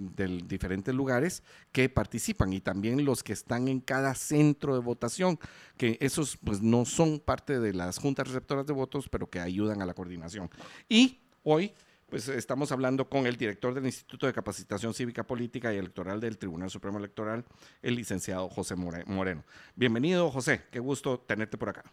diferentes 0.45 0.93
lugares 0.93 1.43
que 1.71 1.89
participan 1.89 2.53
y 2.53 2.61
también 2.61 3.03
los 3.05 3.23
que 3.23 3.33
están 3.33 3.67
en 3.67 3.79
cada 3.79 4.15
centro 4.15 4.73
de 4.73 4.81
votación, 4.81 5.39
que 5.77 5.97
esos 6.01 6.37
pues 6.37 6.61
no 6.61 6.85
son 6.85 7.19
parte 7.19 7.59
de 7.59 7.73
las 7.73 7.97
juntas 7.97 8.27
receptoras 8.27 8.65
de 8.65 8.73
votos, 8.73 9.09
pero 9.09 9.29
que 9.29 9.39
ayudan 9.39 9.81
a 9.81 9.85
la 9.85 9.93
coordinación. 9.93 10.49
Y 10.89 11.19
hoy 11.43 11.73
pues 12.11 12.27
estamos 12.27 12.73
hablando 12.73 13.07
con 13.07 13.25
el 13.25 13.37
director 13.37 13.73
del 13.73 13.85
Instituto 13.85 14.27
de 14.27 14.33
Capacitación 14.33 14.93
Cívica 14.93 15.23
Política 15.23 15.73
y 15.73 15.77
Electoral 15.77 16.19
del 16.19 16.37
Tribunal 16.37 16.69
Supremo 16.69 16.97
Electoral, 16.97 17.45
el 17.81 17.95
licenciado 17.95 18.49
José 18.49 18.75
Moreno. 18.75 19.45
Bienvenido, 19.75 20.29
José, 20.29 20.63
qué 20.71 20.79
gusto 20.79 21.19
tenerte 21.19 21.57
por 21.57 21.69
acá. 21.69 21.85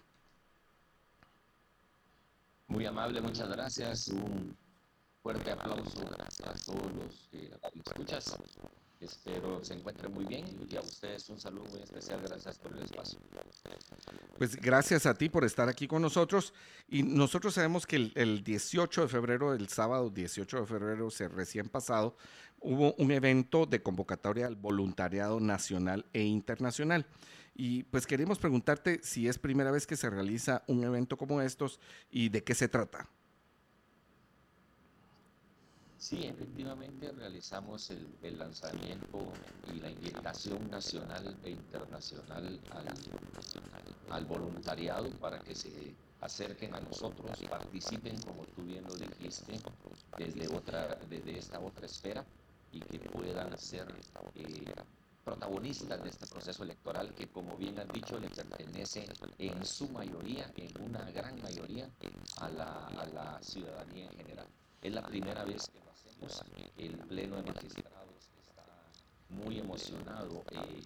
Muy 2.66 2.84
amable, 2.84 3.20
muchas 3.20 3.48
gracias. 3.48 4.12
Fuerte 5.22 5.50
aplauso 5.50 6.00
a 6.44 6.52
todos 6.64 6.92
los 6.94 7.28
que 7.30 7.50
escuchas. 7.74 8.36
Espero 9.00 9.62
se 9.62 9.74
encuentren 9.74 10.12
muy 10.12 10.24
bien 10.24 10.44
y 10.68 10.76
a 10.76 10.80
ustedes 10.80 11.28
un 11.30 11.38
saludo 11.38 11.66
muy 11.66 11.82
especial. 11.82 12.20
Gracias 12.20 12.58
por 12.58 12.72
el 12.72 12.82
espacio. 12.82 13.20
Pues 14.36 14.56
gracias 14.56 15.06
a 15.06 15.14
ti 15.14 15.28
por 15.28 15.44
estar 15.44 15.68
aquí 15.68 15.86
con 15.86 16.02
nosotros. 16.02 16.52
Y 16.88 17.04
nosotros 17.04 17.54
sabemos 17.54 17.86
que 17.86 17.96
el, 17.96 18.12
el 18.16 18.42
18 18.42 19.02
de 19.02 19.08
febrero, 19.08 19.54
el 19.54 19.68
sábado 19.68 20.10
18 20.10 20.60
de 20.60 20.66
febrero, 20.66 21.10
se 21.10 21.28
recién 21.28 21.68
pasado, 21.68 22.16
hubo 22.60 22.94
un 22.94 23.12
evento 23.12 23.66
de 23.66 23.82
convocatoria 23.82 24.46
al 24.46 24.56
voluntariado 24.56 25.38
nacional 25.38 26.06
e 26.12 26.24
internacional. 26.24 27.06
Y 27.54 27.84
pues 27.84 28.04
queremos 28.04 28.38
preguntarte 28.38 29.00
si 29.04 29.28
es 29.28 29.38
primera 29.38 29.70
vez 29.70 29.86
que 29.86 29.96
se 29.96 30.10
realiza 30.10 30.64
un 30.66 30.82
evento 30.82 31.16
como 31.16 31.40
estos 31.40 31.78
y 32.10 32.30
de 32.30 32.42
qué 32.42 32.54
se 32.54 32.68
trata. 32.68 33.08
Sí, 35.98 36.24
efectivamente 36.26 37.10
realizamos 37.10 37.90
el, 37.90 38.38
lanzamiento 38.38 39.18
y 39.74 39.80
la 39.80 39.90
invitación 39.90 40.70
nacional 40.70 41.36
e 41.42 41.50
internacional 41.50 42.60
al, 44.08 44.24
voluntariado 44.24 45.10
para 45.18 45.40
que 45.40 45.56
se 45.56 45.96
acerquen 46.20 46.72
a 46.76 46.80
nosotros, 46.80 47.36
participen, 47.50 48.16
como 48.22 48.44
tú 48.44 48.62
bien 48.62 48.84
lo 48.84 48.94
dijiste, 48.94 49.58
desde, 50.16 50.46
otra, 50.54 50.94
desde 51.10 51.36
esta 51.36 51.58
otra 51.58 51.86
esfera 51.86 52.24
y 52.70 52.78
que 52.78 53.00
puedan 53.00 53.58
ser 53.58 53.92
eh, 54.36 54.72
protagonistas 55.24 56.00
de 56.00 56.10
este 56.10 56.26
proceso 56.28 56.62
electoral 56.62 57.12
que, 57.12 57.26
como 57.26 57.56
bien 57.56 57.76
han 57.80 57.88
dicho, 57.88 58.20
le 58.20 58.30
pertenece 58.30 59.04
en 59.38 59.64
su 59.64 59.88
mayoría, 59.88 60.48
en 60.56 60.80
una 60.80 61.10
gran 61.10 61.42
mayoría, 61.42 61.90
a 62.36 62.48
la, 62.50 62.86
a 62.86 63.06
la 63.06 63.42
ciudadanía 63.42 64.04
en 64.04 64.16
general. 64.16 64.46
Es 64.80 64.92
la 64.92 65.02
primera 65.02 65.44
vez 65.44 65.68
que 65.68 65.87
el 66.76 66.98
Pleno 67.06 67.42
de 67.42 67.50
está 67.50 67.87
muy 69.30 69.58
emocionado 69.58 70.44
eh, 70.50 70.82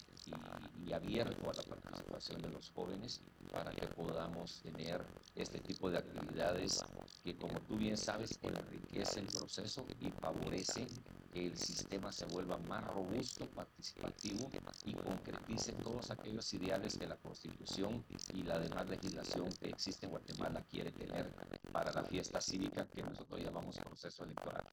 y, 0.87 0.93
abierto 0.93 1.51
a 1.51 1.55
la 1.55 1.63
participación 1.63 2.43
de 2.43 2.51
los 2.51 2.71
jóvenes 2.71 3.23
para 3.51 3.71
que 3.73 3.87
podamos 3.87 4.61
tener 4.63 5.03
este 5.35 5.59
tipo 5.59 5.91
de 5.91 5.99
actividades 5.99 6.85
que, 7.25 7.37
como 7.37 7.61
tú 7.61 7.77
bien 7.77 7.97
sabes, 7.97 8.39
enriquece 8.43 9.21
el 9.21 9.27
proceso 9.27 9.87
y 10.01 10.11
favorece 10.11 10.87
que 11.33 11.47
el 11.47 11.57
sistema 11.57 12.13
se 12.13 12.27
vuelva 12.27 12.59
más 12.59 12.85
robusto, 12.89 13.47
participativo 13.51 14.51
y 14.85 14.93
concretice 14.93 15.73
todos 15.73 16.11
aquellos 16.11 16.53
ideales 16.53 16.99
que 16.99 17.07
la 17.07 17.17
Constitución 17.17 18.05
y 18.35 18.43
la 18.43 18.59
demás 18.59 18.89
legislación 18.89 19.51
que 19.53 19.71
existe 19.71 20.07
en 20.07 20.13
Guatemala 20.13 20.63
quiere 20.71 20.93
tener 20.93 21.35
para 21.73 21.91
la 21.93 22.05
fiesta 22.05 22.41
cívica 22.41 22.87
que 22.87 23.03
nosotros 23.03 23.41
llamamos 23.41 23.77
proceso 23.79 24.25
electoral. 24.25 24.65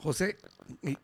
José, 0.00 0.38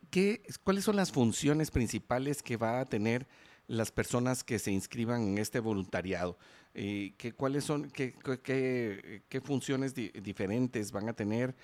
¿qué, 0.09 0.41
¿cuáles 0.63 0.83
son 0.83 0.95
las 0.95 1.06
funciones 1.11 1.71
principales 1.71 2.41
que 2.41 2.57
va 2.57 2.79
a 2.79 2.85
tener 2.85 3.27
las 3.67 3.91
personas 3.91 4.43
que 4.43 4.59
se 4.59 4.71
inscriban 4.71 5.21
en 5.21 5.37
este 5.37 5.59
voluntariado? 5.59 6.37
Eh, 6.73 7.13
¿qué, 7.17 7.33
¿Cuáles 7.33 7.63
son, 7.63 7.89
qué, 7.91 8.13
funciones 9.43 9.93
diferentes 9.93 10.91
van 10.91 11.09
a 11.09 11.13
tener? 11.13 11.55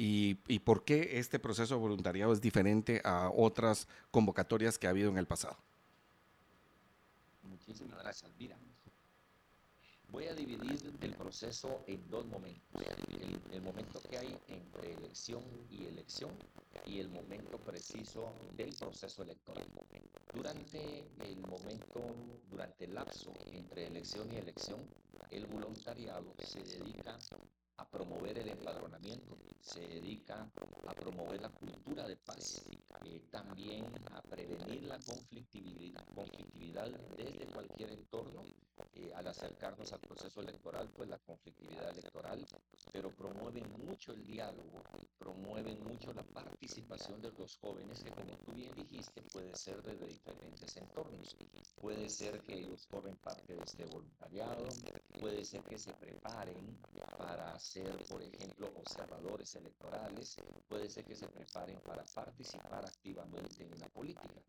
y, 0.00 0.58
por 0.60 0.84
qué 0.84 1.18
este 1.18 1.40
proceso 1.40 1.74
de 1.74 1.80
voluntariado 1.80 2.32
es 2.32 2.40
diferente 2.40 3.00
a 3.04 3.30
otras 3.34 3.88
convocatorias 4.12 4.78
que 4.78 4.86
ha 4.86 4.90
habido 4.90 5.10
en 5.10 5.18
el 5.18 5.26
pasado. 5.26 5.56
Muchísimas 7.42 7.98
gracias. 7.98 8.30
Mira, 8.38 8.56
voy 10.18 10.26
a 10.26 10.34
dividir 10.34 10.80
el 11.00 11.14
proceso 11.14 11.84
en 11.86 12.10
dos 12.10 12.26
momentos. 12.26 12.82
El, 13.52 13.62
momento 13.62 14.00
que 14.10 14.18
hay 14.18 14.36
entre 14.48 14.94
elección 14.94 15.44
y 15.70 15.86
elección 15.86 16.32
y 16.86 16.98
el 16.98 17.08
momento 17.08 17.56
preciso 17.58 18.32
del 18.56 18.74
proceso 18.74 19.22
electoral. 19.22 19.64
Durante 20.34 21.06
el 21.20 21.38
momento, 21.42 22.00
durante 22.50 22.86
el 22.86 22.94
lapso 22.94 23.32
entre 23.52 23.86
elección 23.86 24.26
y 24.32 24.38
elección, 24.38 24.80
el 25.30 25.46
voluntariado 25.46 26.34
se 26.40 26.64
dedica 26.64 27.16
a 27.78 27.84
promover 27.88 28.38
el 28.38 28.48
empadronamiento, 28.48 29.38
se 29.60 29.80
dedica 29.80 30.50
a 30.86 30.92
promover 30.92 31.40
la 31.40 31.48
cultura 31.48 32.06
de 32.06 32.16
paz, 32.16 32.64
eh, 33.04 33.22
también 33.30 33.84
a 34.12 34.20
prevenir 34.22 34.82
la 34.84 34.98
conflictividad, 34.98 36.04
conflictividad 36.14 36.90
desde 37.16 37.46
cualquier 37.46 37.92
entorno, 37.92 38.44
al 39.14 39.26
acercarnos 39.26 39.92
al 39.92 40.00
proceso 40.00 40.40
electoral, 40.40 40.88
pues 40.94 41.08
la 41.08 41.18
conflictividad 41.18 41.90
electoral, 41.90 42.44
mucho 43.64 44.12
el 44.12 44.24
diálogo, 44.26 44.82
promueven 45.18 45.82
mucho 45.84 46.12
la 46.12 46.22
participación 46.22 47.20
de 47.20 47.32
los 47.32 47.56
jóvenes, 47.56 48.02
que 48.02 48.10
como 48.10 48.36
tú 48.38 48.52
bien 48.52 48.74
dijiste, 48.74 49.22
puede 49.32 49.54
ser 49.54 49.82
desde 49.82 50.06
diferentes 50.06 50.76
entornos, 50.76 51.36
puede 51.80 52.08
ser 52.08 52.40
que 52.40 52.54
ellos 52.54 52.86
formen 52.86 53.16
parte 53.16 53.54
de 53.54 53.62
este 53.62 53.84
voluntariado, 53.84 54.64
puede 55.20 55.44
ser 55.44 55.62
que 55.64 55.78
se 55.78 55.92
preparen 55.94 56.78
para 57.16 57.58
ser, 57.58 58.04
por 58.08 58.22
ejemplo, 58.22 58.70
observadores 58.76 59.54
electorales, 59.56 60.36
puede 60.68 60.88
ser 60.88 61.04
que 61.04 61.14
se 61.14 61.28
preparen 61.28 61.78
para 61.80 62.04
participar 62.14 62.84
activamente 62.84 63.64
en 63.64 63.78
la 63.78 63.88
política. 63.88 64.42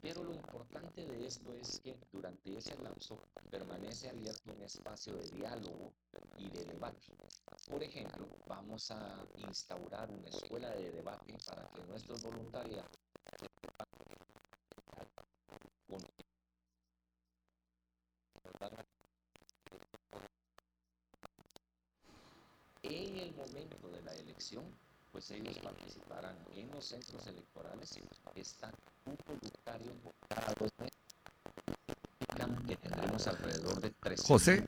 Pero 0.00 0.24
lo 0.24 0.34
importante 0.34 1.06
de 1.06 1.26
esto 1.26 1.52
es 1.54 1.80
que 1.80 1.96
durante 2.12 2.56
ese 2.56 2.76
lapso 2.82 3.18
permanece 3.50 4.08
abierto 4.08 4.52
un 4.52 4.62
espacio 4.62 5.14
de 5.14 5.28
diálogo 5.30 5.92
y 6.38 6.50
de 6.50 6.64
debate. 6.64 7.06
Por 7.70 7.82
ejemplo, 7.82 8.26
vamos 8.46 8.90
a 8.90 9.24
instaurar 9.36 10.10
una 10.10 10.28
escuela 10.28 10.70
de 10.70 10.90
debate 10.90 11.36
para 11.46 11.68
que 11.68 11.82
nuestros 11.84 12.22
voluntarios 12.22 12.84
en 22.82 23.18
el 23.18 23.34
momento 23.34 23.88
de 23.88 24.02
la 24.02 24.14
elección, 24.14 24.64
pues 25.10 25.30
ellos 25.30 25.58
participarán 25.58 26.36
en 26.54 26.70
los 26.70 26.84
centros 26.84 27.26
electorales, 27.26 27.98
están 28.34 28.72
un 29.06 29.16
voluntario 29.26 29.92
que 32.66 32.76
tendremos 32.76 33.26
alrededor 33.26 33.80
de 33.80 33.90
tres 33.90 34.22
José, 34.22 34.64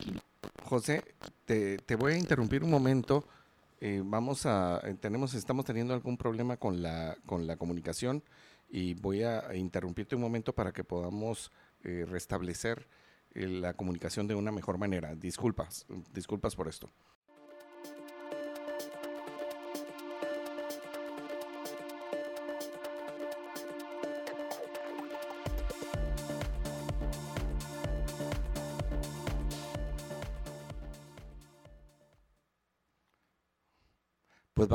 José, 0.63 1.03
te, 1.45 1.95
voy 1.95 2.13
a 2.13 2.17
interrumpir 2.17 2.63
un 2.63 2.71
momento. 2.71 3.25
eh, 3.81 4.01
vamos 4.03 4.45
a, 4.45 4.81
eh, 4.83 4.95
tenemos, 4.99 5.33
estamos 5.33 5.65
teniendo 5.65 5.93
algún 5.93 6.17
problema 6.17 6.57
con 6.57 6.81
la, 6.81 7.17
con 7.25 7.45
la 7.45 7.57
comunicación 7.57 8.23
y 8.69 8.93
voy 8.95 9.23
a 9.23 9.53
interrumpirte 9.55 10.15
un 10.15 10.21
momento 10.21 10.53
para 10.53 10.71
que 10.71 10.83
podamos 10.83 11.51
eh, 11.83 12.05
restablecer 12.07 12.87
la 13.33 13.73
comunicación 13.73 14.27
de 14.27 14.35
una 14.35 14.51
mejor 14.51 14.77
manera. 14.77 15.13
Disculpas, 15.13 15.85
disculpas 16.13 16.55
por 16.55 16.69
esto. 16.69 16.89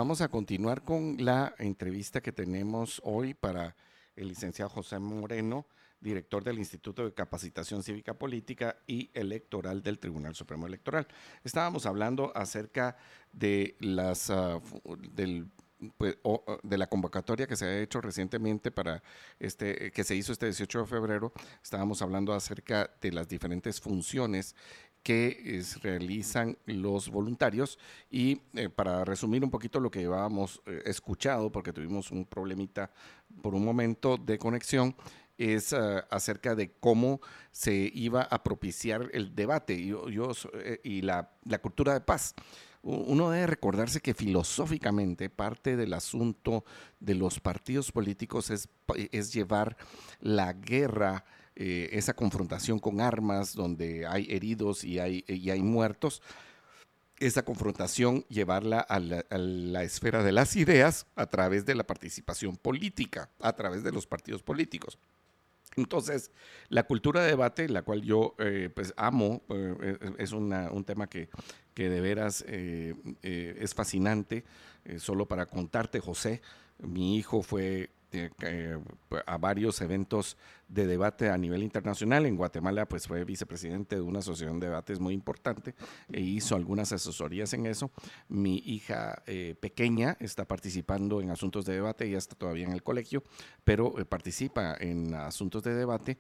Vamos 0.01 0.23
a 0.23 0.29
continuar 0.29 0.83
con 0.83 1.23
la 1.23 1.55
entrevista 1.59 2.23
que 2.23 2.33
tenemos 2.33 3.03
hoy 3.05 3.35
para 3.35 3.77
el 4.17 4.29
licenciado 4.29 4.71
José 4.71 4.99
Moreno, 4.99 5.67
director 6.01 6.43
del 6.43 6.59
Instituto 6.59 7.05
de 7.05 7.13
Capacitación 7.13 7.83
Cívica 7.83 8.15
Política 8.15 8.79
y 8.87 9.11
Electoral 9.13 9.83
del 9.83 9.99
Tribunal 9.99 10.35
Supremo 10.35 10.67
Electoral. 10.67 11.07
Estábamos 11.45 11.85
hablando 11.85 12.33
acerca 12.35 12.97
de 13.35 13.77
las 13.79 14.31
ah, 14.31 14.59
del 15.13 15.51
pues, 15.99 16.17
de 16.63 16.79
la 16.79 16.89
convocatoria 16.89 17.47
que 17.47 17.57
se 17.57 17.67
ha 17.67 17.81
hecho 17.81 18.01
recientemente 18.01 18.71
para 18.71 19.03
este 19.39 19.91
que 19.93 20.05
se 20.05 20.15
hizo 20.15 20.33
este 20.33 20.47
18 20.47 20.81
de 20.81 20.87
febrero, 20.87 21.33
estábamos 21.63 22.01
hablando 22.01 22.33
acerca 22.33 22.91
de 23.03 23.13
las 23.13 23.29
diferentes 23.29 23.81
funciones 23.83 24.55
que 25.03 25.63
realizan 25.83 26.57
los 26.67 27.09
voluntarios. 27.09 27.79
Y 28.11 28.41
eh, 28.55 28.69
para 28.69 29.05
resumir 29.05 29.45
un 29.45 29.51
poquito 29.51 29.81
lo 29.81 29.91
que 29.91 30.01
llevábamos 30.01 30.63
eh, 30.67 30.83
escuchado, 30.87 31.51
porque 31.51 31.73
tuvimos 31.73 32.11
un 32.11 32.25
problemita 32.25 32.91
por 33.43 33.55
un 33.55 33.65
momento 33.65 34.17
de 34.17 34.39
conexión, 34.39 34.95
es 35.39 35.73
ah, 35.73 36.07
acerca 36.11 36.55
de 36.55 36.73
cómo 36.81 37.21
se 37.51 37.91
iba 37.95 38.23
a 38.23 38.43
propiciar 38.43 39.09
el 39.13 39.35
debate 39.35 39.87
yo, 39.87 40.05
eh, 40.55 40.81
y 40.85 41.01
la, 41.01 41.31
la 41.45 41.61
cultura 41.61 41.95
de 41.95 42.01
paz 42.01 42.35
uno 42.83 43.31
debe 43.31 43.47
recordarse 43.47 44.01
que 44.01 44.15
filosóficamente 44.15 45.29
parte 45.29 45.77
del 45.77 45.93
asunto 45.93 46.65
de 46.99 47.15
los 47.15 47.39
partidos 47.39 47.93
políticos 47.93 48.51
es, 48.51 48.69
es 49.13 49.35
llevar 49.35 49.77
la 50.21 50.55
guerra 50.55 51.25
eh, 51.63 51.91
esa 51.93 52.15
confrontación 52.15 52.79
con 52.79 53.03
armas 53.03 53.55
donde 53.55 54.07
hay 54.07 54.27
heridos 54.31 54.83
y 54.83 54.99
hay, 54.99 55.27
y 55.29 55.51
hay 55.51 55.61
muertos, 55.61 56.23
esa 57.19 57.45
confrontación 57.45 58.25
llevarla 58.31 58.81
a 58.81 58.99
la, 58.99 59.83
esfera 59.83 60.23
de 60.23 60.33
las 60.33 60.57
ideas 60.57 61.05
a 61.17 61.27
través 61.27 61.67
de 61.67 61.75
la 61.75 61.85
participación 61.87 62.57
política, 62.57 63.29
a 63.41 63.53
través 63.53 63.85
de 63.85 63.93
los 63.93 64.07
partidos 64.07 64.43
políticos. 64.43 64.99
Entonces, 65.77 66.31
la 66.71 66.85
cultura 66.85 67.21
de 67.21 67.29
debate, 67.29 67.69
la 67.69 67.83
cual 67.83 68.01
yo 68.01 68.37
eh, 68.39 68.71
pues 68.75 68.95
amo, 68.97 69.43
eh, 69.51 70.15
es 70.17 70.33
un 70.33 70.85
tema 70.87 71.09
que, 71.09 71.29
que, 71.75 71.91
de 71.91 72.01
veras 72.01 72.43
es 72.49 73.75
fascinante. 73.75 74.45
solo 74.97 75.27
para 75.27 75.45
contarte, 75.45 76.01
José, 76.01 76.41
mi 76.79 77.19
hijo 77.19 77.43
fue 77.43 77.91
eh, 78.13 78.79
a 79.27 79.39
varios 79.39 79.81
eventos 79.81 80.37
de 80.69 80.87
debate 80.87 81.31
a 81.31 81.39
nivel 81.39 81.63
internacional. 81.63 82.27
En 82.27 82.37
Guatemala, 82.37 82.87
pues 82.87 83.07
fue 83.07 83.25
vicepresidente 83.25 83.97
de 83.97 84.03
una 84.03 84.21
asociación 84.21 84.61
de 84.61 84.69
debates 84.69 85.01
muy 85.01 85.15
importante 85.15 85.75
e 86.13 86.21
hizo 86.21 86.57
algunas 86.57 86.93
asesorías 86.93 87.53
en 87.55 87.67
eso. 87.67 87.91
Mi 88.29 88.59
hija 88.59 89.23
eh, 89.27 89.55
pequeña 89.61 90.17
está 90.21 90.47
participando 90.47 91.21
en 91.21 91.31
asuntos 91.31 91.65
de 91.65 91.75
debate, 91.75 92.07
ella 92.07 92.19
está 92.19 92.35
todavía 92.37 92.67
en 92.67 92.73
el 92.73 92.83
colegio, 92.83 93.23
pero 93.65 93.99
eh, 93.99 94.05
participa 94.05 94.77
en 94.79 95.15
asuntos 95.15 95.63
de 95.63 95.75
debate 95.75 96.19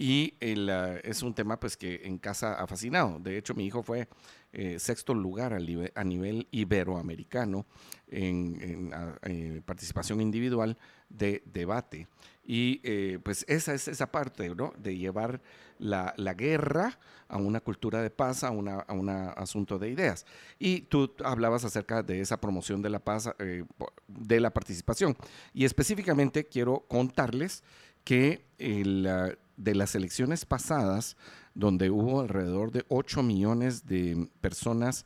y 0.00 0.34
es 0.40 1.22
un 1.24 1.34
tema 1.34 1.58
pues 1.58 1.76
que 1.76 2.02
en 2.04 2.18
casa 2.18 2.54
ha 2.54 2.68
fascinado. 2.68 3.18
De 3.18 3.36
hecho, 3.36 3.54
mi 3.54 3.66
hijo 3.66 3.82
fue 3.82 4.06
eh, 4.52 4.78
sexto 4.78 5.12
lugar 5.12 5.52
a, 5.52 5.58
nivel, 5.58 6.46
iberoamericano 6.52 7.66
en, 8.06 8.90
eh, 9.22 9.60
participación 9.66 10.20
individual 10.20 10.78
de 11.08 11.42
debate. 11.46 12.08
Y 12.44 12.80
eh, 12.82 13.18
pues 13.22 13.44
esa 13.48 13.74
es 13.74 13.88
esa 13.88 14.10
parte, 14.10 14.54
¿no? 14.54 14.72
De 14.78 14.96
llevar 14.96 15.40
la, 15.78 16.14
guerra 16.34 16.98
a 17.28 17.36
una 17.36 17.60
cultura 17.60 18.02
de 18.02 18.10
paz, 18.10 18.42
a 18.42 18.50
un 18.50 18.68
a 18.68 19.32
asunto 19.32 19.78
de 19.78 19.90
ideas. 19.90 20.24
Y 20.58 20.82
tú 20.82 21.14
hablabas 21.24 21.64
acerca 21.64 22.02
de 22.02 22.20
esa 22.20 22.40
promoción 22.40 22.80
de 22.80 22.88
la 22.90 23.00
paz, 23.00 23.30
de 24.06 24.40
la 24.40 24.50
participación. 24.50 25.16
Y 25.52 25.66
específicamente 25.66 26.46
quiero 26.46 26.86
contarles 26.88 27.62
que 28.02 28.46
el 28.58 29.36
de 29.58 29.74
las 29.74 29.94
elecciones 29.94 30.46
pasadas, 30.46 31.16
donde 31.54 31.90
hubo 31.90 32.20
alrededor 32.20 32.70
de 32.70 32.84
8 32.88 33.22
millones 33.22 33.86
de 33.86 34.28
personas 34.40 35.04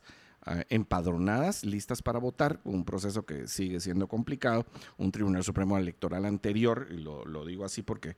empadronadas, 0.69 1.63
listas 1.63 2.01
para 2.01 2.19
votar, 2.19 2.59
un 2.63 2.85
proceso 2.85 3.25
que 3.25 3.47
sigue 3.47 3.79
siendo 3.79 4.07
complicado. 4.07 4.65
Un 4.97 5.11
Tribunal 5.11 5.43
Supremo 5.43 5.77
Electoral 5.77 6.25
anterior, 6.25 6.87
y 6.91 6.97
lo, 6.97 7.25
lo 7.25 7.45
digo 7.45 7.65
así 7.65 7.81
porque 7.81 8.15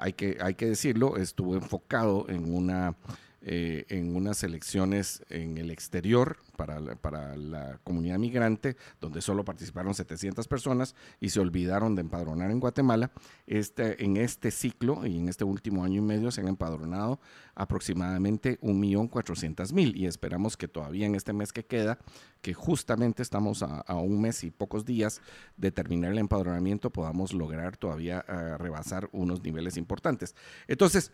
hay 0.00 0.12
que, 0.12 0.38
hay 0.40 0.54
que 0.54 0.66
decirlo, 0.66 1.16
estuvo 1.16 1.54
enfocado 1.54 2.26
en 2.28 2.54
una 2.54 2.96
eh, 3.40 3.86
en 3.88 4.16
unas 4.16 4.42
elecciones 4.42 5.22
en 5.28 5.58
el 5.58 5.70
exterior 5.70 6.38
para 6.56 6.80
la, 6.80 6.96
para 6.96 7.36
la 7.36 7.78
comunidad 7.84 8.18
migrante, 8.18 8.76
donde 9.00 9.22
solo 9.22 9.44
participaron 9.44 9.94
700 9.94 10.48
personas 10.48 10.96
y 11.20 11.30
se 11.30 11.38
olvidaron 11.38 11.94
de 11.94 12.00
empadronar 12.00 12.50
en 12.50 12.58
Guatemala. 12.58 13.12
Este, 13.46 14.04
en 14.04 14.16
este 14.16 14.50
ciclo 14.50 15.06
y 15.06 15.16
en 15.20 15.28
este 15.28 15.44
último 15.44 15.84
año 15.84 15.98
y 15.98 16.04
medio 16.04 16.32
se 16.32 16.40
han 16.40 16.48
empadronado 16.48 17.20
aproximadamente 17.58 18.58
1.400.000 18.60 19.96
y 19.96 20.06
esperamos 20.06 20.56
que 20.56 20.68
todavía 20.68 21.06
en 21.06 21.16
este 21.16 21.32
mes 21.32 21.52
que 21.52 21.66
queda, 21.66 21.98
que 22.40 22.54
justamente 22.54 23.22
estamos 23.22 23.62
a, 23.62 23.94
un 23.96 24.20
mes 24.20 24.44
y 24.44 24.50
pocos 24.50 24.84
días 24.84 25.20
de 25.56 25.72
terminar 25.72 26.12
el 26.12 26.18
empadronamiento, 26.18 26.90
podamos 26.90 27.34
lograr 27.34 27.76
todavía 27.76 28.24
eh, 28.28 28.56
rebasar 28.58 29.08
unos 29.12 29.42
niveles 29.42 29.76
importantes. 29.76 30.36
Entonces, 30.68 31.12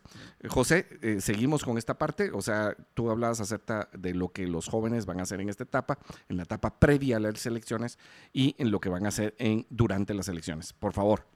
José, 0.49 0.87
eh, 1.01 1.21
seguimos 1.21 1.65
con 1.65 1.79
esta 1.79 1.97
parte, 1.97 2.31
o 2.31 2.43
sea, 2.43 2.77
tú 2.93 3.11
hablabas 3.11 3.41
acerca 3.41 3.89
de 3.97 4.13
lo 4.13 4.33
que 4.33 4.47
los 4.47 4.69
jóvenes 4.69 5.07
van 5.07 5.21
a 5.21 5.23
hacer 5.23 5.41
en 5.41 5.49
esta 5.49 5.65
etapa, 5.65 5.99
en 6.29 6.37
la 6.37 6.43
etapa 6.43 6.79
previa 6.79 7.17
a 7.17 7.21
las 7.21 7.47
elecciones 7.47 7.99
y 8.35 8.55
en 8.59 8.71
lo 8.71 8.81
que 8.81 8.91
van 8.91 9.07
a 9.07 9.09
hacer 9.09 9.35
en, 9.39 9.67
durante 9.71 10.13
las 10.13 10.29
elecciones. 10.29 10.75
Por 10.75 10.93
favor. 10.93 11.34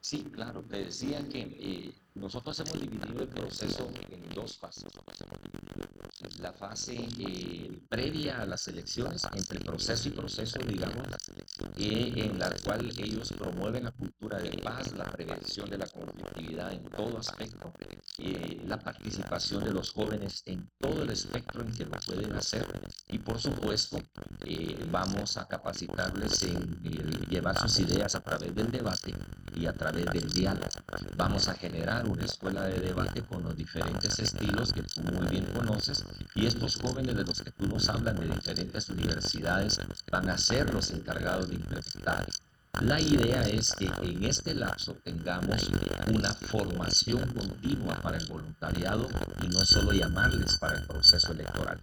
Sí, 0.00 0.24
claro, 0.32 0.62
te 0.64 0.84
decía 0.84 1.26
que 1.28 1.40
eh, 1.58 1.99
nosotros 2.14 2.58
hemos 2.60 2.80
dividido 2.80 3.22
el 3.22 3.28
proceso 3.28 3.90
en 4.10 4.28
dos 4.34 4.58
fases. 4.58 4.84
La 6.40 6.52
fase 6.52 6.96
eh, 7.18 7.80
previa 7.88 8.42
a 8.42 8.46
las 8.46 8.66
elecciones, 8.68 9.26
entre 9.32 9.60
proceso 9.60 10.08
y 10.08 10.12
proceso, 10.12 10.58
digamos, 10.66 11.06
eh, 11.76 12.12
en 12.16 12.38
la 12.38 12.50
cual 12.64 12.90
ellos 12.98 13.32
promueven 13.32 13.84
la 13.84 13.90
cultura 13.92 14.38
de 14.38 14.50
paz, 14.58 14.92
la 14.92 15.04
prevención 15.04 15.68
de 15.70 15.78
la 15.78 15.86
conflictividad 15.86 16.72
en 16.72 16.82
todo 16.84 17.18
aspecto, 17.18 17.72
eh, 18.18 18.62
la 18.66 18.78
participación 18.78 19.64
de 19.64 19.72
los 19.72 19.92
jóvenes 19.92 20.42
en 20.46 20.70
todo 20.78 21.02
el 21.02 21.10
espectro 21.10 21.62
en 21.62 21.72
que 21.72 21.84
lo 21.84 21.98
pueden 22.06 22.32
hacer 22.34 22.66
y 23.08 23.18
por 23.18 23.38
supuesto 23.38 23.98
vamos 24.90 25.36
a 25.36 25.46
capacitarles 25.46 26.42
en 26.42 26.80
llevar 27.28 27.58
sus 27.58 27.80
ideas 27.80 28.14
a 28.14 28.20
través 28.20 28.54
del 28.54 28.70
debate 28.70 29.14
y 29.54 29.66
a 29.66 29.72
través 29.72 30.06
del 30.06 30.30
diálogo. 30.30 30.68
Vamos 31.16 31.48
a 31.48 31.54
generar 31.54 31.99
una 32.04 32.24
escuela 32.24 32.64
de 32.64 32.80
debate 32.80 33.22
con 33.22 33.42
los 33.42 33.56
diferentes 33.56 34.18
estilos 34.18 34.72
que 34.72 34.82
tú 34.82 35.02
muy 35.02 35.26
bien 35.28 35.46
conoces 35.54 36.04
y 36.34 36.46
estos 36.46 36.76
jóvenes 36.76 37.16
de 37.16 37.24
los 37.24 37.42
que 37.42 37.50
tú 37.50 37.66
nos 37.66 37.88
hablas 37.88 38.18
de 38.18 38.26
diferentes 38.26 38.88
universidades 38.88 39.78
van 40.10 40.30
a 40.30 40.38
ser 40.38 40.72
los 40.72 40.90
encargados 40.90 41.48
de 41.48 41.56
implementar 41.56 42.26
la 42.80 43.00
idea 43.00 43.42
es 43.42 43.72
que 43.74 43.90
en 44.02 44.24
este 44.24 44.54
lapso 44.54 44.94
tengamos 45.04 45.70
una 46.12 46.32
formación 46.32 47.28
continua 47.32 47.94
para 48.00 48.16
el 48.16 48.26
voluntariado 48.26 49.08
y 49.42 49.48
no 49.48 49.64
solo 49.64 49.92
llamarles 49.92 50.56
para 50.58 50.78
el 50.78 50.86
proceso 50.86 51.32
electoral. 51.32 51.80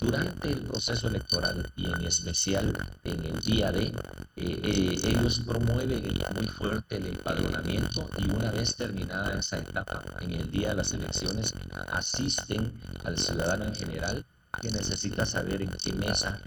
Durante 0.00 0.52
el 0.52 0.62
proceso 0.62 1.08
electoral 1.08 1.72
y 1.76 1.86
en 1.86 2.02
especial 2.02 2.76
en 3.04 3.24
el 3.24 3.40
día 3.40 3.72
de, 3.72 3.84
eh, 3.84 3.92
eh, 4.36 5.00
ellos 5.04 5.40
promueven 5.46 6.02
muy 6.34 6.46
fuerte 6.48 6.96
el 6.96 7.06
empadronamiento 7.06 8.10
y 8.18 8.30
una 8.30 8.50
vez 8.50 8.76
terminada 8.76 9.38
esa 9.38 9.58
etapa, 9.58 10.02
en 10.20 10.32
el 10.32 10.50
día 10.50 10.68
de 10.70 10.74
las 10.74 10.92
elecciones, 10.92 11.54
asisten 11.90 12.74
al 13.04 13.16
ciudadano 13.16 13.64
en 13.64 13.74
general 13.74 14.26
que 14.60 14.70
necesita 14.70 15.26
saber 15.26 15.62
en 15.62 15.70
qué 15.82 15.92
mesa 15.92 16.40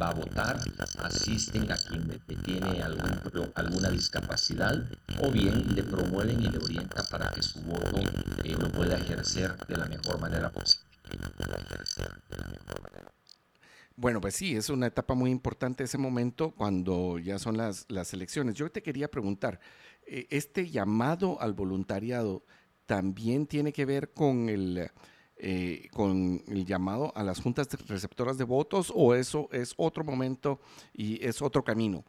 va 0.00 0.08
a 0.08 0.14
votar, 0.14 0.60
asisten 1.02 1.70
a 1.70 1.76
quien 1.76 2.20
tiene 2.44 2.82
algún, 2.82 3.20
alguna 3.54 3.90
discapacidad 3.90 4.82
o 5.20 5.30
bien 5.30 5.74
le 5.74 5.82
promueven 5.82 6.40
y 6.40 6.48
le 6.48 6.58
orientan 6.58 7.04
para 7.10 7.30
que 7.30 7.42
su 7.42 7.60
voto 7.62 8.00
eh, 8.44 8.56
lo 8.58 8.70
pueda 8.70 8.96
ejercer 8.96 9.56
de 9.66 9.76
la 9.76 9.86
mejor 9.86 10.20
manera 10.20 10.50
posible. 10.50 10.84
Bueno, 13.96 14.20
pues 14.20 14.34
sí, 14.34 14.56
es 14.56 14.70
una 14.70 14.88
etapa 14.88 15.14
muy 15.14 15.30
importante 15.30 15.84
ese 15.84 15.98
momento 15.98 16.50
cuando 16.50 17.18
ya 17.18 17.38
son 17.38 17.56
las, 17.56 17.86
las 17.88 18.12
elecciones. 18.12 18.54
Yo 18.56 18.70
te 18.70 18.82
quería 18.82 19.08
preguntar, 19.08 19.60
eh, 20.06 20.26
¿este 20.30 20.68
llamado 20.68 21.40
al 21.40 21.52
voluntariado 21.52 22.44
también 22.86 23.46
tiene 23.46 23.72
que 23.72 23.84
ver 23.84 24.12
con 24.12 24.48
el, 24.48 24.90
eh, 25.36 25.88
con 25.92 26.42
el 26.46 26.64
llamado 26.64 27.12
a 27.16 27.22
las 27.22 27.40
juntas 27.40 27.68
receptoras 27.86 28.38
de 28.38 28.44
votos 28.44 28.92
o 28.94 29.14
eso 29.14 29.48
es 29.52 29.74
otro 29.76 30.04
momento 30.04 30.60
y 30.92 31.24
es 31.24 31.42
otro 31.42 31.64
camino? 31.64 32.04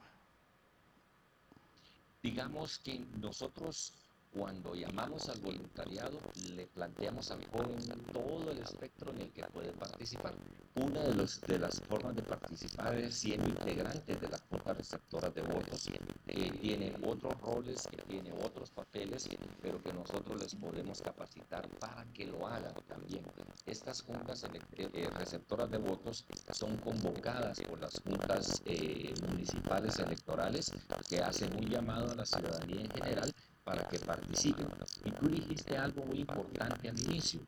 Digamos 2.21 2.79
que 2.79 3.03
nosotros 3.19 3.93
cuando 4.35 4.75
llamamos 4.75 5.29
al 5.29 5.39
voluntariado, 5.39 6.19
le 6.55 6.67
planteamos 6.67 7.31
al 7.31 7.45
joven 7.47 7.77
todo 8.11 8.51
el 8.51 8.59
espectro 8.59 9.11
en 9.11 9.21
el 9.21 9.31
que 9.31 9.43
puede 9.45 9.71
participar. 9.71 10.33
Una 10.75 11.01
de, 11.03 11.15
los, 11.15 11.39
de 11.41 11.57
las 11.57 11.79
formas 11.81 12.15
de 12.17 12.21
participar 12.21 12.95
es 12.95 13.15
siendo 13.15 13.47
integrante 13.47 14.15
de 14.15 14.27
las 14.27 14.41
juntas 14.41 14.77
receptoras 14.77 15.33
de 15.33 15.41
votos, 15.41 15.89
que 16.27 16.51
tiene 16.51 16.93
otros 17.05 17.39
roles, 17.39 17.87
que 17.89 18.01
tiene 18.03 18.33
otros 18.43 18.71
papeles, 18.71 19.29
pero 19.61 19.81
que 19.81 19.93
nosotros 19.93 20.41
les 20.41 20.53
podemos 20.55 21.01
capacitar 21.01 21.67
para 21.79 22.03
que 22.13 22.25
lo 22.25 22.45
hagan 22.45 22.73
también. 22.89 23.23
Estas 23.65 24.01
juntas 24.01 24.43
eh, 24.43 24.89
eh, 24.93 25.09
receptoras 25.17 25.71
de 25.71 25.77
votos 25.77 26.25
son 26.51 26.75
convocadas 26.77 27.61
por 27.61 27.79
las 27.79 28.01
juntas 28.01 28.61
eh, 28.65 29.13
municipales 29.29 29.97
electorales 29.99 30.73
que 31.09 31.19
hacen 31.19 31.55
un 31.55 31.69
llamado 31.69 32.11
a 32.11 32.15
la 32.15 32.25
ciudadanía 32.25 32.81
en 32.81 32.91
general 32.91 33.33
para 33.65 33.85
que 33.89 33.99
participen. 33.99 34.67
Y 35.03 35.11
tú 35.11 35.27
dijiste 35.27 35.77
algo 35.77 36.05
muy 36.05 36.19
importante 36.19 36.87
al 36.87 36.97
inicio. 37.01 37.41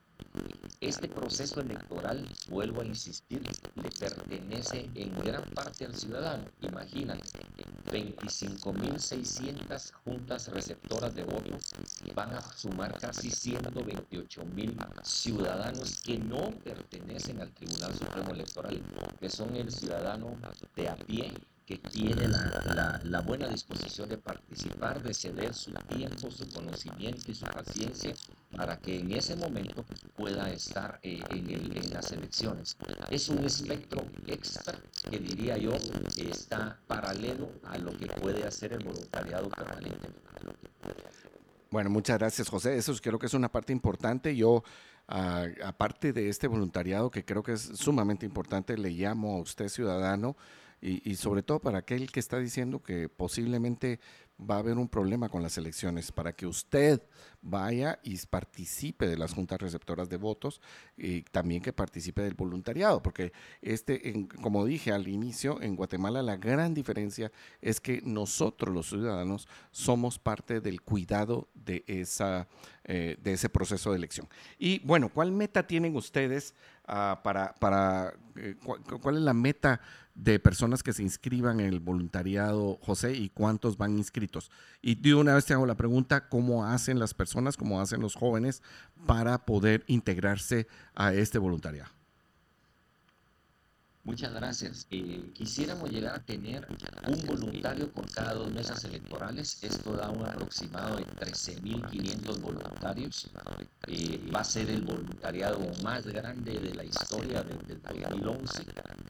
Este 0.82 1.08
proceso 1.08 1.62
electoral, 1.62 2.28
vuelvo 2.50 2.82
a 2.82 2.86
insistir, 2.86 3.42
le 3.76 3.90
pertenece 3.90 4.90
en 4.94 5.18
gran 5.20 5.44
parte 5.56 5.86
al 5.86 5.96
ciudadano. 5.96 6.44
Imagínate, 6.62 7.24
25.600 7.92 9.94
juntas 10.04 10.50
receptoras 10.50 11.16
de 11.16 11.24
votos 11.24 11.72
van 12.14 12.34
a 12.34 12.42
sumar 12.54 13.00
casi 13.00 13.30
128.000 13.30 15.04
ciudadanos 15.04 16.02
que 16.02 16.18
no 16.18 16.52
pertenecen 16.64 17.42
al 17.42 17.52
Tribunal 17.52 17.96
Supremo 17.96 18.32
Electoral, 18.32 18.82
que 19.20 19.30
son 19.30 19.56
el 19.56 19.72
ciudadano 19.72 20.36
de 20.76 20.90
a 20.90 20.96
pie 20.96 21.32
que 21.68 21.78
tiene 21.78 22.30
la, 22.30 23.22
buena 23.26 23.50
disposición 23.50 24.08
de 24.08 24.18
participar, 24.18 25.04
de 25.04 25.14
ceder 25.14 25.54
su 25.54 25.74
tiempo, 25.74 26.32
su 26.32 26.50
conocimiento 26.50 27.30
y 27.30 27.36
su 27.36 27.46
paciencia 27.46 28.16
para 28.56 28.80
que 28.80 29.02
en 29.02 29.12
ese 29.12 29.36
momento 29.36 29.84
pueda 30.16 30.50
estar 30.50 30.98
eh, 31.04 31.22
en, 31.30 31.94
las 31.94 32.14
elecciones. 32.14 32.78
Es 33.10 33.28
un 33.28 33.44
espectro 33.44 34.02
extra 34.28 34.80
que 35.12 35.20
diría 35.20 35.58
yo 35.58 35.74
está 36.18 36.80
paralelo 36.88 37.52
a 37.66 37.78
lo 37.78 37.92
que 37.98 38.08
puede 38.08 38.48
hacer 38.48 38.72
el 38.72 38.86
voluntariado 38.86 39.50
permanente. 39.50 40.08
Bueno, 41.70 41.90
muchas 41.90 42.18
gracias 42.18 42.48
José. 42.48 42.78
Eso 42.78 42.96
creo 43.02 43.20
que 43.20 43.26
es 43.26 43.34
una 43.34 43.52
parte 43.52 43.74
importante. 43.74 44.34
Yo 44.38 44.64
aparte 45.08 46.14
de 46.14 46.30
este 46.30 46.48
voluntariado 46.48 47.12
que 47.12 47.26
creo 47.26 47.44
que 47.44 47.54
es 47.54 47.62
sumamente 47.62 48.26
importante, 48.26 48.78
le 48.78 48.92
llamo 48.92 49.36
a 49.36 49.42
usted 49.42 49.68
ciudadano 49.68 50.38
y, 50.82 51.16
sobre 51.16 51.44
todo 51.44 51.60
para 51.60 51.80
aquel 51.80 52.12
que 52.12 52.20
está 52.20 52.40
diciendo 52.40 52.84
que 52.84 53.10
posiblemente 53.10 54.00
va 54.40 54.56
a 54.56 54.60
haber 54.60 54.78
un 54.78 54.88
problema 54.88 55.30
con 55.30 55.42
las 55.42 55.58
elecciones, 55.58 56.12
para 56.12 56.34
que 56.34 56.46
usted 56.46 57.02
vaya 57.42 58.00
y 58.04 58.18
participe 58.28 59.08
de 59.08 59.18
las 59.18 59.34
juntas 59.34 59.60
receptoras 59.60 60.10
de 60.10 60.18
votos 60.18 60.62
y 60.96 61.24
también 61.24 61.62
que 61.62 61.74
participe 61.74 62.22
del 62.22 62.36
voluntariado, 62.36 63.02
porque 63.02 63.32
este, 63.62 64.28
como 64.42 64.66
dije 64.66 64.92
al 64.92 65.08
inicio, 65.08 65.60
en 65.62 65.76
Guatemala 65.76 66.22
la 66.22 66.38
gran 66.38 66.76
diferencia 66.76 67.32
es 67.62 67.82
que 67.82 68.02
nosotros 68.04 68.74
los 68.74 68.90
ciudadanos 68.90 69.48
somos 69.72 70.20
parte 70.20 70.62
del 70.62 70.82
cuidado 70.82 71.48
de, 71.56 71.84
esa, 71.88 72.48
eh, 72.84 73.18
de 73.20 73.34
ese 73.34 73.50
proceso 73.50 73.92
de 73.92 73.98
elección. 73.98 74.28
Y 74.60 74.80
bueno, 74.80 75.10
¿cuál 75.10 75.32
meta 75.32 75.66
tienen 75.66 75.96
ustedes 75.96 76.54
ah, 76.86 77.22
para, 77.24 77.56
para 77.56 78.14
eh, 78.36 78.56
cuál 79.02 79.18
es 79.18 79.24
la 79.24 79.34
meta 79.34 79.82
de 80.18 80.40
personas 80.40 80.82
que 80.82 80.94
se 80.94 81.04
inscriban 81.04 81.60
en 81.60 81.68
el 81.68 81.80
voluntariado, 81.80 82.80
José, 82.82 83.14
y 83.14 83.30
cuántos 83.30 83.78
van 83.78 83.98
inscritos. 83.98 84.52
Y 84.82 84.96
de 84.96 85.14
una 85.14 85.36
vez 85.36 85.46
te 85.46 85.54
hago 85.54 85.66
la 85.66 85.78
pregunta, 85.78 86.28
¿cómo 86.28 86.66
hacen 86.66 87.00
las 87.00 87.14
personas, 87.14 87.56
cómo 87.56 87.80
hacen 87.80 88.02
los 88.02 88.16
jóvenes 88.16 88.64
para 89.06 89.46
poder 89.46 89.84
integrarse 89.88 90.68
a 90.96 91.14
este 91.14 91.38
voluntariado? 91.38 91.97
Muchas 94.08 94.34
gracias. 94.34 94.88
Eh, 94.90 95.32
quisiéramos 95.34 95.92
llegar 95.92 96.16
a 96.16 96.24
tener 96.24 96.66
un 97.10 97.26
voluntario 97.26 97.92
por 97.92 98.10
cada 98.10 98.36
dos 98.36 98.50
mesas 98.54 98.82
electorales. 98.86 99.62
Esto 99.62 99.98
da 99.98 100.10
un 100.10 100.26
aproximado 100.26 100.96
de 100.96 101.06
13.500 101.08 102.40
voluntarios. 102.40 103.30
Eh, 103.86 104.32
va 104.34 104.40
a 104.40 104.44
ser 104.46 104.70
el 104.70 104.84
voluntariado 104.84 105.60
más 105.84 106.08
grande 106.08 106.58
de 106.58 106.74
la 106.74 106.86
historia 106.86 107.44
desde 107.44 107.74
el 107.74 107.82
2011, 107.82 108.64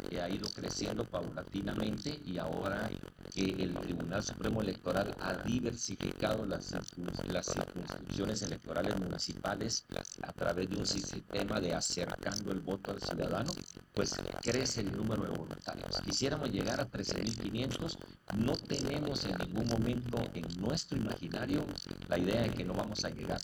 que 0.10 0.20
ha 0.20 0.30
ido 0.30 0.50
creciendo 0.50 1.06
paulatinamente 1.06 2.20
y 2.26 2.40
ahora 2.40 2.90
que 3.32 3.44
el 3.44 3.76
Tribunal 3.76 4.24
Supremo 4.24 4.64
Electoral 4.64 5.16
ha 5.20 5.34
diversificado 5.44 6.44
las, 6.48 6.72
las 6.72 7.46
circunscripciones 7.46 8.42
electorales 8.42 9.00
municipales 9.00 9.86
a 10.24 10.34
través 10.34 10.68
de 10.72 10.78
un 10.78 10.88
sistema 10.88 11.62
de 11.62 11.76
acercando 11.76 12.52
el 12.52 12.62
voto 12.62 12.92
al 12.92 13.00
ciudadano, 13.00 13.52
pues 13.98 14.16
crece 14.44 14.82
el 14.82 14.96
número 14.96 15.24
de 15.24 15.30
voluntarios. 15.30 16.00
Quisiéramos 16.06 16.52
llegar 16.52 16.80
a 16.80 16.88
13.500, 16.88 17.98
no 18.36 18.56
tenemos 18.56 19.26
en 19.26 19.36
ningún 19.40 19.68
momento 19.68 20.20
en 20.36 20.46
nuestro 20.62 21.00
imaginario 21.00 21.66
la 22.08 22.20
idea 22.20 22.44
de 22.44 22.52
que 22.52 22.64
no 22.64 22.76
vamos 22.76 23.04
a 23.06 23.10
llegar. 23.10 23.42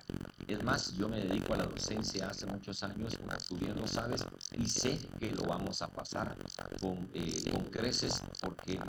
Es 0.48 0.64
más, 0.64 0.96
yo 0.96 1.10
me 1.10 1.18
dedico 1.18 1.56
a 1.56 1.58
la 1.58 1.66
docencia 1.66 2.30
hace 2.30 2.46
muchos 2.46 2.84
años, 2.84 3.18
tú 3.50 3.58
bien 3.58 3.76
lo 3.76 3.88
sabes, 3.88 4.24
y 4.56 4.68
sé 4.68 5.00
que 5.20 5.32
lo 5.32 5.42
vamos 5.46 5.82
a 5.82 5.88
pasar 5.88 6.38
con, 6.80 7.10
eh, 7.16 7.52
con 7.52 7.64
creces 7.72 8.22
porque 8.40 8.80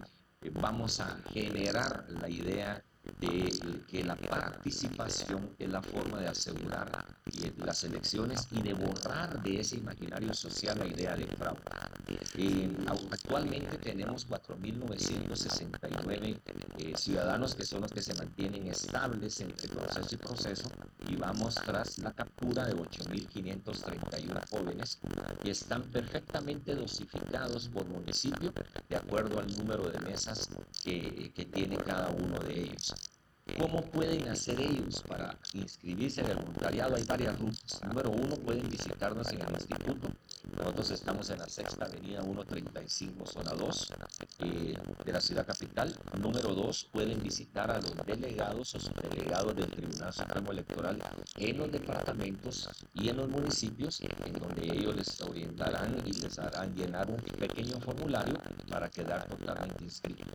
vamos 0.61 1.01
a 1.01 1.16
generar 1.32 2.05
la 2.11 2.28
idea 2.28 2.85
de 3.20 3.85
que 3.89 4.05
la 4.05 4.16
participación 4.16 5.55
es 5.59 5.69
la 5.69 5.82
forma 5.82 6.20
de 6.20 6.28
asegurar 6.28 6.91
las 7.57 7.85
elecciones 7.85 8.49
y 8.51 8.62
de 8.62 8.74
borrar 8.74 9.43
de 9.43 9.61
ese 9.61 9.77
imaginario 9.77 10.35
social 10.35 10.78
la 10.78 10.86
idea 10.86 11.16
de 11.16 11.27
fraude. 11.27 11.61
Actualmente 13.11 13.79
tenemos 13.79 14.29
4.969 14.29 16.39
eh, 16.79 16.93
ciudadanos 16.97 17.55
que 17.55 17.65
son 17.65 17.81
los 17.83 17.93
que 17.93 18.03
se 18.03 18.13
mantienen 18.15 18.67
estables 18.67 19.41
entre 19.41 19.69
proceso 19.69 20.15
y 20.15 20.19
proceso 20.19 20.69
y 21.09 21.15
vamos 21.17 21.55
tras 21.55 21.99
la 21.99 22.13
captura 22.13 22.67
de 22.67 22.75
8.531 22.75 24.49
jóvenes 24.51 24.99
que 25.43 25.51
están 25.51 25.83
perfectamente 25.85 26.75
dosificados 26.75 27.69
por 27.69 27.87
municipio 27.87 28.53
de 28.89 28.97
acuerdo 28.97 29.41
al 29.41 29.57
número 29.57 29.89
de 29.89 30.01
mesas 30.01 30.51
que, 30.83 31.33
que 31.35 31.47
tiene 31.47 31.79
cada 31.79 32.11
uno 32.11 32.39
de 32.41 32.65
ellos. 32.65 33.14
¿Cómo 33.59 33.83
pueden 33.83 34.29
hacer 34.29 34.61
ellos 34.61 35.03
para 35.07 35.39
inscribirse 35.53 36.23
en 36.23 36.31
el 36.31 36.37
voluntariado? 36.39 36.97
Hay 36.97 37.05
varias 37.05 37.39
rutas. 37.39 37.81
Número 37.87 38.11
uno, 38.11 38.35
pueden 38.37 38.69
visitarnos 38.69 39.31
en 39.33 39.43
el 39.43 39.51
instituto. 39.55 40.09
Nosotros 40.57 40.91
estamos 40.91 41.31
en 41.31 41.39
la 41.39 41.49
sexta 41.49 41.85
avenida 41.85 42.23
135, 42.23 43.27
zona 43.27 43.53
2 43.53 43.93
eh, 44.41 44.75
de 45.05 45.13
la 45.13 45.21
ciudad 45.21 45.47
capital. 45.47 45.95
Número 46.19 46.55
dos, 46.55 46.89
pueden 46.93 47.23
visitar 47.23 47.71
a 47.71 47.81
los 47.81 47.95
delegados 48.05 48.75
o 48.75 48.81
subdelegados 48.81 49.55
del 49.55 49.71
Tribunal 49.71 50.13
Supremo 50.13 50.51
Electoral 50.51 50.99
en 51.37 51.59
los 51.59 51.71
departamentos 51.71 52.69
y 52.93 53.09
en 53.09 53.17
los 53.19 53.29
municipios, 53.29 54.01
en 54.01 54.33
donde 54.33 54.65
ellos 54.65 54.97
les 54.97 55.21
orientarán 55.21 55.97
y 56.05 56.13
les 56.13 56.39
harán 56.41 56.75
llenar 56.75 57.09
un 57.09 57.17
pequeño 57.17 57.79
formulario 57.81 58.35
para 58.69 58.91
quedar 58.91 59.29
totalmente 59.29 59.85
inscritos. 59.85 60.27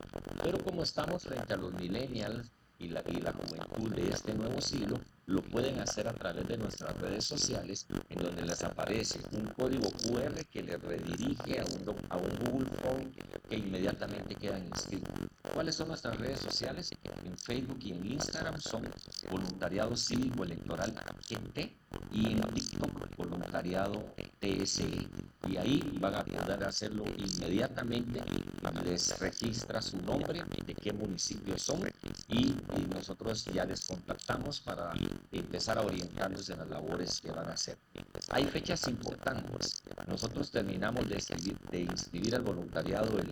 Pero 0.42 0.64
como 0.64 0.84
estamos 0.84 1.24
frente 1.24 1.54
a 1.54 1.58
los 1.58 1.74
millennials, 1.74 2.50
y 2.80 2.88
la, 2.88 3.04
y 3.08 3.22
la 3.22 3.34
juventud 3.34 3.94
de 3.96 4.10
este 4.10 4.34
nuevo 4.34 4.60
siglo 4.62 5.00
lo 5.30 5.44
pueden 5.44 5.80
hacer 5.80 6.08
a 6.08 6.14
través 6.14 6.48
de 6.48 6.58
nuestras 6.58 6.98
redes 6.98 7.24
sociales, 7.24 7.86
en 8.10 8.18
donde 8.24 8.42
les 8.42 8.64
aparece 8.64 9.20
un 9.32 9.46
código 9.50 9.92
QR 9.92 10.44
que 10.52 10.64
les 10.64 10.82
redirige 10.82 11.60
a 11.60 11.66
un, 11.66 11.96
a 12.10 12.18
un 12.18 12.30
Google 12.46 12.70
Form 12.82 13.12
que 13.48 13.56
inmediatamente 13.56 14.34
quedan 14.36 14.66
inscritos. 14.66 15.14
¿Cuáles 15.54 15.76
son 15.76 15.90
nuestras 15.90 16.18
redes 16.18 16.40
sociales? 16.40 16.90
En 17.26 17.38
Facebook 17.38 17.80
y 17.82 17.92
en 17.92 18.12
Instagram 18.14 18.60
son 18.60 18.90
Voluntariado 19.30 19.96
Cívico 19.96 20.44
Electoral 20.44 20.94
GT 21.30 21.76
y 22.12 22.26
en 22.32 22.42
TikTok 22.42 23.16
Voluntariado 23.16 24.04
TSE. 24.40 25.08
Y 25.48 25.58
ahí 25.58 25.98
van 26.00 26.16
a 26.16 26.24
poder 26.24 26.64
hacerlo 26.64 27.06
inmediatamente, 27.18 28.22
les 28.86 29.20
registra 29.20 29.82
su 29.82 29.98
nombre, 30.02 30.44
de 30.66 30.74
qué 30.76 30.94
municipio 30.94 31.58
son 31.58 31.82
y, 32.30 32.56
nosotros 32.94 33.46
ya 33.46 33.66
les 33.66 33.86
contactamos 33.88 34.62
para 34.62 34.92
empezar 35.32 35.78
a 35.78 35.82
orientarlos 35.82 36.50
en 36.50 36.60
las 36.60 36.70
labores 36.70 37.22
que 37.22 37.32
van 37.32 37.48
a 37.48 37.54
hacer. 37.54 37.78
Hay 38.30 38.46
fechas 38.46 38.88
importantes. 38.88 39.84
Nosotros 40.08 40.52
terminamos 40.52 41.08
de, 41.08 41.22
de 41.72 41.80
inscribir 41.82 42.36
al 42.36 42.42
voluntariado 42.42 43.18
el, 43.20 43.30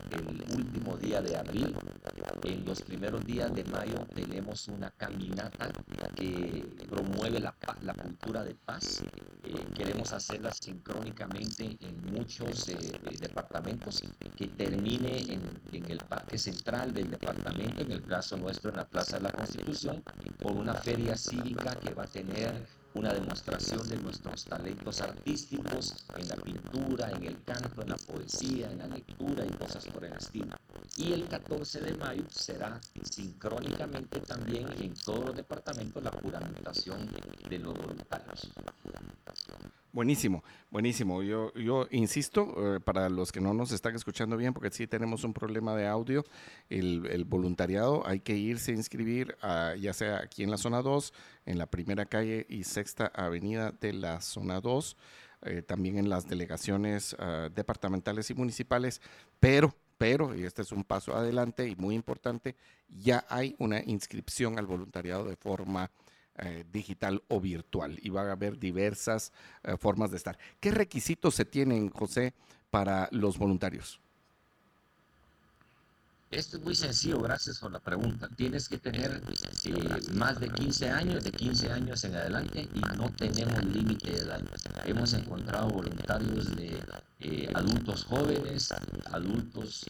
último 0.55 0.97
día 0.97 1.21
de 1.21 1.35
abril. 1.37 1.75
En 2.43 2.65
los 2.65 2.81
primeros 2.81 3.25
días 3.25 3.53
de 3.53 3.63
mayo 3.65 4.05
tenemos 4.13 4.67
una 4.67 4.91
caminata 4.91 5.69
que 6.15 6.65
promueve 6.89 7.39
la, 7.39 7.55
la 7.81 7.93
cultura 7.93 8.43
de 8.43 8.55
paz. 8.55 9.01
Eh, 9.43 9.53
queremos 9.75 10.11
hacerla 10.13 10.51
sincrónicamente 10.51 11.77
en 11.79 12.13
muchos 12.13 12.69
eh, 12.69 12.77
departamentos 13.19 14.03
que 14.35 14.47
termine 14.47 15.19
en, 15.19 15.41
en, 15.71 15.91
el 15.91 15.99
parque 15.99 16.37
central 16.37 16.93
del 16.93 17.11
departamento, 17.11 17.81
en 17.81 17.91
el 17.91 18.03
caso 18.03 18.37
nuestro 18.37 18.71
en 18.71 18.77
la 18.77 18.87
Plaza 18.87 19.17
de 19.17 19.23
la 19.23 19.31
Constitución, 19.31 20.03
con 20.41 20.57
una 20.57 20.73
feria 20.73 21.15
cívica 21.15 21.76
que 21.79 21.93
va 21.93 22.03
a 22.03 22.07
tener 22.07 22.67
una 22.93 23.13
demostración 23.13 23.87
de 23.87 23.97
nuestros 23.97 24.45
talentos 24.45 25.01
artísticos 25.01 26.05
en 26.17 26.27
la 26.27 26.35
pintura, 26.35 27.11
en 27.11 27.23
el 27.23 27.43
canto, 27.43 27.81
en 27.81 27.89
la 27.89 27.97
poesía, 27.97 28.71
en 28.71 28.79
la 28.79 28.87
lectura 28.87 29.45
y 29.45 29.49
cosas 29.49 29.85
por 29.85 30.03
el 30.03 30.13
estilo. 30.13 30.55
Y 30.97 31.13
el 31.13 31.27
14 31.27 31.81
de 31.81 31.93
mayo 31.93 32.23
será 32.31 32.79
sincrónicamente 33.03 34.19
también 34.21 34.67
en 34.79 34.95
todos 34.95 35.25
los 35.25 35.35
departamentos 35.35 36.03
la 36.03 36.11
juramentación 36.11 37.07
de 37.49 37.59
los 37.59 37.73
voluntarios. 37.75 38.47
Buenísimo, 39.97 40.43
buenísimo. 40.69 41.23
Yo, 41.23 41.51
yo 41.55 41.87
insisto, 41.89 42.75
eh, 42.75 42.79
para 42.79 43.09
los 43.09 43.31
que 43.31 43.41
no 43.41 43.55
nos 43.55 43.71
están 43.71 43.95
escuchando 43.95 44.37
bien, 44.37 44.53
porque 44.53 44.69
sí 44.69 44.85
tenemos 44.85 45.23
un 45.23 45.33
problema 45.33 45.75
de 45.75 45.87
audio, 45.87 46.23
el, 46.69 47.25
voluntariado 47.25 48.05
hay 48.05 48.19
que 48.19 48.35
irse 48.35 48.73
a 48.73 48.75
inscribir, 48.75 49.35
ya 49.41 49.93
sea 49.93 50.17
aquí 50.17 50.43
en 50.43 50.51
la 50.51 50.57
zona 50.57 50.83
2, 50.83 51.13
en 51.47 51.57
la 51.57 51.65
primera 51.65 52.05
calle 52.05 52.45
y 52.47 52.63
sexta 52.65 53.07
avenida 53.07 53.71
de 53.71 53.93
la 53.93 54.21
zona 54.21 54.61
2, 54.61 54.97
eh, 55.41 55.63
también 55.63 55.97
en 55.97 56.09
las 56.09 56.27
delegaciones 56.27 57.15
ah, 57.17 57.49
departamentales 57.51 58.29
y 58.29 58.35
municipales, 58.35 59.01
pero 59.39 59.73
pero, 59.97 60.35
y 60.35 60.43
este 60.43 60.61
es 60.61 60.71
un 60.71 60.83
paso 60.83 61.15
adelante 61.15 61.67
y 61.67 61.75
muy 61.75 61.95
importante, 61.95 62.55
ya 62.87 63.25
hay 63.29 63.55
una 63.57 63.81
inscripción 63.83 64.59
al 64.59 64.67
voluntariado 64.67 65.23
de 65.25 65.35
forma 65.35 65.89
eh, 66.37 66.65
digital 66.71 67.23
o 67.29 67.41
virtual 67.41 67.97
y 68.01 68.09
va 68.09 68.21
a 68.21 68.31
haber 68.31 68.59
diversas 68.59 69.31
eh, 69.63 69.75
formas 69.77 70.11
de 70.11 70.17
estar. 70.17 70.37
¿Qué 70.59 70.71
requisitos 70.71 71.35
se 71.35 71.45
tienen, 71.45 71.89
José, 71.89 72.33
para 72.69 73.09
los 73.11 73.37
voluntarios? 73.37 73.99
Esto 76.29 76.57
es 76.57 76.63
muy 76.63 76.75
sencillo, 76.75 77.21
gracias 77.21 77.57
por 77.59 77.71
la 77.71 77.79
pregunta. 77.79 78.27
Tienes 78.35 78.67
que 78.67 78.77
tener 78.77 79.21
eh, 79.63 80.11
más 80.13 80.39
de 80.39 80.49
15 80.49 80.89
años, 80.89 81.23
de 81.23 81.31
15 81.31 81.71
años 81.71 82.03
en 82.03 82.15
adelante 82.15 82.67
y 82.73 82.79
no 82.97 83.09
tenemos 83.11 83.63
límite 83.63 84.11
de 84.11 84.17
edad. 84.17 84.41
Hemos 84.85 85.13
encontrado 85.13 85.69
voluntarios 85.69 86.53
de 86.55 86.77
adultos 87.53 88.05
jóvenes, 88.05 88.73
adultos 89.11 89.85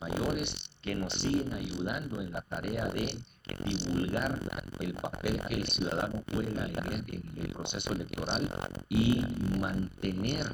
mayores 0.00 0.70
que 0.82 0.94
nos 0.94 1.12
siguen 1.14 1.52
ayudando 1.54 2.20
en 2.20 2.32
la 2.32 2.42
tarea 2.42 2.86
de 2.86 3.18
divulgar 3.64 4.40
el 4.80 4.94
papel 4.94 5.40
que 5.48 5.54
el 5.54 5.66
ciudadano 5.66 6.22
juega 6.32 6.66
en 6.66 7.04
el, 7.36 7.48
proceso 7.52 7.92
electoral 7.92 8.48
y 8.88 9.20
mantener 9.58 10.46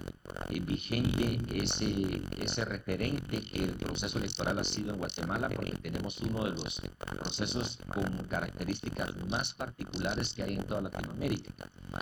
eh, 0.50 0.60
vigente 0.60 1.38
ese, 1.52 2.22
ese 2.40 2.64
referente 2.64 3.40
que 3.40 3.64
el 3.64 3.72
proceso 3.72 4.18
electoral 4.18 4.58
ha 4.58 4.64
sido 4.64 4.92
en 4.92 4.98
Guatemala, 4.98 5.48
porque 5.48 5.72
tenemos 5.76 6.18
uno 6.20 6.44
de 6.44 6.50
los 6.50 6.80
procesos 6.98 7.78
con 7.88 8.26
características 8.26 9.16
más 9.28 9.54
particulares 9.54 10.32
que 10.34 10.42
hay 10.42 10.54
en 10.54 10.64
toda 10.64 10.82
Latinoamérica. 10.82 11.52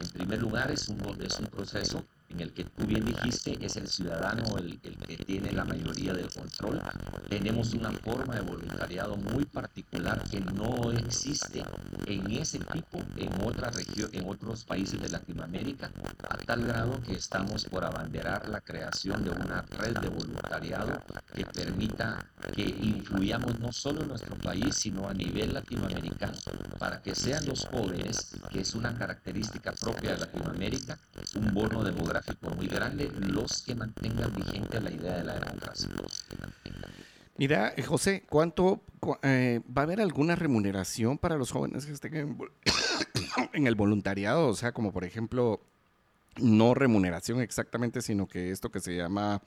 En 0.01 0.09
primer 0.09 0.41
lugar, 0.41 0.71
es 0.71 0.89
un, 0.89 1.01
es 1.21 1.39
un 1.39 1.47
proceso 1.47 2.05
en 2.29 2.41
el 2.41 2.53
que 2.53 2.65
tú 2.65 2.87
bien 2.87 3.05
dijiste, 3.05 3.57
es 3.61 3.77
el 3.77 3.89
ciudadano 3.89 4.59
el, 4.59 4.79
el, 4.83 4.97
que 4.97 5.17
tiene 5.19 5.53
la 5.53 5.65
mayoría 5.65 6.13
del 6.13 6.29
control. 6.31 6.81
Tenemos 7.29 7.73
una 7.75 7.91
forma 7.93 8.35
de 8.35 8.41
voluntariado 8.41 9.17
muy 9.17 9.45
particular 9.45 10.23
que 10.31 10.41
no 10.41 10.91
existe 10.93 11.63
en 12.07 12.31
ese 12.33 12.59
tipo 12.59 12.99
en 13.17 13.31
otras 13.43 13.77
en 14.13 14.29
otros 14.29 14.65
países 14.65 15.01
de 15.01 15.09
Latinoamérica, 15.09 15.91
a 16.29 16.37
tal 16.39 16.65
grado 16.65 17.01
que 17.03 17.15
estamos 17.15 17.65
por 17.67 17.85
abanderar 17.85 18.49
la 18.49 18.61
creación 18.61 19.23
de 19.25 19.31
una 19.31 19.63
red 19.63 19.97
de 19.99 20.09
voluntariado 20.09 21.03
que 21.35 21.45
permita 21.45 22.27
que 22.55 22.63
influyamos 22.63 23.59
no 23.61 23.73
solo 23.73 24.03
en 24.03 24.09
nuestro 24.09 24.37
país, 24.37 24.75
sino 24.77 25.09
a 25.09 25.15
nivel 25.15 25.53
latinoamericano, 25.53 26.37
para 26.79 27.03
que 27.03 27.15
sean 27.15 27.45
los 27.47 27.67
jóvenes, 27.67 28.35
que 28.51 28.61
es 28.61 28.75
una 28.75 28.97
característica 28.97 29.73
propia 29.73 30.13
de 30.13 30.19
Latinoamérica, 30.19 30.99
un 31.35 31.53
bono 31.53 31.85
demográfico 31.85 32.16
muy 32.57 32.67
grande 32.69 33.11
los 33.19 33.63
que 33.63 33.75
mantengan 33.75 34.33
vigente 34.35 34.81
la 34.81 34.91
idea 34.91 35.17
de 35.19 35.25
la 35.25 35.35
democracia. 35.35 35.89
Mira, 37.39 37.75
eh, 37.77 37.83
José, 37.83 38.25
¿cuánto 38.29 38.83
eh, 39.23 39.61
va 39.77 39.83
a 39.83 39.85
haber 39.85 40.01
alguna 40.01 40.37
remuneración 40.37 41.19
para 41.19 41.37
los 41.37 41.51
jóvenes 41.51 41.85
que 41.85 41.93
estén 41.93 42.17
en, 42.17 42.39
en, 43.53 43.67
el 43.67 43.75
voluntariado? 43.75 44.49
O 44.49 44.55
sea, 44.55 44.73
como 44.73 44.93
por 44.93 45.05
ejemplo, 45.05 45.61
no 46.39 46.75
remuneración 46.75 47.41
exactamente, 47.41 48.01
sino 48.01 48.27
que 48.27 48.51
esto 48.51 48.71
que 48.71 48.81
se 48.81 48.97
llama, 48.97 49.43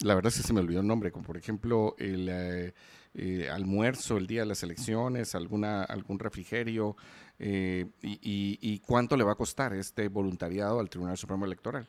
la 0.00 0.14
verdad 0.14 0.32
es 0.32 0.40
que 0.40 0.46
se 0.46 0.52
me 0.52 0.60
olvidó 0.60 0.80
el 0.80 0.86
nombre, 0.86 1.10
como 1.10 1.24
por 1.24 1.36
ejemplo 1.36 1.96
el 1.98 2.28
eh, 3.14 3.48
almuerzo 3.50 4.16
el 4.16 4.28
día 4.28 4.42
de 4.42 4.46
las 4.46 4.62
elecciones, 4.62 5.34
alguna, 5.34 5.82
algún 5.82 6.20
refrigerio, 6.20 6.96
y, 7.40 7.88
y 8.60 8.78
cuánto 8.80 9.16
le 9.16 9.24
va 9.24 9.32
a 9.32 9.36
costar 9.36 9.72
este 9.72 10.08
voluntariado 10.08 10.78
al 10.78 10.90
Tribunal 10.90 11.16
Supremo 11.16 11.46
Electoral. 11.46 11.86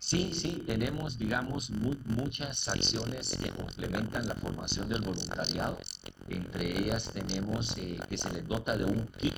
Sí, 0.00 0.32
sí, 0.32 0.62
tenemos, 0.64 1.18
digamos, 1.18 1.70
muchas 1.70 2.68
acciones 2.68 3.36
que 3.36 3.50
complementan 3.50 4.28
la 4.28 4.34
formación 4.36 4.88
del 4.88 5.02
voluntariado. 5.02 5.76
Entre 6.30 6.78
ellas 6.78 7.10
tenemos 7.12 7.76
eh, 7.78 7.98
que 8.08 8.18
se 8.18 8.30
les 8.32 8.46
dota 8.46 8.76
de 8.76 8.84
un 8.84 9.06
kit, 9.18 9.34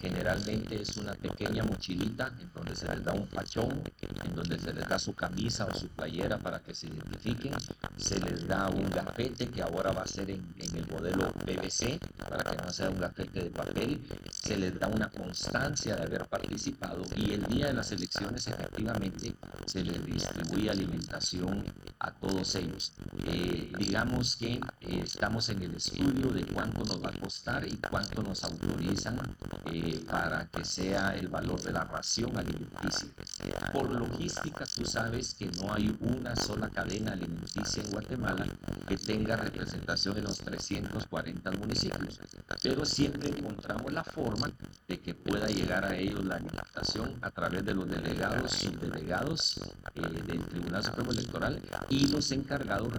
generalmente 0.00 0.82
es 0.82 0.96
una 0.96 1.14
pequeña 1.14 1.62
mochilita 1.62 2.32
en 2.40 2.50
donde 2.52 2.74
se 2.74 2.86
les 2.88 3.04
da 3.04 3.12
un 3.12 3.26
pachón, 3.28 3.82
en 4.00 4.34
donde 4.34 4.58
se 4.58 4.72
les 4.72 4.88
da 4.88 4.98
su 4.98 5.14
camisa 5.14 5.66
o 5.66 5.74
su 5.74 5.88
playera 5.88 6.38
para 6.38 6.60
que 6.60 6.74
se 6.74 6.88
identifiquen, 6.88 7.54
se 7.96 8.18
les 8.20 8.46
da 8.48 8.68
un 8.68 8.90
gafete 8.90 9.48
que 9.48 9.62
ahora 9.62 9.92
va 9.92 10.02
a 10.02 10.06
ser 10.06 10.30
en, 10.30 10.54
en 10.58 10.76
el 10.76 10.86
modelo 10.88 11.32
PVC 11.32 11.98
para 12.28 12.50
que 12.50 12.62
no 12.62 12.70
sea 12.70 12.90
un 12.90 13.00
gafete 13.00 13.44
de 13.44 13.50
papel, 13.50 14.00
se 14.30 14.56
les 14.56 14.78
da 14.78 14.88
una 14.88 15.08
constancia 15.10 15.94
de 15.96 16.02
haber 16.02 16.26
participado 16.26 17.04
y 17.16 17.32
el 17.32 17.44
día 17.44 17.66
de 17.66 17.74
las 17.74 17.92
elecciones 17.92 18.46
efectivamente 18.46 19.34
se 19.66 19.84
les 19.84 20.04
distribuye 20.04 20.70
alimentación 20.70 21.64
a 22.00 22.10
todos 22.10 22.54
ellos. 22.56 22.92
Eh, 23.26 23.72
digamos 23.78 24.36
que 24.36 24.54
eh, 24.54 24.60
estamos 25.04 25.48
en 25.48 25.62
el 25.62 25.76
estudio 25.76 26.31
de 26.32 26.44
cuánto 26.46 26.84
nos 26.84 27.02
va 27.02 27.10
a 27.10 27.20
costar 27.20 27.66
y 27.66 27.76
cuánto 27.76 28.22
nos 28.22 28.44
autorizan 28.44 29.18
eh, 29.66 30.04
para 30.08 30.46
que 30.46 30.64
sea 30.64 31.14
el 31.16 31.28
valor 31.28 31.60
de 31.62 31.72
la 31.72 31.84
ración 31.84 32.36
alimenticia. 32.36 33.08
Por 33.72 33.90
logística, 33.90 34.64
tú 34.66 34.84
sabes 34.84 35.34
que 35.34 35.46
no 35.46 35.72
hay 35.72 35.96
una 36.00 36.36
sola 36.36 36.68
cadena 36.70 37.12
alimenticia 37.12 37.82
en 37.82 37.90
Guatemala 37.90 38.46
que 38.86 38.96
tenga 38.96 39.36
representación 39.36 40.18
en 40.18 40.24
los 40.24 40.38
340 40.38 41.50
municipios, 41.52 42.20
pero 42.62 42.84
siempre 42.84 43.28
encontramos 43.28 43.92
la 43.92 44.04
forma 44.04 44.50
de 44.88 45.00
que 45.00 45.14
pueda 45.14 45.46
llegar 45.46 45.84
a 45.84 45.96
ellos 45.96 46.24
la 46.24 46.36
alimentación 46.36 47.18
a 47.22 47.30
través 47.30 47.64
de 47.64 47.74
los 47.74 47.88
delegados, 47.88 48.52
subdelegados, 48.52 49.60
del 49.94 50.44
Tribunal 50.46 50.84
Supremo 50.84 51.10
Electoral 51.12 51.62
y 51.88 52.06
los 52.08 52.30
encargados 52.32 52.92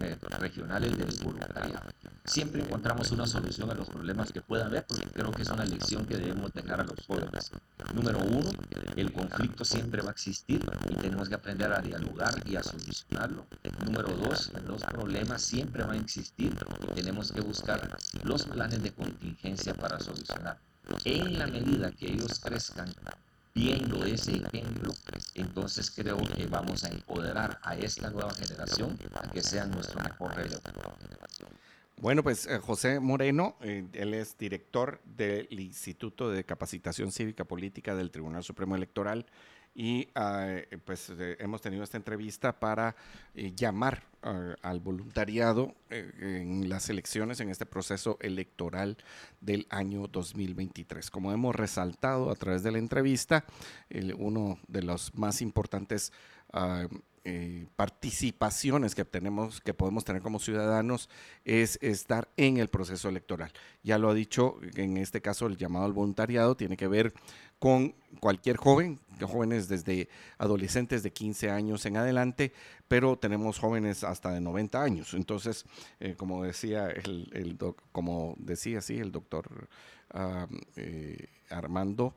eh, 0.00 0.16
regionales 0.38 0.96
del 0.96 1.24
voluntariado. 1.24 1.80
Siempre 2.24 2.49
encontramos 2.58 3.10
una 3.12 3.26
solución 3.26 3.70
a 3.70 3.74
los 3.74 3.88
problemas 3.88 4.32
que 4.32 4.40
pueda 4.40 4.66
haber, 4.66 4.84
porque 4.86 5.06
creo 5.06 5.30
que 5.30 5.42
es 5.42 5.48
una 5.48 5.64
lección 5.64 6.06
que 6.06 6.16
debemos 6.16 6.52
dejar 6.52 6.80
a 6.80 6.84
los 6.84 7.06
jóvenes. 7.06 7.50
Número 7.94 8.18
uno, 8.18 8.50
el 8.96 9.12
conflicto 9.12 9.64
siempre 9.64 10.02
va 10.02 10.08
a 10.08 10.12
existir 10.12 10.60
y 10.88 10.94
tenemos 10.94 11.28
que 11.28 11.34
aprender 11.34 11.72
a 11.72 11.80
dialogar 11.80 12.42
y 12.46 12.56
a 12.56 12.62
solucionarlo. 12.62 13.46
Número 13.84 14.08
dos, 14.16 14.50
los 14.66 14.82
problemas 14.82 15.42
siempre 15.42 15.84
van 15.84 15.96
a 15.96 16.00
existir 16.00 16.56
y 16.80 16.94
tenemos 16.94 17.32
que 17.32 17.40
buscar 17.40 17.96
los 18.24 18.44
planes 18.44 18.82
de 18.82 18.92
contingencia 18.92 19.74
para 19.74 20.00
solucionar. 20.00 20.58
En 21.04 21.38
la 21.38 21.46
medida 21.46 21.92
que 21.92 22.12
ellos 22.12 22.40
crezcan 22.40 22.92
viendo 23.54 24.04
ese 24.04 24.36
ejemplo, 24.36 24.92
entonces 25.34 25.90
creo 25.90 26.18
que 26.18 26.46
vamos 26.46 26.84
a 26.84 26.88
empoderar 26.88 27.58
a 27.62 27.76
esta 27.76 28.10
nueva 28.10 28.32
generación 28.34 28.98
a 29.14 29.28
que 29.30 29.42
sean 29.42 29.70
nuestro 29.70 30.00
mejor 30.02 30.34
relevo. 30.34 30.62
Bueno, 32.00 32.22
pues 32.22 32.46
eh, 32.46 32.58
José 32.60 32.98
Moreno, 32.98 33.56
eh, 33.60 33.86
él 33.92 34.14
es 34.14 34.38
director 34.38 35.02
del 35.04 35.60
Instituto 35.60 36.30
de 36.30 36.44
Capacitación 36.44 37.12
Cívica 37.12 37.44
Política 37.44 37.94
del 37.94 38.10
Tribunal 38.10 38.42
Supremo 38.42 38.74
Electoral 38.74 39.26
y 39.74 40.08
pues 40.84 41.12
hemos 41.38 41.60
tenido 41.60 41.84
esta 41.84 41.96
entrevista 41.96 42.58
para 42.58 42.96
llamar 43.34 44.02
al 44.62 44.80
voluntariado 44.80 45.76
en 45.90 46.68
las 46.68 46.90
elecciones, 46.90 47.38
en 47.38 47.50
este 47.50 47.66
proceso 47.66 48.18
electoral 48.20 48.96
del 49.40 49.68
año 49.70 50.08
2023. 50.08 51.08
Como 51.08 51.32
hemos 51.32 51.54
resaltado 51.54 52.32
a 52.32 52.34
través 52.34 52.64
de 52.64 52.72
la 52.72 52.78
entrevista, 52.78 53.44
uno 54.18 54.58
de 54.66 54.82
los 54.82 55.14
más 55.14 55.40
importantes 55.40 56.12
ah, 56.52 56.88
eh, 57.24 57.66
participaciones 57.76 58.94
que 58.94 59.04
tenemos, 59.04 59.60
que 59.60 59.74
podemos 59.74 60.04
tener 60.04 60.22
como 60.22 60.38
ciudadanos, 60.38 61.10
es 61.44 61.78
estar 61.82 62.28
en 62.36 62.56
el 62.56 62.68
proceso 62.68 63.08
electoral. 63.08 63.52
Ya 63.82 63.98
lo 63.98 64.08
ha 64.08 64.14
dicho, 64.14 64.56
en 64.74 64.96
este 64.96 65.20
caso 65.20 65.46
el 65.46 65.58
llamado 65.58 65.84
al 65.84 65.92
voluntariado 65.92 66.56
tiene 66.56 66.76
que 66.78 66.88
ver 66.88 67.12
con 67.58 67.94
cualquier 68.20 68.56
joven, 68.56 68.98
jóvenes 69.20 69.68
desde 69.68 70.08
adolescentes 70.38 71.02
de 71.02 71.12
15 71.12 71.50
años 71.50 71.84
en 71.84 71.98
adelante, 71.98 72.54
pero 72.88 73.18
tenemos 73.18 73.58
jóvenes 73.58 74.02
hasta 74.02 74.32
de 74.32 74.40
90 74.40 74.82
años. 74.82 75.12
Entonces, 75.12 75.66
eh, 76.00 76.14
como 76.16 76.42
decía 76.42 76.88
el, 76.88 77.58
como 77.92 78.34
decía 78.38 78.80
sí, 78.80 78.98
el 78.98 79.12
doctor 79.12 79.68
ah, 80.10 80.46
eh, 80.76 81.28
Armando, 81.50 82.14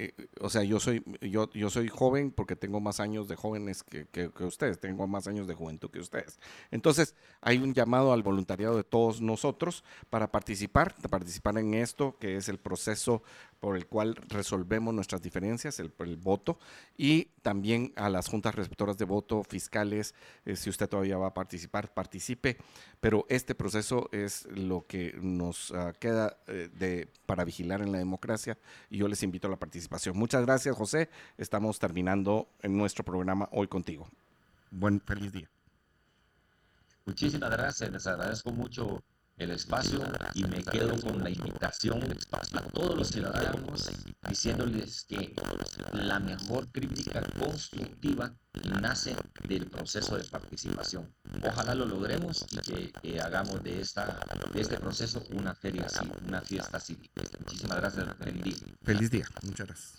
eh, 0.00 0.14
o 0.40 0.48
sea, 0.48 0.62
yo 0.62 0.78
soy, 0.78 1.02
yo, 1.20 1.50
yo 1.50 1.70
soy 1.70 1.88
joven 1.88 2.30
porque 2.30 2.54
tengo 2.54 2.78
más 2.78 3.00
años 3.00 3.26
de 3.26 3.34
jóvenes 3.34 3.82
que, 3.82 4.06
que, 4.06 4.30
ustedes, 4.44 4.78
tengo 4.78 5.08
más 5.08 5.26
años 5.26 5.48
de 5.48 5.54
juventud 5.54 5.90
que 5.90 5.98
ustedes. 5.98 6.38
Entonces, 6.70 7.16
hay 7.40 7.58
un 7.58 7.74
llamado 7.74 8.12
al 8.12 8.22
voluntariado 8.22 8.76
de 8.76 8.84
todos 8.84 9.20
nosotros 9.20 9.82
para 10.08 10.30
participar, 10.30 10.94
participar 11.10 11.58
en 11.58 11.74
esto, 11.74 12.16
que 12.20 12.36
es 12.36 12.48
el 12.48 12.58
proceso 12.58 13.24
por 13.60 13.76
el 13.76 13.86
cual 13.86 14.14
resolvemos 14.28 14.94
nuestras 14.94 15.22
diferencias, 15.22 15.80
el, 15.80 15.92
el 15.98 16.16
voto, 16.16 16.58
y 16.96 17.26
también 17.42 17.92
a 17.96 18.08
las 18.08 18.28
juntas 18.28 18.54
receptoras 18.54 18.98
de 18.98 19.04
voto, 19.04 19.42
fiscales, 19.42 20.14
eh, 20.44 20.56
si 20.56 20.70
usted 20.70 20.88
todavía 20.88 21.18
va 21.18 21.28
a 21.28 21.34
participar, 21.34 21.92
participe, 21.92 22.58
pero 23.00 23.26
este 23.28 23.54
proceso 23.54 24.08
es 24.12 24.46
lo 24.46 24.86
que 24.86 25.16
nos 25.20 25.72
ah, 25.72 25.92
queda 25.98 26.36
eh, 26.46 26.70
de, 26.78 27.08
para 27.26 27.44
vigilar 27.44 27.82
en 27.82 27.92
la 27.92 27.98
democracia 27.98 28.58
y 28.90 28.98
yo 28.98 29.08
les 29.08 29.22
invito 29.22 29.48
a 29.48 29.50
la 29.50 29.58
participación. 29.58 30.16
Muchas 30.16 30.44
gracias, 30.44 30.76
José. 30.76 31.08
Estamos 31.36 31.78
terminando 31.78 32.48
en 32.62 32.76
nuestro 32.76 33.04
programa 33.04 33.48
hoy 33.52 33.68
contigo. 33.68 34.08
Buen 34.70 35.00
feliz 35.00 35.32
día. 35.32 35.48
Muchísimas 37.06 37.50
gracias, 37.50 37.90
les 37.90 38.06
agradezco 38.06 38.52
mucho 38.52 39.02
el 39.38 39.52
espacio 39.52 40.00
y 40.34 40.44
me 40.44 40.62
quedo 40.62 41.00
con 41.00 41.22
la 41.22 41.30
invitación 41.30 42.02
a 42.32 42.60
todos 42.62 42.96
los 42.96 43.08
ciudadanos 43.08 43.88
diciéndoles 44.28 45.04
que 45.04 45.34
la 45.92 46.18
mejor 46.18 46.70
crítica 46.70 47.22
constructiva 47.38 48.34
nace 48.80 49.14
del 49.48 49.66
proceso 49.66 50.16
de 50.16 50.24
participación. 50.24 51.14
Ojalá 51.42 51.74
lo 51.74 51.86
logremos 51.86 52.46
y 52.50 52.58
que 52.58 52.92
eh, 53.02 53.20
hagamos 53.20 53.62
de, 53.62 53.80
esta, 53.80 54.18
de 54.52 54.60
este 54.60 54.78
proceso 54.78 55.22
una 55.30 55.54
feria 55.54 55.86
una 56.26 56.40
fiesta 56.40 56.80
cívica. 56.80 57.22
Muchísimas 57.38 57.76
gracias. 57.76 58.06
Feliz 58.18 58.44
día. 58.44 58.56
Feliz 58.82 59.10
día. 59.10 59.28
Muchas 59.42 59.66
gracias. 59.66 59.98